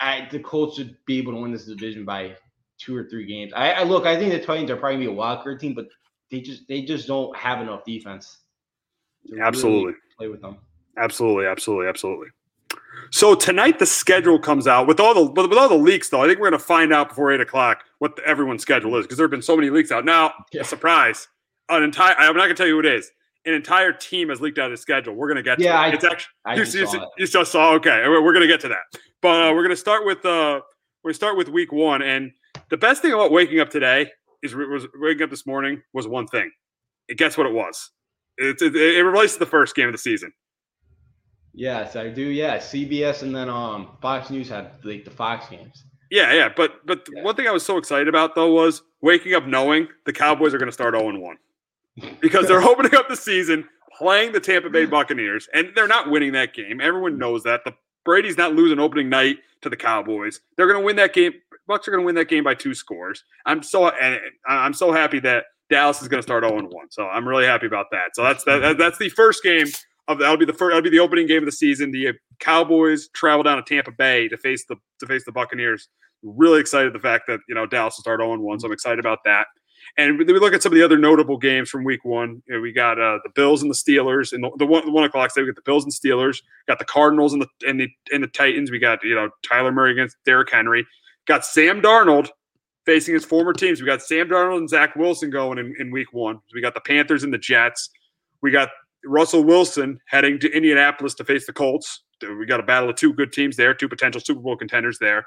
I, 0.00 0.28
the 0.30 0.38
Colts 0.38 0.76
should 0.76 0.96
be 1.06 1.18
able 1.18 1.32
to 1.32 1.40
win 1.40 1.52
this 1.52 1.66
division 1.66 2.04
by 2.04 2.36
two 2.78 2.96
or 2.96 3.04
three 3.04 3.26
games. 3.26 3.52
I, 3.54 3.72
I 3.72 3.82
look, 3.82 4.06
I 4.06 4.16
think 4.16 4.32
the 4.32 4.40
Titans 4.40 4.70
are 4.70 4.76
probably 4.76 4.96
gonna 4.96 5.06
be 5.06 5.12
a 5.12 5.16
wild 5.16 5.42
card 5.42 5.60
team, 5.60 5.74
but 5.74 5.88
they 6.30 6.40
just 6.40 6.66
they 6.68 6.82
just 6.82 7.06
don't 7.06 7.36
have 7.36 7.60
enough 7.60 7.84
defense. 7.84 8.38
Absolutely, 9.40 9.84
really 9.84 9.96
play 10.16 10.28
with 10.28 10.40
them. 10.40 10.58
Absolutely, 10.96 11.46
absolutely, 11.46 11.88
absolutely. 11.88 12.28
So 13.12 13.34
tonight 13.34 13.78
the 13.78 13.86
schedule 13.86 14.38
comes 14.38 14.66
out 14.66 14.86
with 14.86 15.00
all 15.00 15.14
the 15.14 15.24
with, 15.24 15.52
all 15.52 15.68
the 15.68 15.74
leaks 15.74 16.08
though. 16.08 16.22
I 16.22 16.26
think 16.26 16.38
we're 16.38 16.50
going 16.50 16.60
to 16.60 16.64
find 16.64 16.92
out 16.92 17.08
before 17.08 17.32
eight 17.32 17.40
o'clock 17.40 17.84
what 17.98 18.16
the, 18.16 18.24
everyone's 18.24 18.62
schedule 18.62 18.96
is 18.96 19.04
because 19.04 19.16
there 19.16 19.24
have 19.24 19.30
been 19.30 19.42
so 19.42 19.56
many 19.56 19.70
leaks 19.70 19.90
out. 19.90 20.04
Now, 20.04 20.32
yeah. 20.52 20.62
a 20.62 20.64
surprise, 20.64 21.28
an 21.68 21.82
entire 21.82 22.14
I'm 22.16 22.36
not 22.36 22.44
going 22.44 22.50
to 22.50 22.54
tell 22.54 22.66
you 22.66 22.74
who 22.74 22.80
it 22.80 22.86
is. 22.86 23.10
An 23.46 23.54
entire 23.54 23.92
team 23.92 24.28
has 24.28 24.40
leaked 24.40 24.58
out 24.58 24.70
his 24.70 24.80
schedule. 24.80 25.14
We're 25.14 25.28
going 25.28 25.36
to 25.36 25.42
get 25.42 25.58
to 25.58 25.64
yeah, 25.64 25.80
it. 25.86 25.90
I, 25.90 25.94
it's 25.94 26.04
actually 26.04 26.32
I 26.44 26.54
you, 26.54 26.64
you, 26.64 26.80
you, 26.92 27.06
you, 27.18 27.26
just 27.26 27.52
saw. 27.52 27.72
Okay, 27.72 28.02
we're, 28.06 28.22
we're 28.22 28.32
going 28.32 28.46
to 28.46 28.48
get 28.48 28.60
to 28.60 28.68
that, 28.68 29.00
but 29.22 29.42
uh, 29.42 29.52
we're 29.54 29.62
going 29.62 29.70
to 29.70 29.76
start 29.76 30.04
with 30.04 30.24
uh 30.24 30.60
to 31.06 31.14
start 31.14 31.36
with 31.36 31.48
week 31.48 31.72
one. 31.72 32.02
And 32.02 32.30
the 32.68 32.76
best 32.76 33.02
thing 33.02 33.12
about 33.12 33.32
waking 33.32 33.60
up 33.60 33.70
today 33.70 34.10
is 34.42 34.54
was 34.54 34.86
waking 34.94 35.22
up 35.22 35.30
this 35.30 35.46
morning 35.46 35.82
was 35.92 36.06
one 36.06 36.26
thing. 36.26 36.50
And 37.08 37.18
guess 37.18 37.36
what 37.36 37.46
it 37.46 37.52
was? 37.52 37.90
It, 38.36 38.60
it, 38.62 38.76
it 38.76 39.02
relates 39.02 39.34
to 39.34 39.38
the 39.40 39.46
first 39.46 39.74
game 39.74 39.86
of 39.86 39.92
the 39.92 39.98
season. 39.98 40.32
Yes, 41.52 41.96
I 41.96 42.08
do. 42.08 42.22
Yeah, 42.22 42.58
CBS 42.58 43.22
and 43.22 43.34
then 43.34 43.48
um 43.48 43.96
Fox 44.00 44.30
News 44.30 44.48
had 44.48 44.72
like 44.84 45.04
the 45.04 45.10
Fox 45.10 45.48
games. 45.48 45.84
Yeah, 46.10 46.32
yeah, 46.32 46.48
but 46.54 46.84
but 46.86 47.06
yeah. 47.14 47.22
one 47.22 47.36
thing 47.36 47.46
I 47.46 47.52
was 47.52 47.64
so 47.64 47.76
excited 47.76 48.08
about 48.08 48.34
though 48.34 48.52
was 48.52 48.82
waking 49.00 49.34
up 49.34 49.46
knowing 49.46 49.88
the 50.06 50.12
Cowboys 50.12 50.52
are 50.54 50.58
going 50.58 50.68
to 50.68 50.72
start 50.72 50.94
0 50.94 51.18
1 51.18 51.36
because 52.20 52.48
they're 52.48 52.62
opening 52.68 52.94
up 52.94 53.08
the 53.08 53.16
season 53.16 53.68
playing 53.96 54.32
the 54.32 54.40
Tampa 54.40 54.70
Bay 54.70 54.86
Buccaneers 54.86 55.48
and 55.54 55.68
they're 55.74 55.88
not 55.88 56.10
winning 56.10 56.32
that 56.32 56.54
game. 56.54 56.80
Everyone 56.80 57.18
knows 57.18 57.42
that. 57.44 57.64
The 57.64 57.74
Brady's 58.04 58.36
not 58.36 58.54
losing 58.54 58.78
opening 58.78 59.08
night 59.08 59.38
to 59.60 59.68
the 59.68 59.76
Cowboys. 59.76 60.40
They're 60.56 60.66
going 60.66 60.80
to 60.80 60.84
win 60.84 60.96
that 60.96 61.12
game. 61.12 61.34
Bucks 61.66 61.86
are 61.86 61.90
going 61.90 62.02
to 62.02 62.06
win 62.06 62.14
that 62.16 62.28
game 62.28 62.42
by 62.42 62.54
two 62.54 62.74
scores. 62.74 63.24
I'm 63.46 63.62
so 63.62 63.88
and 63.88 64.20
I'm 64.48 64.74
so 64.74 64.90
happy 64.92 65.20
that 65.20 65.44
Dallas 65.68 66.02
is 66.02 66.08
going 66.08 66.18
to 66.18 66.22
start 66.22 66.42
0 66.42 66.68
1. 66.68 66.90
So 66.90 67.06
I'm 67.06 67.28
really 67.28 67.46
happy 67.46 67.66
about 67.66 67.86
that. 67.92 68.14
So 68.14 68.24
that's 68.24 68.42
that, 68.44 68.78
that's 68.78 68.98
the 68.98 69.10
first 69.10 69.42
game 69.44 69.66
of 70.10 70.18
that'll 70.18 70.36
be 70.36 70.44
the 70.44 70.52
first 70.52 70.72
that'll 70.72 70.82
be 70.82 70.90
the 70.90 71.00
opening 71.00 71.26
game 71.26 71.38
of 71.38 71.46
the 71.46 71.52
season. 71.52 71.90
The 71.90 72.14
Cowboys 72.38 73.08
travel 73.08 73.42
down 73.42 73.56
to 73.56 73.62
Tampa 73.62 73.92
Bay 73.92 74.28
to 74.28 74.36
face 74.36 74.64
the 74.66 74.76
to 75.00 75.06
face 75.06 75.24
the 75.24 75.32
Buccaneers. 75.32 75.88
Really 76.22 76.60
excited 76.60 76.92
the 76.92 76.98
fact 76.98 77.24
that 77.28 77.40
you 77.48 77.54
know 77.54 77.66
Dallas 77.66 77.94
will 77.96 78.02
start 78.02 78.20
0 78.20 78.38
1. 78.38 78.60
So 78.60 78.66
I'm 78.66 78.72
excited 78.72 78.98
about 78.98 79.20
that. 79.24 79.46
And 79.96 80.18
we 80.18 80.24
look 80.24 80.54
at 80.54 80.62
some 80.62 80.72
of 80.72 80.78
the 80.78 80.84
other 80.84 80.98
notable 80.98 81.36
games 81.36 81.68
from 81.68 81.84
Week 81.84 82.04
One. 82.04 82.42
You 82.46 82.56
know, 82.56 82.60
we 82.60 82.72
got 82.72 83.00
uh, 83.00 83.18
the 83.24 83.30
Bills 83.34 83.62
and 83.62 83.70
the 83.70 83.74
Steelers, 83.74 84.32
and 84.32 84.44
the, 84.44 84.50
the 84.58 84.66
one 84.66 84.84
the 84.84 84.92
one 84.92 85.04
o'clock. 85.04 85.30
So 85.30 85.40
we 85.40 85.48
got 85.48 85.56
the 85.56 85.62
Bills 85.62 85.84
and 85.84 85.92
Steelers. 85.92 86.42
Got 86.68 86.78
the 86.78 86.84
Cardinals 86.84 87.32
and 87.32 87.42
the 87.42 87.48
and 87.66 87.80
the 87.80 87.88
and 88.12 88.22
the 88.22 88.28
Titans. 88.28 88.70
We 88.70 88.78
got 88.78 89.02
you 89.02 89.14
know 89.14 89.30
Kyler 89.50 89.72
Murray 89.72 89.92
against 89.92 90.16
Derrick 90.24 90.50
Henry. 90.50 90.86
Got 91.26 91.44
Sam 91.44 91.82
Darnold 91.82 92.28
facing 92.86 93.14
his 93.14 93.24
former 93.24 93.52
teams. 93.52 93.80
We 93.80 93.86
got 93.86 94.02
Sam 94.02 94.28
Darnold 94.28 94.58
and 94.58 94.68
Zach 94.68 94.96
Wilson 94.96 95.30
going 95.30 95.58
in, 95.58 95.74
in 95.78 95.90
Week 95.90 96.12
One. 96.12 96.40
We 96.54 96.60
got 96.60 96.74
the 96.74 96.80
Panthers 96.80 97.24
and 97.24 97.32
the 97.32 97.38
Jets. 97.38 97.90
We 98.42 98.50
got 98.50 98.70
Russell 99.04 99.44
Wilson 99.44 99.98
heading 100.06 100.38
to 100.40 100.50
Indianapolis 100.50 101.14
to 101.14 101.24
face 101.24 101.46
the 101.46 101.52
Colts. 101.52 102.02
We 102.22 102.46
got 102.46 102.60
a 102.60 102.64
battle 102.64 102.90
of 102.90 102.96
two 102.96 103.12
good 103.12 103.32
teams 103.32 103.56
there, 103.56 103.72
two 103.72 103.88
potential 103.88 104.20
Super 104.20 104.40
Bowl 104.40 104.56
contenders 104.56 104.98
there. 104.98 105.26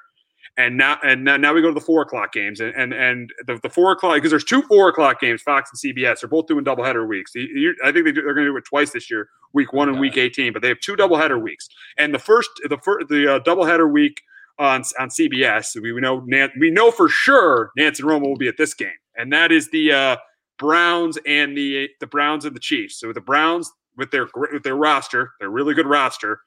And 0.58 0.78
now, 0.78 1.00
and 1.04 1.24
now, 1.24 1.38
now 1.38 1.54
we 1.54 1.62
go 1.62 1.70
to 1.70 1.74
the 1.74 1.82
four 1.82 2.04
o'clock 2.04 2.32
games, 2.32 2.60
and 2.60 2.76
and, 2.76 2.94
and 2.94 3.32
the, 3.48 3.60
the 3.64 3.70
four 3.70 3.92
o'clock 3.92 4.16
because 4.16 4.30
there's 4.30 4.44
two 4.44 4.62
four 4.64 4.90
o'clock 4.90 5.20
games. 5.20 5.42
Fox 5.42 5.72
and 5.72 5.96
CBS 5.96 6.24
are 6.24 6.28
both 6.28 6.46
doing 6.46 6.64
doubleheader 6.64 7.08
weeks. 7.08 7.32
You, 7.34 7.74
I 7.84 7.92
think 7.92 8.06
they 8.06 8.12
are 8.12 8.34
going 8.34 8.46
to 8.46 8.52
do 8.52 8.58
it 8.58 8.66
twice 8.66 8.92
this 8.92 9.10
year, 9.10 9.30
week 9.54 9.74
one 9.74 9.90
and 9.90 10.00
week 10.00 10.18
18. 10.18 10.54
But 10.54 10.62
they 10.62 10.68
have 10.68 10.80
two 10.80 10.96
doubleheader 10.96 11.42
weeks, 11.42 11.68
and 11.98 12.14
the 12.14 12.20
first 12.20 12.52
the 12.70 12.78
first 12.78 13.08
the 13.08 13.36
uh, 13.36 13.40
doubleheader 13.40 13.92
week 13.92 14.22
on 14.60 14.84
on 15.00 15.10
CBS. 15.10 15.82
We, 15.82 15.92
we 15.92 16.02
know 16.02 16.24
we 16.60 16.70
know 16.70 16.92
for 16.92 17.10
sure 17.10 17.72
Nantz 17.80 18.00
and 18.00 18.08
Romo 18.08 18.28
will 18.28 18.38
be 18.38 18.48
at 18.48 18.58
this 18.58 18.76
game, 18.76 18.90
and 19.16 19.34
that 19.34 19.52
is 19.52 19.72
the 19.72 19.92
uh, 19.92 20.18
Browns 20.60 21.18
and 21.26 21.58
the 21.58 21.90
the 22.00 22.08
Browns 22.08 22.46
and 22.46 22.56
the 22.56 22.60
Chiefs. 22.60 23.00
So 23.00 23.12
the 23.14 23.22
Browns 23.22 23.72
with 23.98 24.12
their 24.12 24.28
with 24.52 24.64
their 24.64 24.76
roster, 24.76 25.32
their 25.40 25.50
really 25.50 25.74
good 25.74 25.88
roster, 25.88 26.40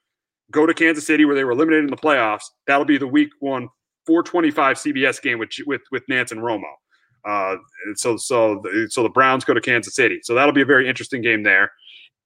go 0.51 0.65
to 0.65 0.73
Kansas 0.73 1.05
City 1.05 1.25
where 1.25 1.35
they 1.35 1.43
were 1.43 1.51
eliminated 1.51 1.85
in 1.85 1.91
the 1.91 1.97
playoffs. 1.97 2.43
That'll 2.67 2.85
be 2.85 2.97
the 2.97 3.07
week 3.07 3.29
one 3.39 3.69
425 4.05 4.77
CBS 4.77 5.21
game 5.21 5.39
with 5.39 5.49
with 5.65 5.81
with 5.91 6.03
Nantz 6.07 6.31
and 6.31 6.41
Romo. 6.41 6.63
Uh, 7.25 7.57
so 7.95 8.17
so 8.17 8.61
the, 8.63 8.87
so 8.89 9.03
the 9.03 9.09
Browns 9.09 9.43
go 9.43 9.53
to 9.53 9.61
Kansas 9.61 9.95
City. 9.95 10.19
So 10.23 10.33
that'll 10.33 10.53
be 10.53 10.61
a 10.61 10.65
very 10.65 10.87
interesting 10.87 11.21
game 11.21 11.43
there. 11.43 11.71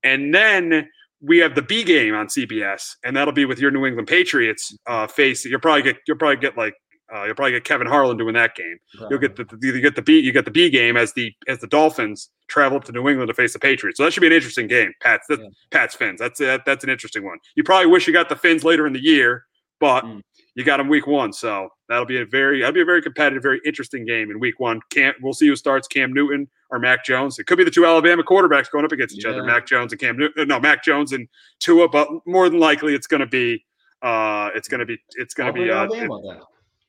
And 0.03 0.33
then 0.33 0.89
we 1.21 1.37
have 1.39 1.55
the 1.55 1.61
B 1.61 1.83
game 1.83 2.15
on 2.15 2.27
CBS, 2.27 2.95
and 3.03 3.15
that'll 3.15 3.33
be 3.33 3.45
with 3.45 3.59
your 3.59 3.71
New 3.71 3.85
England 3.85 4.07
Patriots 4.07 4.75
uh, 4.87 5.07
face. 5.07 5.45
You'll 5.45 5.59
probably 5.59 5.83
get 5.83 5.97
you'll 6.07 6.17
probably 6.17 6.37
get 6.37 6.57
like 6.57 6.73
uh, 7.13 7.23
you'll 7.23 7.35
probably 7.35 7.51
get 7.51 7.63
Kevin 7.63 7.87
Harlan 7.87 8.17
doing 8.17 8.33
that 8.35 8.55
game. 8.55 8.77
Right. 8.99 9.09
You'll 9.11 9.19
get 9.19 9.35
the, 9.35 9.43
the 9.43 9.57
you 9.61 9.81
get 9.81 9.95
the 9.95 10.01
B 10.01 10.19
you 10.19 10.31
get 10.31 10.45
the 10.45 10.51
B 10.51 10.69
game 10.69 10.97
as 10.97 11.13
the 11.13 11.33
as 11.47 11.59
the 11.59 11.67
Dolphins 11.67 12.29
travel 12.47 12.77
up 12.77 12.83
to 12.85 12.91
New 12.91 13.07
England 13.09 13.27
to 13.27 13.33
face 13.33 13.53
the 13.53 13.59
Patriots. 13.59 13.97
So 13.97 14.03
that 14.03 14.13
should 14.13 14.21
be 14.21 14.27
an 14.27 14.33
interesting 14.33 14.67
game. 14.67 14.93
Pats 15.01 15.27
yeah. 15.29 15.37
Pats 15.71 15.95
Fins. 15.95 16.19
That's 16.19 16.39
that, 16.39 16.65
that's 16.65 16.83
an 16.83 16.89
interesting 16.89 17.25
one. 17.25 17.37
You 17.55 17.63
probably 17.63 17.87
wish 17.87 18.07
you 18.07 18.13
got 18.13 18.29
the 18.29 18.35
Fins 18.35 18.63
later 18.63 18.87
in 18.87 18.93
the 18.93 19.03
year, 19.03 19.45
but 19.79 20.03
mm 20.03 20.21
you 20.55 20.63
got 20.63 20.77
them 20.77 20.89
week 20.89 21.07
one. 21.07 21.31
So 21.31 21.69
that'll 21.87 22.05
be 22.05 22.19
a 22.19 22.25
very 22.25 22.59
that'll 22.59 22.73
be 22.73 22.81
a 22.81 22.85
very 22.85 23.01
competitive, 23.01 23.41
very 23.41 23.61
interesting 23.65 24.05
game 24.05 24.31
in 24.31 24.39
week 24.39 24.59
one. 24.59 24.81
Cam, 24.89 25.13
we'll 25.21 25.33
see 25.33 25.47
who 25.47 25.55
starts 25.55 25.87
Cam 25.87 26.13
Newton 26.13 26.47
or 26.69 26.79
Mac 26.79 27.05
Jones. 27.05 27.39
It 27.39 27.45
could 27.45 27.57
be 27.57 27.63
the 27.63 27.71
two 27.71 27.85
Alabama 27.85 28.23
quarterbacks 28.23 28.69
going 28.69 28.85
up 28.85 28.91
against 28.91 29.15
each 29.17 29.25
yeah. 29.25 29.31
other, 29.31 29.43
Mac 29.43 29.65
Jones 29.65 29.93
and 29.93 30.01
Cam 30.01 30.17
Newton. 30.17 30.47
No, 30.47 30.59
Mac 30.59 30.83
Jones 30.83 31.13
and 31.13 31.27
Tua, 31.59 31.87
but 31.87 32.09
more 32.25 32.49
than 32.49 32.59
likely 32.59 32.93
it's 32.93 33.07
gonna 33.07 33.25
be 33.27 33.65
uh 34.01 34.49
it's 34.55 34.67
gonna 34.67 34.85
be 34.85 34.97
it's 35.15 35.33
gonna 35.33 35.49
Auburn, 35.49 35.63
be 35.63 35.71
uh 35.71 35.75
Alabama, 35.75 36.31
it, 36.31 36.41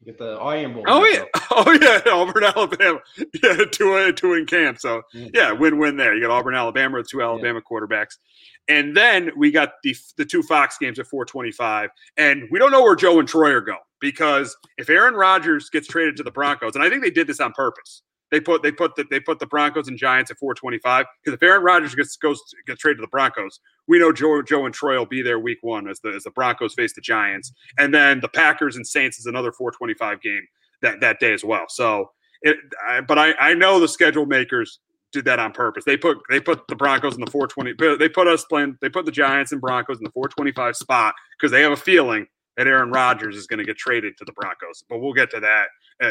Get 0.05 0.18
the 0.18 0.32
Iron 0.32 0.74
Bowl. 0.74 0.84
Oh, 0.86 1.00
oh 1.00 1.07
yeah, 1.07 1.24
oh 1.50 1.78
yeah, 1.80 2.12
Auburn, 2.12 2.44
Alabama. 2.44 3.00
Yeah, 3.42 3.64
two 3.70 3.94
uh, 3.94 4.12
two 4.12 4.34
in 4.34 4.46
camp. 4.46 4.78
So 4.80 5.03
yeah, 5.12 5.53
win 5.53 5.78
win 5.78 5.96
there. 5.96 6.14
You 6.14 6.22
got 6.22 6.30
Auburn, 6.30 6.55
Alabama, 6.55 6.98
the 6.98 7.05
two 7.09 7.22
Alabama 7.22 7.61
yeah. 7.61 7.78
quarterbacks. 7.78 8.18
And 8.68 8.96
then 8.96 9.30
we 9.36 9.50
got 9.50 9.74
the 9.82 9.94
the 10.16 10.24
two 10.24 10.42
Fox 10.42 10.76
games 10.78 10.98
at 10.98 11.07
425. 11.07 11.90
And 12.16 12.48
we 12.50 12.59
don't 12.59 12.72
know 12.72 12.82
where 12.82 12.96
Joe 12.96 13.18
and 13.20 13.28
Troy 13.28 13.53
are 13.53 13.61
going 13.61 13.78
because 14.00 14.57
if 14.78 14.90
Aaron 14.90 15.14
Rodgers 15.14 15.70
gets 15.70 15.86
traded 15.86 16.16
to 16.16 16.22
the 16.22 16.30
Broncos, 16.30 16.74
and 16.74 16.84
I 16.84 16.88
think 16.88 17.03
they 17.03 17.11
did 17.11 17.26
this 17.26 17.40
on 17.40 17.53
purpose. 17.53 18.03
They 18.32 18.40
put 18.40 18.62
they 18.62 18.72
put 18.72 18.96
the, 18.96 19.05
they 19.11 19.20
put 19.20 19.38
the 19.38 19.46
Broncos 19.46 19.88
and 19.88 19.98
Giants 19.98 20.30
at 20.30 20.38
425 20.38 21.05
because 21.22 21.36
if 21.36 21.42
Aaron 21.42 21.62
Rodgers 21.62 21.94
gets 21.94 22.16
goes 22.16 22.40
gets 22.66 22.80
traded 22.80 22.98
to 22.98 23.03
the 23.03 23.09
Broncos, 23.09 23.61
we 23.89 23.99
know 23.99 24.12
Joe 24.12 24.43
Joe 24.43 24.66
and 24.66 24.74
Troy 24.74 24.99
will 24.99 25.07
be 25.07 25.22
there 25.22 25.39
week 25.39 25.59
one 25.62 25.89
as 25.89 26.01
the 26.01 26.11
as 26.11 26.24
the 26.24 26.30
Broncos 26.30 26.74
face 26.74 26.95
the 26.95 27.01
Giants, 27.01 27.53
and 27.78 27.95
then 27.95 28.20
the 28.20 28.28
Packers 28.28 28.76
and 28.76 28.87
Saints 28.87 29.18
is 29.18 29.26
another 29.26 29.53
425 29.53 30.20
game 30.22 30.47
that 30.83 31.01
that 31.01 31.20
day 31.20 31.33
as 31.33 31.45
well. 31.45 31.64
So, 31.68 32.11
it, 32.43 32.57
I, 32.87 33.01
but 33.01 33.18
I 33.18 33.35
I 33.41 33.55
know 33.55 33.80
the 33.80 33.89
schedule 33.89 34.26
makers 34.26 34.78
did 35.12 35.24
that 35.26 35.39
on 35.39 35.53
purpose. 35.53 35.85
They 35.85 35.97
put 35.97 36.18
they 36.30 36.41
put 36.41 36.66
the 36.68 36.76
Broncos 36.76 37.14
in 37.14 37.20
the 37.20 37.30
420. 37.30 37.97
They 37.99 38.09
put 38.09 38.26
us 38.26 38.45
playing. 38.45 38.78
They 38.80 38.89
put 38.89 39.05
the 39.05 39.12
Giants 39.12 39.53
and 39.53 39.61
Broncos 39.61 39.99
in 39.99 40.05
the 40.05 40.11
425 40.11 40.76
spot 40.76 41.14
because 41.39 41.53
they 41.53 41.62
have 41.62 41.72
a 41.72 41.76
feeling 41.76 42.26
that 42.57 42.66
Aaron 42.66 42.91
Rodgers 42.91 43.37
is 43.37 43.47
going 43.47 43.59
to 43.59 43.64
get 43.64 43.76
traded 43.76 44.16
to 44.18 44.24
the 44.24 44.33
Broncos. 44.33 44.85
But 44.89 44.99
we'll 44.99 45.12
get 45.12 45.30
to 45.30 45.41
that. 45.41 45.68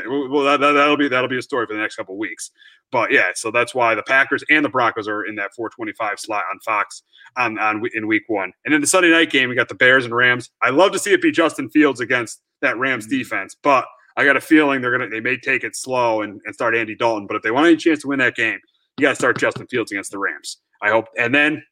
Well, 0.07 0.57
that, 0.57 0.59
will 0.59 0.97
be 0.97 1.09
that'll 1.09 1.29
be 1.29 1.37
a 1.37 1.41
story 1.41 1.67
for 1.67 1.73
the 1.73 1.79
next 1.79 1.95
couple 1.95 2.17
weeks. 2.17 2.51
But 2.91 3.11
yeah, 3.11 3.31
so 3.35 3.51
that's 3.51 3.75
why 3.75 3.95
the 3.95 4.03
Packers 4.03 4.43
and 4.49 4.63
the 4.63 4.69
Broncos 4.69 5.07
are 5.07 5.23
in 5.23 5.35
that 5.35 5.53
425 5.55 6.19
slot 6.19 6.43
on 6.51 6.59
Fox 6.59 7.03
on, 7.37 7.57
on 7.59 7.83
in 7.93 8.07
Week 8.07 8.23
One. 8.27 8.51
And 8.65 8.73
in 8.73 8.81
the 8.81 8.87
Sunday 8.87 9.09
night 9.09 9.29
game, 9.29 9.49
we 9.49 9.55
got 9.55 9.69
the 9.69 9.75
Bears 9.75 10.05
and 10.05 10.15
Rams. 10.15 10.49
I 10.61 10.69
love 10.69 10.91
to 10.93 10.99
see 10.99 11.11
it 11.11 11.21
be 11.21 11.31
Justin 11.31 11.69
Fields 11.69 11.99
against 11.99 12.41
that 12.61 12.77
Rams 12.77 13.05
mm-hmm. 13.05 13.17
defense, 13.17 13.55
but 13.61 13.85
I 14.17 14.25
got 14.25 14.37
a 14.37 14.41
feeling 14.41 14.81
they're 14.81 14.91
gonna 14.91 15.09
they 15.09 15.21
may 15.21 15.37
take 15.37 15.63
it 15.63 15.75
slow 15.75 16.21
and, 16.21 16.41
and 16.45 16.53
start 16.53 16.75
Andy 16.75 16.95
Dalton. 16.95 17.27
But 17.27 17.37
if 17.37 17.43
they 17.43 17.51
want 17.51 17.67
any 17.67 17.77
chance 17.77 18.01
to 18.01 18.07
win 18.07 18.19
that 18.19 18.35
game, 18.35 18.59
you 18.97 19.03
got 19.03 19.11
to 19.11 19.15
start 19.15 19.37
Justin 19.37 19.67
Fields 19.67 19.91
against 19.91 20.11
the 20.11 20.19
Rams. 20.19 20.57
I 20.81 20.89
hope. 20.89 21.05
And 21.17 21.33
then 21.33 21.63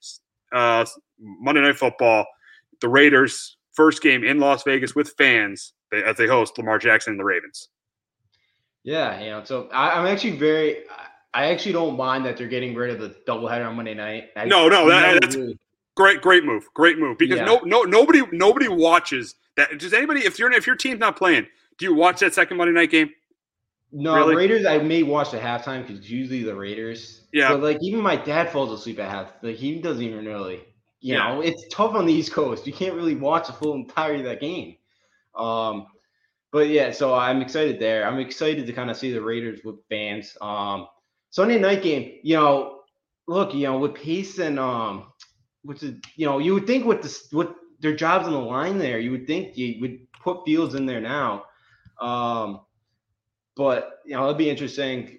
uh, 0.53 0.85
Monday 1.19 1.61
Night 1.61 1.77
Football, 1.77 2.25
the 2.81 2.89
Raiders 2.89 3.57
first 3.73 4.01
game 4.01 4.23
in 4.23 4.39
Las 4.39 4.63
Vegas 4.63 4.95
with 4.95 5.13
fans 5.17 5.73
as 5.93 6.17
they 6.17 6.27
host 6.27 6.57
Lamar 6.57 6.79
Jackson 6.79 7.11
and 7.11 7.19
the 7.19 7.25
Ravens. 7.25 7.69
Yeah, 8.83 9.21
you 9.21 9.29
know, 9.29 9.43
so 9.43 9.67
I, 9.73 9.99
am 9.99 10.05
actually 10.05 10.37
very. 10.37 10.83
I 11.33 11.51
actually 11.51 11.73
don't 11.73 11.97
mind 11.97 12.25
that 12.25 12.37
they're 12.37 12.47
getting 12.47 12.73
rid 12.75 12.91
of 12.91 12.99
the 12.99 13.15
doubleheader 13.27 13.67
on 13.67 13.75
Monday 13.75 13.93
night. 13.93 14.29
I, 14.35 14.45
no, 14.45 14.67
no, 14.67 14.89
that, 14.89 15.21
that's 15.21 15.35
really, 15.35 15.59
great, 15.95 16.21
great 16.21 16.43
move, 16.43 16.65
great 16.73 16.97
move. 16.97 17.17
Because 17.17 17.39
yeah. 17.39 17.45
no, 17.45 17.59
no, 17.65 17.83
nobody, 17.83 18.23
nobody 18.31 18.67
watches 18.67 19.35
that. 19.57 19.77
Does 19.77 19.93
anybody? 19.93 20.21
If 20.21 20.39
you're 20.39 20.51
if 20.51 20.65
your 20.65 20.75
team's 20.75 20.99
not 20.99 21.17
playing, 21.17 21.47
do 21.77 21.85
you 21.85 21.93
watch 21.93 22.19
that 22.21 22.33
second 22.33 22.57
Monday 22.57 22.73
night 22.73 22.89
game? 22.91 23.11
No, 23.91 24.15
really? 24.15 24.35
Raiders. 24.35 24.65
I 24.65 24.77
may 24.79 25.03
watch 25.03 25.31
the 25.31 25.39
halftime 25.39 25.85
because 25.85 26.09
usually 26.09 26.43
the 26.43 26.55
Raiders. 26.55 27.21
Yeah. 27.33 27.49
But 27.49 27.61
like 27.61 27.77
even 27.81 28.01
my 28.01 28.15
dad 28.15 28.51
falls 28.51 28.71
asleep 28.71 28.99
at 28.99 29.09
half. 29.09 29.33
Like 29.41 29.55
he 29.55 29.79
doesn't 29.81 30.03
even 30.03 30.25
really. 30.25 30.61
You 31.01 31.15
yeah. 31.15 31.33
know, 31.33 31.41
it's 31.41 31.65
tough 31.71 31.95
on 31.95 32.05
the 32.05 32.13
East 32.13 32.33
Coast. 32.33 32.67
You 32.67 32.73
can't 32.73 32.95
really 32.95 33.15
watch 33.15 33.47
the 33.47 33.53
full 33.53 33.73
entirety 33.73 34.19
of 34.19 34.25
that 34.25 34.41
game. 34.41 34.75
Um, 35.35 35.87
but 36.51 36.69
yeah, 36.69 36.91
so 36.91 37.13
I'm 37.13 37.41
excited 37.41 37.79
there. 37.79 38.05
I'm 38.05 38.19
excited 38.19 38.65
to 38.65 38.73
kind 38.73 38.89
of 38.89 38.97
see 38.97 39.11
the 39.11 39.21
Raiders 39.21 39.61
with 39.63 39.75
fans. 39.89 40.35
Um, 40.41 40.87
Sunday 41.29 41.59
night 41.59 41.83
game, 41.83 42.19
you 42.23 42.35
know, 42.35 42.81
look, 43.27 43.53
you 43.53 43.63
know, 43.63 43.77
with 43.77 43.93
Pace 43.93 44.39
and 44.39 44.59
um, 44.59 45.11
which 45.63 45.83
is, 45.83 45.95
you 46.15 46.25
know, 46.25 46.39
you 46.39 46.53
would 46.55 46.65
think 46.65 46.85
with 46.85 47.01
this, 47.01 47.27
with 47.31 47.49
their 47.79 47.95
jobs 47.95 48.25
on 48.25 48.33
the 48.33 48.39
line 48.39 48.79
there, 48.79 48.99
you 48.99 49.11
would 49.11 49.27
think 49.27 49.57
you 49.57 49.79
would 49.81 50.11
put 50.23 50.43
Fields 50.45 50.75
in 50.75 50.85
there 50.85 51.01
now. 51.01 51.43
Um, 52.01 52.61
but 53.55 53.99
you 54.05 54.15
know, 54.15 54.23
it'll 54.23 54.33
be 54.33 54.49
interesting 54.49 55.18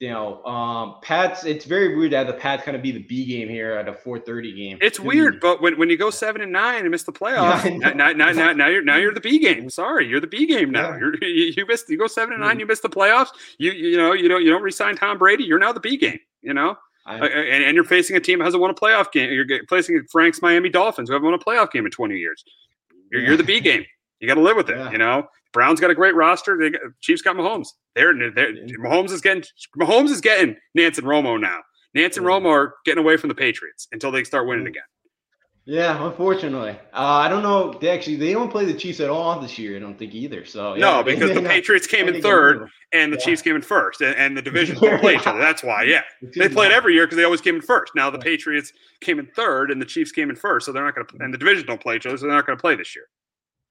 you 0.00 0.08
know, 0.08 0.42
um, 0.44 0.96
Pats. 1.02 1.44
It's 1.44 1.66
very 1.66 1.94
weird 1.94 2.12
to 2.12 2.16
have 2.16 2.26
the 2.26 2.32
Pats 2.32 2.64
kind 2.64 2.74
of 2.74 2.82
be 2.82 2.90
the 2.90 3.02
B 3.02 3.26
game 3.26 3.50
here 3.50 3.72
at 3.72 3.86
a 3.86 3.92
4:30 3.92 4.56
game. 4.56 4.78
It's 4.80 4.98
weird, 4.98 5.40
but 5.40 5.60
when, 5.60 5.78
when 5.78 5.90
you 5.90 5.98
go 5.98 6.08
seven 6.08 6.40
and 6.40 6.50
nine 6.50 6.80
and 6.80 6.90
miss 6.90 7.02
the 7.02 7.12
playoffs, 7.20 7.64
yeah, 7.64 7.90
now, 7.90 8.10
now, 8.12 8.32
now, 8.32 8.52
now, 8.54 8.66
you're 8.66 8.82
now 8.82 8.96
you're 8.96 9.12
the 9.12 9.20
B 9.20 9.38
game. 9.38 9.68
Sorry, 9.68 10.08
you're 10.08 10.20
the 10.20 10.26
B 10.26 10.46
game 10.46 10.70
now. 10.70 10.96
Yeah. 10.96 11.10
you 11.22 11.52
you 11.54 11.66
missed. 11.66 11.90
You 11.90 11.98
go 11.98 12.06
seven 12.06 12.32
and 12.32 12.40
nine, 12.40 12.52
mm-hmm. 12.52 12.60
you 12.60 12.66
miss 12.66 12.80
the 12.80 12.88
playoffs. 12.88 13.28
You 13.58 13.72
you 13.72 13.98
know 13.98 14.14
you 14.14 14.28
don't 14.28 14.42
you 14.42 14.50
don't 14.50 14.62
resign 14.62 14.96
Tom 14.96 15.18
Brady. 15.18 15.44
You're 15.44 15.58
now 15.58 15.72
the 15.72 15.80
B 15.80 15.96
game. 15.96 16.18
You 16.42 16.54
know. 16.54 16.76
I, 17.06 17.16
and, 17.16 17.64
and, 17.64 17.74
you're 17.74 17.82
facing 17.82 18.14
a 18.16 18.20
team 18.20 18.38
that 18.38 18.44
hasn't 18.44 18.60
won 18.60 18.70
a 18.70 18.74
playoff 18.74 19.10
game. 19.10 19.32
You're 19.32 19.46
facing 19.68 20.04
Frank's 20.12 20.42
Miami 20.42 20.68
Dolphins, 20.68 21.08
who 21.08 21.14
haven't 21.14 21.24
won 21.24 21.34
a 21.34 21.42
playoff 21.42 21.72
game 21.72 21.86
in 21.86 21.90
20 21.90 22.14
years. 22.14 22.44
You're, 23.10 23.22
yeah. 23.22 23.28
you're 23.28 23.36
the 23.38 23.42
B 23.42 23.58
game. 23.58 23.84
You 24.20 24.28
got 24.28 24.34
to 24.34 24.42
live 24.42 24.56
with 24.56 24.68
it. 24.68 24.92
You 24.92 24.98
know, 24.98 25.26
Browns 25.52 25.80
got 25.80 25.90
a 25.90 25.94
great 25.94 26.14
roster. 26.14 26.56
They 26.58 26.70
got, 26.70 26.80
Chiefs 27.00 27.22
got 27.22 27.36
Mahomes. 27.36 27.68
They're, 27.94 28.14
they're 28.30 28.52
Mahomes 28.78 29.10
is 29.10 29.20
getting 29.20 29.44
Mahomes 29.78 30.10
is 30.10 30.20
getting 30.20 30.56
Nantz 30.76 30.98
and 30.98 31.06
Romo 31.06 31.40
now. 31.40 31.60
Nantz 31.96 32.16
and 32.16 32.26
Romo 32.26 32.46
are 32.46 32.74
getting 32.84 33.02
away 33.02 33.16
from 33.16 33.28
the 33.28 33.34
Patriots 33.34 33.88
until 33.92 34.12
they 34.12 34.24
start 34.24 34.46
winning 34.46 34.66
again. 34.66 34.84
Yeah, 35.66 36.04
unfortunately, 36.04 36.70
uh, 36.70 36.74
I 36.94 37.28
don't 37.28 37.42
know. 37.42 37.74
They 37.74 37.90
actually 37.90 38.16
they 38.16 38.32
don't 38.32 38.50
play 38.50 38.64
the 38.64 38.74
Chiefs 38.74 38.98
at 38.98 39.10
all 39.10 39.38
this 39.38 39.58
year. 39.58 39.76
I 39.76 39.78
don't 39.78 39.98
think 39.98 40.14
either. 40.14 40.44
So 40.44 40.74
yeah, 40.74 40.80
no, 40.80 41.02
because 41.02 41.34
the 41.34 41.42
Patriots 41.42 41.86
came 41.86 42.08
in 42.08 42.22
third 42.22 42.68
and 42.92 43.12
the 43.12 43.18
yeah. 43.18 43.24
Chiefs 43.24 43.42
came 43.42 43.56
in 43.56 43.62
first, 43.62 44.00
and, 44.00 44.16
and 44.16 44.36
the 44.36 44.42
division 44.42 44.76
don't 44.80 45.00
play 45.00 45.14
each 45.14 45.26
other. 45.26 45.38
That's 45.38 45.62
why. 45.62 45.82
Yeah, 45.82 46.02
they 46.34 46.48
played 46.48 46.72
every 46.72 46.94
year 46.94 47.06
because 47.06 47.18
they 47.18 47.24
always 47.24 47.42
came 47.42 47.56
in 47.56 47.62
first. 47.62 47.94
Now 47.94 48.10
the 48.10 48.18
Patriots 48.18 48.72
came 49.00 49.18
in 49.18 49.26
third 49.36 49.70
and 49.70 49.80
the 49.80 49.86
Chiefs 49.86 50.12
came 50.12 50.30
in 50.30 50.36
first, 50.36 50.66
so 50.66 50.72
they're 50.72 50.84
not 50.84 50.94
going 50.94 51.06
to. 51.06 51.16
And 51.20 51.32
the 51.32 51.38
divisions 51.38 51.66
don't 51.66 51.80
play 51.80 51.96
each 51.96 52.06
other, 52.06 52.16
so 52.16 52.26
they're 52.26 52.34
not 52.34 52.46
going 52.46 52.56
to 52.56 52.60
play 52.60 52.74
this 52.74 52.96
year. 52.96 53.04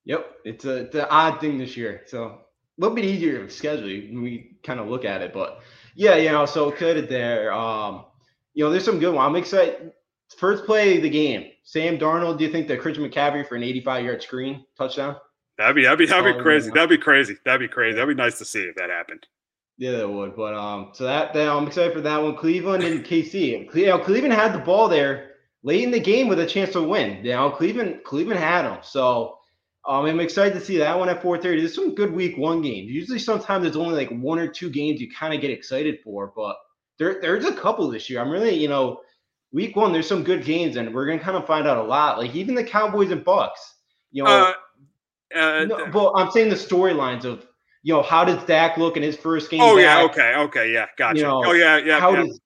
Yep, 0.06 0.32
it's 0.46 0.66
a 0.66 0.76
it's 0.78 0.96
an 0.96 1.06
odd 1.10 1.40
thing 1.40 1.58
this 1.58 1.78
year. 1.78 2.02
So 2.08 2.26
a 2.26 2.38
little 2.78 2.96
bit 2.96 3.06
easier 3.06 3.46
to 3.46 3.50
schedule 3.52 3.88
when 3.88 4.22
we 4.22 4.58
kind 4.64 4.80
of 4.80 4.88
look 4.88 5.06
at 5.06 5.22
it, 5.22 5.34
but 5.34 5.62
yeah, 5.96 6.16
you 6.16 6.30
know, 6.30 6.46
so 6.46 6.72
could 6.72 7.10
there. 7.10 7.52
Um, 7.52 8.06
you 8.54 8.64
know, 8.64 8.72
there's 8.72 8.86
some 8.86 9.00
good 9.00 9.14
one. 9.14 9.26
I'm 9.26 9.36
excited. 9.36 9.92
First 10.38 10.66
play 10.66 10.98
of 10.98 11.04
the 11.04 11.10
game, 11.10 11.52
Sam 11.64 11.98
Darnold. 11.98 12.38
Do 12.38 12.46
you 12.46 12.52
think 12.52 12.68
that 12.68 12.80
Christian 12.80 13.10
McCaffrey 13.10 13.48
for 13.48 13.56
an 13.56 13.64
85 13.64 14.06
yard 14.06 14.24
screen 14.24 14.66
touchdown? 14.78 15.18
That'd 15.58 15.76
be 15.76 15.84
that'd 15.84 16.00
be 16.00 16.06
that'd 16.06 16.38
be 16.38 16.42
crazy. 16.42 16.72
That'd 16.72 16.90
be 16.90 16.98
crazy. 16.98 17.38
That'd 17.44 17.60
be 17.60 17.68
crazy. 17.68 17.96
That'd 17.96 18.16
be 18.16 18.22
nice 18.22 18.38
to 18.38 18.46
see 18.46 18.62
if 18.62 18.76
that 18.76 18.90
happened. 18.90 19.28
Yeah, 19.78 19.92
that 19.92 20.10
would. 20.10 20.36
But 20.36 20.54
um, 20.54 20.92
so 20.94 21.06
that, 21.06 21.34
that 21.34 21.50
I'm 21.50 21.68
excited 21.68 21.94
for 21.94 22.02
that 22.02 22.22
one. 22.22 22.36
Cleveland 22.36 22.84
and 22.84 23.04
KC. 23.04 23.74
You 23.76 23.86
know, 23.88 24.00
Cleveland 24.00 24.34
had 24.34 24.54
the 24.54 24.60
ball 24.60 24.88
there 24.88 25.32
late 25.64 25.84
in 25.84 25.92
the 25.92 26.00
game 26.00 26.28
with 26.28 26.40
a 26.40 26.46
chance 26.46 26.72
to 26.74 26.84
win. 26.84 27.26
You 27.26 27.32
know, 27.32 27.50
Cleveland 27.50 28.02
Cleveland 28.06 28.40
had 28.40 28.64
them. 28.64 28.80
So 28.84 29.39
um, 29.90 30.06
I'm 30.06 30.20
excited 30.20 30.54
to 30.54 30.64
see 30.64 30.78
that 30.78 30.98
one 30.98 31.10
at 31.10 31.20
4:30. 31.20 31.42
There's 31.42 31.74
some 31.74 31.96
good 31.96 32.14
Week 32.14 32.38
One 32.38 32.62
games. 32.62 32.92
Usually, 32.92 33.18
sometimes 33.18 33.64
there's 33.64 33.76
only 33.76 33.96
like 33.96 34.10
one 34.22 34.38
or 34.38 34.48
two 34.48 34.70
games 34.70 35.02
you 35.02 35.12
kind 35.12 35.34
of 35.34 35.42
get 35.42 35.50
excited 35.50 36.00
for, 36.04 36.32
but 36.36 36.58
there 37.00 37.20
there's 37.20 37.46
a 37.46 37.54
couple 37.54 37.90
this 37.90 38.08
year. 38.08 38.22
I'm 38.22 38.30
really, 38.30 38.54
you 38.54 38.68
know, 38.68 39.02
Week 39.52 39.76
One 39.76 39.92
there's 39.92 40.08
some 40.08 40.24
good 40.24 40.46
games, 40.46 40.76
and 40.76 40.94
we're 40.94 41.08
gonna 41.08 41.20
kind 41.20 41.36
of 41.36 41.48
find 41.48 41.68
out 41.68 41.84
a 41.84 41.84
lot. 41.84 42.20
Like 42.20 42.36
even 42.36 42.54
the 42.54 42.64
Cowboys 42.64 43.10
and 43.10 43.26
Bucks. 43.26 43.78
You 44.12 44.26
know, 44.26 44.54
uh, 45.36 45.40
uh, 45.40 45.66
no, 45.66 45.88
but 45.92 46.12
I'm 46.12 46.30
saying 46.30 46.50
the 46.50 46.56
storylines 46.56 47.26
of 47.26 47.48
you 47.82 47.92
know 47.96 48.04
how 48.04 48.24
does 48.24 48.44
Dak 48.46 48.78
look 48.78 48.96
in 48.96 49.02
his 49.02 49.18
first 49.18 49.50
game? 49.50 49.62
Oh 49.62 49.76
back? 49.76 49.84
yeah, 49.84 50.04
okay, 50.04 50.36
okay, 50.36 50.72
yeah, 50.72 50.86
gotcha. 51.00 51.18
You 51.18 51.24
know, 51.24 51.44
oh 51.44 51.54
yeah, 51.54 51.78
yeah. 51.78 52.00
How 52.00 52.12
yeah. 52.12 52.26
does 52.26 52.40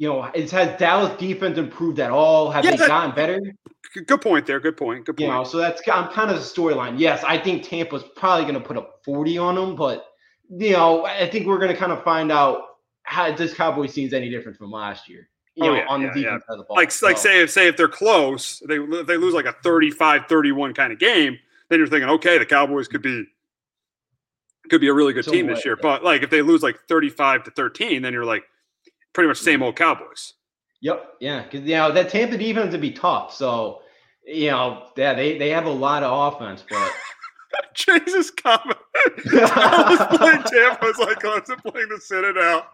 you 0.00 0.08
know, 0.08 0.22
has 0.22 0.50
Dallas 0.78 1.14
defense 1.18 1.58
improved 1.58 2.00
at 2.00 2.10
all? 2.10 2.50
Have 2.50 2.64
yeah, 2.64 2.70
they 2.70 2.78
that, 2.78 2.88
gotten 2.88 3.14
better? 3.14 3.38
Good 4.06 4.22
point 4.22 4.46
there. 4.46 4.58
Good 4.58 4.78
point. 4.78 5.04
Good 5.04 5.18
point. 5.18 5.20
You 5.20 5.28
know, 5.28 5.44
so 5.44 5.58
that's 5.58 5.82
I'm 5.92 6.10
kind 6.10 6.30
of 6.30 6.38
the 6.38 6.42
storyline. 6.42 6.98
Yes, 6.98 7.22
I 7.22 7.36
think 7.36 7.64
Tampa's 7.64 8.02
probably 8.16 8.44
going 8.44 8.54
to 8.54 8.66
put 8.66 8.78
up 8.78 9.02
40 9.04 9.36
on 9.36 9.56
them, 9.56 9.76
but 9.76 10.06
you 10.48 10.72
know, 10.72 11.04
I 11.04 11.28
think 11.28 11.46
we're 11.46 11.58
going 11.58 11.70
to 11.70 11.76
kind 11.76 11.92
of 11.92 12.02
find 12.02 12.32
out 12.32 12.62
how 13.02 13.30
this 13.30 13.52
Cowboys 13.52 13.92
seems 13.92 14.14
any 14.14 14.30
different 14.30 14.56
from 14.56 14.70
last 14.70 15.06
year. 15.06 15.28
You 15.54 15.64
oh, 15.64 15.66
know, 15.66 15.74
yeah, 15.74 15.86
on 15.86 16.00
the 16.00 16.06
yeah, 16.06 16.14
defense 16.14 16.44
yeah. 16.48 16.52
of 16.54 16.58
the 16.60 16.64
ball. 16.64 16.76
Like, 16.78 16.92
so, 16.92 17.06
like 17.06 17.18
say 17.18 17.42
if 17.42 17.50
say 17.50 17.68
if 17.68 17.76
they're 17.76 17.86
close, 17.86 18.60
they 18.60 18.78
they 18.78 19.18
lose 19.18 19.34
like 19.34 19.44
a 19.44 19.52
35-31 19.62 20.74
kind 20.74 20.94
of 20.94 20.98
game, 20.98 21.38
then 21.68 21.78
you're 21.78 21.88
thinking, 21.88 22.08
okay, 22.08 22.38
the 22.38 22.46
Cowboys 22.46 22.88
could 22.88 23.02
be 23.02 23.26
could 24.70 24.80
be 24.80 24.88
a 24.88 24.94
really 24.94 25.12
good 25.12 25.26
so 25.26 25.30
team 25.30 25.46
this 25.46 25.62
year. 25.62 25.76
But 25.76 26.02
like 26.02 26.22
if 26.22 26.30
they 26.30 26.40
lose 26.40 26.62
like 26.62 26.78
35 26.88 27.44
to 27.44 27.50
13, 27.50 28.00
then 28.00 28.14
you're 28.14 28.24
like 28.24 28.44
pretty 29.12 29.28
much 29.28 29.38
same 29.38 29.62
old 29.62 29.76
Cowboys. 29.76 30.34
Yep. 30.82 31.04
Yeah. 31.20 31.42
Because 31.42 31.66
you 31.68 31.76
know 31.76 31.92
that 31.92 32.08
Tampa 32.08 32.36
defense 32.36 32.72
would 32.72 32.80
be 32.80 32.92
tough. 32.92 33.34
So 33.34 33.82
you 34.26 34.50
know, 34.50 34.88
yeah, 34.96 35.14
they 35.14 35.38
they 35.38 35.50
have 35.50 35.66
a 35.66 35.70
lot 35.70 36.02
of 36.02 36.34
offense, 36.34 36.64
but. 36.68 36.92
Jace's 37.74 38.30
comment. 38.30 38.78
I 39.32 39.86
was 39.88 40.18
playing 40.18 40.42
Tampa. 40.42 40.88
It's 40.88 40.98
like 40.98 41.18
Clemson 41.20 41.58
playing 41.62 41.88
the 41.88 42.00
Citadel. 42.00 42.66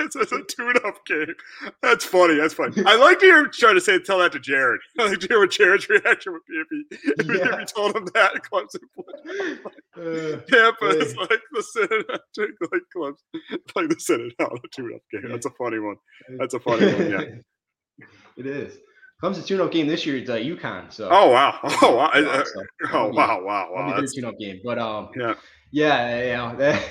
it's, 0.00 0.16
it's 0.16 0.32
a 0.32 0.42
tune-up 0.42 1.04
game. 1.06 1.34
That's 1.82 2.04
funny. 2.04 2.34
That's 2.36 2.54
funny. 2.54 2.82
I 2.86 2.96
like 2.96 3.20
to 3.20 3.26
hear 3.26 3.46
trying 3.46 3.74
to 3.74 3.80
say 3.80 3.98
tell 3.98 4.18
that 4.18 4.32
to 4.32 4.40
Jared. 4.40 4.80
I 4.98 5.08
like 5.08 5.20
to 5.20 5.28
hear 5.28 5.40
what 5.40 5.50
Jared's 5.50 5.88
reaction 5.88 6.32
would 6.32 6.42
be 6.48 6.54
if 6.56 6.66
he 6.70 6.84
if, 6.90 7.26
yeah. 7.26 7.54
if 7.54 7.60
he 7.60 7.66
told 7.66 7.96
him 7.96 8.06
that 8.14 8.42
Clemson 8.42 8.80
played. 8.94 9.58
Uh, 9.96 10.36
Tampa 10.50 10.86
uh, 10.86 10.88
is 10.90 11.16
like 11.16 11.40
the 11.52 11.62
Citadel, 11.62 12.18
like 12.72 12.82
Clemson 12.94 13.66
playing 13.68 13.88
the 13.88 14.00
Citadel. 14.00 14.52
A 14.52 14.68
tune-up 14.74 15.02
game. 15.10 15.30
That's 15.30 15.46
a 15.46 15.50
funny 15.50 15.78
one. 15.78 15.96
That's 16.38 16.54
a 16.54 16.60
funny 16.60 16.86
one. 16.92 17.10
Yeah. 17.10 18.06
It 18.36 18.46
is. 18.46 18.78
Clemson 19.24 19.46
tune-up 19.46 19.72
game 19.72 19.86
this 19.86 20.04
year 20.04 20.18
is 20.18 20.28
uh, 20.28 20.34
UConn. 20.34 20.92
So. 20.92 21.08
Oh 21.10 21.30
wow! 21.30 21.58
Oh 21.82 21.96
wow! 21.96 22.10
Uh, 22.12 22.44
oh 22.92 23.08
wow! 23.08 23.42
Wow! 23.42 23.70
Wow! 23.72 23.96
That's 23.98 24.12
a 24.12 24.16
tune-up 24.16 24.38
game, 24.38 24.60
but 24.62 24.78
um. 24.78 25.08
Yeah. 25.16 25.34
Yeah, 25.70 26.52
know 26.52 26.56
that, 26.58 26.82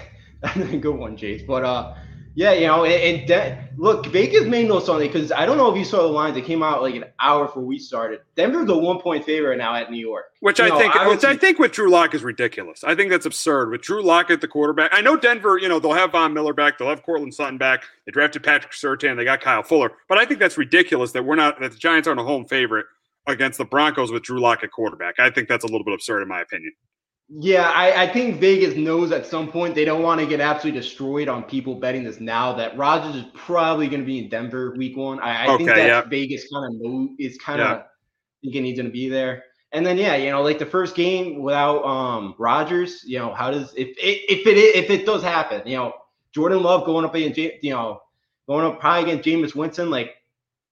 that's 0.42 0.58
a 0.58 0.78
good 0.78 0.96
one, 0.96 1.16
Jace. 1.16 1.46
But 1.46 1.64
uh, 1.64 1.94
yeah, 2.36 2.54
you 2.54 2.68
know, 2.68 2.84
and, 2.86 2.94
and 2.94 3.28
De- 3.28 3.70
look, 3.78 4.08
Vegas 4.08 4.46
made 4.46 4.68
no 4.68 4.80
Sunday 4.80 5.08
because 5.08 5.32
I 5.32 5.46
don't 5.46 5.58
know 5.58 5.72
if 5.72 5.78
you 5.78 5.86
saw 5.86 5.98
the 5.98 6.08
lines. 6.08 6.36
It 6.36 6.46
came 6.46 6.64
out 6.64 6.82
like 6.82 6.96
an 6.96 7.06
hour 7.20 7.46
before 7.46 7.64
we 7.64 7.78
started. 7.78 8.22
Denver's 8.36 8.70
a 8.70 8.78
one-point 8.78 9.24
favorite 9.24 9.58
now 9.58 9.76
at 9.76 9.92
New 9.92 10.00
York, 10.00 10.26
which 10.40 10.60
you 10.60 10.66
I 10.66 10.70
know, 10.70 10.80
think, 10.80 10.96
I 10.96 11.08
which 11.08 11.24
I 11.24 11.36
think 11.36 11.60
with 11.60 11.72
Drew 11.72 11.90
Lock 11.90 12.16
is 12.16 12.24
ridiculous. 12.24 12.84
I 12.84 12.96
think 12.96 13.12
that's 13.12 13.26
absurd 13.26 13.70
with 13.70 13.82
Drew 13.82 14.02
Lock 14.02 14.32
at 14.32 14.42
the 14.42 14.48
quarterback. 14.48 14.92
I 14.94 15.02
know 15.02 15.16
Denver, 15.16 15.58
you 15.58 15.70
know, 15.70 15.80
they'll 15.80 15.94
have 15.94 16.12
Von 16.12 16.34
Miller 16.34 16.54
back, 16.54 16.78
they'll 16.78 16.90
have 16.90 17.04
Courtland 17.04 17.34
Sutton 17.34 17.58
back. 17.58 17.84
They 18.06 18.12
drafted 18.12 18.44
Patrick 18.44 18.74
Surtain, 18.74 19.16
they 19.16 19.26
got 19.26 19.42
Kyle 19.42 19.64
Fuller, 19.64 19.92
but 20.10 20.18
I 20.18 20.26
think 20.26 20.40
that's 20.40 20.58
ridiculous 20.58 21.12
that 21.12 21.24
we're 21.24 21.36
not 21.36 21.60
that 21.60 21.72
the 21.72 21.78
Giants 21.78 22.08
aren't 22.08 22.20
a 22.20 22.24
home 22.24 22.46
favorite 22.46 22.86
against 23.28 23.58
the 23.58 23.66
Broncos 23.66 24.12
with 24.12 24.24
Drew 24.24 24.40
Lock 24.40 24.64
at 24.64 24.72
quarterback. 24.72 25.20
I 25.20 25.30
think 25.30 25.48
that's 25.48 25.64
a 25.64 25.68
little 25.68 25.86
bit 25.86 25.94
absurd 25.94 26.24
in 26.24 26.28
my 26.28 26.42
opinion. 26.42 26.74
Yeah, 27.30 27.70
I, 27.70 28.04
I, 28.04 28.08
think 28.14 28.40
Vegas 28.40 28.76
knows 28.76 29.12
at 29.12 29.26
some 29.26 29.50
point 29.50 29.76
they 29.76 29.86
don't 29.86 30.04
want 30.04 30.20
to 30.20 30.28
get 30.28 30.40
absolutely 30.42 30.80
destroyed 30.80 31.30
on 31.30 31.44
people 31.44 31.76
betting 31.76 32.04
this 32.04 32.20
now 32.20 32.54
that 32.54 32.78
Rodgers 32.78 33.16
is 33.16 33.26
probably 33.34 33.88
going 33.88 34.02
to 34.02 34.06
be 34.06 34.20
in 34.20 34.30
Denver 34.30 34.76
week 34.78 34.98
one. 34.98 35.20
I, 35.20 35.46
I 35.46 35.48
okay, 35.48 35.58
think 35.58 35.70
that 35.70 35.88
yeah. 35.88 36.02
Vegas 36.02 36.48
kind 36.52 36.86
of 36.86 37.10
is 37.18 37.38
kind 37.38 37.62
of 37.62 37.68
yeah. 37.68 37.84
thinking 38.44 38.66
he's 38.66 38.78
going 38.78 38.88
to 38.88 38.92
be 38.92 39.10
there. 39.10 39.46
And 39.72 39.86
then 39.86 39.98
yeah, 39.98 40.16
you 40.16 40.30
know, 40.30 40.44
like 40.44 40.60
the 40.60 40.66
first 40.66 40.96
game 40.96 41.42
without 41.42 41.84
um 41.84 42.36
Rodgers, 42.38 43.04
you 43.06 43.18
know, 43.18 43.34
how 43.34 43.50
does 43.50 43.74
if 43.76 43.90
if 43.98 44.46
it 44.46 44.58
if 44.58 44.90
it 44.92 45.06
does 45.06 45.24
happen, 45.24 45.64
you 45.66 45.78
know, 45.78 45.94
Jordan 46.34 46.62
Love 46.62 46.86
going 46.86 47.06
up 47.06 47.16
against 47.16 47.38
you 47.38 47.72
know 47.72 48.02
going 48.48 48.66
up 48.66 48.80
probably 48.80 49.12
against 49.12 49.28
Jameis 49.28 49.56
Winston, 49.56 49.90
like 49.90 50.16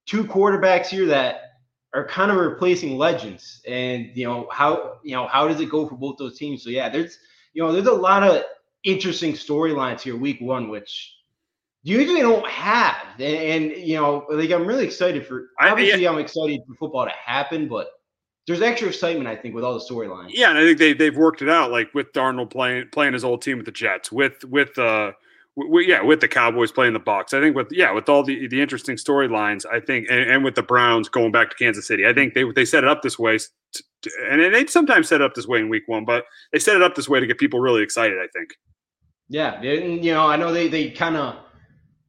two 0.06 0.24
quarterbacks 0.24 0.86
here 0.86 1.06
that 1.06 1.51
are 1.94 2.06
kind 2.06 2.30
of 2.30 2.38
replacing 2.38 2.96
legends. 2.96 3.60
And 3.66 4.10
you 4.14 4.26
know 4.26 4.48
how 4.50 4.98
you 5.02 5.14
know 5.14 5.26
how 5.26 5.48
does 5.48 5.60
it 5.60 5.70
go 5.70 5.86
for 5.86 5.96
both 5.96 6.16
those 6.18 6.38
teams? 6.38 6.62
So 6.62 6.70
yeah, 6.70 6.88
there's 6.88 7.18
you 7.54 7.62
know 7.62 7.72
there's 7.72 7.86
a 7.86 7.92
lot 7.92 8.22
of 8.22 8.42
interesting 8.84 9.32
storylines 9.32 10.00
here 10.00 10.16
week 10.16 10.40
one, 10.40 10.68
which 10.68 11.14
you 11.82 11.98
usually 11.98 12.20
don't 12.20 12.46
have. 12.46 12.96
And, 13.18 13.72
and, 13.72 13.76
you 13.76 13.96
know, 13.96 14.26
like 14.30 14.50
I'm 14.50 14.66
really 14.66 14.84
excited 14.84 15.26
for 15.26 15.48
obviously 15.60 16.06
I, 16.06 16.12
am 16.12 16.18
excited 16.18 16.60
for 16.66 16.74
football 16.74 17.04
to 17.04 17.12
happen, 17.12 17.68
but 17.68 17.88
there's 18.46 18.62
extra 18.62 18.88
excitement, 18.88 19.28
I 19.28 19.36
think, 19.36 19.54
with 19.54 19.64
all 19.64 19.74
the 19.74 19.84
storylines. 19.84 20.30
Yeah, 20.30 20.50
and 20.50 20.58
I 20.58 20.62
think 20.62 20.78
they 20.78 20.92
they've 20.92 21.16
worked 21.16 21.42
it 21.42 21.48
out, 21.48 21.70
like 21.70 21.92
with 21.94 22.12
Darnold 22.12 22.50
playing 22.50 22.88
playing 22.92 23.12
his 23.12 23.24
old 23.24 23.42
team 23.42 23.58
with 23.58 23.66
the 23.66 23.72
Jets, 23.72 24.10
with 24.10 24.44
with 24.44 24.76
uh 24.78 25.12
w- 25.56 25.88
yeah, 25.88 26.02
with 26.02 26.20
the 26.20 26.28
Cowboys 26.28 26.72
playing 26.72 26.92
the 26.92 26.98
Bucks. 26.98 27.32
I 27.32 27.40
think 27.40 27.56
with 27.56 27.68
yeah, 27.70 27.92
with 27.92 28.08
all 28.08 28.22
the 28.22 28.46
the 28.48 28.60
interesting 28.60 28.96
storylines, 28.96 29.64
I 29.70 29.80
think, 29.80 30.08
and, 30.10 30.20
and, 30.20 30.44
with 30.44 30.54
the 30.54 30.62
Browns 30.62 31.08
going 31.08 31.32
back 31.32 31.50
to 31.50 31.56
Kansas 31.56 31.86
City, 31.86 32.06
I 32.06 32.12
think 32.12 32.34
they 32.34 32.44
they 32.52 32.64
set 32.64 32.84
it 32.84 32.90
up 32.90 33.02
this 33.02 33.18
way, 33.18 33.38
to, 33.38 34.10
and 34.30 34.54
they 34.54 34.66
sometimes 34.66 35.08
set 35.08 35.20
it 35.20 35.24
up 35.24 35.34
this 35.34 35.46
way 35.46 35.60
in 35.60 35.68
Week 35.68 35.84
One, 35.86 36.04
but 36.04 36.24
they 36.52 36.58
set 36.58 36.76
it 36.76 36.82
up 36.82 36.94
this 36.94 37.08
way 37.08 37.20
to 37.20 37.26
get 37.26 37.38
people 37.38 37.60
really 37.60 37.82
excited. 37.82 38.18
I 38.18 38.28
think. 38.32 38.50
Yeah, 39.28 39.62
and, 39.62 40.04
you 40.04 40.12
know, 40.12 40.26
I 40.26 40.36
know 40.36 40.52
they 40.52 40.68
they 40.68 40.90
kind 40.90 41.16
of 41.16 41.36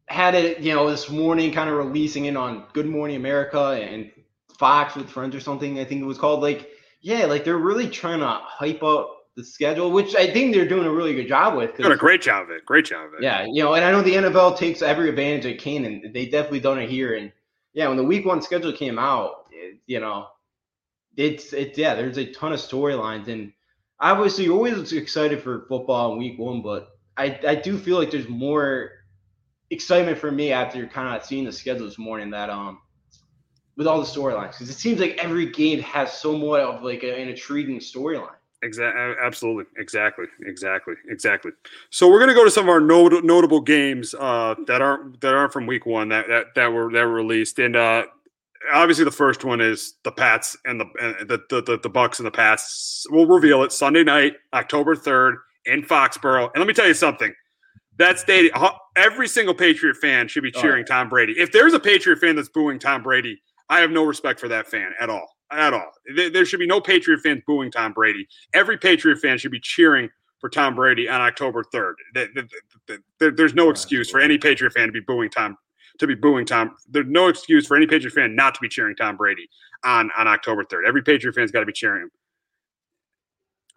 had 0.08 0.36
it, 0.36 0.60
you 0.60 0.74
know, 0.74 0.90
this 0.90 1.10
morning, 1.10 1.52
kind 1.52 1.70
of 1.70 1.78
releasing 1.78 2.26
it 2.26 2.36
on 2.36 2.66
Good 2.74 2.86
Morning 2.86 3.16
America 3.16 3.80
and 3.82 4.12
Fox 4.60 4.96
with 4.96 5.10
Friends 5.10 5.36
or 5.36 5.40
something. 5.40 5.80
I 5.80 5.86
think 5.86 6.02
it 6.02 6.06
was 6.06 6.18
called. 6.18 6.42
Like, 6.42 6.70
yeah, 7.02 7.26
like 7.26 7.46
they're 7.46 7.58
really 7.58 7.90
trying 7.90 8.20
to 8.20 8.28
hype 8.28 8.84
up 8.84 9.23
the 9.36 9.44
schedule, 9.44 9.92
which 9.92 10.16
I 10.16 10.32
think 10.32 10.54
they're 10.54 10.68
doing 10.68 10.86
a 10.86 10.92
really 10.92 11.16
good 11.16 11.28
job 11.28 11.56
with. 11.56 11.76
Doing 11.76 11.92
a 11.92 11.98
great 11.98 12.22
job 12.22 12.44
of 12.44 12.52
it. 12.52 12.66
Great 12.66 12.86
job 12.86 13.08
of 13.08 13.14
it. 13.16 13.24
Yeah, 13.24 13.46
you 13.46 13.64
know, 13.64 13.74
and 13.74 13.84
I 13.84 13.92
know 13.92 14.02
the 14.02 14.16
NFL 14.16 14.58
takes 14.58 14.82
every 14.82 15.10
advantage 15.10 15.44
they 15.44 15.56
can, 15.56 15.86
and 15.86 16.14
they 16.14 16.26
definitely 16.26 16.60
done 16.60 16.80
it 16.80 16.90
here. 16.90 17.16
And 17.16 17.32
yeah, 17.74 17.88
when 17.88 17.98
the 17.98 18.04
Week 18.04 18.26
One 18.26 18.42
schedule 18.42 18.74
came 18.74 19.00
out, 19.00 19.48
it, 19.52 19.80
you 19.88 20.00
know, 20.00 20.28
it's 21.18 21.54
it's 21.54 21.78
yeah, 21.78 21.96
there's 21.96 22.18
a 22.18 22.32
ton 22.32 22.54
of 22.54 22.60
storylines, 22.60 23.28
and 23.28 23.54
obviously 24.00 24.46
you're 24.46 24.56
always 24.56 24.94
excited 24.94 25.42
for 25.42 25.66
football 25.68 26.14
in 26.14 26.20
Week 26.20 26.38
One, 26.38 26.62
but 26.62 26.90
I 27.18 27.40
I 27.48 27.56
do 27.56 27.78
feel 27.78 27.98
like 27.98 28.12
there's 28.12 28.30
more 28.30 28.92
excitement 29.70 30.18
for 30.18 30.32
me 30.32 30.52
after 30.52 30.86
kind 30.88 31.16
of 31.16 31.26
seeing 31.26 31.46
the 31.46 31.52
schedule 31.52 31.86
this 31.86 31.98
morning 31.98 32.30
that 32.30 32.50
um 32.50 32.80
with 33.76 33.88
all 33.88 34.00
the 34.00 34.06
storylines 34.06 34.52
because 34.52 34.70
it 34.70 34.74
seems 34.74 35.00
like 35.00 35.18
every 35.18 35.48
game 35.48 35.80
has 35.80 36.14
somewhat 36.14 36.62
of 36.62 36.84
like 36.84 37.04
a, 37.04 37.20
an 37.20 37.30
intriguing 37.30 37.80
storyline. 37.80 38.36
Exactly. 38.64 39.16
Absolutely. 39.22 39.66
Exactly. 39.78 40.26
Exactly. 40.46 40.96
Exactly. 41.10 41.52
So 41.90 42.10
we're 42.10 42.20
gonna 42.20 42.34
go 42.34 42.46
to 42.46 42.52
some 42.52 42.64
of 42.64 42.70
our 42.70 42.80
not- 42.80 43.24
notable 43.24 43.60
games 43.62 44.16
uh, 44.18 44.56
that 44.68 44.82
aren't 44.82 45.20
that 45.22 45.34
aren't 45.34 45.52
from 45.52 45.68
Week 45.68 45.86
One 45.86 46.10
that 46.10 46.28
that 46.30 46.56
that 46.56 46.68
were 46.72 46.92
that 46.94 47.04
were 47.04 47.14
released, 47.14 47.60
and 47.60 47.76
uh, 47.76 48.06
obviously 48.72 49.04
the 49.04 49.12
first 49.12 49.44
one 49.44 49.60
is 49.60 49.96
the 50.04 50.12
Pats 50.12 50.56
and 50.66 50.80
the 50.80 50.86
the 51.28 51.42
the, 51.50 51.62
the, 51.62 51.80
the 51.80 51.90
Bucks 51.90 52.20
and 52.20 52.26
the 52.26 52.32
Pats. 52.32 53.06
We'll 53.10 53.28
reveal 53.28 53.64
it 53.64 53.74
Sunday 53.74 54.04
night, 54.04 54.34
October 54.54 54.96
third 54.96 55.36
in 55.66 55.84
Foxborough. 55.84 56.50
And 56.54 56.60
let 56.60 56.68
me 56.68 56.74
tell 56.74 56.88
you 56.88 56.94
something. 56.94 57.34
That 57.98 58.18
stadium, 58.18 58.56
every 58.96 59.28
single 59.28 59.54
Patriot 59.54 59.98
fan 59.98 60.28
should 60.28 60.42
be 60.42 60.52
cheering 60.52 60.84
Tom 60.84 61.10
Brady. 61.10 61.34
If 61.38 61.52
there's 61.52 61.74
a 61.74 61.80
Patriot 61.80 62.18
fan 62.18 62.36
that's 62.36 62.50
booing 62.50 62.80
Tom 62.80 63.04
Brady, 63.04 63.40
I 63.70 63.82
have 63.82 63.92
no 63.92 64.04
respect 64.04 64.40
for 64.40 64.48
that 64.48 64.68
fan 64.68 64.94
at 65.00 65.12
all 65.12 65.33
at 65.58 65.74
all. 65.74 65.92
There 66.16 66.46
should 66.46 66.60
be 66.60 66.68
no 66.68 66.82
Patriot 66.82 67.20
fans 67.22 67.42
booing 67.46 67.72
Tom 67.72 67.94
Brady. 67.94 68.28
Every 68.54 68.78
Patriot 68.78 69.18
fan 69.18 69.38
should 69.38 69.52
be 69.52 69.60
cheering 69.60 70.10
for 70.40 70.50
Tom 70.50 70.76
Brady 70.76 71.08
on 71.08 71.22
October 71.22 71.64
3rd. 71.74 71.94
There's 73.20 73.54
no 73.54 73.70
excuse 73.70 74.10
for 74.10 74.20
any 74.20 74.38
Patriot 74.38 74.74
fan 74.74 74.88
to 74.88 74.92
be 74.92 75.00
booing 75.00 75.30
Tom 75.30 75.58
to 76.00 76.08
be 76.08 76.16
booing 76.16 76.46
Tom. 76.46 76.76
There's 76.90 77.06
no 77.08 77.28
excuse 77.28 77.68
for 77.68 77.78
any 77.78 77.86
Patriot 77.86 78.14
fan 78.14 78.36
not 78.36 78.56
to 78.56 78.60
be 78.62 78.68
cheering 78.68 78.96
Tom 78.96 79.16
Brady 79.16 79.48
on 79.84 80.10
on 80.18 80.28
October 80.28 80.64
3rd. 80.64 80.88
Every 80.88 81.04
Patriot 81.04 81.34
fan's 81.34 81.52
got 81.52 81.60
to 81.60 81.66
be 81.66 81.74
cheering 81.74 82.04
him. 82.04 82.12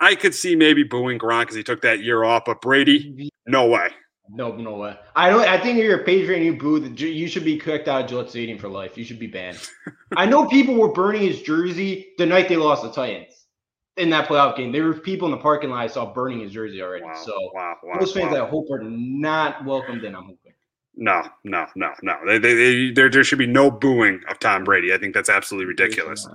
I 0.00 0.14
could 0.14 0.34
see 0.34 0.56
maybe 0.56 0.82
booing 0.82 1.18
Gronk 1.18 1.42
because 1.42 1.56
he 1.56 1.62
took 1.62 1.82
that 1.82 2.00
year 2.00 2.24
off, 2.24 2.44
but 2.46 2.60
Brady, 2.60 3.30
no 3.46 3.66
way. 3.66 3.90
No, 4.28 4.54
no 4.56 4.76
way. 4.76 4.98
I 5.14 5.30
don't. 5.30 5.42
I 5.42 5.58
think 5.58 5.78
if 5.78 5.84
you're 5.84 6.00
a 6.00 6.04
Patriot 6.04 6.36
and 6.36 6.44
you 6.44 6.56
boo, 6.56 6.80
you 6.96 7.28
should 7.28 7.44
be 7.44 7.58
kicked 7.58 7.88
out 7.88 8.02
of 8.02 8.10
Gillette 8.10 8.30
Stadium 8.30 8.58
for 8.58 8.68
life. 8.68 8.98
You 8.98 9.04
should 9.04 9.18
be 9.18 9.26
banned. 9.26 9.58
I 10.16 10.26
know 10.26 10.46
people 10.46 10.74
were 10.74 10.92
burning 10.92 11.22
his 11.22 11.42
jersey 11.42 12.08
the 12.18 12.26
night 12.26 12.48
they 12.48 12.56
lost 12.56 12.82
the 12.82 12.90
Titans 12.90 13.46
in 13.96 14.10
that 14.10 14.28
playoff 14.28 14.56
game. 14.56 14.72
There 14.72 14.84
were 14.84 14.94
people 14.94 15.26
in 15.26 15.32
the 15.32 15.40
parking 15.40 15.70
lot 15.70 15.78
I 15.78 15.86
saw 15.86 16.12
burning 16.12 16.40
his 16.40 16.52
jersey 16.52 16.82
already. 16.82 17.04
Wow, 17.04 17.22
so 17.24 17.32
wow, 17.54 17.76
wow, 17.82 18.00
those 18.00 18.12
fans. 18.12 18.34
I 18.34 18.46
hope 18.46 18.70
are 18.70 18.82
not 18.82 19.64
welcomed 19.64 20.04
in. 20.04 20.14
I'm 20.14 20.24
hoping. 20.24 20.52
No, 20.96 21.22
no, 21.44 21.66
no, 21.76 21.92
no. 22.02 22.16
They, 22.26 22.38
they, 22.38 22.54
they, 22.54 22.90
there, 22.90 23.10
there 23.10 23.22
should 23.22 23.38
be 23.38 23.46
no 23.46 23.70
booing 23.70 24.22
of 24.30 24.38
Tom 24.38 24.64
Brady. 24.64 24.94
I 24.94 24.98
think 24.98 25.14
that's 25.14 25.28
absolutely 25.28 25.66
ridiculous. 25.66 26.26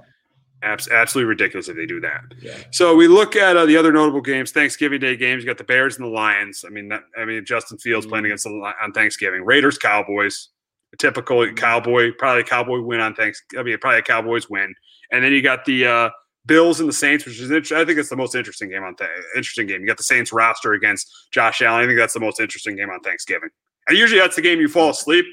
Abs- 0.63 0.89
absolutely 0.89 1.29
ridiculous 1.29 1.69
if 1.69 1.75
they 1.75 1.85
do 1.85 1.99
that. 2.01 2.21
Yeah. 2.39 2.55
So 2.71 2.95
we 2.95 3.07
look 3.07 3.35
at 3.35 3.57
uh, 3.57 3.65
the 3.65 3.77
other 3.77 3.91
notable 3.91 4.21
games, 4.21 4.51
Thanksgiving 4.51 4.99
Day 4.99 5.15
games. 5.15 5.43
You 5.43 5.47
got 5.47 5.57
the 5.57 5.63
Bears 5.63 5.97
and 5.97 6.05
the 6.05 6.11
Lions. 6.11 6.63
I 6.65 6.69
mean, 6.69 6.89
that, 6.89 7.03
I 7.17 7.25
mean 7.25 7.43
Justin 7.45 7.77
Fields 7.79 8.05
playing 8.05 8.25
against 8.25 8.43
the 8.43 8.73
on 8.81 8.91
Thanksgiving. 8.93 9.43
Raiders 9.43 9.77
Cowboys. 9.77 10.49
A 10.93 10.97
typical 10.97 11.49
Cowboy, 11.53 12.11
probably 12.17 12.41
a 12.41 12.43
Cowboy 12.43 12.81
win 12.81 12.99
on 12.99 13.15
thanks. 13.15 13.41
I 13.57 13.63
mean, 13.63 13.77
probably 13.77 13.99
a 13.99 14.03
Cowboys 14.03 14.49
win. 14.49 14.75
And 15.11 15.23
then 15.23 15.31
you 15.31 15.41
got 15.41 15.63
the 15.63 15.85
uh, 15.85 16.09
Bills 16.45 16.79
and 16.79 16.89
the 16.89 16.93
Saints, 16.93 17.25
which 17.25 17.39
is 17.39 17.49
I 17.71 17.85
think 17.85 17.97
it's 17.97 18.09
the 18.09 18.15
most 18.15 18.35
interesting 18.35 18.69
game 18.69 18.83
on 18.83 18.95
th- 18.95 19.09
interesting 19.35 19.67
game. 19.67 19.81
You 19.81 19.87
got 19.87 19.97
the 19.97 20.03
Saints 20.03 20.33
roster 20.33 20.73
against 20.73 21.09
Josh 21.31 21.61
Allen. 21.61 21.83
I 21.83 21.87
think 21.87 21.97
that's 21.97 22.13
the 22.13 22.19
most 22.19 22.39
interesting 22.39 22.75
game 22.75 22.89
on 22.89 22.99
Thanksgiving. 23.01 23.49
And 23.87 23.97
usually 23.97 24.19
that's 24.19 24.35
the 24.35 24.41
game 24.41 24.59
you 24.59 24.67
fall 24.67 24.89
asleep 24.89 25.25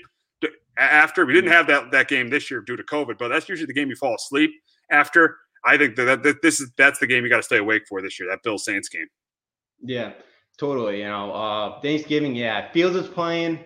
after. 0.76 1.24
We 1.26 1.32
didn't 1.32 1.50
have 1.50 1.66
that 1.68 1.90
that 1.92 2.08
game 2.08 2.28
this 2.28 2.50
year 2.50 2.60
due 2.60 2.76
to 2.76 2.82
COVID, 2.82 3.18
but 3.18 3.28
that's 3.28 3.48
usually 3.48 3.66
the 3.66 3.72
game 3.72 3.88
you 3.88 3.96
fall 3.96 4.14
asleep 4.14 4.50
after. 4.90 5.36
I 5.64 5.76
think 5.76 5.96
that, 5.96 6.22
that, 6.22 6.40
this 6.40 6.60
is 6.60 6.70
that's 6.76 6.98
the 7.00 7.06
game 7.06 7.24
you 7.24 7.30
got 7.30 7.38
to 7.38 7.42
stay 7.42 7.58
awake 7.58 7.82
for 7.88 8.00
this 8.00 8.18
year. 8.18 8.28
That 8.28 8.42
Bills 8.42 8.64
Saints 8.64 8.88
game. 8.88 9.08
Yeah, 9.82 10.12
totally. 10.56 11.00
You 11.00 11.08
know, 11.08 11.32
uh, 11.32 11.80
Thanksgiving. 11.80 12.34
Yeah, 12.34 12.70
Fields 12.72 12.96
is 12.96 13.08
playing 13.08 13.58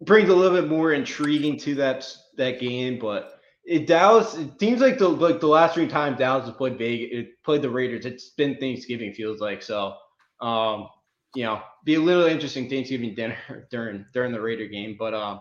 brings 0.00 0.28
a 0.28 0.34
little 0.34 0.60
bit 0.60 0.68
more 0.68 0.92
intriguing 0.92 1.58
to 1.58 1.74
that 1.76 2.06
that 2.36 2.60
game, 2.60 2.98
but 2.98 3.40
it 3.64 3.86
Dallas. 3.86 4.36
It 4.36 4.58
seems 4.58 4.80
like 4.80 4.98
the 4.98 5.08
like 5.08 5.40
the 5.40 5.46
last 5.46 5.74
three 5.74 5.88
times 5.88 6.18
Dallas 6.18 6.46
has 6.46 6.56
played 6.56 6.78
big, 6.78 7.12
it 7.12 7.42
played 7.44 7.62
the 7.62 7.70
Raiders. 7.70 8.06
It's 8.06 8.30
been 8.30 8.56
Thanksgiving. 8.56 9.12
Feels 9.12 9.40
like 9.40 9.62
so. 9.62 9.94
Um, 10.40 10.88
you 11.34 11.44
know, 11.44 11.60
be 11.84 11.94
a 11.94 12.00
little 12.00 12.24
interesting 12.24 12.68
Thanksgiving 12.68 13.14
dinner 13.14 13.36
during 13.70 14.04
during 14.12 14.32
the 14.32 14.40
Raider 14.40 14.66
game, 14.66 14.96
but 14.98 15.14
um, 15.14 15.40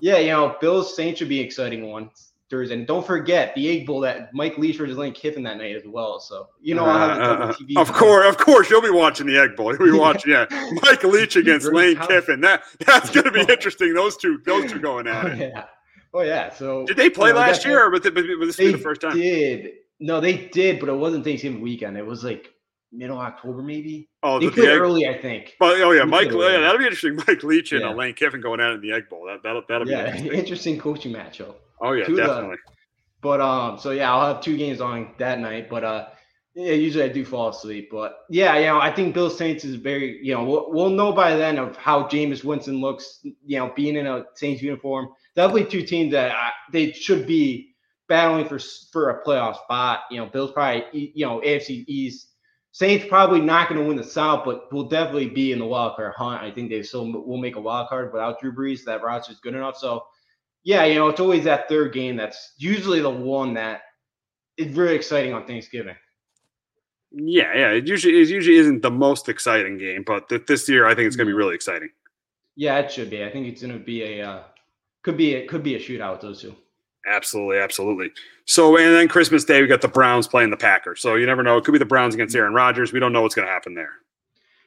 yeah, 0.00 0.18
you 0.18 0.28
know, 0.28 0.56
Bills 0.60 0.96
Saints 0.96 1.18
should 1.18 1.28
be 1.28 1.40
an 1.40 1.46
exciting 1.46 1.86
one. 1.86 2.10
Thursday. 2.50 2.74
And 2.74 2.86
don't 2.86 3.06
forget 3.06 3.54
the 3.54 3.68
Egg 3.68 3.86
Bowl 3.86 4.00
that 4.00 4.32
Mike 4.34 4.56
Leach 4.58 4.78
versus 4.78 4.96
Lane 4.96 5.12
Kiffin 5.12 5.42
that 5.44 5.56
night 5.58 5.76
as 5.76 5.82
well. 5.86 6.18
So 6.20 6.48
you 6.60 6.74
know 6.74 6.84
I'll 6.84 6.98
have 6.98 7.18
it 7.18 7.22
on 7.22 7.42
Uh, 7.42 7.52
TV. 7.54 7.76
of 7.80 7.92
course, 7.92 8.26
of 8.26 8.38
course, 8.38 8.70
you'll 8.70 8.82
be 8.82 8.90
watching 8.90 9.26
the 9.26 9.38
Egg 9.38 9.56
Bowl. 9.56 9.74
You'll 9.76 9.92
be 9.92 9.98
watching, 9.98 10.32
yeah, 10.32 10.46
Mike 10.82 11.04
Leach 11.04 11.36
against 11.36 11.72
Lane. 11.72 11.96
Kiffin. 11.98 12.40
That 12.40 12.62
that's 12.86 13.10
going 13.10 13.24
to 13.24 13.30
be 13.32 13.40
interesting. 13.52 13.92
Those 13.94 14.16
two, 14.16 14.40
those 14.46 14.70
two 14.72 14.78
going 14.78 15.06
at 15.06 15.24
Oh 15.24 15.28
it. 15.28 15.38
yeah. 15.38 15.64
Oh 16.14 16.22
yeah. 16.22 16.52
So 16.52 16.86
Did 16.86 16.96
they 16.96 17.10
play 17.10 17.28
you 17.28 17.34
know, 17.34 17.40
last 17.40 17.64
year, 17.66 17.84
or 17.84 17.90
was, 17.90 18.04
it, 18.06 18.14
was 18.14 18.56
this 18.56 18.72
the 18.72 18.78
first 18.78 19.00
time? 19.02 19.12
did. 19.16 19.72
No, 20.00 20.20
they 20.20 20.46
did, 20.48 20.80
but 20.80 20.88
it 20.88 20.94
wasn't 20.94 21.24
Thanksgiving 21.24 21.60
weekend. 21.60 21.96
It 21.98 22.06
was 22.06 22.22
like 22.24 22.48
middle 22.92 23.18
October, 23.18 23.62
maybe. 23.62 24.08
Oh, 24.22 24.38
they 24.38 24.46
the- 24.46 24.62
the 24.62 24.72
Egg- 24.72 24.80
early, 24.80 25.06
I 25.06 25.20
think. 25.20 25.56
But 25.60 25.80
oh 25.82 25.90
yeah, 25.90 26.04
Mike. 26.04 26.30
played 26.30 26.52
Yeah, 26.54 26.60
that'll 26.60 26.78
be 26.78 26.84
interesting. 26.84 27.16
Mike 27.28 27.42
Leach 27.42 27.72
and 27.72 27.84
uh, 27.84 27.88
Yeah. 27.88 27.94
Lane 27.94 28.14
Kiffin 28.14 28.40
going 28.40 28.60
at 28.60 28.70
it 28.70 28.74
in 28.76 28.80
the 28.80 28.92
Egg 28.92 29.08
Bowl. 29.10 29.26
That 29.26 29.42
that'll 29.42 29.62
that'll 29.68 29.84
be 29.86 29.90
Yeah, 29.90 30.06
interesting. 30.14 30.32
interesting 30.38 30.78
coaching 30.78 31.12
matchup. 31.12 31.56
Oh 31.80 31.92
yeah, 31.92 32.06
the- 32.08 32.16
definitely. 32.16 32.56
But 33.20 33.40
um, 33.40 33.78
so 33.78 33.90
yeah, 33.90 34.12
I'll 34.12 34.34
have 34.34 34.42
two 34.42 34.56
games 34.56 34.80
on 34.80 35.12
that 35.18 35.40
night. 35.40 35.68
But 35.68 35.84
uh, 35.84 36.08
yeah, 36.54 36.72
usually 36.72 37.04
I 37.04 37.08
do 37.08 37.24
fall 37.24 37.48
asleep. 37.48 37.88
But 37.90 38.20
yeah, 38.30 38.56
you 38.58 38.66
know, 38.66 38.80
I 38.80 38.92
think 38.92 39.14
Bill 39.14 39.30
Saints 39.30 39.64
is 39.64 39.74
very, 39.76 40.24
you 40.24 40.34
know, 40.34 40.44
we'll, 40.44 40.72
we'll 40.72 40.90
know 40.90 41.12
by 41.12 41.36
then 41.36 41.58
of 41.58 41.76
how 41.76 42.04
Jameis 42.04 42.44
Winston 42.44 42.80
looks. 42.80 43.20
You 43.44 43.58
know, 43.58 43.72
being 43.74 43.96
in 43.96 44.06
a 44.06 44.24
Saints 44.34 44.62
uniform, 44.62 45.08
definitely 45.34 45.66
two 45.66 45.82
teams 45.82 46.12
that 46.12 46.32
I, 46.32 46.50
they 46.72 46.92
should 46.92 47.26
be 47.26 47.74
battling 48.08 48.46
for 48.46 48.58
for 48.92 49.10
a 49.10 49.24
playoff 49.24 49.56
spot. 49.64 50.00
You 50.10 50.18
know, 50.18 50.26
Bills 50.26 50.52
probably, 50.52 51.12
you 51.14 51.26
know, 51.26 51.40
AFC 51.40 51.84
East. 51.88 52.26
Saints 52.70 53.06
probably 53.08 53.40
not 53.40 53.68
going 53.68 53.80
to 53.80 53.86
win 53.88 53.96
the 53.96 54.04
South, 54.04 54.44
but 54.44 54.72
will 54.72 54.88
definitely 54.88 55.30
be 55.30 55.50
in 55.52 55.58
the 55.58 55.64
wild 55.64 55.96
card 55.96 56.14
hunt. 56.16 56.42
I 56.42 56.50
think 56.52 56.70
they 56.70 56.82
still 56.82 57.10
will 57.12 57.38
make 57.38 57.56
a 57.56 57.60
wild 57.60 57.88
card 57.88 58.12
without 58.12 58.40
Drew 58.40 58.52
Brees. 58.54 58.84
That 58.84 59.02
roster 59.02 59.32
is 59.32 59.40
good 59.40 59.54
enough. 59.54 59.76
So 59.76 60.04
yeah, 60.64 60.84
you 60.84 60.94
know, 60.96 61.08
it's 61.08 61.20
always 61.20 61.44
that 61.44 61.68
third 61.68 61.92
game 61.92 62.16
that's 62.16 62.52
usually 62.58 63.00
the 63.00 63.10
one 63.10 63.54
that 63.54 63.82
is 64.56 64.74
very 64.74 64.94
exciting 64.94 65.32
on 65.34 65.46
Thanksgiving. 65.46 65.96
Yeah, 67.10 67.54
yeah. 67.54 67.70
It 67.70 67.86
usually 67.88 68.20
it 68.20 68.28
usually 68.28 68.56
isn't 68.58 68.82
the 68.82 68.90
most 68.90 69.28
exciting 69.28 69.78
game, 69.78 70.02
but 70.06 70.28
th- 70.28 70.46
this 70.46 70.68
year 70.68 70.86
I 70.86 70.94
think 70.94 71.06
it's 71.06 71.16
going 71.16 71.26
to 71.26 71.32
be 71.32 71.36
Mm-hmm. 71.36 71.38
really 71.38 71.54
exciting. 71.54 71.90
Yeah, 72.56 72.78
it 72.78 72.90
should 72.90 73.10
be. 73.10 73.24
I 73.24 73.30
think 73.30 73.46
it's 73.46 73.62
going 73.62 73.72
to 73.72 73.84
be 73.84 74.02
a 74.02 74.26
uh, 74.28 74.42
could 75.02 75.16
be 75.16 75.34
it 75.34 75.48
could 75.48 75.62
be 75.62 75.74
a 75.76 75.78
shootout 75.78 76.12
with 76.12 76.20
those 76.22 76.42
two. 76.42 76.54
Absolutely, 77.06 77.58
absolutely. 77.58 78.10
So, 78.44 78.76
and 78.76 78.94
then 78.94 79.08
Christmas 79.08 79.44
Day, 79.44 79.62
we 79.62 79.68
got 79.68 79.80
the 79.80 79.88
Browns 79.88 80.28
playing 80.28 80.50
the 80.50 80.56
Packers. 80.56 81.00
So 81.00 81.14
you 81.14 81.26
never 81.26 81.42
know. 81.42 81.56
It 81.56 81.64
could 81.64 81.72
be 81.72 81.78
the 81.78 81.84
Browns 81.86 82.14
against 82.14 82.36
Aaron 82.36 82.52
Rodgers. 82.52 82.92
We 82.92 83.00
don't 83.00 83.12
know 83.12 83.22
what's 83.22 83.34
going 83.34 83.46
to 83.46 83.52
happen 83.52 83.74
there. 83.74 83.92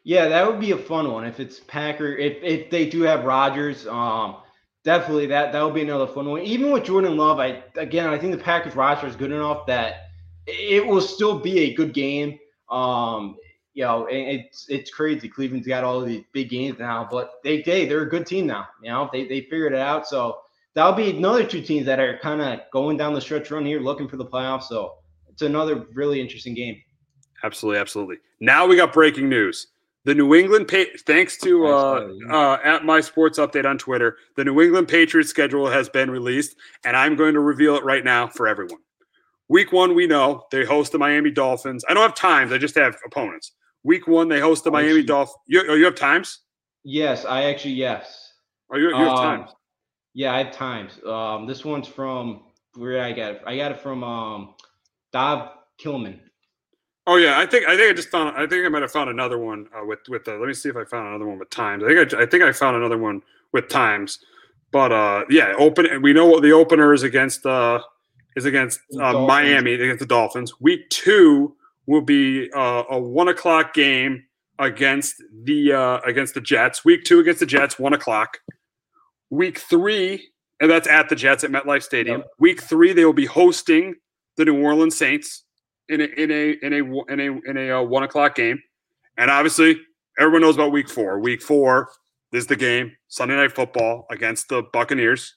Yeah, 0.04 0.28
that 0.30 0.48
would 0.48 0.60
be 0.60 0.72
a 0.72 0.78
fun 0.78 1.12
one 1.12 1.26
if 1.26 1.40
it's 1.40 1.60
Packer. 1.60 2.16
If 2.16 2.38
if 2.42 2.70
they 2.72 2.90
do 2.90 3.02
have 3.04 3.24
Rodgers, 3.26 3.86
um, 3.88 4.38
definitely 4.84 5.28
that 5.28 5.52
that 5.52 5.62
would 5.64 5.74
be 5.74 5.82
another 5.82 6.08
fun 6.08 6.30
one. 6.30 6.42
Even 6.42 6.72
with 6.72 6.84
Jordan 6.84 7.18
Love, 7.18 7.40
I 7.40 7.64
again 7.76 8.08
I 8.10 8.18
think 8.18 8.32
the 8.32 8.44
Packers 8.44 8.76
roster 8.76 9.08
is 9.08 9.16
good 9.16 9.32
enough 9.32 9.66
that 9.68 10.08
it 10.48 10.86
will 10.86 11.02
still 11.02 11.40
be 11.40 11.60
a 11.60 11.74
good 11.74 11.94
game. 11.94 12.40
Um, 12.70 13.38
you 13.74 13.84
know, 13.84 14.08
it's 14.10 14.66
it's 14.70 14.92
crazy. 14.92 15.30
Cleveland's 15.30 15.68
got 15.68 15.84
all 15.84 16.02
these 16.02 16.24
big 16.34 16.50
games 16.50 16.80
now, 16.80 17.08
but 17.10 17.34
they 17.44 17.62
they 17.62 17.86
they're 17.86 18.02
a 18.02 18.10
good 18.10 18.26
team 18.26 18.48
now. 18.48 18.68
You 18.84 18.92
know, 18.92 19.10
they 19.14 19.28
they 19.28 19.42
figured 19.42 19.74
it 19.74 19.80
out. 19.80 20.08
So 20.08 20.40
that'll 20.74 20.94
be 20.94 21.16
another 21.16 21.46
two 21.46 21.62
teams 21.62 21.86
that 21.86 22.00
are 22.00 22.18
kind 22.20 22.42
of 22.42 22.60
going 22.72 22.98
down 22.98 23.14
the 23.14 23.22
stretch 23.22 23.52
run 23.52 23.66
here, 23.66 23.80
looking 23.80 24.08
for 24.08 24.18
the 24.18 24.26
playoffs. 24.26 24.64
So 24.64 24.96
it's 25.30 25.42
another 25.42 25.86
really 25.94 26.20
interesting 26.20 26.54
game. 26.54 26.82
Absolutely, 27.44 27.80
absolutely. 27.80 28.18
Now 28.40 28.68
we 28.68 28.76
got 28.76 28.94
breaking 28.94 29.30
news. 29.30 29.68
The 30.04 30.16
New 30.16 30.34
England, 30.34 30.68
pa- 30.68 30.98
thanks 31.06 31.38
to 31.40 31.68
uh, 31.68 32.08
uh, 32.32 32.58
at 32.64 32.84
my 32.84 33.02
sports 33.02 33.38
update 33.38 33.66
on 33.66 33.78
Twitter, 33.78 34.18
the 34.36 34.44
New 34.44 34.60
England 34.60 34.88
Patriots 34.88 35.30
schedule 35.30 35.70
has 35.70 35.90
been 35.90 36.10
released, 36.10 36.56
and 36.84 36.98
I'm 36.98 37.16
going 37.16 37.36
to 37.36 37.40
reveal 37.40 37.76
it 37.76 37.84
right 37.84 38.04
now 38.04 38.28
for 38.28 38.48
everyone. 38.48 38.80
Week 39.48 39.72
one, 39.72 39.94
we 39.94 40.08
know 40.08 40.44
they 40.52 40.66
host 40.66 40.92
the 40.92 40.98
Miami 40.98 41.30
Dolphins. 41.30 41.86
I 41.88 41.94
don't 41.94 42.02
have 42.02 42.16
times; 42.16 42.52
I 42.52 42.58
just 42.58 42.74
have 42.76 42.96
opponents. 43.06 43.52
Week 43.84 44.08
one, 44.08 44.28
they 44.28 44.40
host 44.40 44.64
the 44.64 44.72
Miami 44.72 45.04
Dolphins. 45.04 45.38
You, 45.46 45.64
oh, 45.70 45.76
you 45.76 45.86
have 45.86 45.96
times? 45.96 46.40
Yes, 46.84 47.26
I 47.26 47.44
actually 47.44 47.74
yes. 47.74 48.34
Oh, 48.74 48.78
you, 48.78 48.90
you 48.90 48.96
have 48.96 49.08
Um, 49.10 49.18
times. 49.18 49.52
Yeah, 50.14 50.34
I 50.34 50.44
have 50.44 50.54
times. 50.54 51.00
Um, 51.06 51.46
this 51.46 51.64
one's 51.64 51.88
from 51.88 52.42
where 52.76 53.04
I 53.04 53.12
got 53.12 53.34
it? 53.36 53.42
I 53.46 53.56
got 53.56 53.72
it 53.72 53.80
from 53.80 54.04
um, 54.04 54.56
Dob 55.14 55.50
Kilman. 55.80 56.20
Oh 57.08 57.16
yeah, 57.16 57.40
I 57.40 57.46
think 57.46 57.68
I 57.68 57.76
think 57.76 57.92
I 57.92 57.94
just 57.94 58.10
found. 58.10 58.38
I 58.38 58.46
think 58.46 58.66
I 58.66 58.70
might 58.70 58.84
have 58.84 58.92
found 58.92 59.10
another 59.10 59.38
one 59.38 59.68
uh, 59.76 59.86
with 59.86 60.00
with. 60.08 60.26
The, 60.26 60.34
let 60.34 60.48
me 60.48 60.54
see 60.54 60.70
if 60.70 60.76
I 60.76 60.86
found 60.86 61.08
another 61.08 61.26
one 61.26 61.40
with 61.40 61.50
times. 61.50 61.84
I 61.84 61.88
think 61.88 62.14
I, 62.14 62.22
I 62.22 62.26
think 62.26 62.44
I 62.44 62.52
found 62.52 62.78
another 62.78 62.98
one 62.98 63.22
with 63.54 63.70
times. 63.70 64.20
But 64.72 64.92
uh, 64.92 65.26
yeah, 65.30 65.54
open. 65.58 66.02
We 66.02 66.14
know 66.14 66.28
what 66.28 66.44
the 66.44 66.52
opener 66.52 66.94
is 66.94 67.04
against. 67.04 67.46
Uh, 67.46 67.82
is 68.36 68.46
against 68.46 68.80
uh, 69.00 69.26
Miami 69.26 69.74
against 69.74 70.00
the 70.00 70.06
Dolphins. 70.06 70.60
Week 70.60 70.90
two 70.90 71.56
will 71.86 72.02
be 72.02 72.50
uh, 72.54 72.84
a 72.90 73.00
one 73.00 73.28
o'clock 73.28 73.74
game 73.74 74.24
against 74.60 75.22
the 75.44 75.74
uh, 75.74 76.00
against 76.06 76.34
the 76.34 76.42
Jets. 76.42 76.86
Week 76.86 77.04
two 77.04 77.20
against 77.20 77.40
the 77.40 77.46
Jets, 77.46 77.80
one 77.80 77.94
o'clock. 77.94 78.40
Week 79.30 79.58
three, 79.58 80.30
and 80.60 80.70
that's 80.70 80.88
at 80.88 81.10
the 81.10 81.16
Jets 81.16 81.44
at 81.44 81.52
MetLife 81.52 81.84
Stadium. 81.84 82.24
Week 82.40 82.62
three, 82.62 82.94
they 82.94 83.06
will 83.06 83.14
be 83.14 83.26
hosting 83.26 83.96
the 84.38 84.46
New 84.46 84.62
Orleans 84.62 84.96
Saints 84.96 85.44
in 85.92 86.02
a 86.02 86.06
in 86.06 86.32
a 86.32 86.52
in 86.66 86.74
a 86.74 87.12
in 87.12 87.20
a 87.20 87.50
in 87.50 87.58
a 87.58 87.80
uh, 87.80 87.82
one 87.84 88.04
o'clock 88.04 88.36
game. 88.36 88.62
And 89.18 89.30
obviously, 89.30 89.80
everyone 90.18 90.42
knows 90.42 90.56
about 90.56 90.72
Week 90.72 90.90
four. 90.90 91.20
Week 91.20 91.42
four 91.42 91.90
is 92.32 92.48
the 92.48 92.56
game 92.56 92.96
Sunday 93.10 93.36
Night 93.36 93.52
Football 93.52 94.08
against 94.10 94.50
the 94.50 94.64
Buccaneers. 94.74 95.36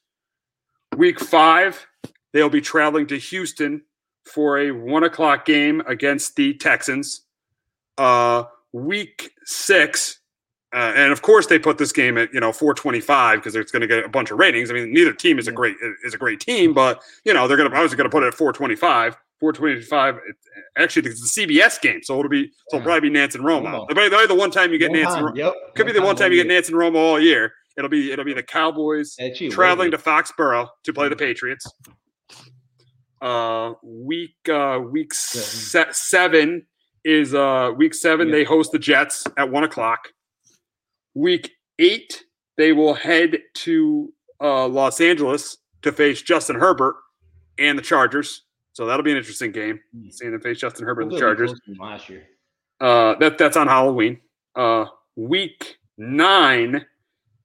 Week 0.97 1.19
five, 1.19 1.87
they'll 2.33 2.49
be 2.49 2.61
traveling 2.61 3.07
to 3.09 3.19
Houston 3.19 3.83
for 4.25 4.59
a 4.59 4.71
one 4.71 5.05
o'clock 5.05 5.45
game 5.45 5.83
against 5.87 6.37
the 6.37 6.55
Texans. 6.55 7.23
Uh, 7.99 8.45
week 8.73 9.33
six, 9.45 10.21
uh, 10.73 10.93
and 10.97 11.13
of 11.13 11.23
course 11.23 11.47
they 11.47 11.59
put 11.59 11.79
this 11.79 11.93
game 11.93 12.17
at 12.17 12.33
you 12.33 12.41
know 12.41 12.53
425 12.53 13.39
because 13.39 13.57
it's 13.57 13.73
going 13.73 13.83
to 13.83 13.89
get 13.89 14.05
a 14.05 14.09
bunch 14.09 14.31
of 14.31 14.39
ratings. 14.39 14.71
I 14.71 14.75
mean, 14.75 14.93
neither 14.93 15.13
team 15.13 15.39
is 15.39 15.49
a 15.49 15.53
great 15.53 15.77
is 16.05 16.15
a 16.15 16.19
great 16.19 16.39
team, 16.39 16.73
but 16.73 17.03
you 17.25 17.35
know 17.35 17.49
they're 17.49 17.57
going 17.57 17.69
to 17.69 17.77
obviously 17.77 17.97
going 17.97 18.09
to 18.09 18.15
put 18.15 18.23
it 18.23 18.29
at 18.29 18.35
425. 18.35 19.17
425. 19.53 20.21
Actually, 20.79 21.11
it's 21.11 21.37
a 21.37 21.41
CBS 21.41 21.79
game, 21.81 22.03
so 22.03 22.19
it'll 22.19 22.31
be 22.31 22.51
so 22.71 22.79
it'll 22.79 22.85
probably 22.85 23.11
be 23.11 23.15
Nantz 23.15 23.35
and 23.35 23.45
Romo. 23.45 23.87
Romo. 23.87 23.89
Probably 23.91 24.27
the 24.27 24.35
one 24.35 24.51
time 24.51 24.73
you 24.73 24.79
get 24.79 24.91
One 24.91 25.01
Nantz. 25.01 25.29
and 25.29 25.37
yep. 25.37 25.53
Could 25.77 25.85
be 25.85 25.93
the 25.93 26.01
one 26.01 26.17
time 26.17 26.33
you 26.33 26.43
get. 26.43 26.51
Nantz 26.51 26.69
and 26.69 26.77
Romo 26.79 26.97
all 26.97 27.21
year. 27.21 27.53
It'll 27.77 27.91
be 27.91 28.11
it'll 28.11 28.25
be 28.25 28.33
the 28.33 28.43
Cowboys 28.43 29.17
Actually, 29.21 29.51
traveling 29.51 29.91
to 29.91 29.99
Foxborough 29.99 30.69
to 30.85 30.93
play 30.95 31.11
the 31.11 31.17
Patriots. 31.17 31.71
Uh, 33.21 33.75
week 33.83 34.37
uh, 34.51 34.81
week 34.91 35.13
se- 35.13 35.93
seven 35.93 36.67
is 37.05 37.35
uh 37.35 37.71
week 37.77 37.93
seven. 37.93 38.31
They 38.31 38.45
host 38.45 38.73
the 38.73 38.79
Jets 38.79 39.25
at 39.37 39.51
one 39.51 39.65
o'clock. 39.65 40.09
Week 41.15 41.51
eight, 41.79 42.25
they 42.57 42.73
will 42.73 42.95
head 42.95 43.41
to 43.57 44.11
uh, 44.41 44.67
Los 44.69 45.03
Angeles 45.03 45.59
to 45.83 45.93
face 45.93 46.23
Justin 46.23 46.57
Herbert 46.57 46.95
and 47.59 47.77
the 47.79 47.83
Chargers. 47.83 48.44
So 48.75 48.87
that'll 48.87 49.05
be 49.05 49.13
an 49.13 49.17
interesting 49.17 49.53
game, 49.53 49.81
seeing 50.11 50.33
them 50.33 50.41
face 50.41 50.59
Justin 50.59 50.85
Herbert 50.85 51.03
and 51.03 51.13
the 51.13 51.19
Chargers. 51.19 51.55
Last 51.79 52.09
year. 52.09 52.25
Uh, 52.81 53.15
that 53.21 53.39
that's 53.39 53.57
on 53.57 53.69
Halloween. 53.69 54.21
Uh, 54.57 54.87
week 55.15 55.79
nine, 55.97 56.85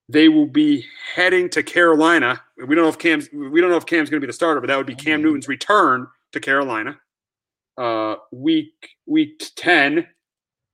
they 0.09 0.27
will 0.27 0.47
be 0.47 0.83
heading 1.13 1.47
to 1.49 1.61
Carolina. 1.61 2.41
We 2.57 2.73
don't 2.75 2.83
know 2.83 2.89
if 2.89 2.97
Cam's 2.97 3.29
we 3.31 3.61
don't 3.61 3.69
know 3.69 3.77
if 3.77 3.85
Cam's 3.85 4.09
going 4.09 4.19
to 4.19 4.25
be 4.25 4.29
the 4.29 4.33
starter, 4.33 4.59
but 4.59 4.67
that 4.67 4.77
would 4.77 4.87
be 4.87 4.95
Cam 4.95 5.21
Newton's 5.21 5.47
return 5.47 6.07
to 6.31 6.39
Carolina. 6.39 6.99
Uh, 7.77 8.15
week 8.31 8.89
week 9.05 9.51
ten, 9.55 10.07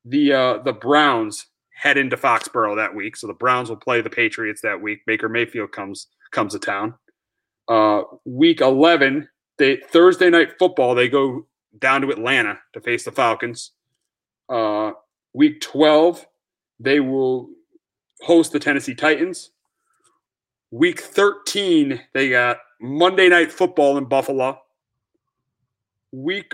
the 0.06 0.32
uh, 0.32 0.58
the 0.60 0.74
Browns 0.74 1.48
head 1.74 1.98
into 1.98 2.16
Foxborough 2.16 2.78
that 2.78 2.96
week, 2.96 3.18
so 3.18 3.28
the 3.28 3.34
Browns 3.34 3.70
will 3.70 3.76
play 3.76 4.00
the 4.00 4.10
Patriots 4.10 4.62
that 4.62 4.82
week. 4.82 5.02
Baker 5.06 5.28
Mayfield 5.28 5.74
comes 5.74 6.08
comes 6.32 6.54
to 6.54 6.60
town. 6.60 6.94
Uh, 7.68 8.04
week 8.24 8.62
eleven, 8.62 9.28
they 9.58 9.78
Thursday 9.78 10.30
night 10.30 10.58
football. 10.60 10.96
They 10.96 11.10
go 11.10 11.46
down 11.80 12.02
to 12.02 12.10
Atlanta 12.10 12.60
to 12.74 12.82
face 12.82 13.04
the 13.04 13.12
Falcons. 13.12 13.72
Uh, 14.50 14.92
week 15.34 15.62
12, 15.62 16.26
they 16.80 17.00
will 17.00 17.50
host 18.22 18.52
the 18.52 18.60
Tennessee 18.60 18.96
Titans. 18.96 19.52
Week 20.72 21.00
13, 21.00 22.02
they 22.14 22.30
got 22.30 22.58
Monday 22.82 23.30
night 23.30 23.52
football 23.52 23.98
in 23.98 24.06
Buffalo. 24.06 24.60
Week 26.12 26.54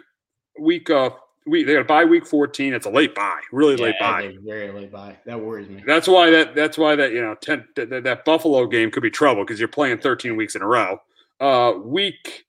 week 0.60 0.90
uh 0.90 1.10
week 1.48 1.66
they 1.66 1.74
got 1.74 1.82
a 1.82 1.86
bye 1.86 2.06
week 2.06 2.26
14. 2.26 2.74
It's 2.74 2.86
a 2.86 2.90
late 2.90 3.14
bye, 3.16 3.40
really 3.52 3.76
late 3.78 3.96
Yeah, 4.00 4.12
bye. 4.12 4.22
they 4.28 4.38
Very 4.38 4.72
late 4.72 4.92
bye. 4.92 5.18
That 5.26 5.40
worries 5.40 5.70
me. 5.70 5.84
That's 5.86 6.08
why 6.08 6.30
that 6.32 6.56
that's 6.56 6.78
why 6.78 6.96
that 6.96 7.12
you 7.12 7.22
know 7.22 7.36
10, 7.36 7.68
that, 7.76 7.90
that- 7.90 8.04
that 8.04 8.26
Buffalo 8.26 8.66
game 8.68 8.90
could 8.92 9.04
be 9.04 9.12
trouble 9.12 9.44
because 9.44 9.60
you're 9.60 9.68
playing 9.70 10.00
13 10.00 10.36
weeks 10.36 10.56
in 10.56 10.62
a 10.62 10.68
row. 10.68 11.00
Uh, 11.40 11.74
week 11.84 12.46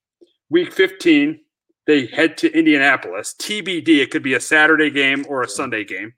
week 0.52 0.72
15, 0.72 1.40
they 1.86 2.06
head 2.06 2.36
to 2.36 2.56
Indianapolis. 2.56 3.34
TBD, 3.40 4.02
it 4.02 4.10
could 4.10 4.22
be 4.22 4.34
a 4.34 4.40
Saturday 4.40 4.90
game 4.90 5.24
or 5.28 5.42
a 5.42 5.48
Sunday 5.48 5.82
game. 5.82 6.12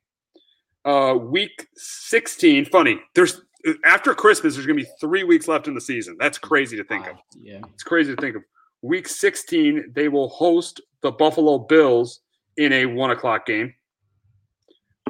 Uh, 0.84 1.16
week 1.18 1.68
16, 1.76 2.66
funny. 2.66 3.00
There's 3.14 3.40
after 3.86 4.12
Christmas, 4.14 4.54
there's 4.54 4.66
gonna 4.66 4.76
be 4.76 4.88
three 5.00 5.24
weeks 5.24 5.48
left 5.48 5.68
in 5.68 5.74
the 5.74 5.80
season. 5.80 6.16
That's 6.18 6.36
crazy 6.36 6.76
to 6.76 6.84
think 6.84 7.06
of. 7.06 7.16
Yeah. 7.40 7.60
It's 7.72 7.84
crazy 7.84 8.14
to 8.14 8.20
think 8.20 8.36
of. 8.36 8.42
Week 8.82 9.08
16, 9.08 9.92
they 9.94 10.08
will 10.08 10.28
host 10.28 10.82
the 11.00 11.10
Buffalo 11.10 11.58
Bills 11.58 12.20
in 12.58 12.72
a 12.72 12.84
one 12.84 13.10
o'clock 13.10 13.46
game. 13.46 13.72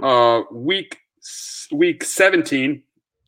Uh, 0.01 0.43
week 0.53 0.99
week 1.72 2.05
17, 2.05 2.83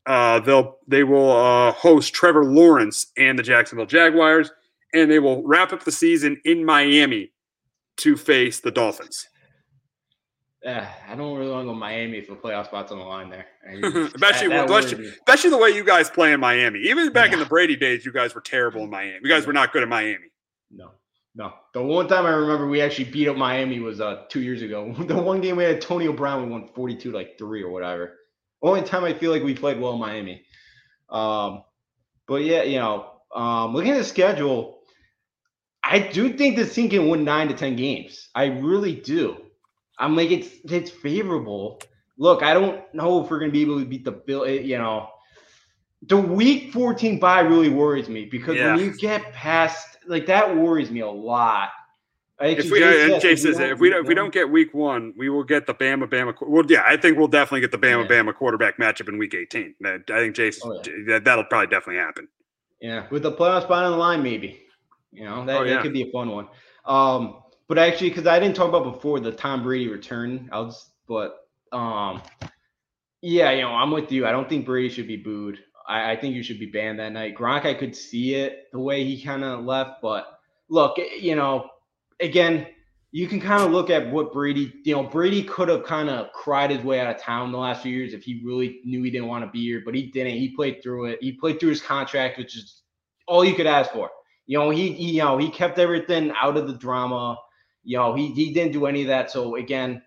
uh, 0.04 0.38
they'll 0.40 0.78
they 0.86 1.02
will 1.02 1.32
uh, 1.32 1.72
host 1.72 2.14
Trevor 2.14 2.44
Lawrence 2.44 3.10
and 3.16 3.36
the 3.36 3.42
Jacksonville 3.42 3.86
Jaguars, 3.86 4.52
and 4.96 5.10
they 5.10 5.18
will 5.18 5.42
wrap 5.46 5.72
up 5.72 5.84
the 5.84 5.92
season 5.92 6.40
in 6.44 6.64
Miami 6.64 7.32
to 7.98 8.16
face 8.16 8.60
the 8.60 8.70
Dolphins. 8.70 9.26
Uh, 10.66 10.84
I 11.08 11.14
don't 11.14 11.36
really 11.38 11.50
want 11.52 11.62
to 11.66 11.72
go 11.72 11.74
Miami 11.74 12.20
for 12.22 12.34
playoff 12.34 12.66
spots 12.66 12.90
on 12.90 12.98
the 12.98 13.04
line 13.04 13.30
there. 13.30 13.46
I- 13.68 13.74
especially, 14.14 14.48
that- 14.48 14.68
that 14.68 14.70
especially, 14.70 15.06
especially 15.08 15.50
the 15.50 15.58
way 15.58 15.70
you 15.70 15.84
guys 15.84 16.10
play 16.10 16.32
in 16.32 16.40
Miami. 16.40 16.80
Even 16.80 17.12
back 17.12 17.32
in 17.32 17.38
the 17.38 17.44
Brady 17.44 17.76
days, 17.76 18.04
you 18.04 18.12
guys 18.12 18.34
were 18.34 18.40
terrible 18.40 18.82
in 18.82 18.90
Miami. 18.90 19.18
You 19.22 19.28
guys 19.28 19.46
were 19.46 19.52
not 19.52 19.72
good 19.72 19.82
in 19.84 19.88
Miami. 19.88 20.26
No, 20.72 20.90
no. 21.36 21.52
The 21.72 21.82
one 21.82 22.08
time 22.08 22.26
I 22.26 22.30
remember 22.30 22.66
we 22.66 22.80
actually 22.80 23.04
beat 23.04 23.28
up 23.28 23.36
Miami 23.36 23.78
was 23.78 24.00
uh 24.00 24.24
two 24.28 24.40
years 24.40 24.62
ago. 24.62 24.92
The 25.06 25.14
one 25.14 25.40
game 25.40 25.56
we 25.56 25.64
had 25.64 25.74
Antonio 25.76 26.12
Brown, 26.12 26.42
we 26.44 26.50
won 26.50 26.68
42 26.74 27.12
like 27.12 27.38
three 27.38 27.62
or 27.62 27.70
whatever. 27.70 28.14
Only 28.62 28.82
time 28.82 29.04
I 29.04 29.12
feel 29.14 29.30
like 29.30 29.44
we 29.44 29.54
played 29.54 29.78
well 29.80 29.92
in 29.92 30.00
Miami. 30.00 30.42
Um, 31.10 31.62
but 32.26 32.42
yeah, 32.42 32.62
you 32.64 32.78
know, 32.80 33.12
um, 33.32 33.72
looking 33.74 33.92
at 33.92 33.98
the 33.98 34.04
schedule, 34.04 34.80
I 35.88 35.98
do 35.98 36.32
think 36.32 36.56
this 36.56 36.74
team 36.74 36.90
can 36.90 37.08
win 37.08 37.24
nine 37.24 37.48
to 37.48 37.54
ten 37.54 37.76
games. 37.76 38.28
I 38.34 38.46
really 38.46 38.94
do. 38.94 39.36
I'm 39.98 40.16
like 40.16 40.30
it's 40.30 40.48
it's 40.64 40.90
favorable. 40.90 41.80
Look, 42.18 42.42
I 42.42 42.54
don't 42.54 42.82
know 42.94 43.22
if 43.22 43.30
we're 43.30 43.38
gonna 43.38 43.52
be 43.52 43.62
able 43.62 43.78
to 43.78 43.84
beat 43.86 44.04
the 44.04 44.12
Bill. 44.12 44.44
eh, 44.44 44.60
You 44.60 44.78
know, 44.78 45.08
the 46.02 46.16
week 46.16 46.72
14 46.72 47.18
bye 47.18 47.40
really 47.40 47.68
worries 47.68 48.08
me 48.08 48.26
because 48.26 48.56
Yeah. 48.56 48.74
when 48.74 48.84
you 48.84 48.96
get 48.96 49.32
past 49.32 49.98
like 50.06 50.26
that 50.26 50.56
worries 50.56 50.90
me 50.90 51.00
a 51.00 51.10
lot. 51.10 51.70
If 52.38 52.70
we, 52.70 52.80
just 52.80 52.98
and 53.12 53.22
Jay 53.22 53.32
if 53.32 53.38
we 53.38 53.42
says 53.44 53.56
don't 53.56 53.70
if 53.70 53.78
we 53.78 53.88
don't 53.88 54.00
if 54.02 54.08
we 54.08 54.14
don't 54.14 54.32
get 54.32 54.50
week 54.50 54.74
one, 54.74 55.14
we 55.16 55.30
will 55.30 55.42
get 55.44 55.66
the 55.66 55.72
Bama 55.74 56.06
Bama. 56.06 56.34
Well, 56.46 56.64
yeah, 56.68 56.82
I 56.86 56.98
think 56.98 57.16
we'll 57.16 57.28
definitely 57.28 57.62
get 57.62 57.72
the 57.72 57.78
Bama 57.78 58.06
Bama 58.06 58.34
quarterback 58.34 58.76
matchup 58.76 59.08
in 59.08 59.16
week 59.16 59.32
18. 59.34 59.74
I 59.82 59.98
think 60.06 60.36
Jason 60.36 60.70
Oh, 60.70 60.82
that, 61.06 61.24
that'll 61.24 61.44
probably 61.44 61.68
definitely 61.68 62.02
happen. 62.02 62.28
Yeah, 62.82 63.06
with 63.08 63.22
the 63.22 63.32
playoff 63.32 63.62
spot 63.62 63.84
on 63.84 63.92
the 63.92 63.96
line, 63.96 64.22
maybe. 64.22 64.60
You 65.16 65.24
know, 65.24 65.44
that, 65.46 65.56
Oh, 65.56 65.62
yeah. 65.62 65.74
that 65.74 65.82
could 65.82 65.92
be 65.92 66.02
a 66.02 66.10
fun 66.12 66.28
one. 66.30 66.48
Um, 66.84 67.42
but 67.68 67.78
actually, 67.78 68.10
because 68.10 68.26
I 68.26 68.38
didn't 68.38 68.54
talk 68.54 68.68
about 68.68 68.84
before 68.84 69.18
the 69.18 69.32
Tom 69.32 69.62
Brady 69.62 69.88
return, 69.88 70.48
I'll 70.52 70.66
just, 70.66 70.90
but 71.08 71.48
um, 71.72 72.22
yeah, 73.22 73.50
you 73.50 73.62
know, 73.62 73.70
I'm 73.70 73.90
with 73.90 74.12
you. 74.12 74.26
I 74.26 74.30
don't 74.30 74.48
think 74.48 74.66
Brady 74.66 74.88
should 74.88 75.08
be 75.08 75.16
booed. 75.16 75.58
I, 75.88 76.12
I 76.12 76.16
think 76.16 76.34
you 76.34 76.42
should 76.42 76.60
be 76.60 76.66
banned 76.66 76.98
that 77.00 77.12
night. 77.12 77.34
Gronk, 77.36 77.64
I 77.64 77.74
could 77.74 77.96
see 77.96 78.34
it 78.34 78.68
the 78.72 78.78
way 78.78 79.04
he 79.04 79.22
kind 79.22 79.42
of 79.42 79.64
left, 79.64 80.02
but 80.02 80.38
look, 80.68 80.98
eh, 80.98 81.16
you 81.18 81.34
know, 81.34 81.70
again, 82.20 82.66
you 83.12 83.26
can 83.26 83.40
kind 83.40 83.62
of 83.62 83.70
look 83.70 83.88
at 83.88 84.10
what 84.10 84.32
Brady, 84.32 84.72
you 84.84 84.94
know, 84.94 85.04
Brady 85.04 85.42
could 85.42 85.68
have 85.68 85.84
kind 85.84 86.10
of 86.10 86.30
cried 86.32 86.70
his 86.70 86.84
way 86.84 87.00
out 87.00 87.14
of 87.14 87.20
town 87.20 87.50
the 87.50 87.58
last 87.58 87.82
few 87.82 87.96
years 87.96 88.12
if 88.12 88.22
he 88.24 88.42
really 88.44 88.80
knew 88.84 89.02
he 89.02 89.10
didn't 89.10 89.28
want 89.28 89.44
to 89.44 89.50
be 89.50 89.62
here, 89.64 89.82
but 89.84 89.94
he 89.94 90.06
didn't. 90.06 90.34
He 90.34 90.54
played 90.54 90.82
through 90.82 91.06
it. 91.06 91.18
He 91.22 91.32
played 91.32 91.58
through 91.58 91.70
his 91.70 91.80
contract, 91.80 92.36
which 92.36 92.56
is 92.56 92.82
all 93.26 93.44
you 93.44 93.54
could 93.54 93.66
ask 93.66 93.90
for. 93.92 94.10
You 94.46 94.58
know, 94.58 94.70
he, 94.70 94.92
he 94.92 95.12
you 95.12 95.22
know, 95.22 95.38
he 95.38 95.50
kept 95.50 95.78
everything 95.78 96.32
out 96.40 96.56
of 96.56 96.66
the 96.66 96.74
drama. 96.74 97.36
You 97.84 97.98
know, 97.98 98.14
he 98.14 98.28
he 98.28 98.52
didn't 98.52 98.72
do 98.72 98.86
any 98.86 99.02
of 99.02 99.08
that. 99.08 99.30
So 99.30 99.56
again, 99.56 100.02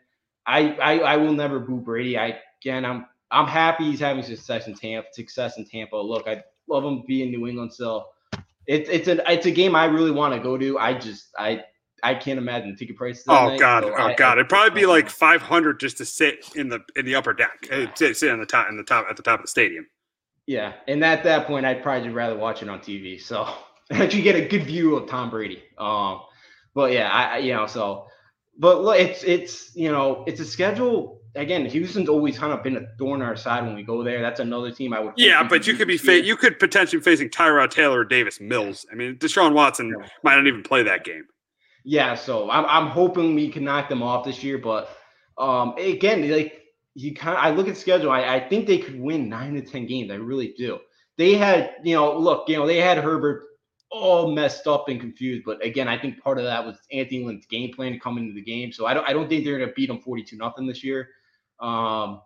I 0.46 0.74
I, 0.74 1.00
I 1.00 1.18
will 1.18 1.34
never 1.34 1.60
boo 1.60 1.80
Brady. 1.80 2.18
I 2.18 2.40
again, 2.62 2.86
I'm 2.86 3.06
I'm 3.32 3.48
happy 3.48 3.86
he's 3.86 4.00
having 4.00 4.24
success 4.24 4.68
in 4.68 4.76
Tampa. 4.76 5.08
Success 5.12 5.58
in 5.58 5.66
Tampa. 5.66 5.96
Look, 5.96 6.28
I 6.28 6.44
love 6.68 6.84
him 6.84 7.04
being 7.08 7.32
New 7.32 7.48
England 7.48 7.74
still. 7.74 8.08
It's 8.68 8.90
it's 8.90 9.08
an 9.08 9.22
it's 9.28 9.46
a 9.46 9.52
game 9.52 9.76
I 9.76 9.86
really 9.86 10.12
want 10.12 10.34
to 10.34 10.40
go 10.40 10.58
to. 10.58 10.78
I 10.78 10.94
just 10.94 11.28
I 11.38 11.64
I 12.04 12.16
can't 12.16 12.38
imagine 12.38 12.76
ticket 12.76 12.96
prices. 12.96 13.26
Oh 13.28 13.50
night, 13.50 13.60
god, 13.60 13.84
so 13.84 13.92
oh 13.92 14.04
I- 14.04 14.16
god, 14.16 14.38
it'd 14.38 14.50
probably 14.50 14.80
be 14.82 14.86
like 14.86 15.10
500 15.10 15.80
just 15.80 15.98
to 15.98 16.06
sit 16.06 16.52
in 16.56 16.70
the 16.70 16.80
in 16.96 17.06
the 17.06 17.16
upper 17.16 17.34
deck, 17.34 17.68
uh, 17.72 17.88
sit, 17.96 18.16
sit 18.18 18.32
on 18.32 18.40
the 18.40 18.46
top 18.46 18.70
in 18.70 18.78
the 18.78 18.84
top 18.84 19.08
at 19.10 19.18
the 19.18 19.24
top 19.24 19.40
of 19.40 19.46
the 19.46 19.50
stadium. 19.50 19.88
Yeah, 20.46 20.74
and 20.88 21.04
at 21.04 21.24
that 21.26 21.46
point, 21.46 21.66
I'd 21.66 21.84
probably 21.84 22.06
just 22.06 22.16
rather 22.16 22.36
watch 22.36 22.64
it 22.64 22.70
on 22.70 22.80
TV. 22.80 23.22
So 23.22 23.48
actually 24.04 24.22
get 24.22 24.36
a 24.36 24.48
good 24.48 24.64
view 24.64 24.96
of 24.96 25.10
Tom 25.10 25.30
Brady. 25.30 25.64
Um, 25.78 26.22
but 26.74 26.92
yeah, 26.94 27.10
I 27.10 27.36
I- 27.36 27.38
you 27.40 27.54
know 27.54 27.68
so, 27.68 28.08
but 28.58 28.82
look, 28.84 29.00
it's 29.00 29.24
it's 29.24 29.76
you 29.76 29.92
know 29.92 30.24
it's 30.28 30.40
a 30.40 30.46
schedule. 30.46 31.18
Again, 31.36 31.66
Houston's 31.68 32.10
always 32.10 32.40
kind 32.40 32.52
of 32.52 32.64
been 32.64 32.76
a 32.78 32.82
thorn 32.98 33.22
in 33.22 33.28
our 33.28 33.36
side 33.36 33.64
when 33.64 33.76
we 33.76 33.84
go 33.84 34.04
there. 34.04 34.20
That's 34.20 34.40
another 34.40 34.72
team 34.72 34.94
I 34.94 35.00
would. 35.00 35.14
Yeah, 35.16 35.48
but 35.48 35.68
you 35.68 35.76
could 35.76 35.88
be 35.88 35.98
fa- 35.98 36.24
you 36.26 36.36
could 36.36 36.58
potentially 36.60 37.02
facing 37.02 37.30
Tyrod 37.30 37.70
Taylor 37.70 38.00
or 38.00 38.04
Davis 38.06 38.42
Mills. 38.42 38.86
I 38.92 38.96
mean, 38.96 39.16
Deshaun 39.18 39.54
Watson 39.54 39.96
might 40.24 40.36
not 40.36 40.48
even 40.48 40.64
play 40.64 40.82
that 40.84 41.04
game. 41.04 41.26
Yeah, 41.86 42.16
so 42.16 42.50
I'm 42.50 42.66
I'm 42.66 42.88
hoping 42.88 43.36
we 43.36 43.50
can 43.50 43.64
knock 43.64 43.90
them 43.90 44.02
off 44.04 44.26
this 44.26 44.44
year, 44.44 44.58
but 44.58 44.90
um 45.38 45.76
again, 45.78 46.30
like 46.30 46.62
you 46.96 47.14
kind 47.14 47.38
of 47.38 47.44
I 47.44 47.52
look 47.52 47.68
at 47.68 47.78
schedule, 47.78 48.12
I, 48.12 48.36
I 48.36 48.50
think 48.50 48.68
they 48.68 48.80
could 48.80 49.00
win 49.00 49.30
nine 49.30 49.54
to 49.54 49.62
ten 49.62 49.86
games. 49.86 50.12
I 50.12 50.16
really 50.16 50.54
do. 50.58 50.80
They 51.18 51.36
had, 51.36 51.76
you 51.84 51.96
know, 51.96 52.18
look, 52.18 52.50
you 52.50 52.58
know, 52.58 52.66
they 52.66 52.78
had 52.82 52.98
Herbert 52.98 53.44
all 53.92 54.32
messed 54.32 54.68
up 54.68 54.88
and 54.88 55.00
confused, 55.00 55.44
but 55.46 55.64
again, 55.66 55.88
I 55.88 55.98
think 55.98 56.22
part 56.22 56.38
of 56.38 56.44
that 56.44 56.66
was 56.66 56.78
Anthony 56.92 57.24
Lynn's 57.24 57.46
game 57.48 57.74
plan 57.74 58.00
come 58.00 58.18
into 58.18 58.34
the 58.34 58.42
game. 58.42 58.72
So 58.72 58.86
I 58.86 58.94
don't 58.94 59.08
I 59.08 59.14
don't 59.14 59.28
think 59.28 59.44
they're 59.44 59.60
gonna 59.60 59.72
beat 59.76 59.88
them 59.88 60.00
42 60.00 60.38
nothing 60.38 60.68
this 60.68 60.84
year. 60.84 61.10
Um 61.60 62.22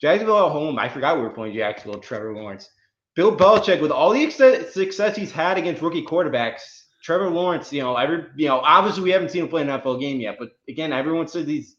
Jacksonville 0.00 0.46
at 0.46 0.52
home, 0.52 0.78
I 0.78 0.88
forgot 0.88 1.16
we 1.16 1.22
were 1.22 1.30
playing 1.30 1.54
Jacksonville, 1.54 2.00
Trevor 2.00 2.34
Lawrence. 2.34 2.70
Bill 3.16 3.36
Belichick, 3.36 3.82
with 3.82 3.90
all 3.90 4.12
the 4.12 4.22
ex- 4.24 4.72
success 4.72 5.16
he's 5.16 5.32
had 5.32 5.58
against 5.58 5.82
rookie 5.82 6.04
quarterbacks, 6.04 6.84
Trevor 7.02 7.28
Lawrence, 7.28 7.72
you 7.72 7.82
know, 7.82 7.96
every 7.96 8.24
you 8.36 8.48
know, 8.48 8.60
obviously 8.60 9.02
we 9.02 9.10
haven't 9.10 9.30
seen 9.30 9.42
him 9.42 9.48
play 9.48 9.62
an 9.62 9.68
NFL 9.68 10.00
game 10.00 10.20
yet, 10.20 10.36
but 10.38 10.50
again, 10.68 10.92
everyone 10.92 11.28
says 11.28 11.46
he's, 11.46 11.76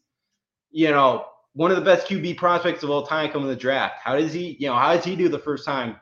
you 0.70 0.90
know, 0.90 1.24
one 1.54 1.70
of 1.70 1.76
the 1.76 1.84
best 1.84 2.06
QB 2.06 2.36
prospects 2.36 2.82
of 2.82 2.90
all 2.90 3.06
time 3.06 3.30
coming 3.30 3.48
to 3.48 3.54
the 3.54 3.60
draft. 3.60 3.96
How 4.02 4.16
does 4.16 4.32
he, 4.32 4.56
you 4.58 4.68
know, 4.68 4.74
how 4.74 4.94
does 4.94 5.04
he 5.04 5.16
do 5.16 5.28
the 5.28 5.38
first 5.38 5.64
time 5.64 5.96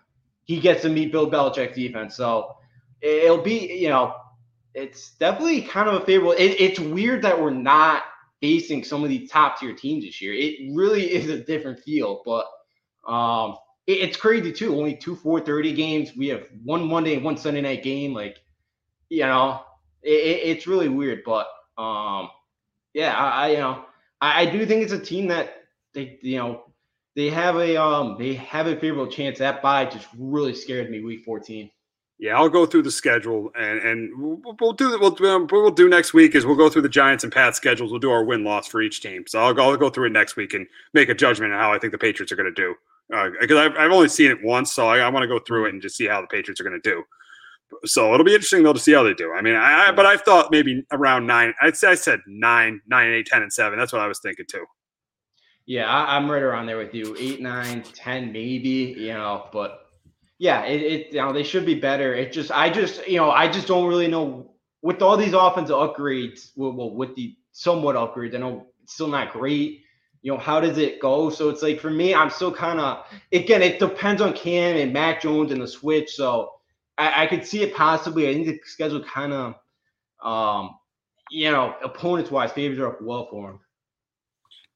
he 0.44 0.60
gets 0.60 0.82
to 0.82 0.88
meet 0.88 1.12
Bill 1.12 1.30
Belichick's 1.30 1.76
defense? 1.76 2.16
So 2.16 2.56
it'll 3.02 3.42
be, 3.42 3.72
you 3.74 3.88
know, 3.88 4.14
it's 4.74 5.12
definitely 5.16 5.62
kind 5.62 5.88
of 5.88 6.02
a 6.02 6.04
favorable. 6.04 6.32
It, 6.32 6.60
it's 6.60 6.78
weird 6.78 7.22
that 7.22 7.40
we're 7.40 7.50
not 7.50 8.02
facing 8.40 8.84
some 8.84 9.02
of 9.02 9.10
these 9.10 9.30
top 9.30 9.58
tier 9.58 9.74
teams 9.74 10.04
this 10.04 10.20
year. 10.20 10.32
It 10.32 10.74
really 10.74 11.12
is 11.12 11.28
a 11.28 11.42
different 11.42 11.80
feel, 11.80 12.22
but 12.24 12.46
um, 13.10 13.56
it, 13.86 13.98
it's 13.98 14.16
crazy 14.16 14.52
too. 14.52 14.76
Only 14.76 14.96
two 14.96 15.16
4:30 15.16 15.74
games. 15.74 16.16
We 16.16 16.28
have 16.28 16.44
one 16.64 16.86
Monday 16.86 17.14
and 17.14 17.24
one 17.24 17.36
Sunday 17.36 17.60
night 17.60 17.82
game. 17.82 18.14
Like, 18.14 18.38
you 19.08 19.22
know, 19.22 19.62
it, 20.02 20.10
it's 20.10 20.66
really 20.66 20.88
weird. 20.88 21.22
But 21.24 21.48
um, 21.76 22.30
yeah, 22.94 23.14
I, 23.14 23.46
I 23.46 23.50
you 23.50 23.58
know, 23.58 23.84
I, 24.20 24.42
I 24.42 24.46
do 24.46 24.64
think 24.66 24.82
it's 24.82 24.92
a 24.92 25.00
team 25.00 25.28
that 25.28 25.64
they 25.94 26.18
you 26.22 26.38
know 26.38 26.64
they 27.16 27.30
have 27.30 27.56
a 27.56 27.76
um 27.82 28.16
they 28.18 28.34
have 28.34 28.66
a 28.66 28.76
favorable 28.76 29.10
chance. 29.10 29.38
That 29.38 29.62
bye 29.62 29.84
just 29.84 30.06
really 30.16 30.54
scared 30.54 30.90
me 30.90 31.02
week 31.02 31.24
14. 31.24 31.70
Yeah, 32.20 32.36
I'll 32.36 32.50
go 32.50 32.66
through 32.66 32.82
the 32.82 32.90
schedule 32.90 33.50
and 33.58 33.78
and 33.78 34.42
we'll, 34.60 34.74
do 34.74 34.90
we'll 35.00 35.10
what 35.10 35.50
we'll 35.50 35.70
do 35.70 35.88
next 35.88 36.12
week 36.12 36.34
is 36.34 36.44
we'll 36.44 36.54
go 36.54 36.68
through 36.68 36.82
the 36.82 36.88
Giants 36.90 37.24
and 37.24 37.32
Pat 37.32 37.56
schedules. 37.56 37.90
We'll 37.90 37.98
do 37.98 38.10
our 38.10 38.22
win 38.22 38.44
loss 38.44 38.68
for 38.68 38.82
each 38.82 39.00
team. 39.00 39.24
So 39.26 39.40
I'll 39.40 39.54
go, 39.54 39.70
I'll 39.70 39.76
go 39.78 39.88
through 39.88 40.08
it 40.08 40.12
next 40.12 40.36
week 40.36 40.52
and 40.52 40.66
make 40.92 41.08
a 41.08 41.14
judgment 41.14 41.54
on 41.54 41.58
how 41.58 41.72
I 41.72 41.78
think 41.78 41.92
the 41.92 41.98
Patriots 41.98 42.30
are 42.30 42.36
going 42.36 42.52
to 42.54 42.62
do. 42.62 42.74
Because 43.40 43.56
uh, 43.56 43.60
I've, 43.60 43.76
I've 43.76 43.90
only 43.90 44.08
seen 44.08 44.30
it 44.30 44.36
once, 44.44 44.70
so 44.70 44.86
I, 44.86 44.98
I 44.98 45.08
want 45.08 45.22
to 45.22 45.28
go 45.28 45.38
through 45.38 45.66
it 45.66 45.72
and 45.72 45.80
just 45.80 45.96
see 45.96 46.06
how 46.06 46.20
the 46.20 46.26
Patriots 46.26 46.60
are 46.60 46.64
going 46.64 46.78
to 46.80 46.90
do. 46.90 47.02
So 47.86 48.12
it'll 48.12 48.24
be 48.24 48.34
interesting 48.34 48.64
though 48.64 48.74
to 48.74 48.78
see 48.78 48.92
how 48.92 49.02
they 49.02 49.14
do. 49.14 49.32
I 49.32 49.40
mean, 49.40 49.54
I, 49.54 49.88
I 49.88 49.92
but 49.92 50.04
I 50.04 50.18
thought 50.18 50.50
maybe 50.50 50.84
around 50.92 51.26
nine. 51.26 51.54
I'd 51.62 51.82
I 51.84 51.94
said 51.94 52.20
nine, 52.26 52.82
nine, 52.86 53.12
eight, 53.12 53.26
ten, 53.26 53.42
and 53.42 53.52
seven. 53.52 53.78
That's 53.78 53.94
what 53.94 54.02
I 54.02 54.06
was 54.06 54.20
thinking 54.20 54.44
too. 54.46 54.66
Yeah, 55.64 55.88
I, 55.88 56.16
am 56.18 56.30
right 56.30 56.42
around 56.42 56.66
there 56.66 56.76
with 56.76 56.94
you. 56.94 57.16
Eight, 57.18 57.40
nine, 57.40 57.82
ten, 57.94 58.32
maybe. 58.32 58.94
You 58.98 59.14
know, 59.14 59.48
but 59.52 59.89
yeah, 60.40 60.64
it, 60.64 60.80
it 60.80 61.12
you 61.12 61.20
know 61.20 61.34
they 61.34 61.42
should 61.42 61.66
be 61.66 61.74
better. 61.74 62.14
It 62.14 62.32
just 62.32 62.50
I 62.50 62.70
just 62.70 63.06
you 63.06 63.18
know 63.18 63.30
I 63.30 63.46
just 63.46 63.68
don't 63.68 63.86
really 63.86 64.08
know 64.08 64.52
with 64.80 65.02
all 65.02 65.18
these 65.18 65.34
offensive 65.34 65.76
upgrades. 65.76 66.52
Well, 66.56 66.94
with 66.94 67.14
the 67.14 67.36
somewhat 67.52 67.94
upgrades, 67.94 68.34
I 68.34 68.38
know 68.38 68.66
it's 68.82 68.94
still 68.94 69.08
not 69.08 69.34
great. 69.34 69.82
You 70.22 70.32
know, 70.32 70.38
how 70.38 70.58
does 70.58 70.78
it 70.78 70.98
go? 70.98 71.28
So 71.28 71.50
it's 71.50 71.60
like 71.62 71.78
for 71.78 71.90
me, 71.90 72.14
I'm 72.14 72.30
still 72.30 72.50
kind 72.50 72.80
of 72.80 73.04
again. 73.32 73.60
It 73.60 73.78
depends 73.78 74.22
on 74.22 74.32
Cam 74.32 74.78
and 74.78 74.94
Mac 74.94 75.20
Jones 75.20 75.52
and 75.52 75.60
the 75.60 75.68
switch. 75.68 76.14
So 76.14 76.52
I, 76.96 77.24
I 77.24 77.26
could 77.26 77.46
see 77.46 77.60
it 77.60 77.74
possibly. 77.74 78.26
I 78.26 78.32
think 78.32 78.46
the 78.46 78.60
schedule 78.64 79.04
kind 79.04 79.34
of, 79.34 79.54
um, 80.24 80.70
you 81.30 81.50
know, 81.50 81.74
opponents 81.84 82.30
wise 82.30 82.50
favors 82.50 82.78
are 82.78 82.88
up 82.88 83.02
well 83.02 83.28
for 83.30 83.50
him. 83.50 83.60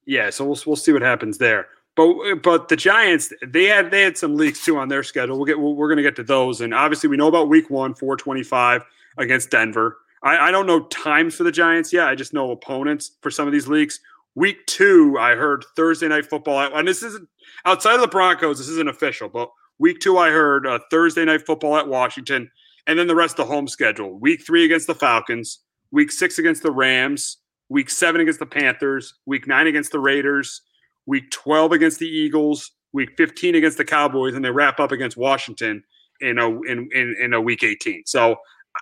Yeah, 0.04 0.28
so 0.28 0.44
we'll 0.44 0.60
we'll 0.66 0.76
see 0.76 0.92
what 0.92 1.00
happens 1.00 1.38
there. 1.38 1.68
But 1.96 2.42
but 2.42 2.68
the 2.68 2.76
Giants 2.76 3.32
they 3.46 3.64
had 3.64 3.90
they 3.90 4.02
had 4.02 4.18
some 4.18 4.36
leaks 4.36 4.64
too 4.64 4.76
on 4.78 4.88
their 4.88 5.02
schedule. 5.02 5.36
We'll 5.36 5.46
get 5.46 5.60
we're 5.60 5.88
going 5.88 5.96
to 5.96 6.02
get 6.02 6.16
to 6.16 6.24
those, 6.24 6.60
and 6.60 6.74
obviously 6.74 7.08
we 7.08 7.16
know 7.16 7.28
about 7.28 7.48
Week 7.48 7.70
One, 7.70 7.94
four 7.94 8.16
twenty 8.16 8.42
five 8.42 8.84
against 9.16 9.50
Denver. 9.50 9.98
I, 10.22 10.48
I 10.48 10.50
don't 10.50 10.66
know 10.66 10.84
times 10.86 11.36
for 11.36 11.44
the 11.44 11.52
Giants 11.52 11.92
yet. 11.92 12.08
I 12.08 12.14
just 12.14 12.32
know 12.32 12.50
opponents 12.50 13.12
for 13.20 13.30
some 13.30 13.46
of 13.46 13.52
these 13.52 13.68
leaks. 13.68 14.00
Week 14.34 14.66
two, 14.66 15.16
I 15.18 15.36
heard 15.36 15.64
Thursday 15.76 16.08
night 16.08 16.26
football, 16.26 16.58
and 16.58 16.88
this 16.88 17.04
isn't 17.04 17.28
outside 17.64 17.94
of 17.94 18.00
the 18.00 18.08
Broncos. 18.08 18.58
This 18.58 18.68
isn't 18.68 18.88
official, 18.88 19.28
but 19.28 19.50
week 19.78 20.00
two, 20.00 20.18
I 20.18 20.30
heard 20.30 20.66
uh, 20.66 20.80
Thursday 20.90 21.24
night 21.24 21.46
football 21.46 21.76
at 21.76 21.86
Washington, 21.86 22.50
and 22.88 22.98
then 22.98 23.06
the 23.06 23.14
rest 23.14 23.38
of 23.38 23.46
the 23.46 23.54
home 23.54 23.68
schedule. 23.68 24.18
Week 24.18 24.44
three 24.44 24.64
against 24.64 24.88
the 24.88 24.94
Falcons, 24.96 25.60
week 25.92 26.10
six 26.10 26.40
against 26.40 26.64
the 26.64 26.72
Rams, 26.72 27.36
week 27.68 27.88
seven 27.88 28.20
against 28.20 28.40
the 28.40 28.46
Panthers, 28.46 29.14
week 29.26 29.46
nine 29.46 29.68
against 29.68 29.92
the 29.92 30.00
Raiders, 30.00 30.62
week 31.06 31.30
12 31.30 31.72
against 31.72 31.98
the 31.98 32.08
Eagles, 32.08 32.72
week 32.92 33.10
15 33.16 33.54
against 33.54 33.78
the 33.78 33.84
Cowboys, 33.84 34.34
and 34.34 34.44
they 34.44 34.50
wrap 34.50 34.80
up 34.80 34.92
against 34.92 35.16
Washington 35.16 35.82
in 36.20 36.38
a 36.38 36.48
in 36.62 36.88
in, 36.92 37.16
in 37.20 37.32
a 37.32 37.40
week 37.40 37.62
18. 37.62 38.02
So 38.06 38.36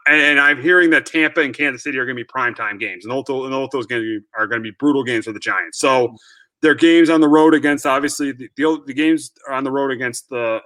and 0.06 0.40
I'm 0.40 0.60
hearing 0.60 0.90
that 0.90 1.04
Tampa 1.04 1.40
and 1.40 1.54
Kansas 1.54 1.82
City 1.82 1.98
are 1.98 2.06
going 2.06 2.16
to 2.16 2.24
be 2.24 2.28
primetime 2.28 2.80
games, 2.80 3.04
and 3.04 3.12
all, 3.12 3.24
and 3.44 3.54
all 3.54 3.68
those 3.70 3.86
games 3.86 4.22
are 4.36 4.46
going 4.46 4.60
to 4.60 4.62
be 4.62 4.74
brutal 4.78 5.04
games 5.04 5.26
for 5.26 5.32
the 5.32 5.38
Giants. 5.38 5.78
So 5.78 6.16
their 6.62 6.74
games 6.74 7.10
on 7.10 7.20
the 7.20 7.28
road 7.28 7.54
against 7.54 7.84
obviously 7.84 8.32
the, 8.32 8.48
the, 8.56 8.82
the 8.86 8.94
games 8.94 9.32
are 9.48 9.54
on 9.54 9.64
the 9.64 9.70
road 9.70 9.90
against 9.90 10.28
the 10.30 10.60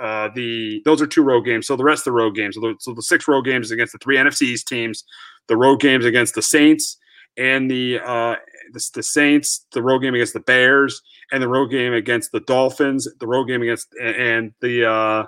uh, 0.00 0.30
the 0.34 0.82
those 0.84 1.00
are 1.02 1.06
two 1.06 1.22
road 1.22 1.42
games. 1.42 1.66
So 1.66 1.76
the 1.76 1.84
rest 1.84 2.00
of 2.00 2.04
the 2.06 2.12
road 2.12 2.34
games, 2.34 2.54
so 2.54 2.60
the, 2.60 2.74
so 2.80 2.94
the 2.94 3.02
six 3.02 3.28
road 3.28 3.42
games 3.42 3.70
against 3.70 3.92
the 3.92 3.98
three 3.98 4.16
NFCs 4.16 4.64
teams, 4.64 5.04
the 5.46 5.56
road 5.56 5.80
games 5.80 6.04
against 6.04 6.34
the 6.34 6.42
Saints 6.42 6.96
and 7.36 7.70
the 7.70 8.00
uh, 8.00 8.36
the, 8.72 8.90
the 8.94 9.02
Saints, 9.02 9.66
the 9.72 9.82
road 9.82 10.00
game 10.00 10.14
against 10.14 10.32
the 10.32 10.40
Bears, 10.40 11.00
and 11.32 11.42
the 11.42 11.48
road 11.48 11.68
game 11.68 11.92
against 11.92 12.32
the 12.32 12.40
Dolphins, 12.40 13.08
the 13.18 13.26
road 13.26 13.44
game 13.44 13.62
against 13.62 13.88
and 14.02 14.52
the 14.60 14.86
uh, 14.86 15.24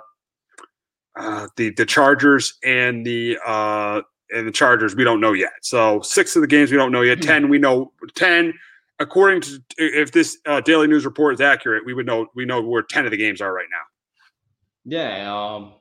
uh, 1.15 1.47
the 1.55 1.71
the 1.71 1.85
Chargers 1.85 2.57
and 2.63 3.05
the 3.05 3.37
uh, 3.45 4.01
and 4.31 4.47
the 4.47 4.51
Chargers. 4.51 4.95
We 4.95 5.03
don't 5.03 5.21
know 5.21 5.33
yet. 5.33 5.53
So 5.61 6.01
six 6.01 6.35
of 6.35 6.41
the 6.41 6.47
games 6.47 6.71
we 6.71 6.77
don't 6.77 6.91
know 6.91 7.01
yet. 7.01 7.19
Hmm. 7.19 7.27
Ten 7.27 7.49
we 7.49 7.59
know. 7.59 7.91
Ten 8.15 8.53
according 8.99 9.41
to 9.41 9.61
if 9.77 10.11
this 10.11 10.37
uh, 10.45 10.61
Daily 10.61 10.87
News 10.87 11.05
report 11.05 11.35
is 11.35 11.41
accurate, 11.41 11.85
we 11.85 11.93
would 11.93 12.05
know 12.05 12.27
we 12.35 12.45
know 12.45 12.61
where 12.61 12.83
ten 12.83 13.05
of 13.05 13.11
the 13.11 13.17
games 13.17 13.41
are 13.41 13.53
right 13.53 13.67
now. 13.71 13.77
Yeah, 14.85 15.33
um, 15.33 15.73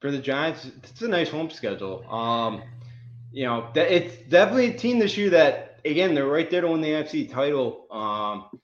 for 0.00 0.10
the 0.10 0.18
Giants, 0.18 0.66
it's 0.82 1.02
a 1.02 1.08
nice 1.08 1.28
home 1.28 1.50
schedule. 1.50 2.08
Um, 2.10 2.62
you 3.32 3.44
know, 3.44 3.68
it's 3.74 4.16
definitely 4.28 4.74
a 4.74 4.78
team 4.78 4.98
this 4.98 5.16
year 5.16 5.30
that 5.30 5.69
again 5.84 6.14
they're 6.14 6.26
right 6.26 6.50
there 6.50 6.60
to 6.60 6.68
win 6.68 6.80
the 6.80 6.88
NFC 6.88 7.30
title. 7.30 7.86
Um, 7.90 8.60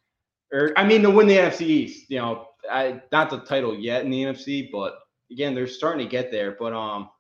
or 0.53 0.73
I 0.77 0.85
mean 0.85 1.03
to 1.03 1.11
win 1.11 1.27
the 1.27 1.37
NFC 1.37 1.63
East. 1.63 2.11
You 2.11 2.19
know, 2.19 2.49
I, 2.71 3.01
not 3.13 3.31
the 3.31 3.41
title 3.41 3.75
yet 3.75 4.05
in 4.05 4.11
the 4.11 4.23
NFC, 4.25 4.71
but 4.71 4.99
again 5.31 5.55
they're 5.55 5.67
starting 5.67 6.07
to 6.07 6.11
get 6.11 6.31
there. 6.31 6.57
But 6.59 6.73
um, 6.73 7.11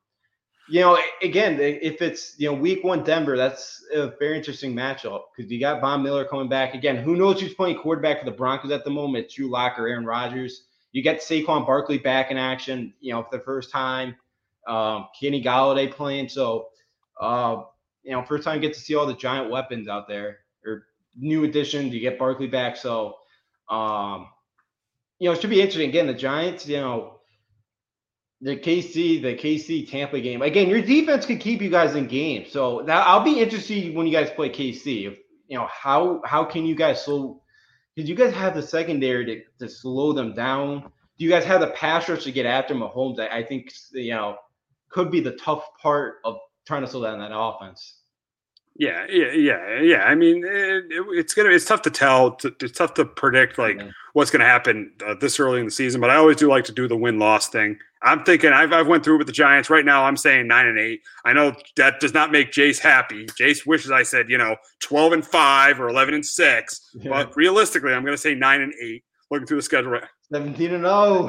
you 0.69 0.81
know, 0.81 0.99
again, 1.23 1.59
if 1.61 2.03
it's 2.03 2.35
you 2.39 2.51
know 2.51 2.55
week 2.55 2.83
one 2.83 3.05
Denver, 3.05 3.37
that's 3.37 3.85
a 3.95 4.13
very 4.19 4.37
interesting 4.37 4.75
matchup 4.75 5.23
because 5.37 5.51
you 5.51 5.61
got 5.61 5.81
Von 5.81 6.03
Miller 6.03 6.25
coming 6.25 6.49
back 6.49 6.75
again. 6.75 6.97
Who 6.97 7.17
knows 7.17 7.41
who's 7.41 7.55
playing 7.55 7.79
quarterback 7.79 8.19
for 8.19 8.25
the 8.25 8.33
Broncos 8.33 8.73
at 8.73 8.85
the 8.85 8.91
moment? 8.91 9.31
Drew 9.31 9.49
Lock 9.49 9.79
or 9.79 9.87
Aaron 9.87 10.05
Rodgers. 10.05 10.65
You 10.93 11.03
get 11.03 11.21
Saquon 11.21 11.67
Barkley 11.67 11.99
back 11.99 12.31
in 12.31 12.37
action, 12.37 12.95
you 13.01 13.13
know, 13.13 13.23
for 13.23 13.37
the 13.37 13.45
first 13.45 13.71
time. 13.71 14.17
Um, 14.67 15.09
Kenny 15.19 15.43
Golladay 15.43 15.91
playing, 15.91 16.29
so 16.29 16.69
uh, 17.21 17.63
you 18.07 18.13
know, 18.13 18.23
first 18.23 18.45
time 18.45 18.55
you 18.55 18.61
get 18.61 18.75
to 18.75 18.81
see 18.81 18.95
all 18.95 19.05
the 19.05 19.15
giant 19.15 19.51
weapons 19.51 19.89
out 19.89 20.07
there 20.07 20.39
or 20.65 20.87
new 21.17 21.43
additions. 21.45 21.93
You 21.93 22.01
get 22.01 22.19
Barkley 22.19 22.47
back, 22.47 22.77
so 22.77 23.17
um, 23.69 24.29
you 25.19 25.29
know, 25.29 25.33
it 25.33 25.41
should 25.41 25.51
be 25.51 25.61
interesting. 25.61 25.89
Again, 25.89 26.07
the 26.07 26.15
Giants, 26.15 26.69
you 26.69 26.77
know, 26.77 27.21
the 28.41 28.57
KC, 28.57 29.23
the 29.23 29.35
KC 29.35 29.91
Tampa 29.91 30.21
game. 30.21 30.43
Again, 30.43 30.69
your 30.69 30.83
defense 30.83 31.27
could 31.27 31.41
keep 31.41 31.61
you 31.61 31.69
guys 31.69 31.97
in 31.97 32.07
game. 32.07 32.45
So 32.49 32.83
that 32.83 33.07
I'll 33.07 33.25
be 33.25 33.41
interested 33.41 33.93
when 33.95 34.07
you 34.07 34.13
guys 34.13 34.31
play 34.31 34.51
KC. 34.51 35.09
If 35.09 35.19
you 35.49 35.59
know 35.59 35.67
how 35.67 36.23
how 36.25 36.45
can 36.45 36.65
you 36.65 36.77
guys 36.77 37.05
slow? 37.05 37.43
Because 37.95 38.09
you 38.09 38.15
guys 38.15 38.33
have 38.35 38.55
the 38.55 38.63
secondary 38.63 39.25
to, 39.27 39.67
to 39.67 39.73
slow 39.73 40.13
them 40.13 40.35
down. 40.35 40.93
Do 41.19 41.25
you 41.25 41.31
guys 41.31 41.45
have 41.45 41.61
the 41.61 41.69
pass 41.69 42.09
rush 42.09 42.25
to 42.25 42.33
get 42.33 42.47
after 42.47 42.75
Mahomes? 42.75 43.19
I, 43.19 43.39
I 43.39 43.43
think 43.43 43.73
you 43.93 44.13
know 44.13 44.37
could 44.91 45.11
be 45.11 45.21
the 45.21 45.33
tough 45.33 45.65
part 45.83 46.17
of 46.25 46.37
trying 46.67 46.83
to 46.83 46.89
slow 46.89 47.03
down 47.03 47.19
that 47.21 47.37
offense. 47.37 47.95
Yeah, 48.79 49.07
yeah, 49.09 49.33
yeah, 49.33 49.81
yeah. 49.81 50.03
I 50.05 50.15
mean, 50.15 50.45
it, 50.45 50.85
it, 50.91 51.07
it's 51.13 51.33
gonna 51.33 51.49
it's 51.49 51.65
tough 51.65 51.81
to 51.83 51.91
tell. 51.91 52.33
To, 52.37 52.55
it's 52.61 52.77
tough 52.77 52.93
to 52.95 53.07
predict 53.07 53.57
like 53.59 53.81
what's 54.13 54.31
gonna 54.31 54.45
happen 54.45 54.93
uh, 55.07 55.15
this 55.19 55.41
early 55.41 55.61
in 55.61 55.65
the 55.65 55.71
season. 55.71 56.01
But 56.01 56.11
I 56.11 56.17
always 56.17 56.37
do 56.37 56.49
like 56.49 56.65
to 56.65 56.73
do 56.73 56.87
the 56.87 56.97
win 56.97 57.19
loss 57.19 57.49
thing. 57.49 57.79
I'm 58.03 58.23
thinking 58.25 58.53
I've 58.53 58.75
I've 58.75 58.87
went 58.87 59.03
through 59.03 59.17
with 59.17 59.29
the 59.29 59.33
Giants. 59.33 59.71
Right 59.71 59.85
now, 59.85 60.05
I'm 60.05 60.17
saying 60.17 60.47
nine 60.47 60.67
and 60.67 60.79
eight. 60.79 61.01
I 61.25 61.33
know 61.33 61.55
that 61.77 62.01
does 62.01 62.13
not 62.13 62.31
make 62.31 62.53
Jace 62.53 62.79
happy. 62.79 63.25
Jace 63.41 63.67
wishes 63.67 63.91
I 63.91 64.03
said 64.03 64.29
you 64.29 64.37
know 64.37 64.57
twelve 64.81 65.13
and 65.13 65.27
five 65.27 65.81
or 65.81 65.89
eleven 65.89 66.15
and 66.15 66.25
six. 66.25 66.83
Yeah. 66.97 67.11
But 67.11 67.37
realistically, 67.37 67.93
I'm 67.93 68.05
gonna 68.05 68.17
say 68.17 68.35
nine 68.35 68.63
and 68.63 68.73
eight. 68.83 69.05
Looking 69.31 69.47
through 69.47 69.59
the 69.59 69.63
schedule. 69.63 69.91
right 69.93 70.05
17 70.33 70.75
and 70.75 70.85
0. 70.85 71.29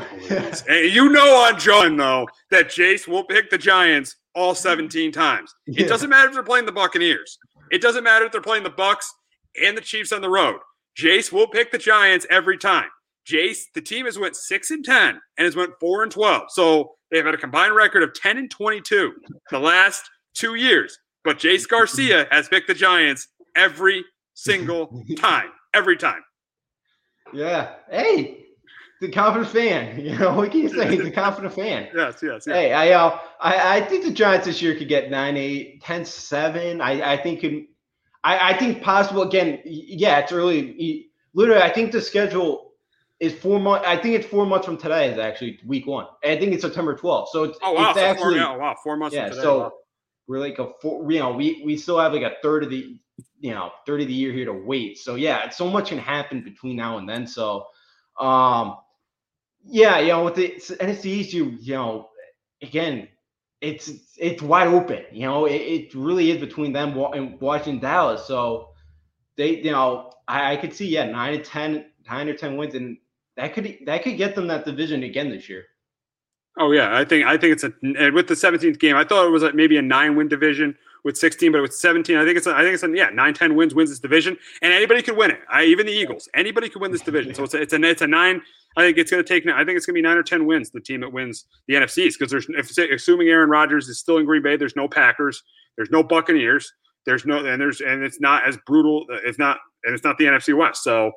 hey, 0.68 0.88
you 0.88 1.10
know 1.10 1.36
on 1.46 1.60
John 1.60 1.98
though 1.98 2.28
that 2.52 2.68
Jace 2.68 3.08
will 3.08 3.24
pick 3.24 3.50
the 3.50 3.58
Giants 3.58 4.16
all 4.36 4.54
17 4.54 5.12
times. 5.12 5.54
Yeah. 5.66 5.86
It 5.86 5.90
doesn't 5.90 6.10
matter 6.10 6.28
if 6.28 6.34
they're 6.34 6.44
playing 6.44 6.66
the 6.68 6.72
Buccaneers. 6.72 7.38
It 7.72 7.82
doesn't 7.82 8.04
matter 8.04 8.26
if 8.26 8.32
they're 8.32 8.42
playing 8.42 8.64
the 8.64 8.70
Bucks 8.70 9.12
and 9.62 9.76
the 9.76 9.82
Chiefs 9.82 10.12
on 10.12 10.22
the 10.22 10.30
road. 10.30 10.58
Jace 11.00 11.32
will 11.32 11.48
pick 11.48 11.72
the 11.72 11.78
Giants 11.78 12.26
every 12.30 12.58
time. 12.58 12.90
Jace, 13.30 13.64
the 13.76 13.82
team 13.82 14.06
has 14.06 14.18
went 14.18 14.36
six 14.36 14.72
and 14.72 14.86
ten 14.86 15.20
and 15.38 15.46
has 15.46 15.56
went 15.56 15.74
four 15.80 16.04
and 16.04 16.12
twelve. 16.12 16.44
So 16.50 16.92
they've 17.12 17.26
had 17.26 17.34
a 17.34 17.38
combined 17.38 17.76
record 17.76 18.04
of 18.04 18.14
ten 18.14 18.38
and 18.38 18.50
twenty-two 18.50 19.14
the 19.52 19.60
last 19.60 20.10
two 20.34 20.56
years. 20.56 20.98
But 21.24 21.40
Jace 21.40 21.68
Garcia 21.68 22.28
has 22.32 22.48
picked 22.48 22.68
the 22.68 22.74
Giants 22.74 23.28
every 23.56 24.06
single 24.34 25.04
time. 25.18 25.50
Every 25.74 25.98
time. 25.98 26.22
Yeah. 27.34 27.76
Hey, 27.90 28.46
the 29.02 29.10
confident 29.12 29.52
fan. 29.52 30.00
You 30.08 30.18
know, 30.18 30.34
what 30.34 30.52
can 30.52 30.62
you 30.62 30.70
say? 30.70 30.90
He's 30.90 31.06
a 31.06 31.12
confident 31.12 31.54
fan. 31.54 31.90
yes, 31.96 32.20
yes, 32.22 32.44
yes. 32.46 32.46
Hey, 32.46 32.74
I, 32.74 32.92
uh, 32.92 33.20
I 33.40 33.78
I 33.78 33.82
think 33.82 34.06
the 34.06 34.12
Giants 34.12 34.46
this 34.46 34.62
year 34.62 34.76
could 34.76 34.88
get 34.88 35.12
9 35.12 35.38
8, 35.38 35.82
10 35.84 36.06
7. 36.06 36.82
I, 36.82 37.14
I 37.14 37.18
think 37.18 37.42
can 37.42 37.68
I, 38.24 38.54
I 38.54 38.58
think 38.58 38.82
possible 38.82 39.22
again, 39.22 39.60
yeah, 39.64 40.20
it's 40.20 40.32
early. 40.32 41.10
Literally, 41.34 41.62
I 41.62 41.70
think 41.72 41.92
the 41.92 42.02
schedule 42.02 42.74
is 43.20 43.34
four 43.34 43.60
months. 43.60 43.86
I 43.88 43.98
think 43.98 44.16
it's 44.16 44.28
four 44.28 44.46
months 44.46 44.66
from 44.66 44.78
today 44.78 45.10
is 45.10 45.18
actually 45.18 45.60
week 45.66 45.88
one. 45.88 46.08
I 46.24 46.38
think 46.38 46.54
it's 46.54 46.64
September 46.64 46.96
12th. 46.96 47.28
So 47.30 47.44
it's, 47.46 47.58
oh, 47.62 47.74
wow, 47.74 47.90
it's 47.90 48.00
so 48.00 48.06
actually 48.06 48.24
four, 48.24 48.32
yeah, 48.34 48.56
wow, 48.56 48.76
four 48.84 48.98
months 48.98 49.16
yeah, 49.16 49.32
so. 49.32 49.72
We're 50.28 50.40
like 50.40 50.60
a 50.60 50.70
four, 50.82 51.12
you 51.12 51.20
know, 51.20 51.32
we 51.34 51.62
we 51.66 51.78
still 51.78 52.00
have 52.00 52.14
like 52.14 52.24
a 52.24 52.36
third 52.42 52.64
of 52.64 52.70
the 52.70 52.98
you 53.40 53.52
know, 53.54 53.72
third 53.86 54.02
of 54.02 54.08
the 54.08 54.14
year 54.14 54.34
here 54.34 54.46
to 54.46 54.54
wait. 54.54 54.98
So 54.98 55.16
yeah, 55.16 55.50
so 55.50 55.70
much 55.70 55.90
can 55.90 56.00
happen 56.00 56.44
between 56.44 56.76
now 56.78 56.98
and 56.98 57.08
then. 57.10 57.28
So 57.28 57.68
um 58.20 58.78
Yeah, 59.64 60.00
you 60.00 60.08
know, 60.10 60.24
with 60.26 60.36
the 60.36 60.50
NFC 60.80 61.06
East, 61.08 61.34
you 61.34 61.58
you 61.60 61.74
know, 61.74 62.10
again, 62.62 63.10
it's 63.62 63.92
it's 64.18 64.42
wide 64.42 64.68
open. 64.68 65.04
You 65.12 65.26
know, 65.28 65.46
it, 65.46 65.56
it 65.56 65.96
really 65.96 66.32
is 66.32 66.40
between 66.40 66.74
them 66.74 66.98
and 67.14 67.40
Washington, 67.42 67.82
Dallas. 67.82 68.26
So 68.26 68.70
they, 69.38 69.58
you 69.58 69.72
know, 69.72 70.12
I, 70.28 70.54
I 70.54 70.58
could 70.58 70.74
see 70.74 70.88
yeah, 70.90 71.06
nine 71.06 71.34
to 71.38 71.44
ten, 71.44 71.86
nine 72.10 72.30
or 72.30 72.34
ten 72.36 72.58
wins, 72.58 72.76
and 72.76 72.98
that 73.38 73.54
could 73.54 73.78
that 73.86 74.04
could 74.04 74.18
get 74.18 74.36
them 74.36 74.48
that 74.48 74.66
division 74.66 75.04
again 75.04 75.30
this 75.30 75.50
year. 75.50 75.66
Oh 76.60 76.72
yeah, 76.72 76.98
I 76.98 77.06
think 77.06 77.26
I 77.26 77.38
think 77.38 77.54
it's 77.54 77.64
a 77.64 78.12
with 78.12 78.28
the 78.28 78.34
17th 78.34 78.80
game. 78.80 78.96
I 78.96 79.04
thought 79.04 79.28
it 79.28 79.30
was 79.30 79.44
like 79.44 79.54
maybe 79.54 79.78
a 79.78 79.82
nine 79.82 80.16
win 80.16 80.28
division 80.28 80.76
with 81.04 81.16
16, 81.16 81.52
but 81.52 81.62
with 81.62 81.74
17, 81.74 82.18
I 82.18 82.26
think 82.26 82.36
it's 82.36 82.48
a, 82.48 82.56
I 82.56 82.64
think 82.64 82.74
it's 82.74 82.84
a, 82.84 82.90
yeah 82.90 83.10
nine 83.10 83.34
ten 83.34 83.56
wins 83.56 83.76
wins 83.76 83.92
this 83.92 84.00
division, 84.00 84.36
and 84.62 84.74
anybody 84.74 85.02
could 85.04 85.16
win 85.16 85.32
it. 85.32 85.40
I, 85.50 85.66
even 85.66 85.86
the 85.86 85.92
Eagles, 85.92 86.28
anybody 86.34 86.68
could 86.68 86.82
win 86.82 86.92
this 86.92 87.02
division. 87.02 87.36
So 87.36 87.44
it's 87.44 87.54
a, 87.54 87.62
it's 87.62 87.74
a 87.74 87.84
it's 87.84 88.02
a 88.02 88.08
nine. 88.08 88.42
I 88.76 88.82
think 88.82 88.98
it's 88.98 89.12
going 89.12 89.24
to 89.24 89.28
take. 89.28 89.48
I 89.48 89.64
think 89.64 89.78
it's 89.78 89.86
going 89.86 89.94
to 89.96 89.98
be 90.00 90.02
nine 90.02 90.18
or 90.18 90.24
ten 90.24 90.46
wins. 90.46 90.72
The 90.72 90.82
team 90.82 91.02
that 91.02 91.14
wins 91.14 91.46
the 91.68 91.76
NFC 91.76 92.12
because 92.12 92.32
there's 92.32 92.48
if, 92.50 92.76
assuming 92.92 93.28
Aaron 93.28 93.50
Rodgers 93.50 93.88
is 93.88 94.00
still 94.00 94.18
in 94.18 94.26
Green 94.26 94.42
Bay, 94.42 94.58
there's 94.58 94.76
no 94.76 94.88
Packers, 94.88 95.44
there's 95.76 95.92
no 95.92 96.02
Buccaneers, 96.02 96.74
there's 97.06 97.26
no 97.26 97.46
and 97.46 97.62
there's 97.62 97.82
and 97.82 98.04
it's 98.04 98.20
not 98.20 98.48
as 98.48 98.58
brutal. 98.66 99.06
It's 99.24 99.38
not 99.40 99.60
and 99.84 99.94
it's 99.94 100.04
not 100.04 100.18
the 100.18 100.26
NFC 100.26 100.58
West. 100.58 100.84
So. 100.84 101.12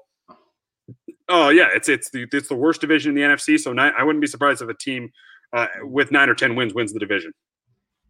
Oh 1.32 1.50
yeah, 1.50 1.68
it's 1.72 1.88
it's 1.88 2.10
the 2.10 2.26
it's 2.32 2.48
the 2.48 2.56
worst 2.56 2.80
division 2.80 3.10
in 3.10 3.14
the 3.14 3.34
NFC. 3.34 3.56
So 3.56 3.72
not, 3.72 3.94
I 3.96 4.02
wouldn't 4.02 4.20
be 4.20 4.26
surprised 4.26 4.62
if 4.62 4.68
a 4.68 4.74
team 4.74 5.12
uh, 5.52 5.66
with 5.82 6.10
nine 6.10 6.28
or 6.28 6.34
ten 6.34 6.54
wins 6.54 6.74
wins 6.74 6.92
the 6.92 7.00
division. 7.00 7.32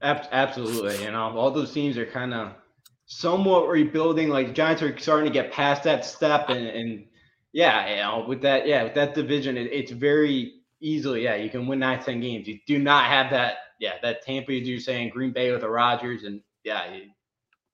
Absolutely, 0.02 1.04
you 1.04 1.10
know, 1.10 1.36
all 1.36 1.50
those 1.50 1.72
teams 1.72 1.98
are 1.98 2.06
kind 2.06 2.32
of 2.32 2.52
somewhat 3.06 3.68
rebuilding. 3.68 4.28
Like 4.28 4.54
Giants 4.54 4.82
are 4.82 4.96
starting 4.98 5.26
to 5.26 5.32
get 5.32 5.52
past 5.52 5.82
that 5.84 6.04
step, 6.04 6.48
and, 6.48 6.66
and 6.66 7.04
yeah, 7.52 7.90
you 7.90 7.96
know, 7.96 8.28
with 8.28 8.42
that, 8.42 8.66
yeah, 8.66 8.84
with 8.84 8.94
that 8.94 9.14
division, 9.14 9.56
it, 9.56 9.72
it's 9.72 9.90
very 9.90 10.54
easily, 10.80 11.24
yeah, 11.24 11.34
you 11.34 11.50
can 11.50 11.66
win 11.66 11.80
nine, 11.80 12.02
ten 12.02 12.20
games. 12.20 12.46
You 12.46 12.58
do 12.66 12.78
not 12.78 13.06
have 13.06 13.30
that, 13.30 13.58
yeah, 13.78 13.94
that 14.02 14.22
Tampa 14.22 14.52
you 14.54 14.64
do 14.64 14.78
saying 14.78 15.10
Green 15.10 15.32
Bay 15.32 15.50
with 15.52 15.62
the 15.62 15.68
Rodgers, 15.68 16.24
and 16.24 16.40
yeah, 16.64 16.92
you, 16.94 17.02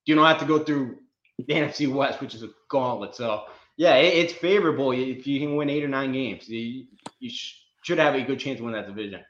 you 0.04 0.14
don't 0.14 0.26
have 0.26 0.40
to 0.40 0.46
go 0.46 0.58
through 0.58 0.98
the 1.38 1.54
NFC 1.54 1.92
West, 1.92 2.20
which 2.20 2.34
is 2.34 2.42
a 2.42 2.48
gauntlet. 2.70 3.14
So 3.14 3.44
yeah, 3.76 3.96
it, 3.96 4.14
it's 4.14 4.32
favorable 4.32 4.92
if 4.92 5.26
you 5.26 5.40
can 5.40 5.56
win 5.56 5.70
eight 5.70 5.84
or 5.84 5.88
nine 5.88 6.12
games. 6.12 6.48
You, 6.48 6.86
you 7.20 7.30
sh- 7.30 7.56
should 7.82 7.98
have 7.98 8.14
a 8.14 8.22
good 8.22 8.38
chance 8.38 8.58
to 8.58 8.64
win 8.64 8.72
that 8.72 8.86
division. 8.86 9.20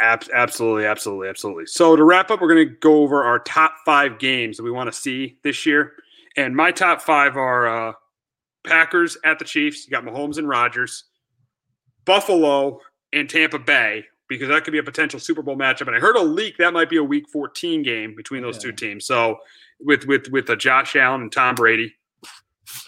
Absolutely, 0.00 0.86
absolutely, 0.86 1.28
absolutely. 1.28 1.66
So 1.66 1.96
to 1.96 2.04
wrap 2.04 2.30
up, 2.30 2.40
we're 2.40 2.52
going 2.52 2.68
to 2.68 2.74
go 2.74 3.02
over 3.02 3.24
our 3.24 3.38
top 3.38 3.76
five 3.84 4.18
games 4.18 4.58
that 4.58 4.62
we 4.62 4.70
want 4.70 4.92
to 4.92 4.98
see 4.98 5.38
this 5.42 5.64
year, 5.64 5.94
and 6.36 6.54
my 6.54 6.70
top 6.70 7.00
five 7.00 7.36
are 7.36 7.88
uh, 7.88 7.92
Packers 8.66 9.16
at 9.24 9.38
the 9.38 9.44
Chiefs. 9.44 9.86
You 9.86 9.90
got 9.90 10.04
Mahomes 10.04 10.36
and 10.36 10.48
Rodgers, 10.48 11.04
Buffalo 12.04 12.80
and 13.12 13.28
Tampa 13.28 13.58
Bay 13.58 14.04
because 14.28 14.48
that 14.48 14.64
could 14.64 14.72
be 14.72 14.78
a 14.78 14.82
potential 14.82 15.20
Super 15.20 15.42
Bowl 15.42 15.56
matchup. 15.56 15.86
And 15.86 15.96
I 15.96 16.00
heard 16.00 16.16
a 16.16 16.22
leak 16.22 16.56
that 16.58 16.72
might 16.72 16.90
be 16.90 16.96
a 16.96 17.04
Week 17.04 17.28
14 17.28 17.82
game 17.82 18.14
between 18.14 18.42
those 18.42 18.56
yeah. 18.56 18.62
two 18.62 18.72
teams. 18.72 19.06
So 19.06 19.38
with 19.80 20.06
with 20.06 20.28
with 20.28 20.50
uh, 20.50 20.56
Josh 20.56 20.96
Allen 20.96 21.22
and 21.22 21.32
Tom 21.32 21.54
Brady. 21.54 21.94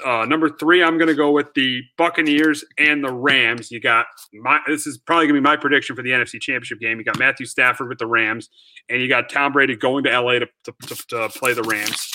Uh, 0.04 0.24
number 0.24 0.48
three, 0.48 0.82
I'm 0.82 0.98
going 0.98 1.08
to 1.08 1.14
go 1.14 1.30
with 1.30 1.52
the 1.54 1.82
Buccaneers 1.96 2.64
and 2.78 3.02
the 3.02 3.12
Rams. 3.12 3.70
You 3.70 3.80
got 3.80 4.06
my. 4.32 4.60
This 4.66 4.86
is 4.86 4.98
probably 4.98 5.26
going 5.26 5.36
to 5.36 5.40
be 5.40 5.44
my 5.44 5.56
prediction 5.56 5.94
for 5.94 6.02
the 6.02 6.10
NFC 6.10 6.40
Championship 6.40 6.80
game. 6.80 6.98
You 6.98 7.04
got 7.04 7.18
Matthew 7.18 7.46
Stafford 7.46 7.88
with 7.88 7.98
the 7.98 8.06
Rams, 8.06 8.48
and 8.88 9.00
you 9.00 9.08
got 9.08 9.30
Tom 9.30 9.52
Brady 9.52 9.76
going 9.76 10.04
to 10.04 10.20
LA 10.20 10.40
to, 10.40 10.48
to, 10.64 10.72
to, 10.86 11.06
to 11.08 11.28
play 11.30 11.54
the 11.54 11.62
Rams. 11.62 12.10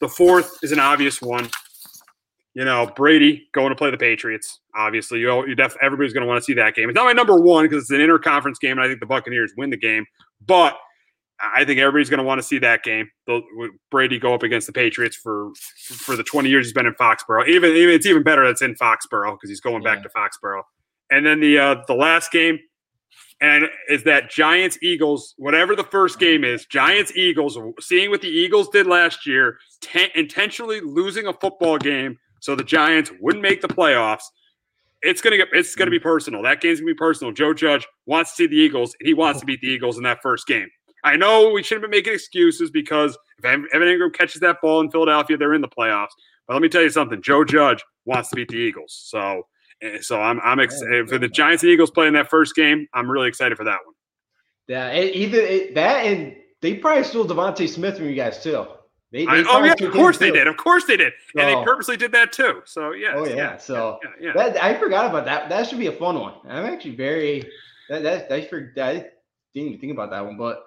The 0.00 0.08
fourth 0.08 0.58
is 0.62 0.72
an 0.72 0.78
obvious 0.78 1.20
one. 1.20 1.48
You 2.54 2.64
know, 2.64 2.90
Brady 2.96 3.48
going 3.52 3.70
to 3.70 3.76
play 3.76 3.90
the 3.90 3.98
Patriots. 3.98 4.60
Obviously, 4.74 5.20
you 5.20 5.46
you 5.46 5.54
def, 5.54 5.76
everybody's 5.82 6.12
going 6.12 6.22
to 6.22 6.28
want 6.28 6.38
to 6.38 6.44
see 6.44 6.54
that 6.54 6.74
game. 6.74 6.88
It's 6.88 6.96
not 6.96 7.04
my 7.04 7.12
number 7.12 7.40
one 7.40 7.64
because 7.64 7.84
it's 7.84 7.90
an 7.90 7.98
interconference 7.98 8.58
game, 8.60 8.72
and 8.72 8.80
I 8.80 8.86
think 8.86 9.00
the 9.00 9.06
Buccaneers 9.06 9.52
win 9.56 9.70
the 9.70 9.76
game. 9.76 10.06
But 10.46 10.76
I 11.42 11.64
think 11.64 11.80
everybody's 11.80 12.10
going 12.10 12.18
to 12.18 12.24
want 12.24 12.38
to 12.38 12.46
see 12.46 12.58
that 12.58 12.82
game. 12.82 13.10
Brady 13.90 14.18
go 14.18 14.34
up 14.34 14.42
against 14.42 14.66
the 14.66 14.72
Patriots 14.72 15.16
for 15.16 15.52
for 15.88 16.16
the 16.16 16.22
20 16.22 16.48
years 16.48 16.66
he's 16.66 16.72
been 16.72 16.86
in 16.86 16.94
Foxborough. 16.94 17.48
Even, 17.48 17.70
even 17.76 17.94
it's 17.94 18.06
even 18.06 18.22
better 18.22 18.46
that's 18.46 18.62
in 18.62 18.74
Foxborough 18.74 19.32
because 19.32 19.48
he's 19.48 19.60
going 19.60 19.82
yeah. 19.82 19.94
back 19.94 20.02
to 20.02 20.10
Foxborough. 20.10 20.62
And 21.10 21.24
then 21.24 21.40
the 21.40 21.58
uh, 21.58 21.76
the 21.86 21.94
last 21.94 22.30
game, 22.30 22.58
and 23.40 23.64
is 23.88 24.04
that 24.04 24.30
Giants 24.30 24.78
Eagles. 24.82 25.34
Whatever 25.38 25.74
the 25.74 25.84
first 25.84 26.18
game 26.18 26.44
is, 26.44 26.66
Giants 26.66 27.16
Eagles. 27.16 27.58
Seeing 27.80 28.10
what 28.10 28.20
the 28.20 28.28
Eagles 28.28 28.68
did 28.68 28.86
last 28.86 29.26
year, 29.26 29.58
t- 29.80 30.10
intentionally 30.14 30.80
losing 30.80 31.26
a 31.26 31.32
football 31.32 31.78
game 31.78 32.18
so 32.40 32.54
the 32.54 32.64
Giants 32.64 33.12
wouldn't 33.20 33.42
make 33.42 33.60
the 33.60 33.68
playoffs. 33.68 34.24
It's 35.02 35.22
gonna 35.22 35.38
get 35.38 35.48
it's 35.52 35.74
gonna 35.74 35.90
be 35.90 35.98
personal. 35.98 36.42
That 36.42 36.60
game's 36.60 36.80
gonna 36.80 36.92
be 36.92 36.96
personal. 36.96 37.32
Joe 37.32 37.54
Judge 37.54 37.86
wants 38.06 38.32
to 38.32 38.36
see 38.36 38.46
the 38.46 38.56
Eagles. 38.56 38.94
He 39.00 39.14
wants 39.14 39.40
to 39.40 39.46
beat 39.46 39.60
the 39.60 39.68
Eagles 39.68 39.96
in 39.96 40.02
that 40.04 40.18
first 40.22 40.46
game. 40.46 40.68
I 41.04 41.16
know 41.16 41.50
we 41.50 41.62
shouldn't 41.62 41.90
be 41.90 41.96
making 41.96 42.14
excuses 42.14 42.70
because 42.70 43.16
if 43.38 43.44
Evan 43.44 43.66
Engram 43.72 44.12
catches 44.12 44.40
that 44.40 44.60
ball 44.60 44.80
in 44.80 44.90
Philadelphia, 44.90 45.36
they're 45.36 45.54
in 45.54 45.60
the 45.60 45.68
playoffs. 45.68 46.08
But 46.46 46.54
let 46.54 46.62
me 46.62 46.68
tell 46.68 46.82
you 46.82 46.90
something: 46.90 47.22
Joe 47.22 47.44
Judge 47.44 47.82
wants 48.04 48.28
to 48.30 48.36
beat 48.36 48.48
the 48.48 48.56
Eagles. 48.56 49.00
So, 49.06 49.46
eh, 49.82 49.98
so 50.00 50.20
I'm 50.20 50.40
I'm 50.40 50.60
excited 50.60 51.08
for 51.08 51.18
the 51.18 51.28
Giants 51.28 51.62
and 51.62 51.72
Eagles 51.72 51.90
playing 51.90 52.14
that 52.14 52.28
first 52.28 52.54
game. 52.54 52.86
I'm 52.92 53.10
really 53.10 53.28
excited 53.28 53.56
for 53.56 53.64
that 53.64 53.78
one. 53.84 53.94
Yeah, 54.68 54.94
either 54.94 55.72
that 55.74 56.06
and 56.06 56.36
they 56.60 56.74
probably 56.74 57.04
stole 57.04 57.24
DeVonta 57.24 57.68
Smith 57.68 57.96
from 57.96 58.08
you 58.08 58.14
guys 58.14 58.42
too. 58.42 58.66
They, 59.12 59.24
they 59.24 59.30
I, 59.30 59.44
oh 59.48 59.64
yeah, 59.64 59.72
of 59.72 59.92
course 59.92 60.18
they 60.18 60.30
did. 60.30 60.46
Of 60.46 60.56
course 60.56 60.84
they 60.84 60.96
did, 60.96 61.12
so, 61.34 61.40
and 61.40 61.48
they 61.48 61.64
purposely 61.64 61.96
did 61.96 62.12
that 62.12 62.32
too. 62.32 62.62
So 62.64 62.92
yeah. 62.92 63.14
Oh 63.16 63.26
yeah. 63.26 63.34
yeah 63.34 63.56
so 63.56 63.98
yeah, 64.02 64.10
yeah, 64.28 64.32
That, 64.34 64.62
I 64.62 64.78
forgot 64.78 65.10
about 65.10 65.24
that. 65.24 65.48
That 65.48 65.68
should 65.68 65.80
be 65.80 65.88
a 65.88 65.92
fun 65.92 66.20
one. 66.20 66.34
I'm 66.48 66.66
actually 66.66 66.94
very 66.94 67.50
that 67.88 68.02
that, 68.04 68.28
that 68.28 68.78
I 68.78 68.92
didn't 69.52 69.68
even 69.68 69.80
think 69.80 69.92
about 69.92 70.10
that 70.10 70.24
one, 70.24 70.36
but 70.36 70.64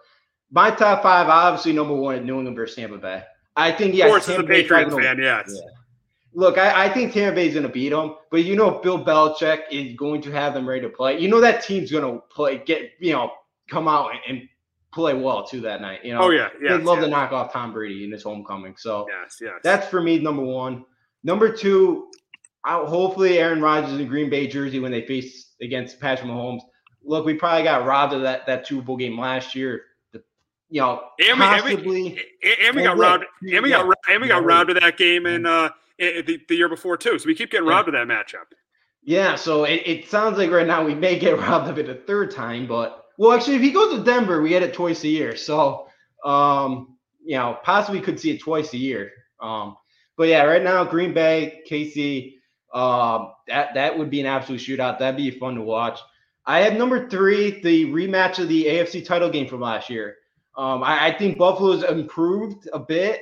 my 0.54 0.70
top 0.70 1.02
five, 1.02 1.28
obviously, 1.28 1.74
number 1.74 1.96
one, 1.96 2.26
New 2.26 2.38
England 2.38 2.56
versus 2.56 2.76
Tampa 2.76 2.98
Bay. 2.98 3.24
I 3.56 3.72
think, 3.72 3.96
yeah, 3.96 4.06
of 4.06 4.12
course, 4.12 4.28
Tampa 4.28 4.44
as 4.44 4.46
a 4.46 4.48
Patriots 4.48 4.96
fan, 4.96 5.18
yes. 5.20 5.52
Yeah. 5.54 5.70
Look, 6.36 6.58
I, 6.58 6.86
I, 6.86 6.90
think 6.90 7.12
Tampa 7.12 7.36
Bay 7.36 7.48
is 7.48 7.54
going 7.54 7.66
to 7.66 7.72
beat 7.72 7.90
them, 7.90 8.16
but 8.32 8.44
you 8.44 8.56
know, 8.56 8.80
Bill 8.80 9.04
Belichick 9.04 9.64
is 9.72 9.96
going 9.96 10.22
to 10.22 10.32
have 10.32 10.54
them 10.54 10.70
ready 10.70 10.82
to 10.82 10.90
play. 10.90 11.20
You 11.20 11.28
know, 11.28 11.42
that 11.42 11.64
team's 11.64 11.92
going 11.92 12.04
to 12.04 12.24
play, 12.30 12.60
get, 12.60 12.92
you 13.00 13.14
know, 13.14 13.32
come 13.68 13.88
out 13.88 14.12
and, 14.12 14.20
and 14.28 14.50
play 14.94 15.16
well 15.16 15.44
too 15.44 15.62
that 15.62 15.82
night. 15.82 16.06
You 16.06 16.14
know, 16.14 16.24
oh 16.24 16.30
yeah, 16.30 16.50
yeah. 16.62 16.78
They'd 16.78 16.84
love 16.84 17.00
yes. 17.00 17.06
to 17.06 17.12
knock 17.12 17.32
off 17.32 17.52
Tom 17.52 17.74
Brady 17.74 18.04
in 18.04 18.12
his 18.12 18.24
homecoming. 18.24 18.76
So 18.78 19.08
yes, 19.10 19.38
yes. 19.42 19.54
That's 19.64 19.88
for 19.88 20.02
me 20.02 20.20
number 20.20 20.44
one. 20.44 20.86
Number 21.24 21.52
two, 21.52 22.12
I, 22.64 22.78
hopefully 22.78 23.40
Aaron 23.40 23.62
Rodgers 23.62 24.00
in 24.00 24.08
Green 24.08 24.30
Bay 24.30 24.48
jersey 24.48 24.80
when 24.80 24.92
they 24.92 25.06
face 25.06 25.54
against 25.62 26.00
Patrick 26.00 26.30
Mahomes. 26.30 26.62
Look, 27.04 27.26
we 27.26 27.34
probably 27.34 27.64
got 27.64 27.86
robbed 27.86 28.14
of 28.14 28.22
that 28.22 28.46
that 28.46 28.68
Super 28.68 28.84
Bowl 28.84 28.98
game 28.98 29.20
last 29.20 29.56
year 29.56 29.84
you 30.74 30.82
know, 30.82 31.04
and 31.20 31.40
we, 31.40 31.46
possibly, 31.46 31.76
and 31.76 31.86
we, 31.86 32.58
and 32.66 32.76
we 32.76 32.82
got 32.82 32.98
robbed, 32.98 33.26
and 33.42 33.62
we 33.62 33.70
yeah. 33.70 33.84
got 33.84 33.96
and 34.10 34.22
we 34.24 34.28
got 34.28 34.44
robbed 34.44 34.72
of 34.72 34.82
that 34.82 34.98
game 34.98 35.28
in 35.28 35.46
uh 35.46 35.70
the, 36.00 36.42
the 36.50 36.56
year 36.56 36.68
before 36.68 36.98
too. 36.98 37.20
So 37.20 37.28
we 37.28 37.36
keep 37.36 37.52
getting 37.52 37.68
robbed 37.68 37.90
of 37.90 37.94
that 37.94 38.08
matchup. 38.08 38.46
Yeah, 39.04 39.36
so 39.36 39.66
it, 39.66 39.84
it 39.86 40.10
sounds 40.10 40.40
like 40.40 40.50
right 40.50 40.66
now 40.66 40.84
we 40.84 40.96
may 40.96 41.20
get 41.20 41.38
robbed 41.48 41.70
of 41.70 41.78
it 41.78 41.90
a 41.90 41.94
third 41.94 42.32
time, 42.32 42.66
but 42.66 43.06
well, 43.20 43.34
actually, 43.34 43.58
if 43.58 43.62
he 43.62 43.70
goes 43.70 43.96
to 43.96 44.04
Denver, 44.04 44.42
we 44.42 44.50
get 44.50 44.64
it 44.64 44.74
twice 44.74 45.04
a 45.04 45.10
year. 45.10 45.36
So, 45.36 45.86
um, 46.26 46.98
you 47.24 47.38
know, 47.38 47.60
possibly 47.62 48.02
could 48.02 48.20
see 48.20 48.32
it 48.32 48.40
twice 48.40 48.74
a 48.74 48.78
year. 48.78 49.12
Um, 49.40 49.78
but 50.18 50.28
yeah, 50.28 50.42
right 50.42 50.64
now, 50.64 50.84
Green 50.86 51.14
Bay, 51.14 51.62
KC, 51.70 52.34
um, 52.76 53.32
that 53.48 53.76
that 53.76 54.00
would 54.00 54.10
be 54.10 54.22
an 54.22 54.26
absolute 54.26 54.60
shootout. 54.60 54.98
That'd 54.98 55.18
be 55.18 55.30
fun 55.30 55.54
to 55.54 55.62
watch. 55.62 56.00
I 56.48 56.62
have 56.62 56.74
number 56.74 57.08
three, 57.10 57.62
the 57.62 57.86
rematch 57.86 58.40
of 58.40 58.48
the 58.48 58.66
AFC 58.66 59.06
title 59.06 59.30
game 59.30 59.48
from 59.48 59.62
last 59.62 59.92
year. 59.92 60.16
Um, 60.56 60.84
I, 60.84 61.08
I, 61.08 61.18
think 61.18 61.38
Buffalo's 61.38 61.84
improved 61.84 62.70
a 62.74 62.80
bit. 62.80 63.22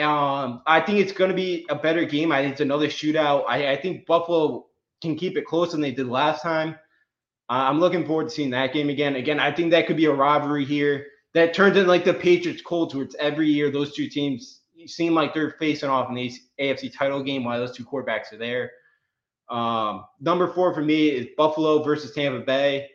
Um, 0.00 0.62
I 0.66 0.80
think 0.80 1.00
it's 1.00 1.12
going 1.12 1.30
to 1.30 1.34
be 1.34 1.66
a 1.68 1.74
better 1.74 2.04
game. 2.04 2.30
I 2.30 2.42
think 2.42 2.52
it's 2.52 2.60
another 2.60 2.86
shootout. 2.86 3.44
I, 3.48 3.72
I 3.72 3.76
think 3.76 4.06
Buffalo 4.06 4.66
can 5.02 5.16
keep 5.16 5.36
it 5.36 5.46
closer 5.46 5.72
than 5.72 5.80
they 5.80 5.90
did 5.90 6.06
last 6.06 6.42
time. 6.42 6.76
Uh, 7.48 7.66
I'm 7.68 7.80
looking 7.80 8.06
forward 8.06 8.28
to 8.28 8.34
seeing 8.34 8.50
that 8.50 8.72
game 8.72 8.88
again. 8.88 9.16
Again, 9.16 9.40
I 9.40 9.50
think 9.50 9.72
that 9.72 9.88
could 9.88 9.96
be 9.96 10.04
a 10.04 10.12
rivalry 10.12 10.64
here 10.64 11.06
that 11.34 11.54
turns 11.54 11.76
into 11.76 11.88
like 11.88 12.04
the 12.04 12.14
Patriots 12.14 12.62
Colts, 12.62 12.94
where 12.94 13.04
it's 13.04 13.16
every 13.18 13.48
year 13.48 13.70
those 13.70 13.92
two 13.92 14.08
teams 14.08 14.60
seem 14.86 15.14
like 15.14 15.34
they're 15.34 15.56
facing 15.58 15.90
off 15.90 16.08
in 16.08 16.14
the 16.14 16.32
AFC 16.60 16.96
title 16.96 17.22
game 17.22 17.44
while 17.44 17.58
those 17.58 17.76
two 17.76 17.84
quarterbacks 17.84 18.32
are 18.32 18.38
there. 18.38 18.70
Um, 19.50 20.04
number 20.20 20.52
four 20.52 20.72
for 20.72 20.82
me 20.82 21.08
is 21.08 21.26
Buffalo 21.36 21.82
versus 21.82 22.12
Tampa 22.12 22.40
Bay. 22.40 22.88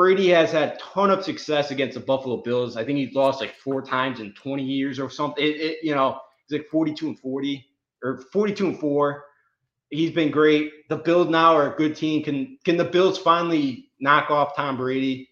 Brady 0.00 0.30
has 0.30 0.50
had 0.50 0.68
a 0.70 0.78
ton 0.78 1.10
of 1.10 1.22
success 1.22 1.72
against 1.72 1.92
the 1.92 2.00
Buffalo 2.00 2.38
Bills. 2.38 2.78
I 2.78 2.82
think 2.82 2.96
he's 2.96 3.14
lost 3.14 3.38
like 3.38 3.54
four 3.54 3.82
times 3.82 4.18
in 4.18 4.32
20 4.32 4.62
years 4.62 4.98
or 4.98 5.10
something. 5.10 5.44
It, 5.44 5.60
it, 5.60 5.78
you 5.82 5.94
know, 5.94 6.18
he's 6.48 6.58
like 6.58 6.68
42 6.70 7.08
and 7.08 7.20
40 7.20 7.66
or 8.02 8.22
42 8.32 8.68
and 8.68 8.80
4. 8.80 9.24
He's 9.90 10.10
been 10.10 10.30
great. 10.30 10.88
The 10.88 10.96
Bills 10.96 11.28
now 11.28 11.54
are 11.54 11.74
a 11.74 11.76
good 11.76 11.94
team. 11.94 12.22
Can 12.22 12.56
can 12.64 12.78
the 12.78 12.84
Bills 12.84 13.18
finally 13.18 13.90
knock 14.00 14.30
off 14.30 14.56
Tom 14.56 14.78
Brady? 14.78 15.28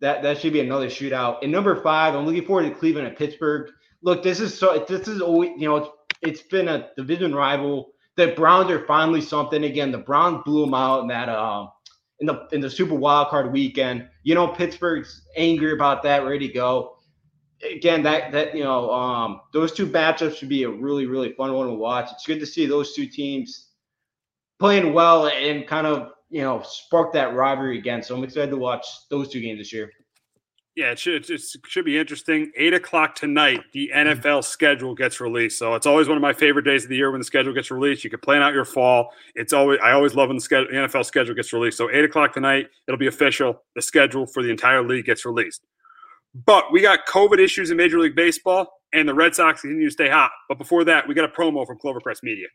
That 0.00 0.22
that 0.22 0.38
should 0.38 0.54
be 0.54 0.60
another 0.60 0.86
shootout. 0.86 1.42
And 1.42 1.52
number 1.52 1.82
five, 1.82 2.14
I'm 2.14 2.24
looking 2.24 2.46
forward 2.46 2.70
to 2.70 2.74
Cleveland 2.74 3.08
and 3.08 3.16
Pittsburgh. 3.18 3.70
Look, 4.00 4.22
this 4.22 4.40
is 4.40 4.58
so 4.58 4.82
this 4.88 5.08
is 5.08 5.20
always 5.20 5.50
you 5.58 5.68
know 5.68 5.76
it's 5.76 5.88
it's 6.22 6.42
been 6.42 6.68
a 6.68 6.88
division 6.96 7.34
rival. 7.34 7.92
The 8.16 8.28
Browns 8.28 8.70
are 8.70 8.86
finally 8.86 9.20
something 9.20 9.64
again. 9.64 9.92
The 9.92 9.98
Browns 9.98 10.40
blew 10.46 10.64
them 10.64 10.72
out 10.72 11.02
in 11.02 11.08
that 11.08 11.28
um 11.28 11.68
in 12.20 12.26
the 12.26 12.46
in 12.52 12.60
the 12.60 12.70
Super 12.70 12.94
Wild 12.94 13.28
Card 13.28 13.52
weekend. 13.52 14.08
You 14.22 14.34
know, 14.34 14.48
Pittsburgh's 14.48 15.22
angry 15.36 15.72
about 15.72 16.02
that, 16.04 16.24
ready 16.24 16.48
to 16.48 16.52
go. 16.52 16.96
Again, 17.62 18.02
that 18.02 18.32
that 18.32 18.54
you 18.54 18.64
know, 18.64 18.90
um, 18.90 19.40
those 19.52 19.72
two 19.72 19.86
matchups 19.86 20.36
should 20.36 20.48
be 20.48 20.64
a 20.64 20.70
really 20.70 21.06
really 21.06 21.32
fun 21.32 21.52
one 21.52 21.68
to 21.68 21.74
watch. 21.74 22.10
It's 22.12 22.26
good 22.26 22.40
to 22.40 22.46
see 22.46 22.66
those 22.66 22.94
two 22.94 23.06
teams 23.06 23.70
playing 24.58 24.92
well 24.92 25.28
and 25.28 25.66
kind 25.66 25.86
of 25.86 26.12
you 26.30 26.42
know 26.42 26.62
spark 26.64 27.12
that 27.12 27.34
rivalry 27.34 27.78
again. 27.78 28.02
So 28.02 28.16
I'm 28.16 28.24
excited 28.24 28.50
to 28.50 28.56
watch 28.56 28.86
those 29.10 29.28
two 29.28 29.40
games 29.40 29.58
this 29.58 29.72
year. 29.72 29.90
Yeah, 30.76 30.90
it 30.90 30.98
should 30.98 31.28
it 31.30 31.40
should 31.66 31.86
be 31.86 31.98
interesting. 31.98 32.52
Eight 32.54 32.74
o'clock 32.74 33.14
tonight, 33.14 33.62
the 33.72 33.90
NFL 33.94 34.44
schedule 34.44 34.94
gets 34.94 35.22
released. 35.22 35.58
So 35.58 35.74
it's 35.74 35.86
always 35.86 36.06
one 36.06 36.18
of 36.18 36.22
my 36.22 36.34
favorite 36.34 36.66
days 36.66 36.84
of 36.84 36.90
the 36.90 36.96
year 36.96 37.10
when 37.10 37.18
the 37.18 37.24
schedule 37.24 37.54
gets 37.54 37.70
released. 37.70 38.04
You 38.04 38.10
can 38.10 38.20
plan 38.20 38.42
out 38.42 38.52
your 38.52 38.66
fall. 38.66 39.10
It's 39.34 39.54
always 39.54 39.80
I 39.82 39.92
always 39.92 40.14
love 40.14 40.28
when 40.28 40.36
the, 40.36 40.42
schedule, 40.42 40.70
the 40.70 40.76
NFL 40.76 41.06
schedule 41.06 41.34
gets 41.34 41.50
released. 41.54 41.78
So 41.78 41.90
eight 41.90 42.04
o'clock 42.04 42.34
tonight, 42.34 42.66
it'll 42.86 42.98
be 42.98 43.06
official. 43.06 43.62
The 43.74 43.80
schedule 43.80 44.26
for 44.26 44.42
the 44.42 44.50
entire 44.50 44.86
league 44.86 45.06
gets 45.06 45.24
released. 45.24 45.62
But 46.44 46.70
we 46.70 46.82
got 46.82 47.06
COVID 47.06 47.38
issues 47.38 47.70
in 47.70 47.78
Major 47.78 47.98
League 47.98 48.14
Baseball, 48.14 48.70
and 48.92 49.08
the 49.08 49.14
Red 49.14 49.34
Sox 49.34 49.62
continue 49.62 49.86
to 49.86 49.90
stay 49.90 50.10
hot. 50.10 50.30
But 50.46 50.58
before 50.58 50.84
that, 50.84 51.08
we 51.08 51.14
got 51.14 51.24
a 51.24 51.32
promo 51.32 51.66
from 51.66 51.78
Clovercrest 51.78 52.22
Media. 52.22 52.48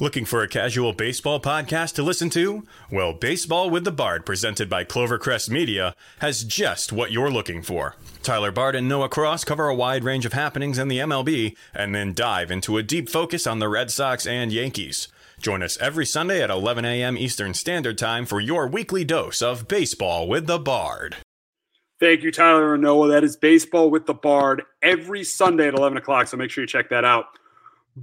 Looking 0.00 0.24
for 0.24 0.42
a 0.42 0.48
casual 0.48 0.94
baseball 0.94 1.40
podcast 1.40 1.92
to 1.96 2.02
listen 2.02 2.30
to? 2.30 2.64
Well, 2.90 3.12
Baseball 3.12 3.68
with 3.68 3.84
the 3.84 3.92
Bard, 3.92 4.24
presented 4.24 4.70
by 4.70 4.82
Clovercrest 4.82 5.50
Media, 5.50 5.94
has 6.20 6.42
just 6.42 6.90
what 6.90 7.12
you're 7.12 7.30
looking 7.30 7.60
for. 7.60 7.96
Tyler 8.22 8.50
Bard 8.50 8.74
and 8.74 8.88
Noah 8.88 9.10
Cross 9.10 9.44
cover 9.44 9.68
a 9.68 9.74
wide 9.74 10.02
range 10.02 10.24
of 10.24 10.32
happenings 10.32 10.78
in 10.78 10.88
the 10.88 11.00
MLB 11.00 11.54
and 11.74 11.94
then 11.94 12.14
dive 12.14 12.50
into 12.50 12.78
a 12.78 12.82
deep 12.82 13.10
focus 13.10 13.46
on 13.46 13.58
the 13.58 13.68
Red 13.68 13.90
Sox 13.90 14.26
and 14.26 14.50
Yankees. 14.50 15.08
Join 15.38 15.62
us 15.62 15.76
every 15.82 16.06
Sunday 16.06 16.42
at 16.42 16.48
11 16.48 16.86
a.m. 16.86 17.18
Eastern 17.18 17.52
Standard 17.52 17.98
Time 17.98 18.24
for 18.24 18.40
your 18.40 18.66
weekly 18.66 19.04
dose 19.04 19.42
of 19.42 19.68
Baseball 19.68 20.26
with 20.26 20.46
the 20.46 20.58
Bard. 20.58 21.16
Thank 21.98 22.22
you, 22.22 22.32
Tyler 22.32 22.72
and 22.72 22.82
Noah. 22.82 23.08
That 23.08 23.22
is 23.22 23.36
Baseball 23.36 23.90
with 23.90 24.06
the 24.06 24.14
Bard 24.14 24.62
every 24.80 25.24
Sunday 25.24 25.68
at 25.68 25.74
11 25.74 25.98
o'clock, 25.98 26.28
so 26.28 26.38
make 26.38 26.50
sure 26.50 26.64
you 26.64 26.68
check 26.68 26.88
that 26.88 27.04
out. 27.04 27.26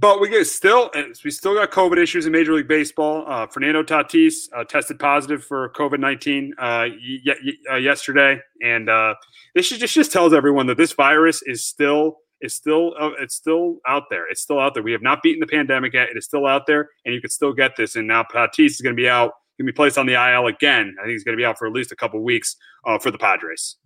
But 0.00 0.20
we 0.20 0.28
get 0.28 0.46
still 0.46 0.90
we 1.24 1.30
still 1.32 1.54
got 1.54 1.72
COVID 1.72 1.98
issues 1.98 2.24
in 2.26 2.32
Major 2.32 2.52
League 2.52 2.68
Baseball. 2.68 3.24
Uh, 3.26 3.46
Fernando 3.48 3.82
Tatis 3.82 4.48
uh, 4.54 4.62
tested 4.62 4.98
positive 5.00 5.44
for 5.44 5.70
COVID 5.70 5.98
nineteen 5.98 6.54
uh, 6.56 6.86
y- 6.86 7.18
y- 7.26 7.72
uh, 7.72 7.76
yesterday, 7.76 8.38
and 8.62 8.88
uh, 8.88 9.14
this 9.56 9.68
just 9.70 9.92
just 9.94 10.12
tells 10.12 10.32
everyone 10.32 10.68
that 10.68 10.76
this 10.76 10.92
virus 10.92 11.42
is 11.42 11.66
still 11.66 12.18
is 12.40 12.54
still 12.54 12.94
uh, 13.00 13.10
it's 13.18 13.34
still 13.34 13.78
out 13.88 14.04
there. 14.08 14.30
It's 14.30 14.40
still 14.40 14.60
out 14.60 14.74
there. 14.74 14.84
We 14.84 14.92
have 14.92 15.02
not 15.02 15.20
beaten 15.20 15.40
the 15.40 15.48
pandemic 15.48 15.94
yet. 15.94 16.10
It 16.10 16.16
is 16.16 16.26
still 16.26 16.46
out 16.46 16.66
there, 16.66 16.90
and 17.04 17.12
you 17.12 17.20
can 17.20 17.30
still 17.30 17.52
get 17.52 17.74
this. 17.76 17.96
And 17.96 18.06
now 18.06 18.22
Tatis 18.22 18.66
is 18.66 18.80
going 18.80 18.94
to 18.94 19.00
be 19.00 19.08
out. 19.08 19.32
Going 19.58 19.66
to 19.66 19.72
be 19.72 19.76
placed 19.76 19.98
on 19.98 20.06
the 20.06 20.14
IL 20.14 20.46
again. 20.46 20.94
I 21.00 21.02
think 21.02 21.12
he's 21.14 21.24
going 21.24 21.36
to 21.36 21.40
be 21.40 21.44
out 21.44 21.58
for 21.58 21.66
at 21.66 21.72
least 21.72 21.90
a 21.90 21.96
couple 21.96 22.22
weeks 22.22 22.54
for 23.02 23.10
the 23.10 23.18
Padres. 23.18 23.78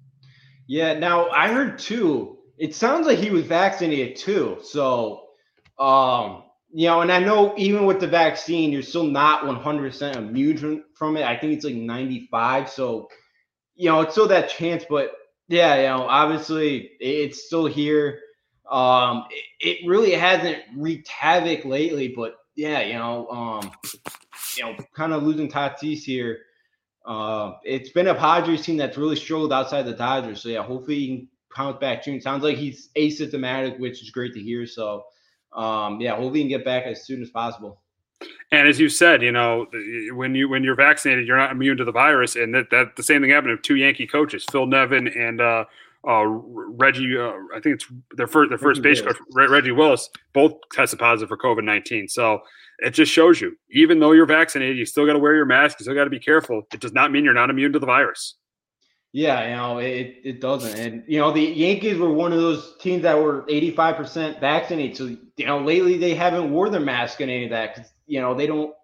Yeah. 0.66 0.98
Now 0.98 1.30
I 1.30 1.48
heard 1.48 1.78
too. 1.78 2.36
It 2.58 2.74
sounds 2.74 3.06
like 3.06 3.18
he 3.18 3.30
was 3.30 3.44
vaccinated 3.46 4.16
too. 4.16 4.58
So 4.62 5.28
um, 5.78 6.44
you 6.72 6.86
know, 6.86 7.02
and 7.02 7.12
I 7.12 7.18
know 7.18 7.54
even 7.58 7.84
with 7.84 8.00
the 8.00 8.06
vaccine, 8.06 8.72
you're 8.72 8.82
still 8.82 9.04
not 9.04 9.44
100% 9.44 10.16
immune 10.16 10.84
from 10.94 11.16
it. 11.16 11.24
I 11.24 11.36
think 11.36 11.52
it's 11.52 11.64
like 11.64 11.74
95. 11.74 12.70
So, 12.70 13.08
you 13.74 13.90
know, 13.90 14.00
it's 14.00 14.12
still 14.12 14.28
that 14.28 14.48
chance. 14.48 14.84
But 14.88 15.12
yeah, 15.48 15.76
you 15.76 15.82
know, 15.82 16.08
obviously 16.08 16.92
it's 16.98 17.44
still 17.46 17.66
here. 17.66 18.20
Um, 18.70 19.24
it, 19.30 19.44
it 19.80 19.88
really 19.88 20.12
hasn't 20.12 20.58
wreaked 20.74 21.08
havoc 21.08 21.66
lately. 21.66 22.14
But 22.16 22.36
yeah, 22.56 22.80
you 22.80 22.94
know, 22.94 23.28
um, 23.28 23.70
you 24.56 24.64
know, 24.64 24.76
kind 24.94 25.12
of 25.12 25.22
losing 25.22 25.50
Tatis 25.50 26.02
here. 26.02 26.38
Uh, 27.04 27.54
it's 27.64 27.90
been 27.90 28.06
a 28.06 28.14
Padres 28.14 28.62
team 28.62 28.78
that's 28.78 28.96
really 28.96 29.16
struggled 29.16 29.52
outside 29.52 29.82
the 29.82 29.92
Dodgers. 29.92 30.42
So 30.42 30.48
yeah, 30.48 30.62
hopefully 30.62 30.94
he 30.94 31.06
can 31.08 31.28
bounce 31.54 31.78
back 31.80 32.04
soon. 32.04 32.20
Sounds 32.20 32.44
like 32.44 32.56
he's 32.56 32.88
asymptomatic, 32.96 33.78
which 33.78 34.02
is 34.02 34.10
great 34.10 34.32
to 34.34 34.40
hear. 34.40 34.66
So 34.66 35.04
um, 35.54 36.00
yeah, 36.00 36.14
hopefully 36.16 36.40
he 36.40 36.44
can 36.44 36.58
get 36.58 36.64
back 36.64 36.84
as 36.84 37.04
soon 37.04 37.22
as 37.22 37.30
possible. 37.30 37.80
And 38.52 38.68
as 38.68 38.78
you 38.78 38.88
said, 38.88 39.22
you 39.22 39.32
know, 39.32 39.66
when 40.12 40.34
you 40.34 40.48
when 40.48 40.62
you're 40.62 40.76
vaccinated, 40.76 41.26
you're 41.26 41.38
not 41.38 41.50
immune 41.50 41.76
to 41.78 41.84
the 41.84 41.92
virus, 41.92 42.36
and 42.36 42.54
that, 42.54 42.70
that 42.70 42.96
the 42.96 43.02
same 43.02 43.20
thing 43.20 43.30
happened 43.30 43.56
to 43.56 43.62
two 43.62 43.76
Yankee 43.76 44.06
coaches, 44.06 44.44
Phil 44.52 44.66
Nevin 44.66 45.08
and 45.08 45.40
uh, 45.40 45.64
uh, 46.06 46.24
Reggie. 46.26 47.16
Uh, 47.18 47.32
I 47.56 47.60
think 47.60 47.76
it's 47.76 47.86
their 48.12 48.26
first 48.26 48.50
their 48.50 48.58
first 48.58 48.82
base 48.82 49.00
coach, 49.00 49.16
Reggie 49.32 49.72
Willis, 49.72 50.08
both 50.34 50.52
tested 50.70 50.98
positive 50.98 51.28
for 51.28 51.38
COVID 51.38 51.64
nineteen. 51.64 52.06
So 52.08 52.42
it 52.78 52.90
just 52.90 53.10
shows 53.10 53.40
you, 53.40 53.56
even 53.70 53.98
though 54.00 54.12
you're 54.12 54.26
vaccinated, 54.26 54.76
you 54.76 54.86
still 54.86 55.06
got 55.06 55.14
to 55.14 55.18
wear 55.18 55.34
your 55.34 55.46
mask. 55.46 55.80
You 55.80 55.84
still 55.84 55.94
got 55.94 56.04
to 56.04 56.10
be 56.10 56.20
careful. 56.20 56.62
It 56.72 56.80
does 56.80 56.92
not 56.92 57.10
mean 57.10 57.24
you're 57.24 57.34
not 57.34 57.50
immune 57.50 57.72
to 57.72 57.78
the 57.78 57.86
virus. 57.86 58.36
Yeah, 59.14 59.46
you 59.46 59.56
know, 59.56 59.78
it, 59.78 60.20
it 60.24 60.40
doesn't. 60.40 60.78
And, 60.78 61.04
you 61.06 61.18
know, 61.18 61.32
the 61.32 61.42
Yankees 61.42 61.98
were 61.98 62.10
one 62.12 62.32
of 62.32 62.40
those 62.40 62.76
teams 62.78 63.02
that 63.02 63.18
were 63.18 63.42
85% 63.42 64.40
vaccinated. 64.40 64.96
So, 64.96 65.04
you 65.36 65.46
know, 65.46 65.60
lately 65.60 65.98
they 65.98 66.14
haven't 66.14 66.50
wore 66.50 66.70
their 66.70 66.80
mask 66.80 67.20
and 67.20 67.30
any 67.30 67.44
of 67.44 67.50
that 67.50 67.74
because, 67.74 67.92
you 68.06 68.22
know, 68.22 68.34
they 68.34 68.46
don't, 68.46 68.74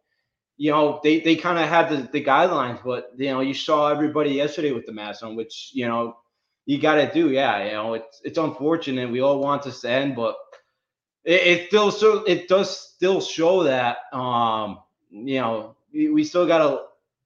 you 0.59 0.71
know, 0.71 1.01
they, 1.03 1.21
they 1.21 1.35
kind 1.35 1.59
of 1.59 1.67
had 1.67 1.89
the, 1.89 2.09
the 2.13 2.23
guidelines, 2.23 2.83
but, 2.85 3.13
you 3.17 3.31
know, 3.31 3.41
you 3.41 3.55
saw 3.55 3.89
everybody 3.89 4.31
yesterday 4.31 4.73
with 4.73 4.85
the 4.85 4.93
mask 4.93 5.23
on, 5.23 5.35
which, 5.35 5.71
you 5.73 5.89
know, 5.89 6.19
you 6.67 6.79
got 6.79 6.97
to 6.97 7.11
do. 7.11 7.31
Yeah, 7.31 7.65
you 7.65 7.73
know, 7.73 7.95
it's, 7.95 8.21
it's 8.23 8.39
unfortunate. 8.39 9.11
We 9.11 9.23
all 9.23 9.41
want 9.41 9.63
this 9.63 9.81
to 9.81 9.91
end, 9.91 10.15
but 10.15 10.37
it, 11.25 11.41
it 11.41 11.67
still, 11.69 11.91
so 11.91 12.25
it 12.25 12.49
does 12.49 12.79
still 12.79 13.23
show 13.23 13.63
that, 13.63 13.99
um, 14.13 14.81
you 15.11 15.41
know, 15.41 15.75
we, 15.91 16.11
we 16.11 16.23
still 16.23 16.47
got 16.47 16.61
a 16.61 16.85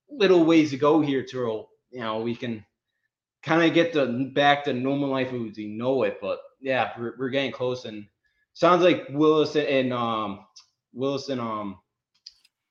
little 0.09 0.45
ways 0.45 0.71
to 0.71 0.77
go 0.77 1.01
here 1.01 1.25
till, 1.25 1.71
you 1.91 1.99
know, 2.01 2.21
we 2.21 2.37
can 2.37 2.65
kind 3.43 3.63
of 3.63 3.75
get 3.75 3.93
the 3.93 4.31
back 4.35 4.65
to 4.65 4.73
normal 4.73 5.09
life 5.11 5.29
as 5.29 5.57
we 5.57 5.67
know 5.67 6.03
it. 6.05 6.19
But 6.21 6.39
yeah, 6.61 6.93
we're, 6.99 7.15
we're 7.19 7.31
getting 7.31 7.53
close, 7.53 7.85
and 7.85 8.07
sounds 8.55 8.83
like 8.83 9.07
Willis 9.11 9.57
and 9.57 9.93
um 9.93 10.41
Willis 10.93 11.29
and 11.29 11.41
um 11.41 11.79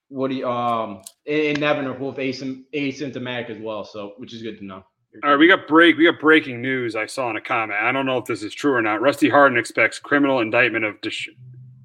what 0.10 0.30
do 0.30 0.36
you 0.36 0.48
um 0.50 1.02
and 1.28 1.60
Nevin 1.60 1.88
are 1.88 1.94
both 1.94 2.18
asym- 2.18 2.64
asymptomatic 2.74 3.50
as 3.50 3.62
well, 3.62 3.84
so 3.84 4.14
which 4.18 4.34
is 4.34 4.42
good 4.42 4.58
to 4.60 4.66
know. 4.66 4.84
All 5.24 5.32
right, 5.32 5.36
we 5.40 5.48
got 5.48 5.68
break. 5.68 5.98
We 5.98 6.06
got 6.06 6.22
breaking 6.22 6.62
news. 6.62 6.96
I 6.96 7.06
saw 7.06 7.30
in 7.30 7.36
a 7.36 7.42
comment. 7.42 7.78
I 7.82 7.92
don't 7.92 8.06
know 8.06 8.18
if 8.18 8.26
this 8.26 8.44
is 8.44 8.54
true 8.54 8.74
or 8.74 8.82
not. 8.82 9.02
Rusty 9.02 9.30
Hardin 9.30 9.58
expects 9.58 10.00
criminal 10.00 10.40
indictment 10.40 10.86
of 10.86 11.02
Desha- 11.02 11.36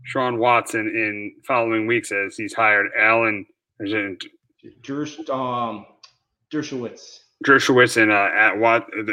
Sean 0.04 0.38
Watson 0.38 0.86
in 0.86 1.34
following 1.44 1.88
weeks 1.88 2.12
as 2.12 2.36
he's 2.36 2.54
hired 2.54 2.86
Alan. 2.96 3.44
Dersh, 4.82 5.28
um, 5.28 5.86
Dershowitz. 6.52 7.18
Dershowitz 7.44 8.00
and 8.00 8.10
uh, 8.10 8.28
at 8.34 8.58
what 8.58 8.86
and 8.94 9.10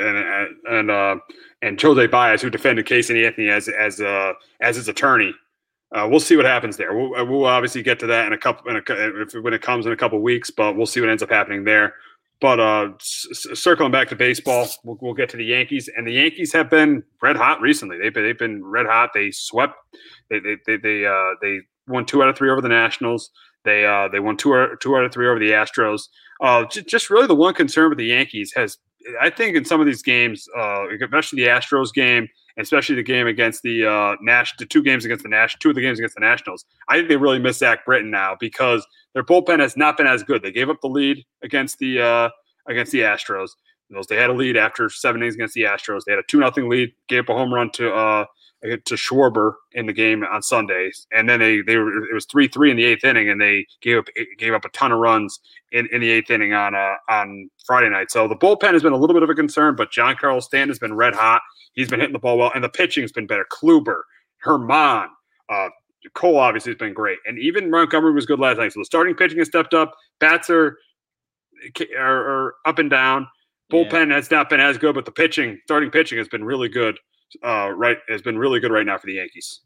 and 0.65 0.91
uh, 0.91 1.15
and 1.61 1.81
Jose 1.81 2.07
Baez, 2.07 2.41
who 2.41 2.49
defended 2.49 2.85
Casey 2.85 3.25
Anthony 3.25 3.49
as 3.49 3.67
as 3.67 3.99
uh, 3.99 4.33
as 4.61 4.75
his 4.77 4.87
attorney. 4.87 5.33
Uh, 5.93 6.07
we'll 6.09 6.19
see 6.19 6.35
what 6.35 6.45
happens 6.45 6.75
there. 6.75 6.97
We'll, 6.97 7.15
uh, 7.15 7.23
we'll 7.23 7.45
obviously 7.45 7.83
get 7.83 7.99
to 7.99 8.07
that 8.07 8.25
in 8.25 8.33
a 8.33 8.37
couple 8.37 8.69
in 8.69 8.77
a, 8.77 9.21
if, 9.21 9.33
when 9.33 9.53
it 9.53 9.61
comes 9.61 9.85
in 9.85 9.91
a 9.91 9.97
couple 9.97 10.19
weeks, 10.21 10.49
but 10.49 10.75
we'll 10.75 10.87
see 10.87 10.99
what 10.99 11.09
ends 11.09 11.21
up 11.21 11.29
happening 11.29 11.63
there. 11.63 11.93
But 12.41 12.59
uh, 12.59 12.89
s- 12.99 13.47
circling 13.53 13.91
back 13.91 14.09
to 14.09 14.15
baseball, 14.15 14.67
we'll, 14.83 14.97
we'll, 15.01 15.13
get 15.13 15.29
to 15.29 15.37
the 15.37 15.45
Yankees, 15.45 15.89
and 15.95 16.07
the 16.07 16.13
Yankees 16.13 16.51
have 16.53 16.69
been 16.69 17.03
red 17.21 17.35
hot 17.35 17.61
recently. 17.61 17.99
They've 17.99 18.13
been 18.13 18.23
they've 18.23 18.37
been 18.37 18.65
red 18.65 18.85
hot. 18.85 19.11
They 19.13 19.31
swept. 19.31 19.75
They 20.29 20.39
they 20.39 20.57
they 20.65 20.77
they, 20.77 21.05
uh, 21.05 21.35
they 21.41 21.59
won 21.87 22.05
two 22.05 22.23
out 22.23 22.29
of 22.29 22.37
three 22.37 22.49
over 22.49 22.61
the 22.61 22.69
Nationals. 22.69 23.29
They 23.63 23.85
uh, 23.85 24.07
they 24.09 24.19
won 24.19 24.37
two 24.37 24.55
out, 24.55 24.79
two 24.81 24.95
out 24.95 25.05
of 25.05 25.11
three 25.11 25.27
over 25.27 25.39
the 25.39 25.51
Astros. 25.51 26.03
Uh, 26.41 26.65
j- 26.65 26.83
just 26.83 27.09
really 27.09 27.27
the 27.27 27.35
one 27.35 27.53
concern 27.53 27.89
with 27.89 27.97
the 27.97 28.05
Yankees 28.05 28.51
has, 28.55 28.77
I 29.21 29.29
think, 29.29 29.55
in 29.55 29.65
some 29.65 29.79
of 29.79 29.85
these 29.85 30.01
games, 30.01 30.47
uh, 30.57 30.85
especially 31.01 31.43
the 31.43 31.49
Astros 31.49 31.93
game, 31.93 32.27
especially 32.57 32.95
the 32.95 33.03
game 33.03 33.27
against 33.27 33.61
the 33.63 33.85
uh, 33.85 34.15
Nash, 34.21 34.53
the 34.57 34.65
two 34.65 34.83
games 34.83 35.05
against 35.05 35.23
the 35.23 35.29
Nash, 35.29 35.57
two 35.59 35.69
of 35.69 35.75
the 35.75 35.81
games 35.81 35.99
against 35.99 36.15
the 36.15 36.21
Nationals. 36.21 36.65
I 36.89 36.97
think 36.97 37.07
they 37.09 37.17
really 37.17 37.39
miss 37.39 37.57
Zach 37.57 37.85
Britton 37.85 38.11
now 38.11 38.35
because 38.39 38.85
their 39.13 39.23
bullpen 39.23 39.59
has 39.59 39.77
not 39.77 39.97
been 39.97 40.07
as 40.07 40.23
good. 40.23 40.41
They 40.41 40.51
gave 40.51 40.69
up 40.69 40.81
the 40.81 40.89
lead 40.89 41.23
against 41.43 41.79
the 41.79 42.01
uh, 42.01 42.29
against 42.67 42.91
the 42.91 43.01
Astros. 43.01 43.49
They 44.09 44.15
had 44.15 44.31
a 44.31 44.33
lead 44.33 44.57
after 44.57 44.89
seven 44.89 45.21
innings 45.21 45.35
against 45.35 45.53
the 45.53 45.63
Astros. 45.63 46.01
They 46.05 46.13
had 46.13 46.19
a 46.19 46.23
two 46.27 46.39
nothing 46.39 46.67
lead, 46.67 46.93
gave 47.07 47.23
up 47.23 47.29
a 47.29 47.33
home 47.33 47.53
run 47.53 47.69
to 47.73 47.93
uh, 47.93 48.25
to 48.63 48.95
Schwarber 48.95 49.53
in 49.73 49.87
the 49.87 49.93
game 49.93 50.23
on 50.23 50.41
Sundays, 50.41 51.05
and 51.11 51.27
then 51.27 51.39
they 51.39 51.61
they 51.61 51.77
were 51.77 52.05
it 52.09 52.13
was 52.13 52.25
three 52.25 52.47
three 52.47 52.71
in 52.71 52.77
the 52.77 52.85
eighth 52.85 53.03
inning, 53.03 53.29
and 53.29 53.39
they 53.39 53.65
gave 53.81 53.97
up 53.97 54.07
gave 54.37 54.53
up 54.53 54.63
a 54.63 54.69
ton 54.69 54.91
of 54.91 54.99
runs 54.99 55.39
in, 55.71 55.87
in 55.91 55.99
the 55.99 56.09
eighth 56.09 56.31
inning 56.31 56.53
on 56.53 56.73
uh, 56.73 56.95
on 57.09 57.49
Friday 57.65 57.89
night. 57.89 58.09
So 58.09 58.27
the 58.27 58.35
bullpen 58.35 58.73
has 58.73 58.81
been 58.81 58.93
a 58.93 58.97
little 58.97 59.13
bit 59.13 59.23
of 59.23 59.29
a 59.29 59.35
concern, 59.35 59.75
but 59.75 59.91
Giancarlo 59.91 60.41
Stanton 60.41 60.69
has 60.69 60.79
been 60.79 60.93
red 60.93 61.13
hot. 61.13 61.41
He's 61.73 61.89
been 61.89 61.99
hitting 61.99 62.13
the 62.13 62.19
ball 62.19 62.37
well, 62.37 62.51
and 62.55 62.63
the 62.63 62.69
pitching 62.69 63.03
has 63.03 63.11
been 63.11 63.27
better. 63.27 63.45
Kluber, 63.51 64.01
Germán, 64.45 65.07
uh, 65.49 65.69
Cole 66.13 66.37
obviously 66.37 66.71
has 66.71 66.77
been 66.77 66.93
great, 66.93 67.17
and 67.25 67.37
even 67.39 67.69
Montgomery 67.69 68.13
was 68.13 68.25
good 68.25 68.39
last 68.39 68.57
night. 68.57 68.71
So 68.71 68.79
the 68.79 68.85
starting 68.85 69.15
pitching 69.15 69.39
has 69.39 69.47
stepped 69.47 69.73
up. 69.73 69.93
Bats 70.19 70.49
are 70.49 70.77
are, 71.97 72.45
are 72.45 72.55
up 72.65 72.79
and 72.79 72.89
down. 72.89 73.27
Bullpen 73.71 74.09
yeah. 74.09 74.15
has 74.15 74.31
not 74.31 74.49
been 74.49 74.59
as 74.59 74.77
good, 74.77 74.95
but 74.95 75.05
the 75.05 75.11
pitching, 75.11 75.59
starting 75.65 75.89
pitching, 75.89 76.17
has 76.17 76.27
been 76.27 76.43
really 76.43 76.69
good 76.69 76.97
uh, 77.43 77.71
right 77.75 77.97
has 78.09 78.21
been 78.21 78.37
really 78.37 78.59
good 78.59 78.71
right 78.71 78.85
now 78.85 78.97
for 78.97 79.07
the 79.07 79.13
Yankees. 79.13 79.61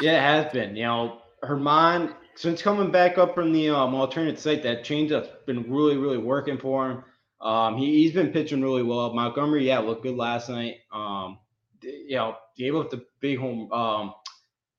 Yeah, 0.00 0.18
it 0.18 0.44
has 0.44 0.52
been. 0.52 0.76
You 0.76 0.84
know, 0.84 1.22
Germán 1.42 2.14
since 2.36 2.62
coming 2.62 2.90
back 2.90 3.18
up 3.18 3.34
from 3.34 3.52
the 3.52 3.70
um, 3.70 3.94
alternate 3.94 4.38
site, 4.38 4.62
that 4.64 4.84
change 4.84 5.10
has 5.10 5.28
been 5.46 5.70
really, 5.70 5.96
really 5.96 6.18
working 6.18 6.58
for 6.58 6.90
him. 6.90 7.04
Um, 7.40 7.76
he, 7.76 8.04
has 8.04 8.12
been 8.12 8.32
pitching 8.32 8.62
really 8.62 8.82
well. 8.82 9.12
Montgomery, 9.12 9.66
yeah, 9.66 9.78
looked 9.78 10.02
good 10.02 10.16
last 10.16 10.48
night. 10.48 10.78
Um, 10.92 11.38
you 11.82 12.16
know, 12.16 12.36
gave 12.56 12.74
up 12.74 12.90
the 12.90 13.04
big 13.20 13.38
home 13.38 13.70
um, 13.70 14.14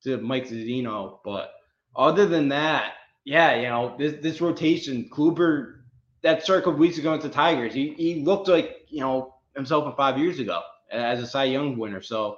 to 0.03 0.17
Mike 0.17 0.47
Zunino, 0.47 1.19
but 1.23 1.51
other 1.95 2.25
than 2.25 2.49
that, 2.49 2.93
yeah, 3.23 3.55
you 3.55 3.69
know, 3.69 3.95
this 3.97 4.21
this 4.21 4.41
rotation, 4.41 5.09
Kluber, 5.11 5.81
that 6.23 6.43
start 6.43 6.59
a 6.59 6.61
couple 6.63 6.79
weeks 6.79 6.97
ago 6.97 7.13
into 7.13 7.29
Tigers, 7.29 7.73
he 7.73 7.93
he 7.93 8.23
looked 8.23 8.47
like 8.47 8.85
you 8.89 9.01
know 9.01 9.35
himself 9.55 9.85
from 9.85 9.95
five 9.95 10.17
years 10.17 10.39
ago 10.39 10.61
as 10.91 11.21
a 11.21 11.27
Cy 11.27 11.45
Young 11.45 11.77
winner. 11.77 12.01
So, 12.01 12.37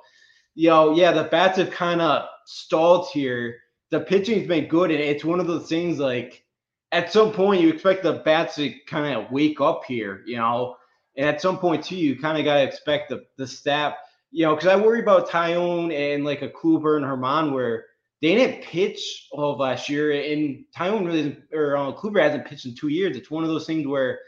you 0.55 0.69
know, 0.69 0.95
yeah, 0.95 1.11
the 1.11 1.25
bats 1.25 1.57
have 1.57 1.71
kind 1.71 2.01
of 2.01 2.27
stalled 2.45 3.09
here. 3.13 3.57
The 3.89 4.01
pitching's 4.01 4.47
been 4.47 4.67
good, 4.67 4.91
and 4.91 4.99
it's 4.99 5.23
one 5.23 5.39
of 5.39 5.47
those 5.47 5.69
things 5.69 5.99
like 5.99 6.43
at 6.91 7.11
some 7.11 7.31
point 7.31 7.61
you 7.61 7.69
expect 7.69 8.03
the 8.03 8.13
bats 8.13 8.55
to 8.55 8.73
kind 8.87 9.15
of 9.15 9.31
wake 9.31 9.59
up 9.61 9.83
here, 9.85 10.23
you 10.25 10.37
know, 10.37 10.75
and 11.15 11.27
at 11.27 11.41
some 11.41 11.57
point 11.57 11.83
too, 11.83 11.95
you 11.95 12.19
kind 12.19 12.37
of 12.37 12.45
got 12.45 12.55
to 12.55 12.63
expect 12.63 13.09
the 13.09 13.25
the 13.37 13.47
staff, 13.47 13.95
you 14.31 14.45
know, 14.45 14.55
because 14.55 14.69
I 14.69 14.75
worry 14.75 15.01
about 15.01 15.29
Taillon 15.29 15.93
and 15.93 16.23
like 16.23 16.41
a 16.41 16.49
Kluber 16.49 16.97
and 16.97 17.05
Germán 17.05 17.53
where 17.53 17.85
they 18.21 18.35
didn't 18.35 18.63
pitch 18.63 19.27
all 19.31 19.53
of 19.53 19.59
last 19.59 19.89
year, 19.89 20.11
and 20.11 20.63
Taillon 20.75 21.05
really 21.05 21.37
or 21.53 21.77
uh, 21.77 21.91
Kluber 21.93 22.21
hasn't 22.21 22.45
pitched 22.45 22.65
in 22.65 22.75
two 22.75 22.87
years. 22.87 23.17
It's 23.17 23.31
one 23.31 23.43
of 23.43 23.49
those 23.49 23.65
things 23.65 23.85
where 23.85 24.19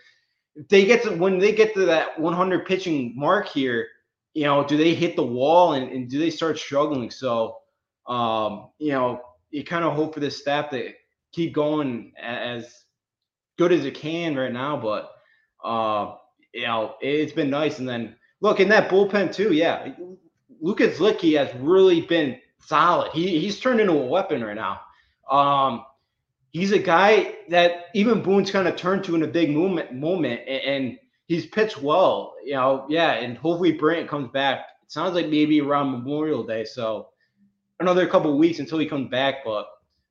they 0.70 0.86
get 0.86 1.04
to 1.04 1.16
when 1.16 1.40
they 1.40 1.54
get 1.54 1.74
to 1.76 1.86
that 1.86 2.20
100 2.20 2.66
pitching 2.66 3.14
mark 3.16 3.48
here, 3.48 3.88
you 4.40 4.45
know, 4.45 4.64
do 4.64 4.78
they 4.78 4.95
hit 4.95 5.18
the 5.18 5.24
wall 5.24 5.74
and, 5.74 5.91
and 5.91 6.10
do 6.10 6.18
they 6.18 6.30
start 6.30 6.57
struggling? 6.57 7.11
So, 7.11 7.57
um, 8.07 8.70
you 8.78 8.94
know, 8.94 9.20
you 9.52 9.66
kind 9.66 9.84
of 9.84 9.95
hope 9.95 10.14
for 10.14 10.22
this 10.22 10.38
staff 10.38 10.70
to 10.70 10.94
keep 11.34 11.53
going 11.53 12.14
as 12.18 12.86
good 13.57 13.74
as 13.74 13.84
it 13.84 13.95
can 13.95 14.38
right 14.38 14.53
now, 14.53 14.78
but 14.78 15.11
uh, 15.61 16.16
you 16.53 16.66
know, 16.66 16.95
it's 17.02 17.34
been 17.34 17.49
nice. 17.49 17.80
And 17.80 17.90
then 17.90 18.16
look 18.40 18.61
in 18.61 18.70
that 18.70 18.90
bullpen 18.90 19.36
too. 19.36 19.52
Yeah, 19.52 19.90
Lucas 20.61 20.99
Luetge 20.99 21.38
has 21.38 21.53
really 21.60 21.99
been 21.99 22.40
solid. 22.60 23.11
He 23.11 23.41
he's 23.41 23.60
turned 23.60 23.82
into 23.82 23.91
a 23.91 24.06
weapon 24.06 24.41
right 24.41 24.56
now. 24.56 24.80
Um, 25.30 25.84
he's 26.52 26.72
a 26.72 26.80
guy 26.80 27.36
that 27.49 27.88
even 27.94 28.24
Boone's 28.24 28.52
kind 28.52 28.70
of 28.70 28.78
turned 28.78 29.03
to 29.03 29.16
in 29.16 29.24
a 29.24 29.28
big 29.28 29.49
moment 29.52 29.94
moment, 29.94 30.48
and 30.48 30.98
he's 31.30 31.45
pitched 31.45 31.81
well. 31.81 32.35
You 32.43 32.56
know, 32.56 32.85
yeah, 32.89 33.14
and 33.14 33.38
hopefully 33.38 33.72
Brant 33.72 34.10
comes 34.10 34.27
back. 34.30 34.65
It 34.84 34.91
sounds 34.91 35.15
like 35.15 35.27
maybe 35.27 35.61
around 35.61 35.91
Memorial 35.91 36.43
Day, 36.43 36.65
so 36.65 37.10
another 37.80 38.06
couple 38.06 38.38
weeks 38.38 38.60
until 38.60 38.80
he 38.80 38.85
comes 38.85 39.10
back. 39.10 39.45
But 39.45 39.68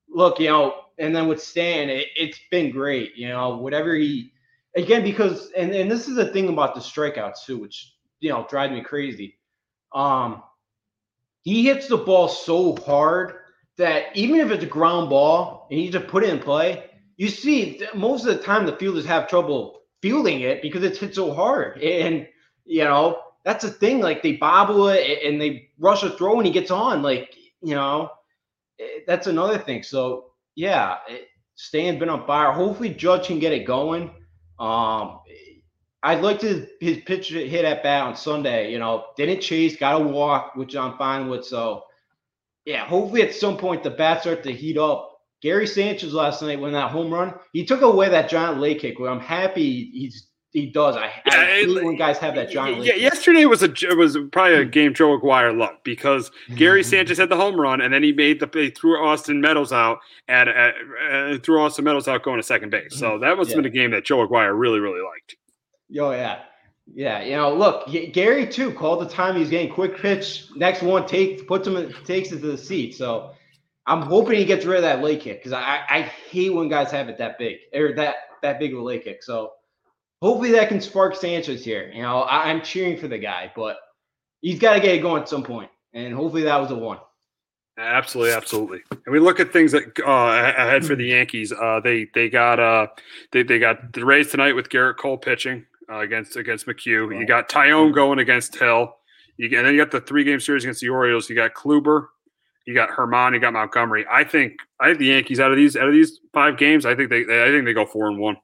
look, 0.08 0.40
you 0.40 0.48
know, 0.48 0.74
and 0.98 1.14
then 1.14 1.28
with 1.28 1.42
Stan, 1.42 1.90
it, 1.90 2.06
it's 2.16 2.40
been 2.50 2.70
great. 2.70 3.14
You 3.16 3.28
know, 3.28 3.58
whatever 3.58 3.94
he 3.94 4.32
again 4.74 5.04
because 5.04 5.50
and 5.50 5.74
and 5.74 5.90
this 5.90 6.08
is 6.08 6.16
the 6.16 6.32
thing 6.32 6.48
about 6.48 6.74
the 6.74 6.80
strikeouts 6.80 7.44
too, 7.44 7.58
which 7.58 7.92
you 8.20 8.30
know 8.30 8.46
drives 8.48 8.72
me 8.72 8.80
crazy. 8.80 9.36
Um, 9.92 10.42
he 11.42 11.64
hits 11.64 11.88
the 11.88 11.96
ball 11.98 12.28
so 12.28 12.76
hard 12.76 13.34
that 13.76 14.14
even 14.14 14.40
if 14.40 14.50
it's 14.50 14.64
a 14.64 14.66
ground 14.66 15.08
ball 15.08 15.66
and 15.70 15.80
you 15.80 15.90
just 15.90 16.08
put 16.08 16.24
it 16.24 16.30
in 16.30 16.38
play, 16.38 16.90
you 17.16 17.28
see 17.28 17.82
most 17.94 18.26
of 18.26 18.36
the 18.36 18.42
time 18.42 18.66
the 18.66 18.76
fielders 18.76 19.06
have 19.06 19.28
trouble 19.28 19.77
fielding 20.02 20.40
it 20.40 20.62
because 20.62 20.82
it's 20.82 20.98
hit 20.98 21.14
so 21.14 21.32
hard. 21.32 21.82
And 21.82 22.26
you 22.64 22.84
know, 22.84 23.20
that's 23.44 23.64
the 23.64 23.70
thing. 23.70 24.00
Like 24.00 24.22
they 24.22 24.32
bobble 24.32 24.88
it 24.88 25.22
and 25.24 25.40
they 25.40 25.70
rush 25.78 26.02
a 26.02 26.10
throw 26.10 26.36
and 26.36 26.46
he 26.46 26.52
gets 26.52 26.70
on. 26.70 27.02
Like, 27.02 27.34
you 27.62 27.74
know, 27.74 28.10
eh, 28.78 29.00
that's 29.06 29.26
another 29.26 29.58
thing. 29.58 29.82
So 29.82 30.32
yeah, 30.54 30.98
Stan's 31.54 31.98
been 31.98 32.08
on 32.08 32.26
fire. 32.26 32.52
Hopefully 32.52 32.90
Judge 32.90 33.26
can 33.28 33.38
get 33.38 33.52
it 33.52 33.64
going. 33.64 34.10
Um, 34.58 35.20
I'd 36.02 36.20
like 36.20 36.40
to 36.40 36.66
his 36.80 36.98
pitch 36.98 37.30
hit 37.30 37.64
at 37.64 37.82
bat 37.82 38.02
on 38.02 38.16
Sunday. 38.16 38.70
You 38.70 38.78
know, 38.78 39.06
didn't 39.16 39.40
chase, 39.40 39.76
got 39.76 40.00
a 40.00 40.04
walk, 40.04 40.54
which 40.54 40.76
I'm 40.76 40.96
fine 40.96 41.28
with. 41.28 41.44
So, 41.44 41.84
yeah, 42.64 42.84
hopefully 42.84 43.22
at 43.22 43.34
some 43.34 43.56
point 43.56 43.82
the 43.82 43.90
bats 43.90 44.22
start 44.22 44.42
to 44.44 44.52
heat 44.52 44.78
up. 44.78 45.07
Gary 45.40 45.66
Sanchez 45.66 46.12
last 46.12 46.42
night 46.42 46.60
when 46.60 46.72
that 46.72 46.90
home 46.90 47.12
run, 47.12 47.34
he 47.52 47.64
took 47.64 47.82
away 47.82 48.08
that 48.08 48.28
giant 48.28 48.60
leg 48.60 48.80
kick. 48.80 48.98
Where 48.98 49.10
I'm 49.10 49.20
happy 49.20 49.90
he's 49.92 50.28
he 50.52 50.66
does. 50.66 50.96
I, 50.96 51.12
yeah, 51.26 51.40
I 51.40 51.44
hate 51.44 51.68
it, 51.68 51.84
when 51.84 51.96
guys 51.96 52.16
have 52.18 52.34
that 52.34 52.50
giant. 52.50 52.82
Yeah, 52.82 52.94
yesterday 52.94 53.44
was 53.44 53.62
a 53.62 53.68
was 53.94 54.16
probably 54.32 54.54
a 54.54 54.64
game 54.64 54.94
Joe 54.94 55.14
Aguirre 55.14 55.52
loved 55.52 55.82
because 55.84 56.30
Gary 56.56 56.82
Sanchez 56.82 57.18
had 57.18 57.28
the 57.28 57.36
home 57.36 57.60
run 57.60 57.80
and 57.82 57.92
then 57.92 58.02
he 58.02 58.12
made 58.12 58.40
the 58.40 58.48
he 58.52 58.70
threw 58.70 58.98
Austin 59.04 59.40
Meadows 59.40 59.72
out 59.72 59.98
at, 60.28 60.48
at 60.48 60.74
uh, 61.12 61.38
threw 61.42 61.60
Austin 61.60 61.84
Meadows 61.84 62.08
out 62.08 62.22
going 62.22 62.38
to 62.38 62.42
second 62.42 62.70
base. 62.70 62.98
So 62.98 63.18
that 63.18 63.36
was 63.36 63.50
yeah. 63.50 63.56
been 63.56 63.66
a 63.66 63.70
game 63.70 63.90
that 63.90 64.04
Joe 64.04 64.22
Aguirre 64.22 64.54
really 64.54 64.80
really 64.80 65.02
liked. 65.02 65.36
Oh 66.00 66.12
yeah, 66.12 66.40
yeah. 66.94 67.22
You 67.22 67.36
know, 67.36 67.54
look, 67.54 67.90
Gary 68.12 68.46
too 68.46 68.72
called 68.72 69.02
the 69.02 69.08
time 69.08 69.36
he's 69.36 69.50
getting 69.50 69.72
quick 69.72 69.98
pitch. 69.98 70.46
Next 70.56 70.82
one 70.82 71.06
takes 71.06 71.42
puts 71.42 71.68
him 71.68 71.92
takes 72.04 72.32
it 72.32 72.40
to 72.40 72.46
the 72.46 72.58
seat. 72.58 72.96
So 72.96 73.34
I'm 73.88 74.02
hoping 74.02 74.38
he 74.38 74.44
gets 74.44 74.66
rid 74.66 74.76
of 74.76 74.82
that 74.82 75.02
leg 75.02 75.20
kick 75.20 75.38
because 75.38 75.52
I 75.52 75.80
I 75.88 76.02
hate 76.02 76.50
when 76.50 76.68
guys 76.68 76.90
have 76.90 77.08
it 77.08 77.18
that 77.18 77.38
big 77.38 77.56
or 77.74 77.94
that 77.94 78.16
that 78.42 78.58
big 78.58 78.74
of 78.74 78.80
a 78.80 78.82
leg 78.82 79.02
kick. 79.02 79.22
So 79.22 79.52
hopefully 80.20 80.52
that 80.52 80.68
can 80.68 80.80
spark 80.80 81.16
Sanchez 81.16 81.64
here. 81.64 81.90
You 81.92 82.02
know, 82.02 82.20
I, 82.20 82.50
am 82.50 82.62
cheering 82.62 82.98
for 82.98 83.08
the 83.08 83.18
guy, 83.18 83.50
but 83.56 83.78
he's 84.42 84.58
got 84.58 84.74
to 84.74 84.80
get 84.80 84.94
it 84.94 84.98
going 85.02 85.22
at 85.22 85.28
some 85.28 85.42
point, 85.42 85.70
and 85.94 86.14
hopefully 86.14 86.42
that 86.42 86.56
was 86.58 86.68
the 86.68 86.76
one. 86.76 86.98
Absolutely, 87.78 88.32
absolutely. 88.32 88.80
And 88.90 89.12
we 89.12 89.20
look 89.20 89.38
at 89.38 89.52
things 89.52 89.72
that 89.72 89.84
uh, 90.04 90.52
ahead 90.56 90.84
for 90.84 90.96
the 90.96 91.06
Yankees. 91.06 91.52
Uh, 91.52 91.80
they 91.82 92.08
they 92.12 92.28
got 92.28 92.58
uh 92.58 92.88
they, 93.30 93.42
they 93.42 93.58
got 93.58 93.92
the 93.92 94.04
Rays 94.04 94.30
tonight 94.30 94.52
with 94.52 94.68
Gerrit 94.68 94.96
Cole 94.96 95.16
pitching 95.16 95.64
uh, 95.90 96.00
against 96.00 96.36
against 96.36 96.66
McHugh. 96.66 97.16
You 97.18 97.24
got 97.24 97.48
Taillon 97.48 97.94
going 97.94 98.18
against 98.18 98.56
Hill. 98.56 98.94
You, 99.36 99.56
and 99.56 99.64
then 99.64 99.74
you 99.74 99.80
got 99.80 99.92
the 99.92 100.00
three 100.00 100.24
game 100.24 100.40
series 100.40 100.64
against 100.64 100.80
the 100.80 100.88
Orioles. 100.88 101.30
You 101.30 101.36
got 101.36 101.54
Kluber, 101.54 102.08
you 102.68 102.74
got 102.74 102.90
Germán. 102.90 103.32
you 103.32 103.40
got 103.40 103.54
Montgomery. 103.54 104.04
I 104.10 104.24
think 104.24 104.52
I 104.78 104.88
think 104.88 104.98
the 104.98 105.06
Yankees 105.06 105.40
out 105.40 105.50
of 105.50 105.56
these 105.56 105.74
out 105.74 105.88
of 105.88 105.94
these 105.94 106.20
five 106.34 106.58
games, 106.58 106.84
I 106.84 106.94
think 106.94 107.08
they 107.08 107.22
I 107.22 107.48
think 107.48 107.64
they 107.64 107.72
go 107.72 107.86
four 107.86 108.08
and 108.08 108.18
one. 108.18 108.36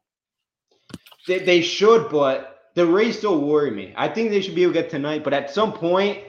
They, 1.28 1.40
they 1.40 1.60
should, 1.60 2.08
but 2.08 2.70
the 2.74 2.86
Rays 2.86 3.18
still 3.18 3.38
worry 3.38 3.70
me. 3.70 3.92
I 3.98 4.08
think 4.08 4.30
they 4.30 4.40
should 4.40 4.54
be 4.54 4.62
able 4.62 4.72
to 4.72 4.80
get 4.80 4.88
tonight, 4.88 5.24
but 5.24 5.34
at 5.34 5.50
some 5.50 5.74
point 5.74 6.20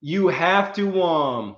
you 0.00 0.28
have 0.28 0.72
to 0.74 1.02
um 1.02 1.56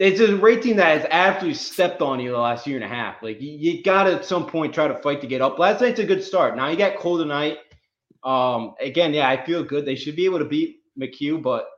it's 0.00 0.18
a 0.18 0.60
team 0.60 0.76
that 0.78 0.98
has 0.98 1.06
absolutely 1.12 1.54
stepped 1.54 2.02
on 2.02 2.18
you 2.18 2.32
the 2.32 2.38
last 2.38 2.66
year 2.66 2.74
and 2.74 2.84
a 2.84 2.88
half. 2.88 3.22
Like 3.22 3.40
you, 3.40 3.52
you 3.52 3.84
got 3.84 4.04
to 4.04 4.16
at 4.16 4.24
some 4.24 4.46
point 4.46 4.74
try 4.74 4.88
to 4.88 4.96
fight 4.96 5.20
to 5.20 5.28
get 5.28 5.42
up. 5.42 5.60
Last 5.60 5.80
night's 5.80 6.00
a 6.00 6.04
good 6.04 6.24
start. 6.24 6.56
Now 6.56 6.66
you 6.66 6.76
got 6.76 6.96
Cole 6.96 7.18
tonight. 7.18 7.58
Um, 8.24 8.74
again, 8.80 9.14
yeah, 9.14 9.28
I 9.28 9.44
feel 9.44 9.62
good. 9.62 9.86
They 9.86 9.94
should 9.94 10.16
be 10.16 10.24
able 10.24 10.40
to 10.40 10.44
beat 10.44 10.80
McHugh, 10.98 11.40
but 11.40 11.68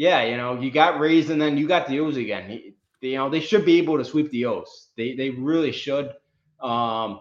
yeah, 0.00 0.22
you 0.22 0.38
know, 0.38 0.58
you 0.58 0.70
got 0.70 0.98
Rays 0.98 1.28
and 1.28 1.38
then 1.38 1.58
you 1.58 1.68
got 1.68 1.86
the 1.86 2.00
O's 2.00 2.16
again. 2.16 2.62
You 3.02 3.16
know, 3.16 3.28
they 3.28 3.40
should 3.40 3.66
be 3.66 3.76
able 3.76 3.98
to 3.98 4.04
sweep 4.04 4.30
the 4.30 4.46
O's. 4.46 4.88
They 4.96 5.14
they 5.14 5.28
really 5.28 5.72
should. 5.72 6.14
Um, 6.58 7.20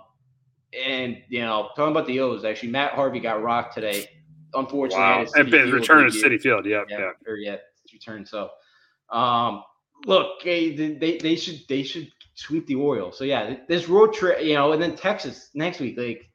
and 0.88 1.18
you 1.28 1.42
know, 1.42 1.72
talking 1.76 1.92
about 1.92 2.08
the 2.08 2.22
O's, 2.22 2.46
actually, 2.46 2.70
Matt 2.70 2.94
Harvey 2.94 3.20
got 3.20 3.44
rocked 3.44 3.74
today. 3.74 4.10
Unfortunately, 4.54 5.04
wow. 5.04 5.26
and 5.36 5.50
his 5.50 5.72
return 5.74 6.10
to 6.10 6.18
Citi 6.18 6.40
Field. 6.40 6.66
Yeah, 6.66 6.84
yeah, 6.88 7.00
yeah. 7.00 7.12
or 7.28 7.36
yeah, 7.36 7.58
return. 7.92 8.26
So, 8.26 8.50
um, 9.10 9.62
look, 10.06 10.42
they, 10.46 10.72
they 10.72 11.18
they 11.18 11.36
should 11.36 11.60
they 11.68 11.84
should 11.84 12.10
sweep 12.36 12.66
the 12.66 12.76
Orioles. 12.76 13.18
So 13.18 13.26
yeah, 13.26 13.58
this 13.68 13.90
road 13.90 14.14
trip, 14.14 14.42
you 14.42 14.54
know, 14.54 14.72
and 14.72 14.82
then 14.82 14.96
Texas 14.96 15.50
next 15.54 15.82
week. 15.82 15.98
Like, 15.98 16.30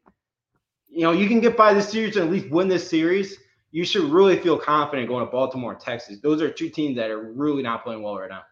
you 0.91 1.05
know, 1.05 1.13
you 1.13 1.27
can 1.27 1.41
get 1.41 1.57
by 1.57 1.73
this 1.73 1.89
series 1.89 2.17
and 2.17 2.27
at 2.27 2.31
least 2.31 2.51
win 2.51 2.69
this 2.69 2.87
series. 2.87 3.39
You 3.75 3.85
should 3.85 4.05
really 4.05 4.39
feel 4.39 4.57
confident 4.57 5.09
going 5.09 5.27
to 5.27 5.33
Baltimore 5.33 5.73
and 5.73 5.81
Texas. 5.81 6.21
Those 6.23 6.41
are 6.41 6.49
two 6.49 6.69
teams 6.69 6.95
that 6.95 7.11
are 7.11 7.33
really 7.33 7.61
not 7.61 7.83
playing 7.83 8.05
well 8.05 8.17
right 8.17 8.31
now. 8.31 8.43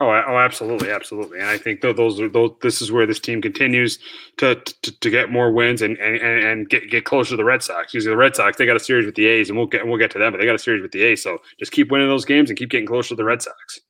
Oh, 0.00 0.08
oh, 0.08 0.38
absolutely, 0.38 0.90
absolutely, 0.90 1.38
and 1.38 1.48
I 1.50 1.58
think 1.58 1.82
those 1.82 2.18
are 2.18 2.30
those. 2.30 2.52
This 2.62 2.80
is 2.80 2.90
where 2.90 3.04
this 3.04 3.20
team 3.20 3.42
continues 3.42 3.98
to 4.38 4.54
to, 4.54 5.00
to 5.00 5.10
get 5.10 5.30
more 5.30 5.52
wins 5.52 5.82
and, 5.82 5.98
and 5.98 6.16
and 6.18 6.68
get 6.70 6.90
get 6.90 7.04
closer 7.04 7.32
to 7.32 7.36
the 7.36 7.44
Red 7.44 7.62
Sox. 7.62 7.92
Usually, 7.92 8.10
the 8.10 8.16
Red 8.16 8.34
Sox 8.34 8.56
they 8.56 8.64
got 8.64 8.74
a 8.74 8.80
series 8.80 9.04
with 9.04 9.16
the 9.16 9.26
A's, 9.26 9.50
and 9.50 9.58
we'll 9.58 9.66
get 9.66 9.86
we'll 9.86 9.98
get 9.98 10.10
to 10.12 10.18
them, 10.18 10.32
but 10.32 10.38
they 10.40 10.46
got 10.46 10.54
a 10.54 10.58
series 10.58 10.80
with 10.80 10.92
the 10.92 11.02
A's. 11.02 11.22
So 11.22 11.36
just 11.58 11.70
keep 11.70 11.90
winning 11.90 12.08
those 12.08 12.24
games 12.24 12.48
and 12.48 12.58
keep 12.58 12.70
getting 12.70 12.86
closer 12.86 13.10
to 13.10 13.16
the 13.16 13.24
Red 13.24 13.42
Sox. 13.42 13.80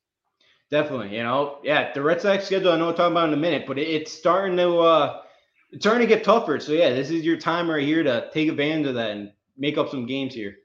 Definitely, 0.69 1.15
you 1.15 1.23
know, 1.23 1.59
yeah, 1.63 1.93
the 1.93 2.01
Red 2.01 2.19
Sox 2.19 2.45
schedule. 2.45 2.73
I 2.73 2.77
know 2.77 2.87
we'll 2.87 2.95
talk 2.95 3.11
about 3.11 3.29
in 3.29 3.33
a 3.33 3.37
minute, 3.37 3.65
but 3.65 3.79
it's 3.79 4.11
starting 4.11 4.57
to 4.57 4.79
uh, 4.79 5.21
it's 5.71 5.83
starting 5.83 6.05
to 6.05 6.13
get 6.13 6.25
tougher. 6.25 6.59
So 6.59 6.73
yeah, 6.73 6.89
this 6.89 7.11
is 7.11 7.23
your 7.23 7.37
time 7.37 7.69
right 7.69 7.81
here 7.81 8.03
to 8.03 8.29
take 8.33 8.49
advantage 8.49 8.87
of 8.87 8.95
that 8.95 9.11
and 9.11 9.31
make 9.57 9.77
up 9.77 9.89
some 9.89 10.05
games 10.05 10.35
here. 10.35 10.57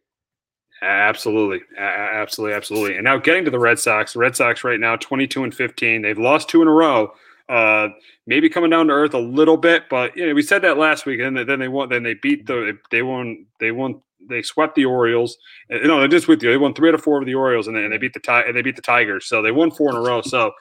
Absolutely, 0.83 1.61
absolutely, 1.79 2.57
absolutely. 2.57 2.95
And 2.97 3.05
now 3.05 3.19
getting 3.19 3.45
to 3.45 3.51
the 3.51 3.59
Red 3.59 3.79
Sox, 3.79 4.17
Red 4.17 4.35
Sox 4.35 4.65
right 4.65 4.81
now 4.81 4.97
twenty-two 4.97 5.45
and 5.45 5.55
fifteen. 5.55 6.01
They've 6.01 6.19
lost 6.19 6.49
two 6.49 6.63
in 6.63 6.69
a 6.69 6.73
row. 6.73 7.13
Uh, 7.51 7.89
maybe 8.27 8.49
coming 8.49 8.71
down 8.71 8.87
to 8.87 8.93
earth 8.95 9.13
a 9.13 9.19
little 9.19 9.57
bit, 9.57 9.91
but 9.91 10.17
you 10.17 10.27
know 10.27 10.35
we 10.35 10.41
said 10.41 10.63
that 10.63 10.79
last 10.79 11.05
week, 11.05 11.21
and 11.21 11.37
then 11.37 11.59
they 11.59 11.69
won. 11.69 11.91
Then 11.91 12.03
they 12.03 12.15
beat 12.15 12.47
the 12.47 12.79
they 12.91 13.03
won. 13.03 13.45
They 13.59 13.73
won. 13.73 14.01
They 14.27 14.41
swept 14.41 14.75
the 14.75 14.85
Orioles. 14.87 15.37
No, 15.69 16.01
they 16.01 16.09
just 16.09 16.29
with 16.29 16.43
you. 16.43 16.51
They 16.51 16.57
won 16.57 16.73
three 16.73 16.89
out 16.89 16.95
of 16.95 17.03
four 17.03 17.19
of 17.21 17.27
the 17.27 17.35
Orioles, 17.35 17.67
and 17.67 17.77
they, 17.77 17.85
and 17.85 17.93
they 17.93 17.99
beat 17.99 18.15
the 18.15 18.45
and 18.47 18.57
they 18.57 18.63
beat 18.63 18.77
the 18.77 18.83
Tigers. 18.83 19.27
So 19.27 19.43
they 19.43 19.51
won 19.51 19.71
four 19.71 19.91
in 19.91 19.97
a 19.97 20.01
row. 20.01 20.23
So 20.23 20.53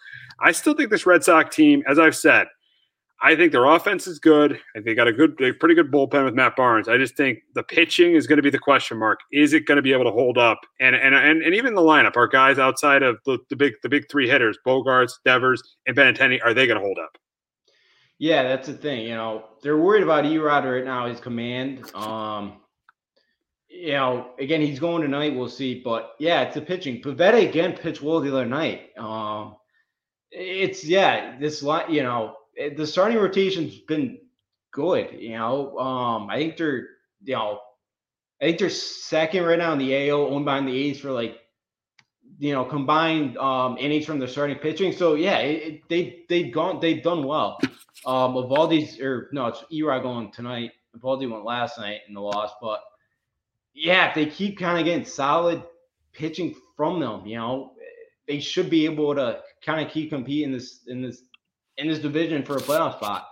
I 0.42 0.52
still 0.52 0.74
think 0.74 0.90
this 0.90 1.06
Red 1.06 1.24
Sox 1.24 1.56
team, 1.56 1.84
as 1.88 1.98
I've 1.98 2.16
said, 2.16 2.48
I 3.22 3.36
think 3.36 3.52
their 3.52 3.66
offense 3.66 4.08
is 4.08 4.20
good. 4.20 4.60
and 4.76 4.86
they 4.86 4.96
got 4.96 5.08
a 5.08 5.14
good, 5.14 5.40
a 5.42 5.54
pretty 5.54 5.76
good 5.76 5.92
bullpen 5.92 6.24
with 6.24 6.34
Matt 6.34 6.56
Barnes. 6.56 6.88
I 6.88 6.98
just 6.98 7.18
think 7.18 7.40
the 7.54 7.64
pitching 7.64 8.14
is 8.14 8.28
going 8.28 8.38
to 8.38 8.44
be 8.44 8.50
the 8.50 8.60
question 8.60 8.98
mark. 8.98 9.20
Is 9.32 9.54
it 9.54 9.66
going 9.66 9.76
to 9.76 9.82
be 9.82 9.92
able 9.92 10.06
to 10.06 10.12
hold 10.12 10.38
up? 10.38 10.60
And 10.80 10.96
and 10.96 11.14
and, 11.14 11.42
and 11.42 11.54
even 11.54 11.76
the 11.76 11.82
lineup, 11.82 12.16
our 12.16 12.28
guys 12.28 12.60
outside 12.60 13.04
of 13.04 13.18
the, 13.26 13.40
the 13.50 13.56
big 13.56 13.74
the 13.84 13.90
big 13.90 14.10
three 14.10 14.30
hitters, 14.30 14.58
Bogaerts, 14.66 15.14
Devers, 15.26 15.62
and 15.86 15.96
Benintendi, 15.96 16.40
are 16.44 16.54
they 16.54 16.66
going 16.66 16.80
to 16.80 16.86
hold 16.86 16.98
up? 17.00 17.18
Yeah, 18.20 18.44
that's 18.44 18.68
the 18.68 18.74
thing. 18.74 19.06
You 19.06 19.16
know, 19.16 19.46
they're 19.64 19.78
worried 19.78 20.04
about 20.04 20.26
Erod 20.26 20.70
right 20.70 20.84
now, 20.84 21.08
his 21.08 21.22
command. 21.22 21.94
Um, 21.96 22.58
you 23.70 23.94
know, 23.94 24.32
again, 24.40 24.62
he's 24.62 24.80
going 24.80 25.02
tonight. 25.02 25.36
We'll 25.36 25.48
see. 25.48 25.82
But 25.82 26.16
yeah, 26.20 26.42
it's 26.42 26.56
the 26.56 26.62
pitching. 26.62 27.02
Pivetta 27.02 27.48
again 27.48 27.74
pitched 27.74 28.02
well 28.02 28.20
the 28.20 28.30
other 28.30 28.46
night. 28.46 28.90
Um, 28.98 29.56
it's 30.32 30.84
yeah, 30.84 31.38
this 31.40 31.64
line, 31.64 31.92
you 31.92 32.04
know, 32.04 32.36
the 32.76 32.86
starting 32.86 33.18
rotation's 33.18 33.78
been 33.80 34.20
good. 34.72 35.10
You 35.18 35.38
know, 35.38 35.78
um, 35.78 36.30
I 36.30 36.38
think 36.38 36.58
they're 36.58 36.88
you 37.24 37.36
know, 37.36 37.60
I 38.42 38.46
think 38.46 38.60
they're 38.60 38.70
second 38.70 39.44
right 39.44 39.60
now 39.60 39.74
in 39.74 39.80
the 39.80 40.10
AL, 40.10 40.34
owned 40.34 40.68
the 40.68 40.76
A's 40.76 41.00
for 41.00 41.12
like 41.12 41.40
you 42.38 42.54
know 42.54 42.64
combined 42.66 43.38
um 43.38 43.78
innings 43.78 44.06
from 44.06 44.20
the 44.20 44.28
starting 44.28 44.58
pitching. 44.58 44.92
So 44.92 45.16
yeah, 45.16 45.40
it, 45.40 45.74
it, 45.74 45.90
they 45.90 46.24
they've 46.30 46.54
gone 46.54 46.80
they've 46.80 47.04
done 47.04 47.24
well. 47.24 47.60
Um, 48.06 48.34
Eovaldi's 48.34 49.00
or 49.00 49.30
no, 49.32 49.48
it's 49.48 49.64
Erod 49.72 50.04
going 50.04 50.32
tonight. 50.32 50.72
Eovaldi 50.98 51.30
went 51.30 51.46
last 51.46 51.78
night 51.78 52.02
in 52.08 52.14
the 52.14 52.22
loss, 52.22 52.52
but 52.62 52.82
yeah, 53.74 54.10
if 54.10 54.16
they 54.16 54.26
keep 54.26 54.58
kind 54.58 54.80
of 54.80 54.86
getting 54.86 55.06
solid 55.06 55.64
pitching 56.14 56.56
from 56.76 57.00
them, 57.00 57.26
you 57.26 57.38
know, 57.38 57.74
they 58.28 58.40
should 58.40 58.70
be 58.70 58.86
able 58.86 59.14
to 59.16 59.42
kind 59.64 59.86
of 59.86 59.92
keep 59.92 60.10
competing 60.10 60.52
this 60.52 60.82
in 60.88 61.02
this 61.02 61.24
in 61.80 61.88
this 61.88 62.00
division 62.00 62.44
for 62.44 62.58
a 62.58 62.62
playoff 62.62 62.98
spot. 62.98 63.28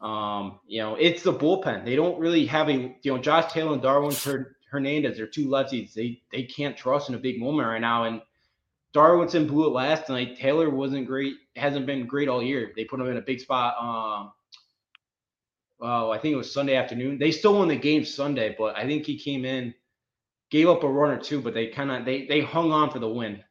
Um, 0.00 0.60
you 0.66 0.80
know, 0.80 0.94
it's 0.96 1.22
the 1.22 1.32
bullpen. 1.32 1.84
They 1.84 1.96
don't 1.96 2.18
really 2.20 2.46
have 2.46 2.68
a 2.68 2.94
you 3.02 3.12
know 3.12 3.18
Josh 3.18 3.52
Taylor 3.52 3.72
and 3.72 3.82
Darwinzon 3.82 4.46
Hernandez. 4.70 5.16
They're 5.16 5.26
two 5.26 5.48
lefties. 5.48 5.94
They 5.94 6.22
they 6.30 6.42
can't 6.44 6.76
trust 6.76 7.08
in 7.08 7.14
a 7.14 7.18
big 7.18 7.40
moment 7.40 7.68
right 7.68 7.80
now. 7.80 8.04
And 8.04 8.20
Darwinzon 8.94 9.48
blew 9.48 9.66
it 9.66 9.72
last 9.72 10.08
night. 10.08 10.36
Taylor 10.36 10.70
wasn't 10.70 11.06
great. 11.06 11.34
Hasn't 11.56 11.86
been 11.86 12.06
great 12.06 12.28
all 12.28 12.42
year. 12.42 12.72
They 12.76 12.84
put 12.84 13.00
him 13.00 13.08
in 13.08 13.16
a 13.16 13.22
big 13.22 13.40
spot. 13.40 13.74
Um, 13.80 14.32
oh, 15.80 16.10
I 16.10 16.18
think 16.18 16.34
it 16.34 16.36
was 16.36 16.52
Sunday 16.52 16.76
afternoon. 16.76 17.18
They 17.18 17.30
still 17.30 17.58
won 17.58 17.68
the 17.68 17.76
game 17.76 18.04
Sunday, 18.04 18.54
but 18.58 18.76
I 18.76 18.86
think 18.86 19.06
he 19.06 19.18
came 19.18 19.44
in, 19.44 19.74
gave 20.50 20.68
up 20.68 20.82
a 20.82 20.88
run 20.88 21.10
or 21.10 21.18
two, 21.20 21.40
but 21.40 21.54
they 21.54 21.68
kind 21.68 21.90
of 21.90 22.04
they 22.04 22.26
they 22.26 22.42
hung 22.42 22.70
on 22.70 22.90
for 22.90 22.98
the 22.98 23.08
win. 23.08 23.42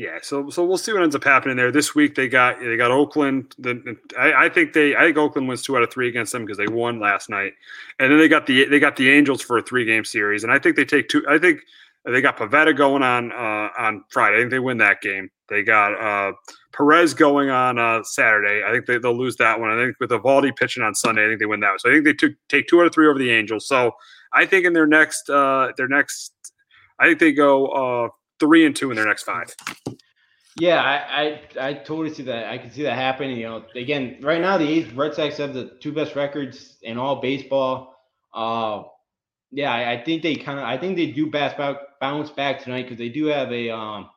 Yeah, 0.00 0.18
so 0.22 0.48
so 0.48 0.64
we'll 0.64 0.78
see 0.78 0.94
what 0.94 1.02
ends 1.02 1.14
up 1.14 1.24
happening 1.24 1.58
there. 1.58 1.70
This 1.70 1.94
week 1.94 2.14
they 2.14 2.26
got 2.26 2.58
they 2.58 2.78
got 2.78 2.90
Oakland. 2.90 3.54
The, 3.58 3.98
I, 4.18 4.46
I 4.46 4.48
think 4.48 4.72
they 4.72 4.96
I 4.96 5.02
think 5.02 5.18
Oakland 5.18 5.46
wins 5.46 5.60
two 5.60 5.76
out 5.76 5.82
of 5.82 5.92
three 5.92 6.08
against 6.08 6.32
them 6.32 6.46
because 6.46 6.56
they 6.56 6.68
won 6.68 7.00
last 7.00 7.28
night, 7.28 7.52
and 7.98 8.10
then 8.10 8.18
they 8.18 8.26
got 8.26 8.46
the 8.46 8.64
they 8.64 8.78
got 8.80 8.96
the 8.96 9.10
Angels 9.10 9.42
for 9.42 9.58
a 9.58 9.62
three 9.62 9.84
game 9.84 10.06
series, 10.06 10.42
and 10.42 10.50
I 10.50 10.58
think 10.58 10.76
they 10.76 10.86
take 10.86 11.10
two. 11.10 11.22
I 11.28 11.36
think 11.36 11.60
they 12.06 12.22
got 12.22 12.38
Pivetta 12.38 12.74
going 12.74 13.02
on 13.02 13.30
uh, 13.30 13.68
on 13.78 14.02
Friday. 14.08 14.38
I 14.38 14.40
think 14.40 14.52
they 14.52 14.58
win 14.58 14.78
that 14.78 15.02
game. 15.02 15.28
They 15.50 15.62
got 15.62 15.92
uh, 16.00 16.32
Perez 16.72 17.12
going 17.12 17.50
on 17.50 17.78
uh, 17.78 18.02
Saturday. 18.02 18.64
I 18.66 18.72
think 18.72 18.86
they, 18.86 18.96
they'll 18.96 19.18
lose 19.18 19.36
that 19.36 19.60
one. 19.60 19.68
I 19.68 19.84
think 19.84 19.96
with 20.00 20.08
Eovaldi 20.08 20.56
pitching 20.56 20.82
on 20.82 20.94
Sunday, 20.94 21.26
I 21.26 21.28
think 21.28 21.40
they 21.40 21.46
win 21.46 21.60
that 21.60 21.72
one. 21.72 21.78
So 21.78 21.90
I 21.90 21.92
think 21.92 22.06
they 22.06 22.14
took 22.14 22.32
take 22.48 22.68
two 22.68 22.80
out 22.80 22.86
of 22.86 22.94
three 22.94 23.06
over 23.06 23.18
the 23.18 23.30
Angels. 23.30 23.68
So 23.68 23.92
I 24.32 24.46
think 24.46 24.64
in 24.64 24.72
their 24.72 24.86
next 24.86 25.28
uh, 25.28 25.72
their 25.76 25.88
next, 25.88 26.32
I 26.98 27.08
think 27.08 27.18
they 27.18 27.32
go 27.32 27.66
uh, 27.66 28.08
three 28.40 28.66
and 28.66 28.74
two 28.74 28.90
in 28.90 28.96
their 28.96 29.06
next 29.06 29.22
five. 29.22 29.54
Yeah, 30.58 30.82
I, 30.82 31.22
I, 31.22 31.68
I 31.68 31.74
totally 31.74 32.12
see 32.12 32.24
that. 32.24 32.50
I 32.50 32.58
can 32.58 32.70
see 32.70 32.82
that 32.82 32.96
happening. 32.96 33.36
You 33.36 33.48
know, 33.48 33.64
again, 33.76 34.18
right 34.20 34.40
now 34.40 34.58
the 34.58 34.68
A's 34.68 34.92
Red 34.92 35.14
Sox 35.14 35.36
have 35.36 35.54
the 35.54 35.76
two 35.80 35.92
best 35.92 36.16
records 36.16 36.76
in 36.82 36.98
all 36.98 37.20
baseball. 37.20 37.94
Uh, 38.34 38.82
yeah, 39.52 39.72
I, 39.72 39.92
I 39.92 40.04
think 40.04 40.22
they 40.22 40.34
kind 40.34 40.58
of 40.58 40.64
I 40.64 40.76
think 40.76 40.96
they 40.96 41.06
do 41.06 41.30
bounce 41.30 41.54
back 41.54 41.76
bounce 42.00 42.30
back 42.30 42.62
tonight 42.62 42.82
because 42.82 42.98
they 42.98 43.08
do 43.08 43.26
have 43.26 43.52
a 43.52 43.70
um 43.70 44.10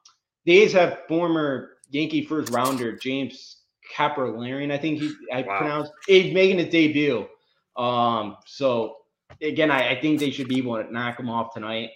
the 0.46 0.62
A's 0.62 0.74
have 0.74 1.00
former 1.08 1.72
Yankee 1.90 2.26
first 2.26 2.52
rounder 2.52 2.96
James 2.96 3.58
Kaprielian, 3.96 4.72
I 4.72 4.78
think 4.78 5.00
he 5.00 5.14
I 5.32 5.42
wow. 5.42 5.58
pronounced 5.58 5.92
he's 6.08 6.34
making 6.34 6.60
his 6.60 6.70
debut. 6.70 7.28
Um, 7.76 8.38
so 8.46 8.98
again, 9.42 9.72
I, 9.72 9.92
I, 9.92 10.02
think 10.02 10.20
they 10.20 10.30
should 10.30 10.48
be 10.48 10.60
able 10.60 10.82
to 10.82 10.92
knock 10.92 11.20
him 11.20 11.30
off 11.30 11.56
tonight. 11.56 11.90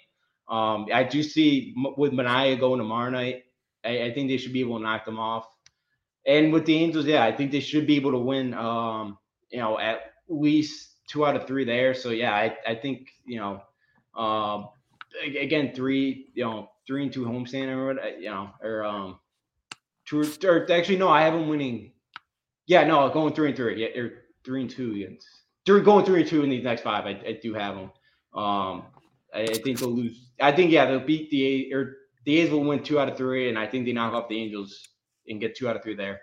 Um, 0.49 0.87
I 0.93 1.03
do 1.03 1.23
see 1.23 1.75
with 1.97 2.13
Manaea 2.13 2.59
going 2.59 2.79
tomorrow 2.79 3.09
night. 3.09 3.43
I, 3.83 4.03
I, 4.03 4.13
think 4.13 4.29
they 4.29 4.37
should 4.37 4.53
be 4.53 4.61
able 4.61 4.77
to 4.77 4.83
knock 4.83 5.03
them 5.03 5.19
off. 5.19 5.45
And 6.25 6.53
with 6.53 6.65
the 6.65 6.75
Angels, 6.75 7.05
yeah, 7.05 7.23
I 7.23 7.35
think 7.35 7.51
they 7.51 7.59
should 7.59 7.85
be 7.85 7.97
able 7.97 8.11
to 8.11 8.17
win. 8.17 8.53
Um, 8.53 9.17
you 9.49 9.59
know, 9.59 9.77
at 9.77 10.13
least 10.29 10.95
two 11.07 11.25
out 11.25 11.35
of 11.35 11.47
three 11.47 11.65
there. 11.65 11.93
So 11.93 12.09
yeah, 12.09 12.33
I, 12.33 12.57
I 12.65 12.75
think 12.75 13.09
you 13.25 13.39
know, 13.39 13.61
um, 14.21 14.69
again 15.39 15.73
three 15.73 16.27
you 16.33 16.43
know 16.43 16.69
three 16.85 17.03
and 17.03 17.11
two 17.11 17.25
homestand 17.25 17.75
or 17.75 17.99
uh, 17.99 18.07
you 18.19 18.29
know 18.29 18.49
or 18.61 18.83
um 18.83 19.19
two 20.05 20.23
or 20.43 20.71
actually 20.71 20.97
no 20.97 21.09
I 21.09 21.21
have 21.21 21.33
them 21.33 21.47
winning. 21.47 21.91
Yeah, 22.65 22.85
no, 22.85 23.09
going 23.09 23.33
three 23.33 23.49
and 23.49 23.55
three. 23.55 23.81
Yeah, 23.81 24.01
or 24.01 24.11
three 24.43 24.61
and 24.61 24.69
two. 24.69 25.17
They're 25.65 25.79
going 25.79 26.05
three 26.05 26.21
and 26.21 26.29
two 26.29 26.43
in 26.43 26.49
these 26.49 26.63
next 26.63 26.81
five. 26.81 27.05
I, 27.05 27.11
I 27.25 27.39
do 27.41 27.53
have 27.53 27.75
them. 27.75 27.91
Um, 28.33 28.83
I, 29.37 29.57
think 29.63 29.79
they'll 29.79 29.89
lose. 29.89 30.29
I 30.39 30.51
think 30.51 30.71
yeah, 30.71 30.85
they'll 30.85 30.99
beat 30.99 31.29
the 31.29 31.73
or 31.73 31.97
the 32.25 32.39
A's 32.39 32.49
will 32.49 32.63
win 32.63 32.83
two 32.83 32.99
out 32.99 33.09
of 33.09 33.17
three, 33.17 33.49
and 33.49 33.57
I 33.57 33.67
think 33.67 33.85
they 33.85 33.93
knock 33.93 34.13
off 34.13 34.29
the 34.29 34.39
Angels 34.39 34.79
and 35.27 35.39
get 35.39 35.55
two 35.55 35.69
out 35.69 35.75
of 35.75 35.83
three 35.83 35.95
there. 35.95 36.21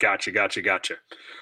Gotcha, 0.00 0.30
gotcha, 0.30 0.62
gotcha. 0.62 0.96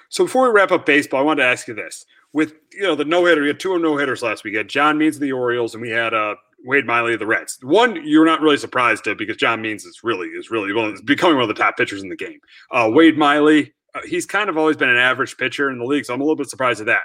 So 0.09 0.25
before 0.25 0.47
we 0.47 0.53
wrap 0.55 0.71
up 0.71 0.85
baseball, 0.85 1.19
I 1.19 1.23
wanted 1.23 1.43
to 1.43 1.49
ask 1.49 1.67
you 1.67 1.73
this: 1.73 2.05
with 2.33 2.53
you 2.73 2.83
know 2.83 2.95
the 2.95 3.05
no 3.05 3.25
hitter, 3.25 3.41
we 3.41 3.47
had 3.47 3.59
two 3.59 3.77
no 3.79 3.97
hitters 3.97 4.21
last 4.21 4.43
week. 4.43 4.53
We 4.53 4.57
had 4.57 4.69
John 4.69 4.97
Means 4.97 5.15
of 5.15 5.21
the 5.21 5.31
Orioles, 5.31 5.73
and 5.73 5.81
we 5.81 5.89
had 5.89 6.13
uh, 6.13 6.35
Wade 6.65 6.85
Miley 6.85 7.13
of 7.13 7.19
the 7.19 7.25
Reds. 7.25 7.57
One, 7.61 8.05
you're 8.05 8.25
not 8.25 8.41
really 8.41 8.57
surprised 8.57 9.05
to 9.05 9.15
because 9.15 9.37
John 9.37 9.61
Means 9.61 9.85
is 9.85 10.01
really 10.03 10.27
is 10.27 10.51
really 10.51 10.73
well, 10.73 10.91
is 10.91 11.01
becoming 11.01 11.37
one 11.37 11.49
of 11.49 11.55
the 11.55 11.61
top 11.61 11.77
pitchers 11.77 12.03
in 12.03 12.09
the 12.09 12.15
game. 12.15 12.39
Uh, 12.71 12.89
Wade 12.91 13.17
Miley, 13.17 13.73
uh, 13.95 14.01
he's 14.05 14.25
kind 14.25 14.49
of 14.49 14.57
always 14.57 14.75
been 14.75 14.89
an 14.89 14.97
average 14.97 15.37
pitcher 15.37 15.69
in 15.69 15.79
the 15.79 15.85
league, 15.85 16.05
so 16.05 16.13
I'm 16.13 16.19
a 16.19 16.23
little 16.23 16.35
bit 16.35 16.49
surprised 16.49 16.81
at 16.81 16.87
that. 16.87 17.03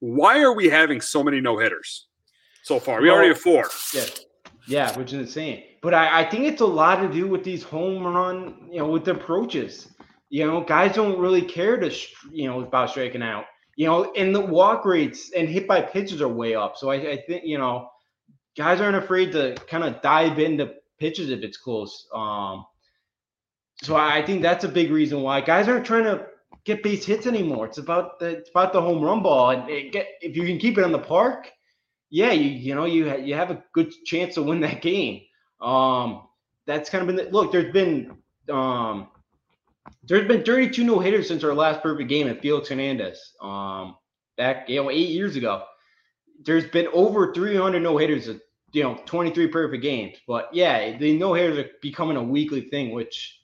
Why 0.00 0.40
are 0.40 0.52
we 0.52 0.68
having 0.68 1.00
so 1.00 1.22
many 1.22 1.40
no 1.40 1.58
hitters 1.58 2.07
so 2.68 2.78
far? 2.78 3.00
We 3.00 3.10
already 3.10 3.28
have 3.28 3.40
four. 3.40 3.68
Yeah, 3.92 4.04
yeah, 4.66 4.98
which 4.98 5.12
is 5.12 5.20
insane. 5.20 5.64
But 5.82 5.94
I, 5.94 6.20
I 6.20 6.30
think 6.30 6.44
it's 6.44 6.60
a 6.60 6.66
lot 6.66 6.96
to 7.02 7.08
do 7.08 7.26
with 7.26 7.42
these 7.42 7.62
home 7.62 8.06
run, 8.06 8.68
you 8.70 8.78
know, 8.78 8.88
with 8.88 9.04
the 9.04 9.12
approaches. 9.12 9.88
You 10.28 10.46
know, 10.46 10.60
guys 10.62 10.94
don't 10.94 11.18
really 11.18 11.42
care 11.42 11.78
to, 11.78 11.90
you 12.30 12.48
know, 12.48 12.60
about 12.60 12.90
striking 12.90 13.22
out 13.22 13.46
you 13.78 13.86
know, 13.86 14.12
and 14.16 14.34
the 14.34 14.40
walk 14.40 14.84
rates 14.84 15.30
and 15.36 15.48
hit 15.48 15.68
by 15.68 15.80
pitches 15.80 16.20
are 16.20 16.26
way 16.26 16.56
up. 16.56 16.76
So 16.76 16.90
I, 16.90 17.12
I 17.12 17.22
think, 17.28 17.44
you 17.44 17.58
know, 17.58 17.88
guys 18.56 18.80
aren't 18.80 18.96
afraid 18.96 19.30
to 19.32 19.54
kind 19.68 19.84
of 19.84 20.02
dive 20.02 20.40
into 20.40 20.74
pitches 20.98 21.30
if 21.30 21.44
it's 21.44 21.56
close. 21.56 22.08
Um, 22.12 22.66
so 23.80 23.94
I 23.94 24.20
think 24.26 24.42
that's 24.42 24.64
a 24.64 24.68
big 24.68 24.90
reason 24.90 25.22
why 25.22 25.40
guys 25.40 25.68
aren't 25.68 25.86
trying 25.86 26.02
to 26.02 26.26
get 26.64 26.82
base 26.82 27.04
hits 27.04 27.28
anymore. 27.28 27.66
It's 27.66 27.78
about 27.78 28.18
the 28.18 28.30
it's 28.30 28.50
about 28.50 28.72
the 28.72 28.82
home 28.82 29.00
run 29.00 29.22
ball, 29.22 29.50
and 29.50 29.92
get 29.92 30.08
if 30.22 30.34
you 30.34 30.44
can 30.44 30.58
keep 30.58 30.76
it 30.76 30.82
in 30.82 30.90
the 30.90 30.98
park, 30.98 31.48
yeah, 32.10 32.32
you 32.32 32.50
you 32.50 32.74
know 32.74 32.84
you 32.84 33.16
you 33.18 33.34
have 33.34 33.50
a 33.50 33.62
good 33.72 33.92
chance 34.04 34.34
to 34.34 34.42
win 34.42 34.60
that 34.60 34.82
game. 34.82 35.22
Um, 35.60 36.22
that's 36.66 36.90
kind 36.90 37.02
of 37.02 37.06
been 37.08 37.24
the, 37.24 37.30
look. 37.30 37.52
There's 37.52 37.72
been 37.72 38.16
um, 38.50 39.08
there's 40.04 40.26
been 40.26 40.44
32 40.44 40.84
no 40.84 40.98
hitters 40.98 41.28
since 41.28 41.44
our 41.44 41.54
last 41.54 41.82
perfect 41.82 42.08
game 42.08 42.28
at 42.28 42.40
Felix 42.40 42.68
Hernandez. 42.68 43.32
Um, 43.40 43.96
back 44.36 44.68
you 44.68 44.82
know 44.82 44.90
eight 44.90 45.10
years 45.10 45.36
ago. 45.36 45.64
There's 46.44 46.66
been 46.66 46.86
over 46.92 47.34
300 47.34 47.80
no 47.80 47.98
hitters, 47.98 48.28
you 48.72 48.82
know, 48.82 49.00
23 49.06 49.48
perfect 49.48 49.82
games. 49.82 50.16
But 50.26 50.48
yeah, 50.52 50.96
the 50.96 51.18
no 51.18 51.34
hitters 51.34 51.58
are 51.58 51.70
becoming 51.82 52.16
a 52.16 52.22
weekly 52.22 52.62
thing. 52.62 52.92
Which, 52.92 53.40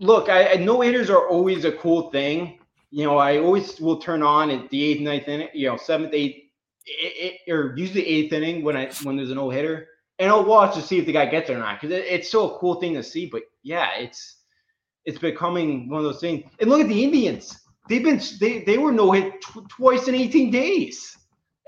look, 0.00 0.28
I, 0.28 0.54
I 0.54 0.56
no 0.56 0.80
hitters 0.80 1.10
are 1.10 1.28
always 1.28 1.64
a 1.64 1.72
cool 1.72 2.10
thing. 2.10 2.58
You 2.90 3.04
know, 3.04 3.18
I 3.18 3.38
always 3.38 3.78
will 3.80 3.98
turn 3.98 4.22
on 4.22 4.50
at 4.50 4.68
the 4.70 4.82
eighth, 4.82 5.00
ninth 5.00 5.28
inning, 5.28 5.48
you 5.54 5.68
know, 5.68 5.76
seventh, 5.76 6.12
eighth, 6.12 6.41
it, 6.86 7.38
it, 7.46 7.52
or 7.52 7.74
usually 7.76 8.06
eighth 8.06 8.32
inning 8.32 8.62
when 8.64 8.76
I 8.76 8.90
when 9.02 9.16
there's 9.16 9.30
an 9.30 9.36
no 9.36 9.50
hitter, 9.50 9.88
and 10.18 10.30
I'll 10.30 10.44
watch 10.44 10.74
to 10.74 10.82
see 10.82 10.98
if 10.98 11.06
the 11.06 11.12
guy 11.12 11.26
gets 11.26 11.50
it 11.50 11.54
or 11.54 11.58
not 11.58 11.80
because 11.80 11.96
it, 11.96 12.04
it's 12.06 12.28
still 12.28 12.56
a 12.56 12.58
cool 12.58 12.76
thing 12.76 12.94
to 12.94 13.02
see. 13.02 13.26
But 13.26 13.42
yeah, 13.62 13.96
it's 13.98 14.36
it's 15.04 15.18
becoming 15.18 15.88
one 15.88 15.98
of 15.98 16.04
those 16.04 16.20
things. 16.20 16.44
And 16.60 16.70
look 16.70 16.80
at 16.80 16.88
the 16.88 17.04
Indians; 17.04 17.58
they've 17.88 18.02
been 18.02 18.20
they 18.40 18.60
they 18.60 18.78
were 18.78 18.92
no 18.92 19.12
hit 19.12 19.40
tw- 19.40 19.68
twice 19.68 20.08
in 20.08 20.14
18 20.14 20.50
days. 20.50 21.16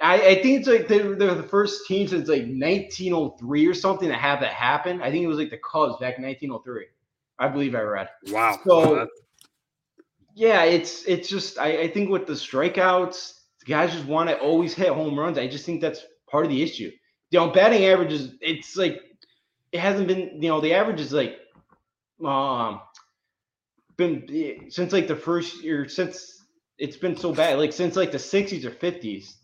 I, 0.02 0.14
I 0.14 0.42
think 0.42 0.58
it's 0.60 0.68
like 0.68 0.88
they're, 0.88 1.14
they're, 1.14 1.34
the 1.36 1.44
first 1.44 1.86
team 1.86 2.08
since 2.08 2.28
like 2.28 2.42
1903 2.42 3.66
or 3.66 3.74
something 3.74 4.08
to 4.08 4.14
have 4.14 4.40
that 4.40 4.52
happen. 4.52 5.00
I 5.00 5.10
think 5.10 5.22
it 5.22 5.28
was 5.28 5.38
like 5.38 5.50
the 5.50 5.58
Cubs 5.58 5.96
back 6.00 6.18
in 6.18 6.24
1903. 6.24 6.86
I 7.38 7.48
believe 7.48 7.76
I 7.76 7.80
read. 7.80 8.08
Wow. 8.28 8.58
So 8.66 9.08
yeah, 10.34 10.64
it's 10.64 11.04
it's 11.04 11.28
just 11.28 11.58
I, 11.58 11.82
I 11.82 11.88
think 11.88 12.10
with 12.10 12.26
the 12.26 12.32
strikeouts, 12.32 13.34
the 13.64 13.70
guys 13.70 13.92
just 13.92 14.06
want 14.06 14.28
to 14.28 14.38
always 14.38 14.74
hit 14.74 14.88
home 14.88 15.18
runs. 15.18 15.38
I 15.38 15.46
just 15.46 15.64
think 15.64 15.80
that's 15.80 16.04
part 16.28 16.44
of 16.44 16.50
the 16.50 16.62
issue. 16.62 16.90
You 17.30 17.40
know, 17.40 17.50
batting 17.50 17.84
averages, 17.84 18.34
it's 18.40 18.76
like 18.76 19.00
it 19.72 19.80
hasn't 19.80 20.06
been, 20.06 20.40
you 20.40 20.48
know, 20.48 20.60
the 20.60 20.72
average 20.72 21.00
is 21.00 21.12
like 21.12 21.38
um 22.24 22.80
been 23.96 24.66
since 24.68 24.92
like 24.92 25.08
the 25.08 25.16
first 25.16 25.62
year 25.62 25.88
since 25.88 26.42
it's 26.78 26.96
been 26.96 27.16
so 27.16 27.32
bad 27.32 27.58
like 27.58 27.72
since 27.72 27.96
like 27.96 28.10
the 28.10 28.18
60s 28.18 28.64
or 28.64 28.70
50s 28.70 29.34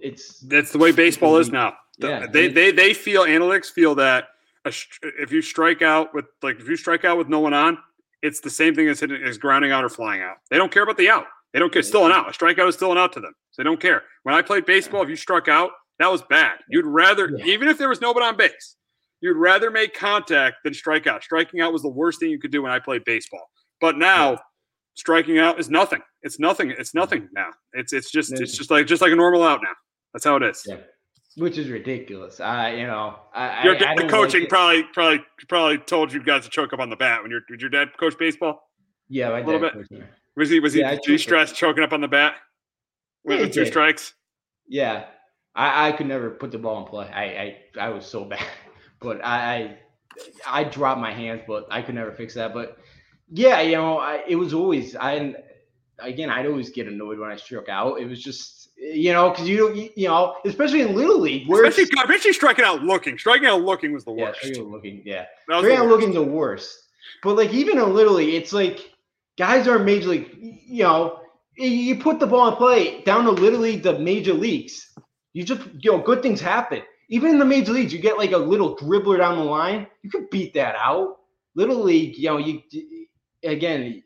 it's 0.00 0.40
that's 0.40 0.72
the 0.72 0.78
way 0.78 0.92
baseball 0.92 1.36
is 1.36 1.50
now 1.50 1.74
yeah, 1.98 2.26
they 2.26 2.48
they 2.48 2.70
they 2.70 2.94
feel 2.94 3.24
analytics 3.24 3.66
feel 3.66 3.94
that 3.96 4.28
a, 4.64 4.72
if 5.20 5.32
you 5.32 5.42
strike 5.42 5.82
out 5.82 6.14
with 6.14 6.26
like 6.42 6.60
if 6.60 6.68
you 6.68 6.76
strike 6.76 7.04
out 7.04 7.18
with 7.18 7.28
no 7.28 7.40
one 7.40 7.52
on 7.52 7.76
it's 8.22 8.40
the 8.40 8.50
same 8.50 8.74
thing 8.74 8.88
as 8.88 9.00
hitting 9.00 9.22
as 9.22 9.36
grounding 9.36 9.72
out 9.72 9.84
or 9.84 9.88
flying 9.88 10.22
out 10.22 10.36
they 10.50 10.56
don't 10.56 10.72
care 10.72 10.84
about 10.84 10.96
the 10.96 11.10
out 11.10 11.26
they 11.52 11.58
don't 11.58 11.72
care 11.72 11.82
still 11.82 12.06
an 12.06 12.12
out 12.12 12.28
a 12.28 12.32
strikeout 12.32 12.68
is 12.68 12.74
still 12.74 12.92
an 12.92 12.98
out 12.98 13.12
to 13.12 13.20
them 13.20 13.32
so 13.50 13.62
they 13.62 13.64
don't 13.64 13.80
care 13.80 14.02
when 14.24 14.34
i 14.34 14.42
played 14.42 14.64
baseball 14.66 15.02
if 15.02 15.08
you 15.08 15.16
struck 15.16 15.48
out 15.48 15.70
that 15.98 16.10
was 16.10 16.22
bad 16.30 16.58
you'd 16.70 16.86
rather 16.86 17.30
Yeah. 17.36 17.44
even 17.46 17.68
if 17.68 17.78
there 17.78 17.88
was 17.88 18.00
nobody 18.00 18.26
on 18.26 18.36
base 18.36 18.76
you'd 19.20 19.36
rather 19.36 19.70
make 19.70 19.94
contact 19.94 20.56
than 20.64 20.74
strike 20.74 21.06
out 21.06 21.22
striking 21.24 21.60
out 21.60 21.72
was 21.72 21.82
the 21.82 21.88
worst 21.88 22.20
thing 22.20 22.30
you 22.30 22.38
could 22.38 22.52
do 22.52 22.62
when 22.62 22.72
i 22.72 22.78
played 22.78 23.04
baseball 23.04 23.48
but 23.80 23.96
now 23.96 24.38
striking 24.94 25.38
out 25.38 25.60
is 25.60 25.70
nothing. 25.70 26.00
It's 26.22 26.40
nothing. 26.40 26.72
It's 26.72 26.92
nothing 26.92 27.28
now. 27.32 27.50
It's 27.72 27.92
it's 27.92 28.10
just 28.10 28.32
it's 28.32 28.56
just 28.58 28.68
like 28.68 28.88
just 28.88 29.00
like 29.00 29.12
a 29.12 29.14
normal 29.14 29.44
out 29.44 29.60
now. 29.62 29.70
That's 30.12 30.24
how 30.24 30.34
it 30.34 30.42
is. 30.42 30.64
Yeah. 30.66 30.78
which 31.36 31.56
is 31.56 31.68
ridiculous 31.68 32.40
i 32.40 32.72
you 32.74 32.84
know 32.88 33.14
i 33.32 33.62
Your 33.62 33.74
I, 33.74 33.76
I 33.76 33.78
dad 33.78 33.96
don't 33.98 34.10
coaching 34.10 34.40
like 34.40 34.48
probably 34.48 34.82
probably 34.92 35.24
probably 35.48 35.78
told 35.78 36.12
you 36.12 36.20
guys 36.24 36.42
to 36.44 36.50
choke 36.50 36.72
up 36.72 36.80
on 36.80 36.90
the 36.90 36.96
bat 36.96 37.22
when 37.22 37.30
your 37.30 37.42
did 37.48 37.60
your 37.60 37.70
dad 37.70 37.90
coach 38.00 38.18
baseball? 38.18 38.60
yeah 39.08 39.28
my 39.30 39.38
a 39.38 39.44
little 39.46 39.60
bit. 39.60 39.74
Was 40.38 40.48
he 40.50 40.60
was 40.60 40.72
he 40.72 40.80
Yeah, 40.80 40.92
he 41.04 41.18
choked 41.18 41.50
up. 41.50 41.54
choking 41.56 41.82
up 41.84 41.92
on 41.92 42.00
the 42.00 42.08
bat 42.08 42.36
with, 43.24 43.36
Yeah, 43.36 43.40
with 43.42 43.48
he 43.48 43.54
two 43.54 43.64
did. 43.64 43.70
strikes? 43.72 44.14
Yeah, 44.68 45.06
I, 45.54 45.88
I 45.88 45.92
could 45.92 46.06
never 46.06 46.30
put 46.30 46.52
the 46.52 46.58
ball 46.58 46.78
in 46.82 46.84
play. 46.88 47.08
I, 47.12 47.24
I, 47.24 47.86
I 47.86 47.88
was 47.90 48.06
so 48.06 48.24
bad, 48.32 48.44
but 49.00 49.24
I, 49.24 49.76
I, 50.46 50.60
I 50.60 50.64
dropped 50.64 51.00
my 51.00 51.12
hands, 51.12 51.42
but 51.46 51.66
I 51.70 51.82
could 51.82 51.94
never 51.96 52.12
fix 52.12 52.34
that. 52.34 52.54
But 52.54 52.78
yeah, 53.30 53.60
you 53.60 53.76
know, 53.76 53.98
I, 53.98 54.22
it 54.28 54.36
was 54.36 54.54
always 54.54 54.94
I, 54.96 55.34
again, 55.98 56.30
I'd 56.30 56.46
always 56.46 56.70
get 56.70 56.86
annoyed 56.86 57.18
when 57.18 57.30
I 57.30 57.36
struck 57.36 57.68
out. 57.68 58.00
It 58.00 58.06
was 58.06 58.22
just, 58.22 58.70
you 58.76 59.12
know, 59.12 59.30
because 59.30 59.48
you, 59.48 59.74
you, 59.74 59.90
you 59.96 60.08
know, 60.08 60.36
especially 60.44 60.82
in 60.82 60.94
little 60.94 61.18
league, 61.18 61.48
where 61.48 61.64
Especially, 61.64 61.90
especially 62.00 62.32
striking 62.32 62.64
out 62.64 62.82
looking. 62.82 63.18
Striking 63.18 63.48
out 63.48 63.62
looking 63.62 63.92
was 63.92 64.04
the 64.04 64.12
yeah, 64.12 64.26
worst. 64.26 64.38
striking 64.38 64.60
out 64.60 64.68
looking, 64.68 65.02
yeah, 65.04 65.26
striking 65.44 65.68
the 65.70 65.76
out 65.76 65.86
looking 65.88 66.12
the 66.12 66.22
worst. 66.22 66.78
But 67.22 67.36
like 67.36 67.52
even 67.52 67.78
in 67.78 67.94
little 67.94 68.14
league, 68.14 68.34
it's 68.34 68.52
like 68.52 68.92
guys 69.38 69.68
are 69.68 69.78
major 69.78 70.08
league. 70.08 70.36
You 70.66 70.82
know, 70.82 71.20
you 71.56 71.96
put 71.96 72.20
the 72.20 72.26
ball 72.26 72.48
in 72.48 72.56
play 72.56 73.02
down 73.02 73.24
to 73.24 73.30
literally 73.30 73.76
the 73.76 73.98
major 73.98 74.34
leagues. 74.34 74.92
You 75.32 75.44
just 75.44 75.62
you 75.80 75.92
know, 75.92 75.98
good 75.98 76.22
things 76.22 76.40
happen. 76.40 76.82
Even 77.08 77.30
in 77.30 77.38
the 77.38 77.44
major 77.44 77.72
leagues, 77.72 77.92
you 77.92 78.00
get 78.00 78.18
like 78.18 78.32
a 78.32 78.38
little 78.38 78.76
dribbler 78.76 79.18
down 79.18 79.38
the 79.38 79.44
line. 79.44 79.86
You 80.02 80.10
could 80.10 80.28
beat 80.30 80.52
that 80.54 80.74
out. 80.76 81.16
Little 81.54 81.82
league, 81.82 82.18
you 82.18 82.28
know, 82.28 82.38
you 82.38 82.60
again, 83.42 84.02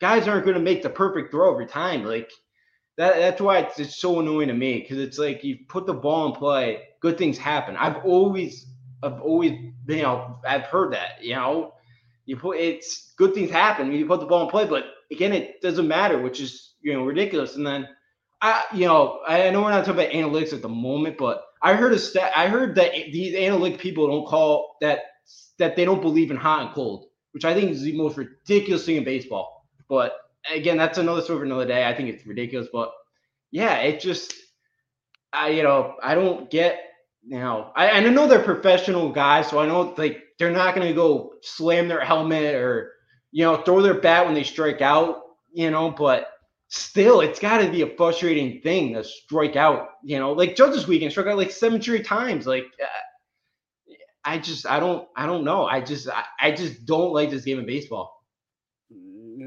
guys 0.00 0.28
aren't 0.28 0.44
going 0.44 0.56
to 0.56 0.62
make 0.62 0.82
the 0.82 0.90
perfect 0.90 1.30
throw 1.30 1.52
every 1.52 1.66
time. 1.66 2.04
Like 2.04 2.30
that. 2.96 3.16
That's 3.16 3.40
why 3.40 3.58
it's, 3.58 3.78
it's 3.78 3.96
so 3.96 4.20
annoying 4.20 4.48
to 4.48 4.54
me 4.54 4.80
because 4.80 4.98
it's 4.98 5.18
like 5.18 5.42
you 5.42 5.58
put 5.68 5.86
the 5.86 5.94
ball 5.94 6.26
in 6.26 6.32
play, 6.32 6.82
good 7.00 7.18
things 7.18 7.36
happen. 7.36 7.76
I've 7.76 8.04
always, 8.04 8.66
I've 9.02 9.20
always, 9.20 9.52
you 9.88 10.02
know, 10.02 10.38
I've 10.46 10.64
heard 10.64 10.92
that. 10.92 11.22
You 11.22 11.34
know, 11.34 11.74
you 12.26 12.36
put 12.36 12.58
it's 12.58 13.12
good 13.16 13.34
things 13.34 13.50
happen 13.50 13.92
you 13.92 14.06
put 14.06 14.20
the 14.20 14.26
ball 14.26 14.44
in 14.44 14.50
play, 14.50 14.66
but 14.66 14.84
again, 15.10 15.32
it 15.32 15.60
doesn't 15.60 15.88
matter, 15.88 16.18
which 16.20 16.40
is 16.40 16.74
you 16.80 16.92
know 16.92 17.04
ridiculous. 17.04 17.56
And 17.56 17.66
then 17.66 17.88
I, 18.40 18.64
you 18.72 18.86
know, 18.86 19.20
I 19.26 19.50
know 19.50 19.62
we're 19.62 19.70
not 19.70 19.84
talking 19.84 20.00
about 20.00 20.12
analytics 20.12 20.52
at 20.52 20.62
the 20.62 20.68
moment, 20.68 21.18
but 21.18 21.44
I 21.62 21.74
heard 21.74 21.92
a 21.92 21.98
stat. 21.98 22.32
I 22.34 22.48
heard 22.48 22.74
that 22.76 22.92
these 22.92 23.34
analytic 23.34 23.80
people 23.80 24.06
don't 24.08 24.26
call 24.26 24.76
that 24.80 25.00
that 25.58 25.76
they 25.76 25.84
don't 25.84 26.02
believe 26.02 26.30
in 26.30 26.36
hot 26.36 26.62
and 26.62 26.74
cold, 26.74 27.06
which 27.32 27.44
I 27.44 27.54
think 27.54 27.70
is 27.70 27.82
the 27.82 27.96
most 27.96 28.16
ridiculous 28.16 28.86
thing 28.86 28.96
in 28.96 29.04
baseball. 29.04 29.66
But 29.88 30.14
again, 30.50 30.76
that's 30.76 30.98
another 30.98 31.22
story 31.22 31.40
for 31.40 31.44
another 31.44 31.66
day. 31.66 31.86
I 31.86 31.94
think 31.94 32.08
it's 32.08 32.26
ridiculous, 32.26 32.68
but 32.72 32.92
yeah, 33.50 33.78
it 33.78 34.00
just, 34.00 34.32
I 35.32 35.48
you 35.50 35.62
know, 35.62 35.96
I 36.02 36.14
don't 36.14 36.50
get 36.50 36.80
you 37.22 37.38
know, 37.38 37.70
I, 37.76 37.90
I 37.90 38.00
know 38.00 38.26
they're 38.26 38.42
professional 38.42 39.10
guys, 39.10 39.48
so 39.50 39.58
I 39.58 39.66
know 39.66 39.94
like 39.98 40.22
they're 40.40 40.50
not 40.50 40.74
going 40.74 40.88
to 40.88 40.94
go 40.94 41.34
slam 41.42 41.86
their 41.86 42.04
helmet 42.04 42.56
or 42.56 42.94
you 43.30 43.44
know 43.44 43.58
throw 43.58 43.82
their 43.82 44.00
bat 44.00 44.24
when 44.24 44.34
they 44.34 44.42
strike 44.42 44.80
out, 44.80 45.20
you 45.52 45.70
know, 45.70 45.90
but 45.92 46.28
still, 46.70 47.20
it's 47.20 47.38
got 47.38 47.58
to 47.58 47.70
be 47.70 47.82
a 47.82 47.96
frustrating 47.96 48.62
thing 48.62 48.94
to 48.94 49.04
strike 49.04 49.56
out. 49.56 49.90
You 50.02 50.18
know, 50.18 50.32
like 50.32 50.56
Judge 50.56 50.72
this 50.72 50.86
weekend 50.86 51.12
struck 51.12 51.26
out 51.26 51.36
like 51.36 51.50
seven 51.50 51.80
times. 52.02 52.46
Like, 52.46 52.64
uh, 52.82 52.86
I 54.24 54.38
just, 54.38 54.66
I 54.66 54.80
don't, 54.80 55.06
I 55.16 55.26
don't 55.26 55.44
know. 55.44 55.66
I 55.66 55.80
just, 55.80 56.08
I, 56.08 56.24
I 56.40 56.50
just 56.52 56.86
don't 56.86 57.12
like 57.12 57.30
this 57.30 57.44
game 57.44 57.58
of 57.58 57.66
baseball. 57.66 58.19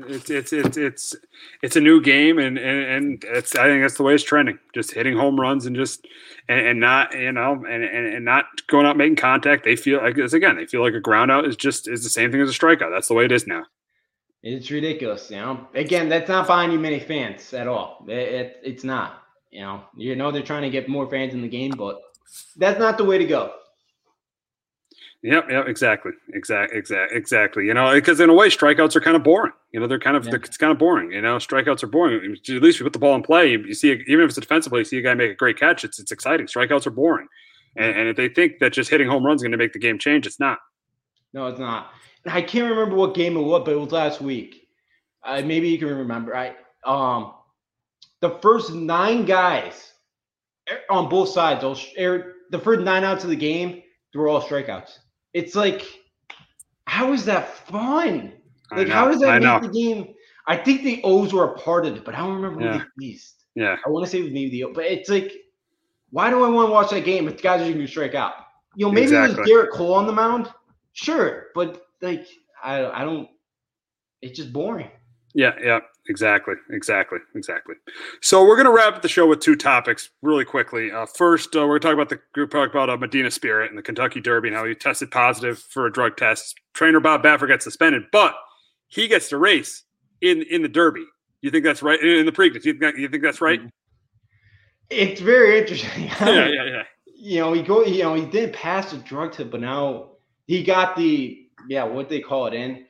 It's 0.07 0.29
it's 0.29 0.53
it's 0.53 0.77
it's 0.77 1.15
it's 1.61 1.75
a 1.75 1.81
new 1.81 2.01
game, 2.01 2.39
and 2.39 2.57
and 2.57 2.83
and 2.85 3.23
it's 3.25 3.55
I 3.55 3.65
think 3.65 3.83
that's 3.83 3.97
the 3.97 4.03
way 4.03 4.15
it's 4.15 4.23
trending. 4.23 4.59
Just 4.73 4.93
hitting 4.93 5.17
home 5.17 5.39
runs 5.39 5.65
and 5.65 5.75
just 5.75 6.07
and, 6.47 6.65
and 6.65 6.79
not 6.79 7.13
you 7.13 7.31
know 7.31 7.53
and, 7.53 7.83
and 7.83 8.13
and 8.13 8.25
not 8.25 8.45
going 8.67 8.85
out 8.85 8.97
making 8.97 9.15
contact. 9.15 9.63
They 9.63 9.75
feel 9.75 9.99
like 10.01 10.15
this 10.15 10.33
again. 10.33 10.55
They 10.55 10.65
feel 10.65 10.81
like 10.81 10.93
a 10.93 10.99
ground 10.99 11.31
out 11.31 11.45
is 11.45 11.55
just 11.55 11.87
is 11.87 12.03
the 12.03 12.09
same 12.09 12.31
thing 12.31 12.41
as 12.41 12.49
a 12.49 12.53
strikeout. 12.53 12.91
That's 12.91 13.07
the 13.07 13.13
way 13.13 13.25
it 13.25 13.31
is 13.31 13.47
now. 13.47 13.63
It's 14.43 14.69
ridiculous, 14.69 15.31
you 15.31 15.37
know. 15.37 15.67
Again, 15.73 16.09
that's 16.09 16.27
not 16.27 16.47
buying 16.47 16.71
you 16.71 16.79
many 16.79 16.99
fans 16.99 17.53
at 17.53 17.67
all. 17.67 18.03
It, 18.07 18.11
it, 18.13 18.57
it's 18.63 18.83
not. 18.83 19.23
You 19.51 19.61
know, 19.61 19.83
you 19.95 20.15
know 20.15 20.31
they're 20.31 20.41
trying 20.41 20.63
to 20.63 20.69
get 20.69 20.89
more 20.89 21.09
fans 21.09 21.33
in 21.33 21.41
the 21.41 21.47
game, 21.47 21.71
but 21.77 22.01
that's 22.57 22.79
not 22.79 22.97
the 22.97 23.05
way 23.05 23.17
to 23.17 23.25
go. 23.25 23.53
Yep, 25.23 25.49
yep, 25.49 25.67
exactly, 25.69 26.11
exactly, 26.33 26.77
exactly, 26.77 27.17
exactly. 27.17 27.65
You 27.65 27.73
know, 27.73 27.93
because 27.93 28.19
in 28.19 28.29
a 28.29 28.33
way, 28.33 28.49
strikeouts 28.49 28.93
are 28.97 29.01
kind 29.01 29.15
of 29.15 29.23
boring. 29.23 29.53
You 29.71 29.79
know, 29.79 29.87
they're 29.87 29.97
kind 29.97 30.17
of 30.17 30.25
Yeah. 30.25 30.31
they're, 30.31 30.41
it's 30.41 30.57
kind 30.57 30.71
of 30.71 30.77
boring. 30.77 31.13
You 31.13 31.21
know, 31.21 31.37
strikeouts 31.37 31.81
are 31.81 31.87
boring. 31.87 32.35
At 32.35 32.61
least 32.61 32.79
you 32.79 32.85
put 32.85 32.91
the 32.91 32.99
ball 32.99 33.15
in 33.15 33.23
play. 33.23 33.51
You, 33.51 33.59
you 33.59 33.73
see, 33.73 33.91
even 33.91 34.25
if 34.25 34.29
it's 34.29 34.37
a 34.37 34.41
defensive 34.41 34.71
play, 34.71 34.79
you 34.79 34.85
see 34.85 34.97
a 34.97 35.01
guy 35.01 35.13
make 35.13 35.31
a 35.31 35.35
great 35.35 35.57
catch. 35.57 35.85
It's 35.85 35.97
it's 35.97 36.11
exciting. 36.11 36.47
Strikeouts 36.47 36.85
are 36.87 36.91
boring, 36.91 37.27
and, 37.77 37.95
and 37.97 38.09
if 38.09 38.17
they 38.17 38.27
think 38.27 38.59
that 38.59 38.73
just 38.73 38.89
hitting 38.89 39.07
home 39.07 39.25
runs 39.25 39.39
is 39.39 39.43
going 39.43 39.53
to 39.53 39.57
make 39.57 39.71
the 39.71 39.79
game 39.79 39.97
change, 39.97 40.27
it's 40.27 40.41
not. 40.41 40.59
No, 41.31 41.47
it's 41.47 41.59
not. 41.59 41.91
And 42.25 42.33
I 42.33 42.41
can't 42.41 42.69
remember 42.69 42.95
what 42.95 43.15
game 43.15 43.37
it 43.37 43.41
was, 43.41 43.61
but 43.63 43.71
it 43.71 43.79
was 43.79 43.93
last 43.93 44.19
week. 44.21 44.67
Uh, 45.23 45.41
maybe 45.41 45.69
you 45.69 45.77
can 45.77 45.87
remember. 45.87 46.35
I 46.35 46.53
um, 46.85 47.33
the 48.19 48.31
first 48.41 48.73
nine 48.73 49.23
guys 49.23 49.93
on 50.89 51.07
both 51.07 51.29
sides, 51.29 51.61
those 51.61 51.87
er, 51.97 52.35
the 52.49 52.59
first 52.59 52.81
nine 52.81 53.05
outs 53.05 53.23
of 53.23 53.29
the 53.29 53.37
game, 53.37 53.81
they 54.13 54.19
were 54.19 54.27
all 54.27 54.41
strikeouts. 54.41 54.97
It's 55.33 55.55
like, 55.55 55.83
how 56.85 57.13
is 57.13 57.25
that 57.25 57.49
fun? 57.67 58.33
Like, 58.71 58.87
how 58.87 59.07
does 59.07 59.19
that 59.21 59.29
I 59.29 59.39
make 59.39 59.43
know. 59.43 59.59
the 59.59 59.69
game? 59.69 60.13
I 60.47 60.57
think 60.57 60.83
the 60.83 61.01
O's 61.03 61.33
were 61.33 61.53
a 61.53 61.57
part 61.57 61.85
of 61.85 61.95
it, 61.95 62.03
but 62.05 62.15
I 62.15 62.19
don't 62.19 62.35
remember 62.35 62.61
Yeah. 62.61 62.73
who 62.73 62.79
they 62.79 63.07
faced. 63.11 63.45
Yeah, 63.55 63.77
I 63.85 63.89
want 63.89 64.05
to 64.05 64.09
say 64.11 64.21
maybe 64.21 64.49
the 64.49 64.63
O, 64.65 64.73
but 64.73 64.85
it's 64.85 65.09
like, 65.09 65.31
why 66.11 66.29
do 66.29 66.43
I 66.43 66.49
want 66.49 66.67
to 66.67 66.71
watch 66.71 66.89
that 66.91 67.05
game 67.05 67.27
if 67.27 67.37
the 67.37 67.43
guys 67.43 67.61
are 67.61 67.65
going 67.65 67.77
to 67.79 67.87
strike 67.87 68.15
out? 68.15 68.33
You 68.75 68.87
know, 68.87 68.91
maybe 68.91 69.15
it 69.15 69.19
was 69.19 69.35
Gerrit 69.47 69.69
Cole 69.71 69.93
on 69.93 70.07
the 70.07 70.11
mound, 70.13 70.51
sure, 70.93 71.47
but 71.55 71.85
like, 72.01 72.25
I, 72.63 72.85
I 72.85 73.03
don't. 73.03 73.29
It's 74.21 74.37
just 74.37 74.51
boring. 74.53 74.89
yeah, 75.35 75.53
yeah. 75.61 75.79
Exactly, 76.09 76.55
exactly, 76.69 77.19
exactly. 77.33 77.75
So 78.21 78.43
we're 78.43 78.57
going 78.57 78.65
to 78.65 78.73
wrap 78.73 78.95
up 78.95 79.01
the 79.01 79.07
show 79.07 79.25
with 79.25 79.39
two 79.39 79.55
topics 79.55 80.09
really 80.21 80.43
quickly. 80.43 80.91
Uh, 80.91 81.05
first, 81.05 81.55
uh, 81.55 81.61
we're 81.61 81.79
going 81.79 81.81
to 81.81 81.87
talk 81.87 81.93
about 81.93 82.09
the 82.09 82.19
group 82.33 82.51
talk 82.51 82.71
about 82.71 82.89
uh, 82.89 82.97
Medina 82.97 83.31
Spirit 83.31 83.69
and 83.69 83.77
the 83.77 83.81
Kentucky 83.81 84.19
Derby 84.19 84.49
and 84.49 84.57
how 84.57 84.65
he 84.65 84.75
tested 84.75 85.11
positive 85.11 85.59
for 85.59 85.85
a 85.85 85.91
drug 85.91 86.17
test. 86.17 86.59
Trainer 86.73 86.99
Bob 86.99 87.23
Baffert 87.23 87.47
gets 87.47 87.63
suspended, 87.63 88.03
but 88.11 88.35
he 88.89 89.07
gets 89.07 89.29
to 89.29 89.37
race 89.37 89.83
in 90.19 90.43
in 90.43 90.61
the 90.61 90.67
Derby. 90.67 91.05
You 91.41 91.51
think 91.51 91.63
that's 91.63 91.81
right 91.81 92.01
in 92.01 92.25
the 92.25 92.31
Preakness? 92.33 92.65
You 92.65 92.73
think 92.73 92.81
that, 92.81 92.97
you 92.97 93.07
think 93.07 93.23
that's 93.23 93.39
right? 93.39 93.61
It's 94.89 95.21
very 95.21 95.59
interesting. 95.59 96.03
yeah, 96.19 96.47
yeah, 96.47 96.63
yeah. 96.65 96.83
You 97.15 97.39
know, 97.39 97.53
he 97.53 97.61
go. 97.61 97.85
You 97.85 98.03
know, 98.03 98.15
he 98.15 98.25
did 98.25 98.51
pass 98.51 98.91
the 98.91 98.97
drug 98.97 99.31
test, 99.31 99.51
but 99.51 99.61
now 99.61 100.11
he 100.47 100.63
got 100.63 100.97
the 100.97 101.47
yeah, 101.69 101.85
what 101.85 102.09
they 102.09 102.19
call 102.19 102.47
it 102.47 102.53
in. 102.53 102.85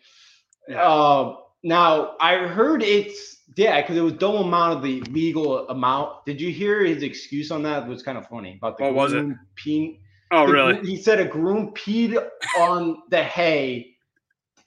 Uh, 0.75 1.35
now 1.63 2.15
I 2.19 2.37
heard 2.37 2.83
it's 2.83 3.33
yeah, 3.55 3.81
because 3.81 3.97
it 3.97 4.01
was 4.01 4.13
double 4.13 4.43
amount 4.43 4.77
of 4.77 4.83
the 4.83 5.01
legal 5.11 5.67
amount. 5.69 6.25
Did 6.25 6.41
you 6.41 6.51
hear 6.51 6.83
his 6.83 7.03
excuse 7.03 7.51
on 7.51 7.63
that? 7.63 7.83
It 7.83 7.89
was 7.89 8.03
kind 8.03 8.17
of 8.17 8.27
funny 8.27 8.57
about 8.57 8.77
the 8.77 8.85
What 8.85 8.93
was 8.93 9.13
it? 9.13 9.25
peeing. 9.55 9.99
Oh, 10.31 10.47
the 10.47 10.53
really? 10.53 10.79
He 10.81 10.97
said 10.97 11.19
a 11.19 11.25
groom 11.25 11.71
peed 11.73 12.17
on 12.59 13.03
the 13.09 13.23
hay, 13.23 13.95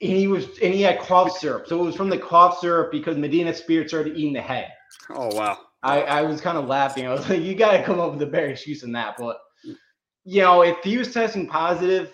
and 0.01 0.11
he 0.11 0.27
was 0.27 0.45
and 0.61 0.73
he 0.73 0.81
had 0.81 0.99
cough 0.99 1.37
syrup. 1.37 1.67
So 1.67 1.79
it 1.81 1.83
was 1.83 1.95
from 1.95 2.09
the 2.09 2.17
cough 2.17 2.59
syrup 2.59 2.91
because 2.91 3.17
Medina 3.17 3.53
Spirit 3.53 3.89
started 3.89 4.15
eating 4.15 4.33
the 4.33 4.41
hay. 4.41 4.67
Oh, 5.09 5.33
wow. 5.35 5.57
I, 5.83 6.01
I 6.01 6.21
was 6.23 6.41
kind 6.41 6.57
of 6.57 6.67
laughing. 6.67 7.05
I 7.05 7.13
was 7.13 7.29
like, 7.29 7.41
you 7.41 7.55
got 7.55 7.73
to 7.73 7.83
come 7.83 7.99
up 7.99 8.11
with 8.11 8.21
a 8.21 8.25
better 8.25 8.47
excuse 8.47 8.81
than 8.81 8.91
that. 8.93 9.15
But, 9.17 9.39
you 10.23 10.41
know, 10.41 10.61
if 10.63 10.77
he 10.83 10.97
was 10.97 11.13
testing 11.13 11.47
positive, 11.47 12.13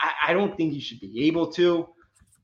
I, 0.00 0.30
I 0.30 0.32
don't 0.32 0.56
think 0.56 0.72
he 0.72 0.80
should 0.80 1.00
be 1.00 1.26
able 1.26 1.52
to. 1.52 1.88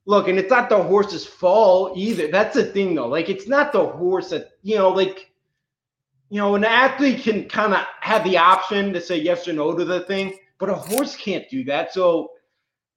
Look, 0.08 0.26
and 0.26 0.38
it's 0.38 0.48
not 0.50 0.70
the 0.70 0.82
horse's 0.82 1.26
fault 1.26 1.92
either. 1.94 2.28
That's 2.28 2.54
the 2.56 2.64
thing, 2.64 2.94
though. 2.94 3.08
Like, 3.08 3.28
it's 3.28 3.46
not 3.46 3.72
the 3.72 3.84
horse 3.84 4.30
that, 4.30 4.52
you 4.62 4.76
know, 4.76 4.88
like, 4.88 5.30
you 6.30 6.40
know, 6.40 6.54
an 6.54 6.64
athlete 6.64 7.22
can 7.22 7.46
kind 7.46 7.74
of 7.74 7.80
have 8.00 8.24
the 8.24 8.38
option 8.38 8.94
to 8.94 9.02
say 9.02 9.18
yes 9.18 9.46
or 9.46 9.52
no 9.52 9.76
to 9.76 9.84
the 9.84 10.00
thing, 10.00 10.38
but 10.58 10.70
a 10.70 10.74
horse 10.74 11.14
can't 11.14 11.46
do 11.50 11.62
that. 11.64 11.92
So 11.92 12.30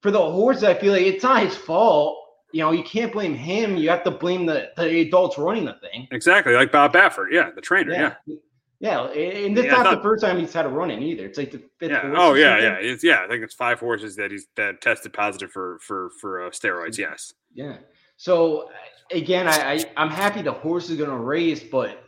for 0.02 0.10
the 0.10 0.22
horse, 0.22 0.64
I 0.64 0.74
feel 0.74 0.94
like 0.94 1.02
it's 1.02 1.24
not 1.24 1.44
his 1.44 1.56
fault. 1.56 2.18
you 2.52 2.62
know, 2.62 2.72
you 2.72 2.84
can't 2.84 3.12
blame 3.12 3.34
him. 3.34 3.78
You 3.78 3.90
have 3.90 4.04
to 4.04 4.12
blame 4.12 4.46
the, 4.46 4.72
the 4.78 5.02
adults 5.02 5.38
running 5.38 5.66
the 5.66 5.76
thing. 5.76 6.08
Exactly, 6.12 6.54
like 6.54 6.72
Bob 6.72 6.94
Baffert, 6.94 7.32
yeah, 7.32 7.50
the 7.54 7.62
trainer, 7.62 7.92
yeah. 7.92 8.14
Yeah. 8.26 8.36
Yeah, 8.82 9.04
and 9.06 9.56
it's 9.56 9.66
Yeah, 9.68 9.74
not 9.74 9.84
not- 9.84 9.96
the 9.98 10.02
first 10.02 10.24
time 10.24 10.40
he's 10.40 10.52
had 10.52 10.66
a 10.66 10.70
run 10.70 10.90
in 10.90 11.04
either. 11.04 11.24
It's 11.24 11.38
like 11.38 11.52
the 11.52 11.62
fifth. 11.78 11.92
Yeah. 11.92 12.02
horse 12.02 12.18
Oh 12.18 12.34
yeah, 12.34 12.58
yeah. 12.58 12.74
It's 12.80 13.04
yeah. 13.04 13.24
I 13.24 13.28
think 13.28 13.44
it's 13.44 13.54
five 13.54 13.80
horses 13.80 14.16
that 14.16 14.32
he's 14.32 14.48
that 14.56 14.82
tested 14.82 15.14
positive 15.14 15.52
for 15.52 15.78
for 15.86 16.10
for 16.20 16.48
uh, 16.48 16.50
steroids. 16.50 16.98
Yes. 16.98 17.32
Yeah. 17.54 17.78
So 18.18 18.72
again, 19.12 19.48
I, 19.48 19.74
I 19.74 19.86
I'm 19.98 20.10
happy 20.10 20.42
the 20.42 20.52
horse 20.52 20.90
is 20.90 20.98
gonna 20.98 21.16
race, 21.16 21.64
but 21.64 22.04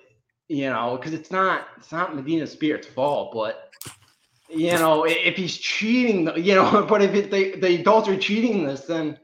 you 0.49 0.67
know, 0.71 0.97
because 0.97 1.13
it's 1.13 1.29
not 1.29 1.67
it's 1.77 1.91
not 1.91 2.15
Medina 2.15 2.47
Spirit's 2.47 2.87
fault, 2.87 3.33
but 3.35 3.69
you 4.49 4.71
know, 4.73 5.03
if 5.05 5.35
he's 5.35 5.55
cheating, 5.55 6.31
you 6.37 6.55
know, 6.55 6.85
but 6.89 7.03
if 7.03 7.13
it, 7.13 7.29
they 7.29 7.51
the 7.51 7.81
adults 7.81 8.07
are 8.09 8.17
cheating 8.17 8.65
this, 8.65 8.81
then 8.81 9.19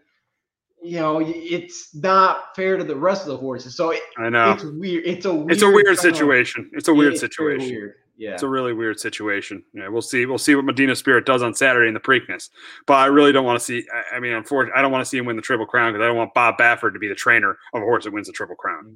you 0.81 0.97
know, 0.99 1.21
it's 1.23 1.93
not 1.95 2.55
fair 2.55 2.77
to 2.77 2.83
the 2.83 2.95
rest 2.95 3.23
of 3.23 3.27
the 3.29 3.37
horses. 3.37 3.75
So 3.75 3.91
it, 3.91 4.01
I 4.17 4.29
know. 4.29 4.51
it's 4.51 4.63
weird. 4.63 5.03
It's 5.05 5.25
a 5.25 5.33
weird 5.33 5.51
It's 5.51 5.61
a 5.61 5.67
weird 5.69 5.85
kind 5.85 5.97
of- 5.97 6.01
situation. 6.01 6.71
It's 6.73 6.87
a 6.87 6.93
weird 6.93 7.13
it's 7.13 7.21
situation. 7.21 7.69
weird. 7.69 7.93
Yeah. 8.17 8.33
It's 8.33 8.43
a 8.43 8.47
really 8.49 8.73
weird 8.73 8.99
situation. 8.99 9.63
Yeah, 9.73 9.87
we'll 9.87 10.01
see. 10.01 10.25
We'll 10.25 10.37
see 10.37 10.53
what 10.53 10.65
Medina 10.65 10.93
Spirit 10.93 11.25
does 11.25 11.41
on 11.41 11.53
Saturday 11.53 11.87
in 11.87 11.93
the 11.93 12.01
Preakness. 12.01 12.49
But 12.85 12.95
I 12.95 13.05
really 13.05 13.31
don't 13.31 13.45
want 13.45 13.57
to 13.57 13.63
see. 13.63 13.85
I, 13.93 14.17
I 14.17 14.19
mean, 14.19 14.33
unfortunately, 14.33 14.77
I 14.77 14.81
don't 14.81 14.91
want 14.91 15.05
to 15.05 15.09
see 15.09 15.17
him 15.17 15.25
win 15.25 15.37
the 15.37 15.41
Triple 15.41 15.65
Crown 15.65 15.93
because 15.93 16.03
I 16.03 16.07
don't 16.07 16.17
want 16.17 16.33
Bob 16.33 16.57
Baffert 16.57 16.91
to 16.91 16.99
be 16.99 17.07
the 17.07 17.15
trainer 17.15 17.51
of 17.73 17.81
a 17.81 17.85
horse 17.85 18.03
that 18.03 18.11
wins 18.11 18.27
the 18.27 18.33
Triple 18.33 18.57
Crown. 18.57 18.83
Mm. 18.87 18.95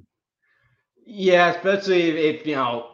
Yeah, 1.05 1.53
especially 1.53 2.10
if, 2.10 2.41
if 2.41 2.47
you 2.47 2.55
know, 2.55 2.89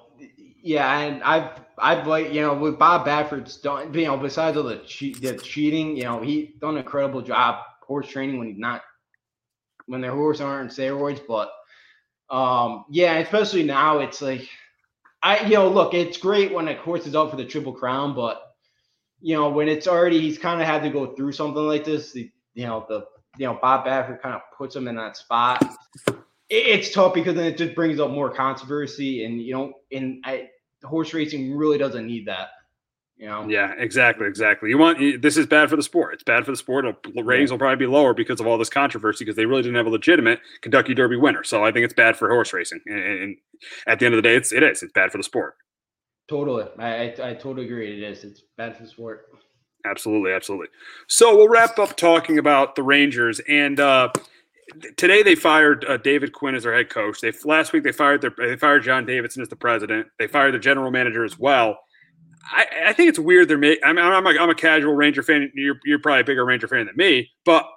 yeah, 0.61 0.99
and 0.99 1.23
I've 1.23 1.49
I've 1.79 2.05
like 2.05 2.31
you 2.31 2.41
know 2.41 2.53
with 2.53 2.77
Bob 2.77 3.07
Baffert's 3.07 3.57
done 3.57 3.93
you 3.93 4.05
know 4.05 4.17
besides 4.17 4.55
all 4.57 4.63
the 4.63 4.77
cheat 4.85 5.21
the 5.21 5.35
cheating, 5.37 5.97
you 5.97 6.03
know 6.03 6.21
he 6.21 6.55
done 6.59 6.75
an 6.75 6.81
incredible 6.81 7.21
job 7.21 7.63
horse 7.89 8.07
training 8.07 8.37
when 8.37 8.47
he's 8.47 8.59
not 8.59 8.83
when 9.87 9.99
their 10.01 10.13
horse 10.13 10.39
aren't 10.39 10.71
steroids, 10.71 11.19
but 11.27 11.49
um 12.29 12.85
yeah, 12.91 13.15
especially 13.17 13.63
now 13.63 13.99
it's 13.99 14.21
like 14.21 14.47
I 15.23 15.45
you 15.45 15.55
know 15.55 15.67
look 15.67 15.93
it's 15.95 16.17
great 16.17 16.53
when 16.53 16.67
a 16.67 16.75
horse 16.75 17.07
is 17.07 17.15
up 17.15 17.31
for 17.31 17.35
the 17.37 17.45
triple 17.45 17.73
crown, 17.73 18.15
but 18.15 18.41
you 19.19 19.35
know 19.35 19.49
when 19.49 19.67
it's 19.67 19.87
already 19.87 20.21
he's 20.21 20.37
kind 20.37 20.61
of 20.61 20.67
had 20.67 20.83
to 20.83 20.91
go 20.91 21.15
through 21.15 21.31
something 21.33 21.63
like 21.67 21.83
this, 21.83 22.13
the, 22.13 22.31
you 22.53 22.67
know 22.67 22.85
the 22.87 23.05
you 23.39 23.47
know 23.47 23.57
Bob 23.61 23.85
Baffert 23.85 24.21
kind 24.21 24.35
of 24.35 24.41
puts 24.55 24.75
him 24.75 24.87
in 24.87 24.95
that 24.95 25.17
spot. 25.17 25.63
It- 26.49 26.67
it's 26.67 26.93
tough 26.93 27.13
because 27.15 27.35
then 27.35 27.45
it 27.47 27.57
just 27.57 27.75
brings 27.75 27.99
up 27.99 28.11
more 28.11 28.29
controversy 28.29 29.25
and 29.25 29.41
you 29.41 29.53
know 29.53 29.73
and 29.91 30.21
I 30.25 30.49
horse 30.83 31.13
racing 31.13 31.57
really 31.57 31.77
doesn't 31.79 32.05
need 32.05 32.27
that 32.27 32.49
you 33.19 33.27
know 33.27 33.47
Yeah, 33.47 33.73
exactly, 33.77 34.25
exactly. 34.25 34.69
You 34.69 34.77
want 34.77 35.21
this 35.21 35.37
is 35.37 35.45
bad 35.45 35.69
for 35.69 35.75
the 35.75 35.83
sport. 35.83 36.13
It's 36.13 36.23
bad 36.23 36.45
for 36.45 36.51
the 36.51 36.57
sport. 36.57 36.85
It'll, 36.85 37.23
ratings 37.23 37.51
will 37.51 37.59
probably 37.59 37.85
be 37.85 37.91
lower 37.91 38.13
because 38.13 38.39
of 38.39 38.47
all 38.47 38.57
this 38.57 38.69
controversy 38.69 39.25
because 39.25 39.35
they 39.35 39.45
really 39.45 39.61
didn't 39.61 39.75
have 39.75 39.85
a 39.87 39.91
legitimate 39.91 40.39
Kentucky 40.61 40.93
Derby 40.93 41.17
winner. 41.17 41.43
So 41.43 41.63
I 41.63 41.71
think 41.71 41.83
it's 41.83 41.93
bad 41.93 42.15
for 42.15 42.29
horse 42.29 42.53
racing. 42.53 42.79
And, 42.85 42.97
and 42.97 43.37
at 43.85 43.99
the 43.99 44.05
end 44.05 44.15
of 44.15 44.17
the 44.17 44.27
day, 44.27 44.35
it's 44.35 44.51
it 44.53 44.63
is. 44.63 44.81
It's 44.81 44.93
bad 44.93 45.11
for 45.11 45.17
the 45.17 45.23
sport. 45.23 45.55
totally 46.29 46.65
I, 46.79 47.09
I 47.09 47.29
I 47.29 47.33
totally 47.33 47.65
agree 47.65 48.01
it 48.01 48.09
is 48.09 48.23
it's 48.23 48.41
bad 48.57 48.75
for 48.77 48.83
the 48.83 48.89
sport 48.89 49.27
Absolutely, 49.85 50.33
absolutely. 50.33 50.67
So 51.07 51.37
we'll 51.37 51.47
wrap 51.47 51.79
up 51.79 51.95
talking 51.95 52.37
about 52.39 52.75
the 52.75 52.83
Rangers 52.83 53.39
and. 53.47 53.79
uh 53.79 54.09
Today 54.97 55.23
they 55.23 55.33
fired 55.33 55.83
uh, 55.85 55.97
David 55.97 56.31
Quinn 56.31 56.53
as 56.53 56.61
their 56.61 56.75
head 56.75 56.91
coach. 56.91 57.21
They 57.21 57.33
last 57.43 57.73
week 57.73 57.81
they 57.81 57.91
fired 57.91 58.21
their 58.21 58.31
they 58.37 58.55
fired 58.55 58.83
John 58.83 59.03
Davidson 59.03 59.41
as 59.41 59.49
the 59.49 59.55
president. 59.55 60.05
They 60.19 60.27
fired 60.27 60.53
the 60.53 60.59
general 60.59 60.91
manager 60.91 61.25
as 61.25 61.39
well. 61.39 61.79
I, 62.51 62.65
I 62.87 62.93
think 62.93 63.09
it's 63.09 63.19
weird 63.19 63.47
they're 63.47 63.57
making. 63.57 63.83
I'm, 63.83 63.97
I'm, 63.97 64.25
a, 64.25 64.29
I'm 64.29 64.49
a 64.49 64.55
casual 64.55 64.93
Ranger 64.93 65.23
fan. 65.23 65.51
You're, 65.53 65.79
you're 65.85 65.99
probably 65.99 66.21
a 66.21 66.23
bigger 66.23 66.45
Ranger 66.45 66.67
fan 66.67 66.85
than 66.85 66.95
me, 66.95 67.29
but 67.45 67.67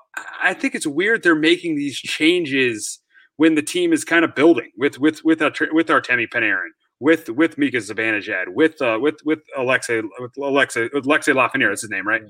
I 0.42 0.54
think 0.54 0.74
it's 0.74 0.86
weird 0.86 1.22
they're 1.22 1.34
making 1.34 1.76
these 1.76 1.96
changes 1.98 2.98
when 3.36 3.54
the 3.54 3.62
team 3.62 3.92
is 3.92 4.04
kind 4.04 4.24
of 4.24 4.34
building 4.34 4.70
with 4.76 4.98
with 4.98 5.24
with 5.24 5.42
uh, 5.42 5.50
with 5.72 5.88
Artemi 5.88 6.28
Panarin, 6.28 6.70
with 7.00 7.28
with 7.30 7.58
Mika 7.58 7.78
Zibanejad, 7.78 8.48
with 8.48 8.80
uh, 8.82 8.98
with 9.00 9.16
with 9.24 9.40
Alexei 9.56 10.02
with 10.18 10.36
Alexei 10.36 10.88
with 10.92 11.06
Alexei 11.06 11.32
Lafreniere. 11.32 11.70
That's 11.70 11.82
his 11.82 11.90
name, 11.90 12.06
right? 12.06 12.22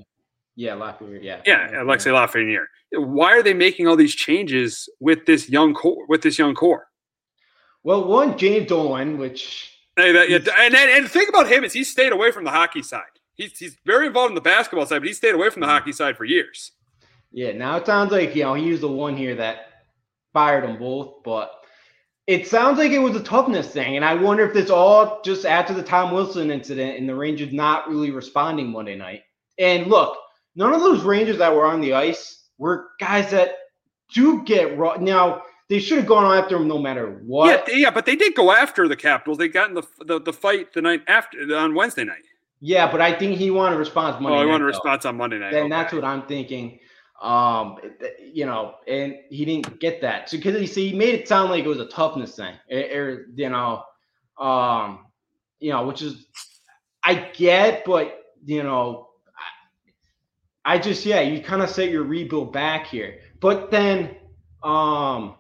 yeah 0.55 0.75
Lafayette 0.75 1.23
yeah 1.23 1.41
Yeah, 1.47 1.83
Alexei 1.83 2.11
Lafreniere. 2.11 2.67
Why 2.93 3.33
are 3.33 3.43
they 3.43 3.55
making 3.55 3.89
all 3.89 3.97
these 3.97 4.15
changes 4.15 4.89
with 5.01 5.25
this 5.27 5.49
young 5.49 5.75
core? 5.75 6.07
With 6.09 6.23
this 6.23 6.39
young 6.39 6.55
core? 6.55 6.87
well 7.83 8.05
one 8.05 8.39
James 8.39 8.69
Dolan 8.69 9.19
which 9.19 9.72
Hey, 9.97 10.13
that, 10.13 10.31
yeah, 10.31 10.39
and, 10.59 10.75
and 10.75 10.91
and 10.91 11.05
the 11.05 11.09
thing 11.09 11.27
about 11.29 11.49
him 11.49 11.65
is 11.65 11.73
he 11.73 11.85
stayed 11.85 12.13
away 12.13 12.31
from 12.31 12.45
the 12.45 12.51
hockey 12.51 12.83
side. 12.83 13.03
He's 13.35 13.59
he's 13.59 13.77
very 13.85 14.07
involved 14.07 14.31
in 14.31 14.35
the 14.35 14.41
basketball 14.41 14.87
side, 14.87 15.01
but 15.01 15.09
he 15.09 15.15
stayed 15.15 15.35
away 15.35 15.51
from 15.51 15.61
the 15.61 15.67
mm-hmm. 15.67 15.75
hockey 15.75 15.93
side 15.93 16.17
for 16.17 16.25
years. 16.25 16.73
yeah 17.33 17.53
now 17.53 17.77
it 17.77 17.87
sounds 17.87 18.13
like 18.13 18.35
you 18.35 18.43
know 18.43 18.55
he 18.55 18.71
was 18.71 18.81
the 18.81 18.89
one 18.89 19.17
here 19.17 19.35
that 19.35 19.67
fired 20.33 20.65
them 20.65 20.79
both 20.79 21.23
but 21.25 21.53
it 22.27 22.47
sounds 22.47 22.79
like 22.79 22.93
it 22.93 22.99
was 22.99 23.17
a 23.17 23.23
toughness 23.23 23.69
thing 23.69 23.97
and 23.97 24.05
I 24.05 24.15
wonder 24.15 24.47
if 24.47 24.55
this 24.55 24.71
all 24.71 25.21
just 25.25 25.45
after 25.45 25.75
the 25.75 25.83
Tom 25.83 26.13
Wilson 26.13 26.51
incident 26.51 26.99
and 26.99 27.09
the 27.09 27.15
Rangers 27.15 27.53
not 27.53 27.89
really 27.89 28.11
responding 28.11 28.71
Monday 28.71 28.97
night 28.97 29.23
and 29.59 29.89
look 29.89 30.17
none 30.55 30.73
of 30.73 30.81
those 30.81 31.03
Rangers 31.03 31.39
that 31.39 31.55
were 31.55 31.67
on 31.67 31.81
the 31.81 31.95
ice 31.95 32.49
were 32.59 32.91
guys 33.01 33.31
that 33.31 33.57
do 34.13 34.43
get 34.45 34.79
raw. 34.79 34.97
Now 34.97 35.43
they 35.73 35.79
should 35.79 35.97
have 35.97 36.07
gone 36.07 36.37
after 36.37 36.57
him 36.57 36.69
no 36.69 36.77
matter 36.77 37.19
what. 37.25 37.67
Yeah, 37.67 37.75
yeah, 37.75 37.91
but 37.91 38.05
they 38.05 38.15
did 38.15 38.35
go 38.35 38.53
after 38.53 38.87
the 38.89 38.95
Capitals. 38.95 39.39
They 39.39 39.49
got 39.49 39.71
in 39.71 39.75
the 39.75 39.83
the, 40.05 40.21
the 40.21 40.33
fight 40.33 40.75
the 40.75 40.83
night 40.83 41.01
after 41.09 41.39
on 41.57 41.75
Wednesday 41.75 42.05
night. 42.05 42.25
Yeah, 42.61 42.93
but 42.93 43.01
I 43.01 43.15
think 43.19 43.39
he 43.39 43.51
wanted 43.51 43.77
a 43.77 43.79
response 43.79 44.21
Monday. 44.21 44.37
oh, 44.37 44.41
I 44.41 44.45
night, 44.45 44.51
want 44.51 44.63
a 44.63 44.67
response 44.67 45.07
on 45.07 45.17
Monday 45.17 45.39
night. 45.39 45.53
Then 45.53 45.63
Okay. 45.63 45.71
that's 45.71 45.95
what 45.95 46.05
I'm 46.05 46.27
thinking. 46.27 46.79
Um, 47.23 47.79
you 48.21 48.45
know, 48.45 48.75
and 48.87 49.17
he 49.31 49.47
didn't 49.47 49.81
get 49.81 50.03
that. 50.03 50.29
So 50.29 50.37
because 50.37 50.61
he 50.61 50.67
see, 50.67 50.91
he 50.91 50.97
made 50.97 51.15
it 51.15 51.27
sound 51.27 51.51
like 51.51 51.65
it 51.65 51.69
was 51.69 51.81
a 51.81 51.87
toughness 51.87 52.37
thing, 52.37 52.55
or, 52.71 53.29
you 53.35 53.49
know, 53.49 53.83
um, 54.39 55.07
you 55.59 55.71
know, 55.73 55.87
which 55.87 56.03
is 56.03 56.27
I 57.03 57.15
get, 57.33 57.87
but 57.87 58.25
you 58.45 58.63
know, 58.63 59.09
I, 60.67 60.75
I 60.75 60.79
just 60.79 61.07
yeah, 61.07 61.21
you 61.21 61.41
kind 61.41 61.63
of 61.63 61.71
set 61.71 61.89
your 61.89 62.03
rebuild 62.03 62.53
back 62.53 62.89
here, 62.89 63.21
but 63.41 63.71
then, 63.71 64.17
um, 64.63 65.37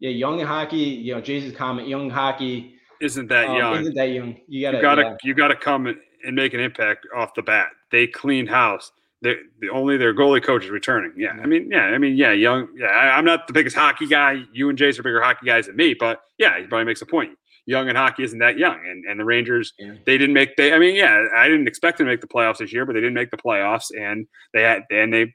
yeah, 0.00 0.10
young 0.10 0.40
hockey, 0.40 0.76
you 0.76 1.14
know, 1.14 1.20
Jason's 1.20 1.56
comment, 1.56 1.88
young 1.88 2.10
hockey 2.10 2.74
isn't 3.04 3.28
that 3.28 3.48
um, 3.48 3.56
young. 3.56 3.80
Isn't 3.80 3.94
that 3.94 4.10
young? 4.10 4.36
You 4.48 4.62
gotta, 4.62 4.76
you 4.76 4.82
gotta 4.82 5.02
yeah. 5.02 5.16
you 5.22 5.34
gotta 5.34 5.56
come 5.56 5.86
and, 5.86 5.98
make 6.34 6.54
an 6.54 6.60
impact 6.60 7.06
off 7.14 7.34
the 7.34 7.42
bat. 7.42 7.68
They 7.90 8.06
cleaned 8.06 8.48
house. 8.48 8.92
They 9.22 9.36
the 9.60 9.68
only 9.68 9.96
their 9.96 10.14
goalie 10.14 10.42
coach 10.42 10.64
is 10.64 10.70
returning. 10.70 11.12
Yeah, 11.16 11.32
I 11.32 11.46
mean, 11.46 11.70
yeah, 11.70 11.84
I 11.84 11.98
mean, 11.98 12.16
yeah, 12.16 12.32
young. 12.32 12.68
Yeah, 12.76 12.86
I, 12.86 13.16
I'm 13.16 13.24
not 13.24 13.46
the 13.46 13.52
biggest 13.52 13.76
hockey 13.76 14.06
guy. 14.06 14.42
You 14.52 14.70
and 14.70 14.78
Jace 14.78 14.98
are 14.98 15.02
bigger 15.02 15.20
hockey 15.20 15.46
guys 15.46 15.66
than 15.66 15.76
me, 15.76 15.94
but 15.94 16.22
yeah, 16.38 16.58
he 16.58 16.66
probably 16.66 16.84
makes 16.84 17.02
a 17.02 17.06
point. 17.06 17.32
Young 17.66 17.88
and 17.88 17.96
hockey 17.96 18.24
isn't 18.24 18.38
that 18.38 18.58
young, 18.58 18.78
and 18.86 19.04
and 19.04 19.20
the 19.20 19.24
Rangers 19.24 19.72
they 20.06 20.18
didn't 20.18 20.34
make. 20.34 20.56
They 20.56 20.72
I 20.72 20.78
mean, 20.78 20.94
yeah, 20.94 21.26
I 21.36 21.48
didn't 21.48 21.68
expect 21.68 21.98
them 21.98 22.06
to 22.06 22.12
make 22.12 22.20
the 22.20 22.26
playoffs 22.26 22.58
this 22.58 22.72
year, 22.72 22.86
but 22.86 22.94
they 22.94 23.00
didn't 23.00 23.14
make 23.14 23.30
the 23.30 23.36
playoffs, 23.36 23.86
and 23.94 24.26
they 24.52 24.62
had 24.62 24.84
and 24.90 25.12
they 25.12 25.34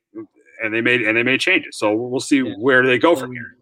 and 0.64 0.74
they 0.74 0.82
made 0.82 1.02
and 1.02 1.16
they 1.18 1.24
made 1.24 1.40
changes. 1.40 1.78
So 1.78 1.94
we'll 1.94 2.20
see 2.20 2.42
where 2.42 2.86
they 2.86 2.98
go 2.98 3.16
from 3.16 3.32
here. 3.32 3.59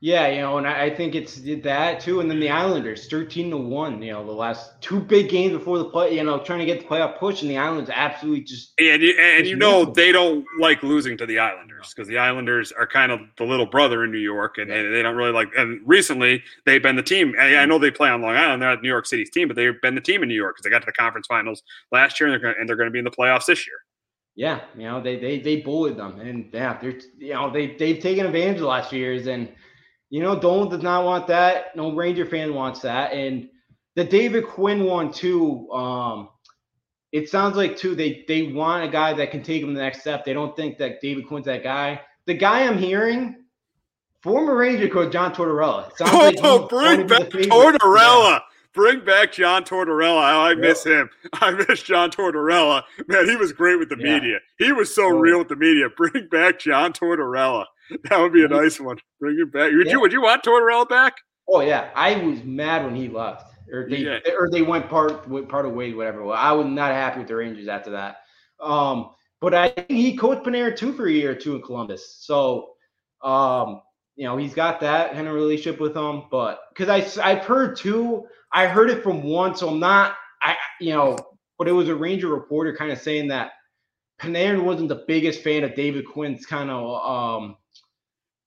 Yeah, 0.00 0.28
you 0.28 0.42
know, 0.42 0.58
and 0.58 0.66
I, 0.66 0.84
I 0.84 0.94
think 0.94 1.14
it's 1.14 1.40
that 1.62 2.00
too. 2.00 2.20
And 2.20 2.30
then 2.30 2.38
the 2.38 2.50
Islanders, 2.50 3.08
thirteen 3.08 3.48
to 3.50 3.56
one. 3.56 4.02
You 4.02 4.12
know, 4.12 4.26
the 4.26 4.32
last 4.32 4.78
two 4.82 5.00
big 5.00 5.30
games 5.30 5.54
before 5.54 5.78
the 5.78 5.86
play. 5.86 6.14
You 6.14 6.22
know, 6.22 6.38
trying 6.38 6.58
to 6.58 6.66
get 6.66 6.80
the 6.80 6.86
playoff 6.86 7.18
push, 7.18 7.40
and 7.40 7.50
the 7.50 7.56
Islanders 7.56 7.88
absolutely 7.90 8.42
just 8.42 8.74
And 8.78 9.02
you, 9.02 9.18
and 9.18 9.46
you 9.46 9.56
know 9.56 9.86
they 9.86 10.12
don't 10.12 10.44
like 10.60 10.82
losing 10.82 11.16
to 11.16 11.24
the 11.24 11.38
Islanders 11.38 11.94
because 11.94 12.08
the 12.08 12.18
Islanders 12.18 12.72
are 12.72 12.86
kind 12.86 13.10
of 13.10 13.20
the 13.38 13.44
little 13.44 13.64
brother 13.64 14.04
in 14.04 14.12
New 14.12 14.18
York, 14.18 14.58
and 14.58 14.70
they, 14.70 14.82
they 14.82 15.02
don't 15.02 15.16
really 15.16 15.32
like. 15.32 15.48
And 15.56 15.80
recently, 15.86 16.42
they've 16.66 16.82
been 16.82 16.96
the 16.96 17.02
team. 17.02 17.34
I, 17.40 17.56
I 17.56 17.64
know 17.64 17.78
they 17.78 17.90
play 17.90 18.10
on 18.10 18.20
Long 18.20 18.36
Island; 18.36 18.60
they're 18.60 18.68
not 18.68 18.82
New 18.82 18.90
York 18.90 19.06
City's 19.06 19.30
team, 19.30 19.48
but 19.48 19.56
they've 19.56 19.80
been 19.80 19.94
the 19.94 20.02
team 20.02 20.22
in 20.22 20.28
New 20.28 20.34
York 20.34 20.56
because 20.56 20.64
they 20.64 20.70
got 20.70 20.82
to 20.82 20.86
the 20.86 20.92
conference 20.92 21.26
finals 21.26 21.62
last 21.90 22.20
year, 22.20 22.28
and 22.28 22.34
they're 22.34 22.52
gonna, 22.52 22.60
and 22.60 22.68
they're 22.68 22.76
going 22.76 22.88
to 22.88 22.92
be 22.92 22.98
in 22.98 23.04
the 23.06 23.10
playoffs 23.10 23.46
this 23.46 23.66
year. 23.66 23.76
yeah, 24.34 24.60
you 24.76 24.84
know, 24.84 25.00
they 25.02 25.18
they 25.18 25.38
they 25.40 25.62
bullied 25.62 25.96
them, 25.96 26.20
and 26.20 26.50
yeah, 26.52 26.78
they're 26.78 27.00
you 27.18 27.32
know 27.32 27.50
they 27.50 27.68
they've 27.76 27.98
taken 27.98 28.26
advantage 28.26 28.56
of 28.56 28.60
the 28.60 28.66
last 28.66 28.90
few 28.90 28.98
years, 28.98 29.26
and 29.26 29.48
you 30.16 30.22
know, 30.22 30.34
Dolan 30.40 30.70
does 30.70 30.82
not 30.82 31.04
want 31.04 31.26
that. 31.26 31.76
No 31.76 31.94
Ranger 31.94 32.24
fan 32.24 32.54
wants 32.54 32.80
that, 32.80 33.12
and 33.12 33.50
the 33.96 34.04
David 34.04 34.46
Quinn 34.46 34.84
one 34.84 35.12
too. 35.12 35.70
Um, 35.70 36.30
it 37.12 37.28
sounds 37.28 37.54
like 37.54 37.76
too 37.76 37.94
they 37.94 38.24
they 38.26 38.44
want 38.44 38.82
a 38.84 38.88
guy 38.88 39.12
that 39.12 39.30
can 39.30 39.42
take 39.42 39.60
them 39.60 39.74
the 39.74 39.80
next 39.82 40.00
step. 40.00 40.24
They 40.24 40.32
don't 40.32 40.56
think 40.56 40.78
that 40.78 41.02
David 41.02 41.26
Quinn's 41.28 41.44
that 41.44 41.62
guy. 41.62 42.00
The 42.24 42.32
guy 42.34 42.66
I'm 42.66 42.78
hearing, 42.78 43.44
former 44.22 44.56
Ranger 44.56 44.88
coach 44.88 45.12
John 45.12 45.34
Tortorella. 45.34 45.90
It 45.90 45.98
sounds 45.98 46.12
like 46.14 46.36
Oh, 46.42 46.66
going 46.66 47.06
bring 47.06 47.08
to 47.08 47.24
be 47.36 47.42
the 47.44 47.48
back. 47.48 47.50
Tortorella! 47.50 48.40
Bring 48.72 49.04
back 49.04 49.32
John 49.32 49.64
Tortorella. 49.64 50.22
I 50.22 50.54
miss 50.54 50.84
him. 50.84 51.08
I 51.34 51.50
miss 51.52 51.82
John 51.82 52.10
Tortorella. 52.10 52.82
Man, 53.06 53.26
he 53.28 53.36
was 53.36 53.52
great 53.52 53.78
with 53.78 53.88
the 53.90 53.96
Yeah. 53.98 54.14
media. 54.18 54.38
He 54.58 54.72
was 54.72 54.94
so 54.94 55.08
real 55.08 55.38
with 55.38 55.48
the 55.48 55.56
media. 55.56 55.88
Bring 55.96 56.28
back 56.30 56.58
John 56.58 56.92
Tortorella. 56.92 57.64
That 58.10 58.18
would 58.20 58.32
be 58.32 58.44
a 58.44 58.48
nice 58.48 58.80
one. 58.80 58.98
Bring 59.20 59.38
it 59.40 59.52
back. 59.52 59.72
Would 59.72 59.86
Yeah. 59.86 59.92
you? 59.92 60.00
Would 60.00 60.12
you 60.12 60.22
want 60.22 60.42
Tortorella 60.42 60.88
back? 60.88 61.14
Oh 61.48 61.60
yeah, 61.60 61.90
I 61.94 62.16
was 62.16 62.42
mad 62.42 62.84
when 62.84 62.94
he 62.96 63.08
left, 63.08 63.52
or 63.72 63.88
they 63.88 63.98
Yeah. 63.98 64.18
or 64.38 64.48
they 64.50 64.62
went 64.62 64.88
part 64.88 65.28
with 65.28 65.48
part 65.48 65.66
of 65.66 65.72
ways, 65.72 65.94
whatever. 65.94 66.24
Well, 66.24 66.36
I 66.36 66.52
was 66.52 66.66
not 66.66 66.90
happy 66.92 67.20
with 67.20 67.28
the 67.28 67.36
Rangers 67.36 67.68
after 67.68 67.90
that. 67.90 68.16
Um, 68.60 69.10
but 69.40 69.54
I 69.54 69.68
think 69.68 69.90
he 69.90 70.16
coached 70.16 70.44
Panarin 70.44 70.76
too 70.76 70.92
for 70.92 71.06
a 71.06 71.12
year 71.12 71.32
or 71.32 71.34
two 71.34 71.54
in 71.56 71.62
Columbus. 71.62 72.16
So 72.20 72.72
Um, 73.22 73.80
you 74.16 74.24
know, 74.26 74.36
he's 74.36 74.54
got 74.54 74.80
that 74.80 75.12
kind 75.12 75.26
of 75.28 75.34
relationship 75.34 75.80
with 75.80 75.96
him, 75.96 76.24
but 76.30 76.60
because 76.74 76.88
I 76.88 77.30
I've 77.30 77.44
heard 77.44 77.76
too, 77.76 78.26
I 78.52 78.66
heard 78.66 78.90
it 78.90 79.02
from 79.02 79.22
one, 79.22 79.54
so 79.56 79.68
I'm 79.68 79.78
not 79.80 80.16
I 80.42 80.56
you 80.80 80.92
know, 80.94 81.16
but 81.58 81.68
it 81.68 81.72
was 81.72 81.88
a 81.88 81.94
Ranger 81.94 82.28
reporter 82.28 82.74
kind 82.76 82.90
of 82.92 82.98
saying 82.98 83.28
that 83.28 83.52
Panarin 84.20 84.64
wasn't 84.64 84.88
the 84.88 85.04
biggest 85.06 85.42
fan 85.42 85.64
of 85.64 85.74
David 85.74 86.06
Quinn's 86.06 86.46
kind 86.46 86.70
of 86.70 86.84
um 87.04 87.56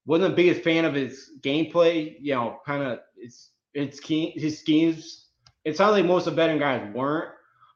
wasn't 0.05 0.31
the 0.31 0.35
biggest 0.35 0.63
fan 0.63 0.85
of 0.85 0.93
his 0.93 1.31
gameplay, 1.41 2.15
you 2.19 2.33
know, 2.33 2.59
kind 2.65 2.83
of 2.83 2.99
it's 3.17 3.51
it's 3.73 3.99
his 4.07 4.59
schemes. 4.59 5.27
It 5.65 5.77
sounds 5.77 5.93
like 5.93 6.05
most 6.05 6.27
of 6.27 6.33
the 6.33 6.41
veteran 6.41 6.59
guys 6.59 6.93
weren't. 6.93 7.29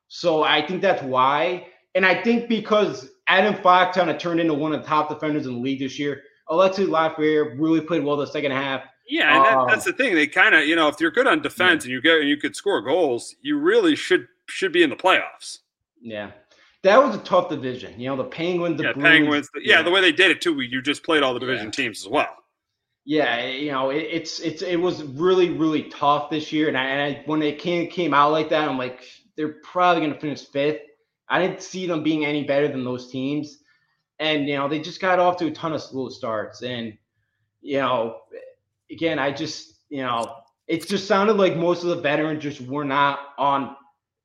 So 0.07 0.43
I 0.43 0.65
think 0.65 0.81
that's 0.81 1.03
why. 1.03 1.67
And 1.95 2.05
I 2.05 2.23
think 2.23 2.49
because 2.49 3.09
Adam 3.27 3.61
Fox 3.61 3.97
kind 3.97 4.09
of 4.09 4.17
turned 4.17 4.39
into 4.39 4.53
one 4.53 4.73
of 4.73 4.81
the 4.81 4.87
top 4.87 5.09
defenders 5.09 5.45
in 5.45 5.53
the 5.53 5.59
league 5.59 5.79
this 5.79 5.97
year. 5.99 6.23
Alexi 6.49 6.85
Lafreniere 6.85 7.55
really 7.57 7.81
played 7.81 8.03
well 8.03 8.17
the 8.17 8.27
second 8.27 8.51
half. 8.51 8.83
Yeah, 9.07 9.35
and 9.35 9.45
that, 9.45 9.57
um, 9.57 9.67
that's 9.67 9.85
the 9.85 9.93
thing. 9.93 10.15
They 10.15 10.27
kind 10.27 10.55
of, 10.55 10.65
you 10.65 10.75
know, 10.75 10.87
if 10.87 10.99
you're 10.99 11.11
good 11.11 11.27
on 11.27 11.41
defense 11.41 11.83
yeah. 11.83 11.89
and 11.89 11.91
you 11.93 12.01
get 12.01 12.19
and 12.19 12.29
you 12.29 12.37
could 12.37 12.55
score 12.55 12.81
goals, 12.81 13.35
you 13.41 13.57
really 13.57 13.95
should 13.95 14.27
should 14.47 14.71
be 14.71 14.83
in 14.83 14.89
the 14.89 14.95
playoffs. 14.95 15.59
Yeah, 16.01 16.31
that 16.83 17.01
was 17.01 17.15
a 17.15 17.19
tough 17.19 17.49
division. 17.49 17.99
You 17.99 18.09
know, 18.09 18.17
the 18.17 18.25
Penguins, 18.25 18.77
the 18.77 18.83
yeah, 18.83 18.93
Blues, 18.93 19.03
Penguins. 19.03 19.49
The, 19.53 19.61
yeah, 19.63 19.77
yeah, 19.77 19.81
the 19.81 19.91
way 19.91 20.01
they 20.01 20.11
did 20.11 20.31
it 20.31 20.41
too. 20.41 20.59
You 20.61 20.81
just 20.81 21.03
played 21.03 21.23
all 21.23 21.33
the 21.33 21.39
division 21.39 21.67
yeah. 21.67 21.71
teams 21.71 22.01
as 22.01 22.07
well. 22.07 22.35
Yeah, 23.05 23.45
you 23.45 23.71
know, 23.71 23.89
it, 23.89 24.07
it's 24.11 24.39
it's 24.39 24.61
it 24.61 24.77
was 24.77 25.03
really 25.03 25.49
really 25.49 25.83
tough 25.83 26.29
this 26.29 26.51
year, 26.51 26.67
and 26.67 26.77
I, 26.77 26.85
and 26.85 27.01
I 27.01 27.23
when 27.25 27.41
it 27.41 27.59
came 27.59 27.89
came 27.89 28.13
out 28.13 28.31
like 28.31 28.49
that, 28.49 28.67
I'm 28.67 28.77
like, 28.77 29.03
they're 29.35 29.55
probably 29.63 30.01
going 30.01 30.13
to 30.13 30.19
finish 30.19 30.45
fifth. 30.45 30.81
I 31.29 31.41
didn't 31.41 31.61
see 31.61 31.87
them 31.87 32.03
being 32.03 32.25
any 32.25 32.43
better 32.43 32.67
than 32.67 32.83
those 32.83 33.11
teams, 33.11 33.59
and 34.19 34.47
you 34.47 34.55
know, 34.55 34.67
they 34.67 34.79
just 34.79 35.01
got 35.01 35.19
off 35.19 35.37
to 35.37 35.47
a 35.47 35.51
ton 35.51 35.73
of 35.73 35.81
slow 35.81 36.09
starts, 36.09 36.63
and 36.63 36.97
you 37.61 37.79
know, 37.79 38.17
again, 38.91 39.19
I 39.19 39.31
just 39.31 39.79
you 39.89 40.01
know, 40.01 40.35
it 40.67 40.87
just 40.87 41.07
sounded 41.07 41.33
like 41.33 41.55
most 41.55 41.83
of 41.83 41.89
the 41.89 42.01
veterans 42.01 42.43
just 42.43 42.61
were 42.61 42.85
not 42.85 43.19
on 43.37 43.75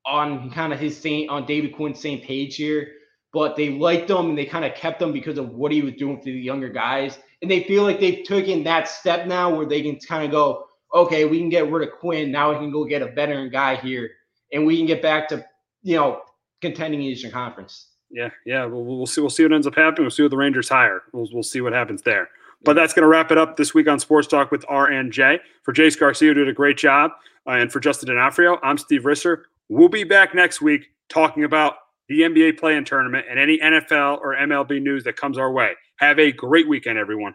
on 0.06 0.50
kind 0.50 0.72
of 0.72 0.80
his 0.80 0.98
same 0.98 1.28
on 1.30 1.46
David 1.46 1.74
Quinn's 1.74 2.00
same 2.00 2.20
page 2.20 2.56
here, 2.56 2.92
but 3.32 3.56
they 3.56 3.70
liked 3.70 4.10
him 4.10 4.30
and 4.30 4.38
they 4.38 4.46
kind 4.46 4.64
of 4.64 4.74
kept 4.74 5.02
him 5.02 5.12
because 5.12 5.38
of 5.38 5.50
what 5.50 5.72
he 5.72 5.82
was 5.82 5.94
doing 5.94 6.18
for 6.18 6.24
the 6.24 6.32
younger 6.32 6.68
guys. 6.68 7.18
And 7.42 7.50
they 7.50 7.64
feel 7.64 7.82
like 7.82 8.00
they've 8.00 8.24
taken 8.24 8.64
that 8.64 8.88
step 8.88 9.26
now 9.26 9.54
where 9.54 9.66
they 9.66 9.82
can 9.82 9.98
kind 10.00 10.24
of 10.24 10.30
go, 10.30 10.64
okay, 10.94 11.24
we 11.24 11.38
can 11.38 11.48
get 11.48 11.70
rid 11.70 11.86
of 11.86 11.94
Quinn. 11.98 12.32
Now 12.32 12.50
we 12.50 12.56
can 12.56 12.70
go 12.70 12.84
get 12.84 13.02
a 13.02 13.12
veteran 13.12 13.50
guy 13.50 13.76
here 13.76 14.10
and 14.52 14.66
we 14.66 14.76
can 14.76 14.86
get 14.86 15.02
back 15.02 15.28
to, 15.28 15.44
you 15.82 15.96
know, 15.96 16.22
contending 16.60 17.02
in 17.02 17.08
Eastern 17.08 17.30
Conference. 17.30 17.88
Yeah, 18.10 18.30
yeah. 18.46 18.64
We'll, 18.64 18.84
we'll 18.84 19.06
see. 19.06 19.20
We'll 19.20 19.30
see 19.30 19.42
what 19.42 19.52
ends 19.52 19.66
up 19.66 19.74
happening. 19.74 20.04
We'll 20.04 20.10
see 20.10 20.22
what 20.22 20.30
the 20.30 20.36
Rangers 20.36 20.68
hire. 20.68 21.02
We'll, 21.12 21.28
we'll 21.32 21.42
see 21.42 21.60
what 21.60 21.72
happens 21.72 22.02
there. 22.02 22.30
But 22.64 22.74
that's 22.74 22.92
going 22.92 23.02
to 23.02 23.08
wrap 23.08 23.30
it 23.30 23.38
up 23.38 23.56
this 23.56 23.72
week 23.72 23.86
on 23.86 24.00
Sports 24.00 24.26
Talk 24.26 24.50
with 24.50 24.64
R 24.68 24.86
and 24.86 25.12
J. 25.12 25.38
For 25.62 25.72
Jace 25.72 25.98
Garcia, 25.98 26.30
who 26.30 26.34
did 26.34 26.48
a 26.48 26.52
great 26.52 26.76
job, 26.76 27.12
uh, 27.46 27.52
and 27.52 27.70
for 27.70 27.78
Justin 27.78 28.08
D'Onofrio, 28.08 28.58
I'm 28.62 28.78
Steve 28.78 29.02
Risser. 29.02 29.42
We'll 29.70 29.90
be 29.90 30.04
back 30.04 30.34
next 30.34 30.62
week 30.62 30.86
talking 31.10 31.44
about 31.44 31.74
the 32.08 32.22
NBA 32.22 32.58
play 32.58 32.74
in 32.74 32.86
tournament 32.86 33.26
and 33.28 33.38
any 33.38 33.58
NFL 33.58 34.18
or 34.22 34.34
MLB 34.34 34.80
news 34.80 35.04
that 35.04 35.16
comes 35.16 35.36
our 35.36 35.52
way. 35.52 35.72
Have 35.98 36.18
a 36.18 36.32
great 36.32 36.66
weekend, 36.66 36.98
everyone. 36.98 37.34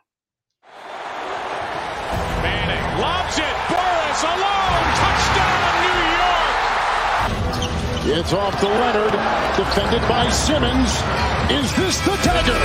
Manning 2.41 2.99
lobs 2.99 3.37
it. 3.37 3.55
Burress 3.69 4.23
alone. 4.23 4.81
Touchdown, 4.97 5.77
New 5.85 6.01
York. 8.09 8.17
It's 8.17 8.33
off 8.33 8.59
to 8.61 8.67
Leonard. 8.67 9.13
Defended 9.55 10.01
by 10.09 10.27
Simmons. 10.31 10.89
Is 11.51 11.71
this 11.75 11.99
the 11.99 12.17
dagger? 12.23 12.57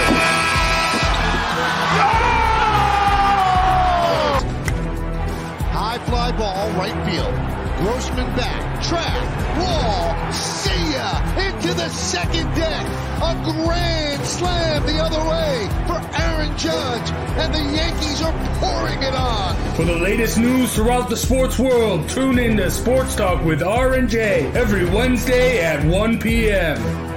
High 5.72 5.98
fly 6.06 6.32
ball, 6.32 6.70
right 6.70 6.96
field. 7.06 7.57
Grossman 7.78 8.26
back. 8.34 8.82
Track. 8.82 9.58
Wall. 9.58 10.32
See 10.32 10.92
ya. 10.92 11.22
Into 11.38 11.74
the 11.74 11.88
second 11.90 12.52
deck. 12.56 12.86
A 13.22 13.34
grand 13.44 14.24
slam 14.24 14.84
the 14.84 14.98
other 14.98 15.20
way 15.30 15.68
for 15.86 16.00
Aaron 16.20 16.56
Judge. 16.58 17.10
And 17.38 17.54
the 17.54 17.76
Yankees 17.76 18.20
are 18.22 18.32
pouring 18.58 19.02
it 19.02 19.14
on. 19.14 19.54
For 19.76 19.84
the 19.84 19.94
latest 19.94 20.38
news 20.38 20.74
throughout 20.74 21.08
the 21.08 21.16
sports 21.16 21.56
world, 21.58 22.08
tune 22.08 22.40
in 22.40 22.56
to 22.56 22.68
Sports 22.70 23.14
Talk 23.14 23.44
with 23.44 23.62
R 23.62 23.94
and 23.94 24.08
J 24.08 24.50
every 24.54 24.84
Wednesday 24.84 25.62
at 25.62 25.84
1 25.84 26.18
p.m. 26.18 27.07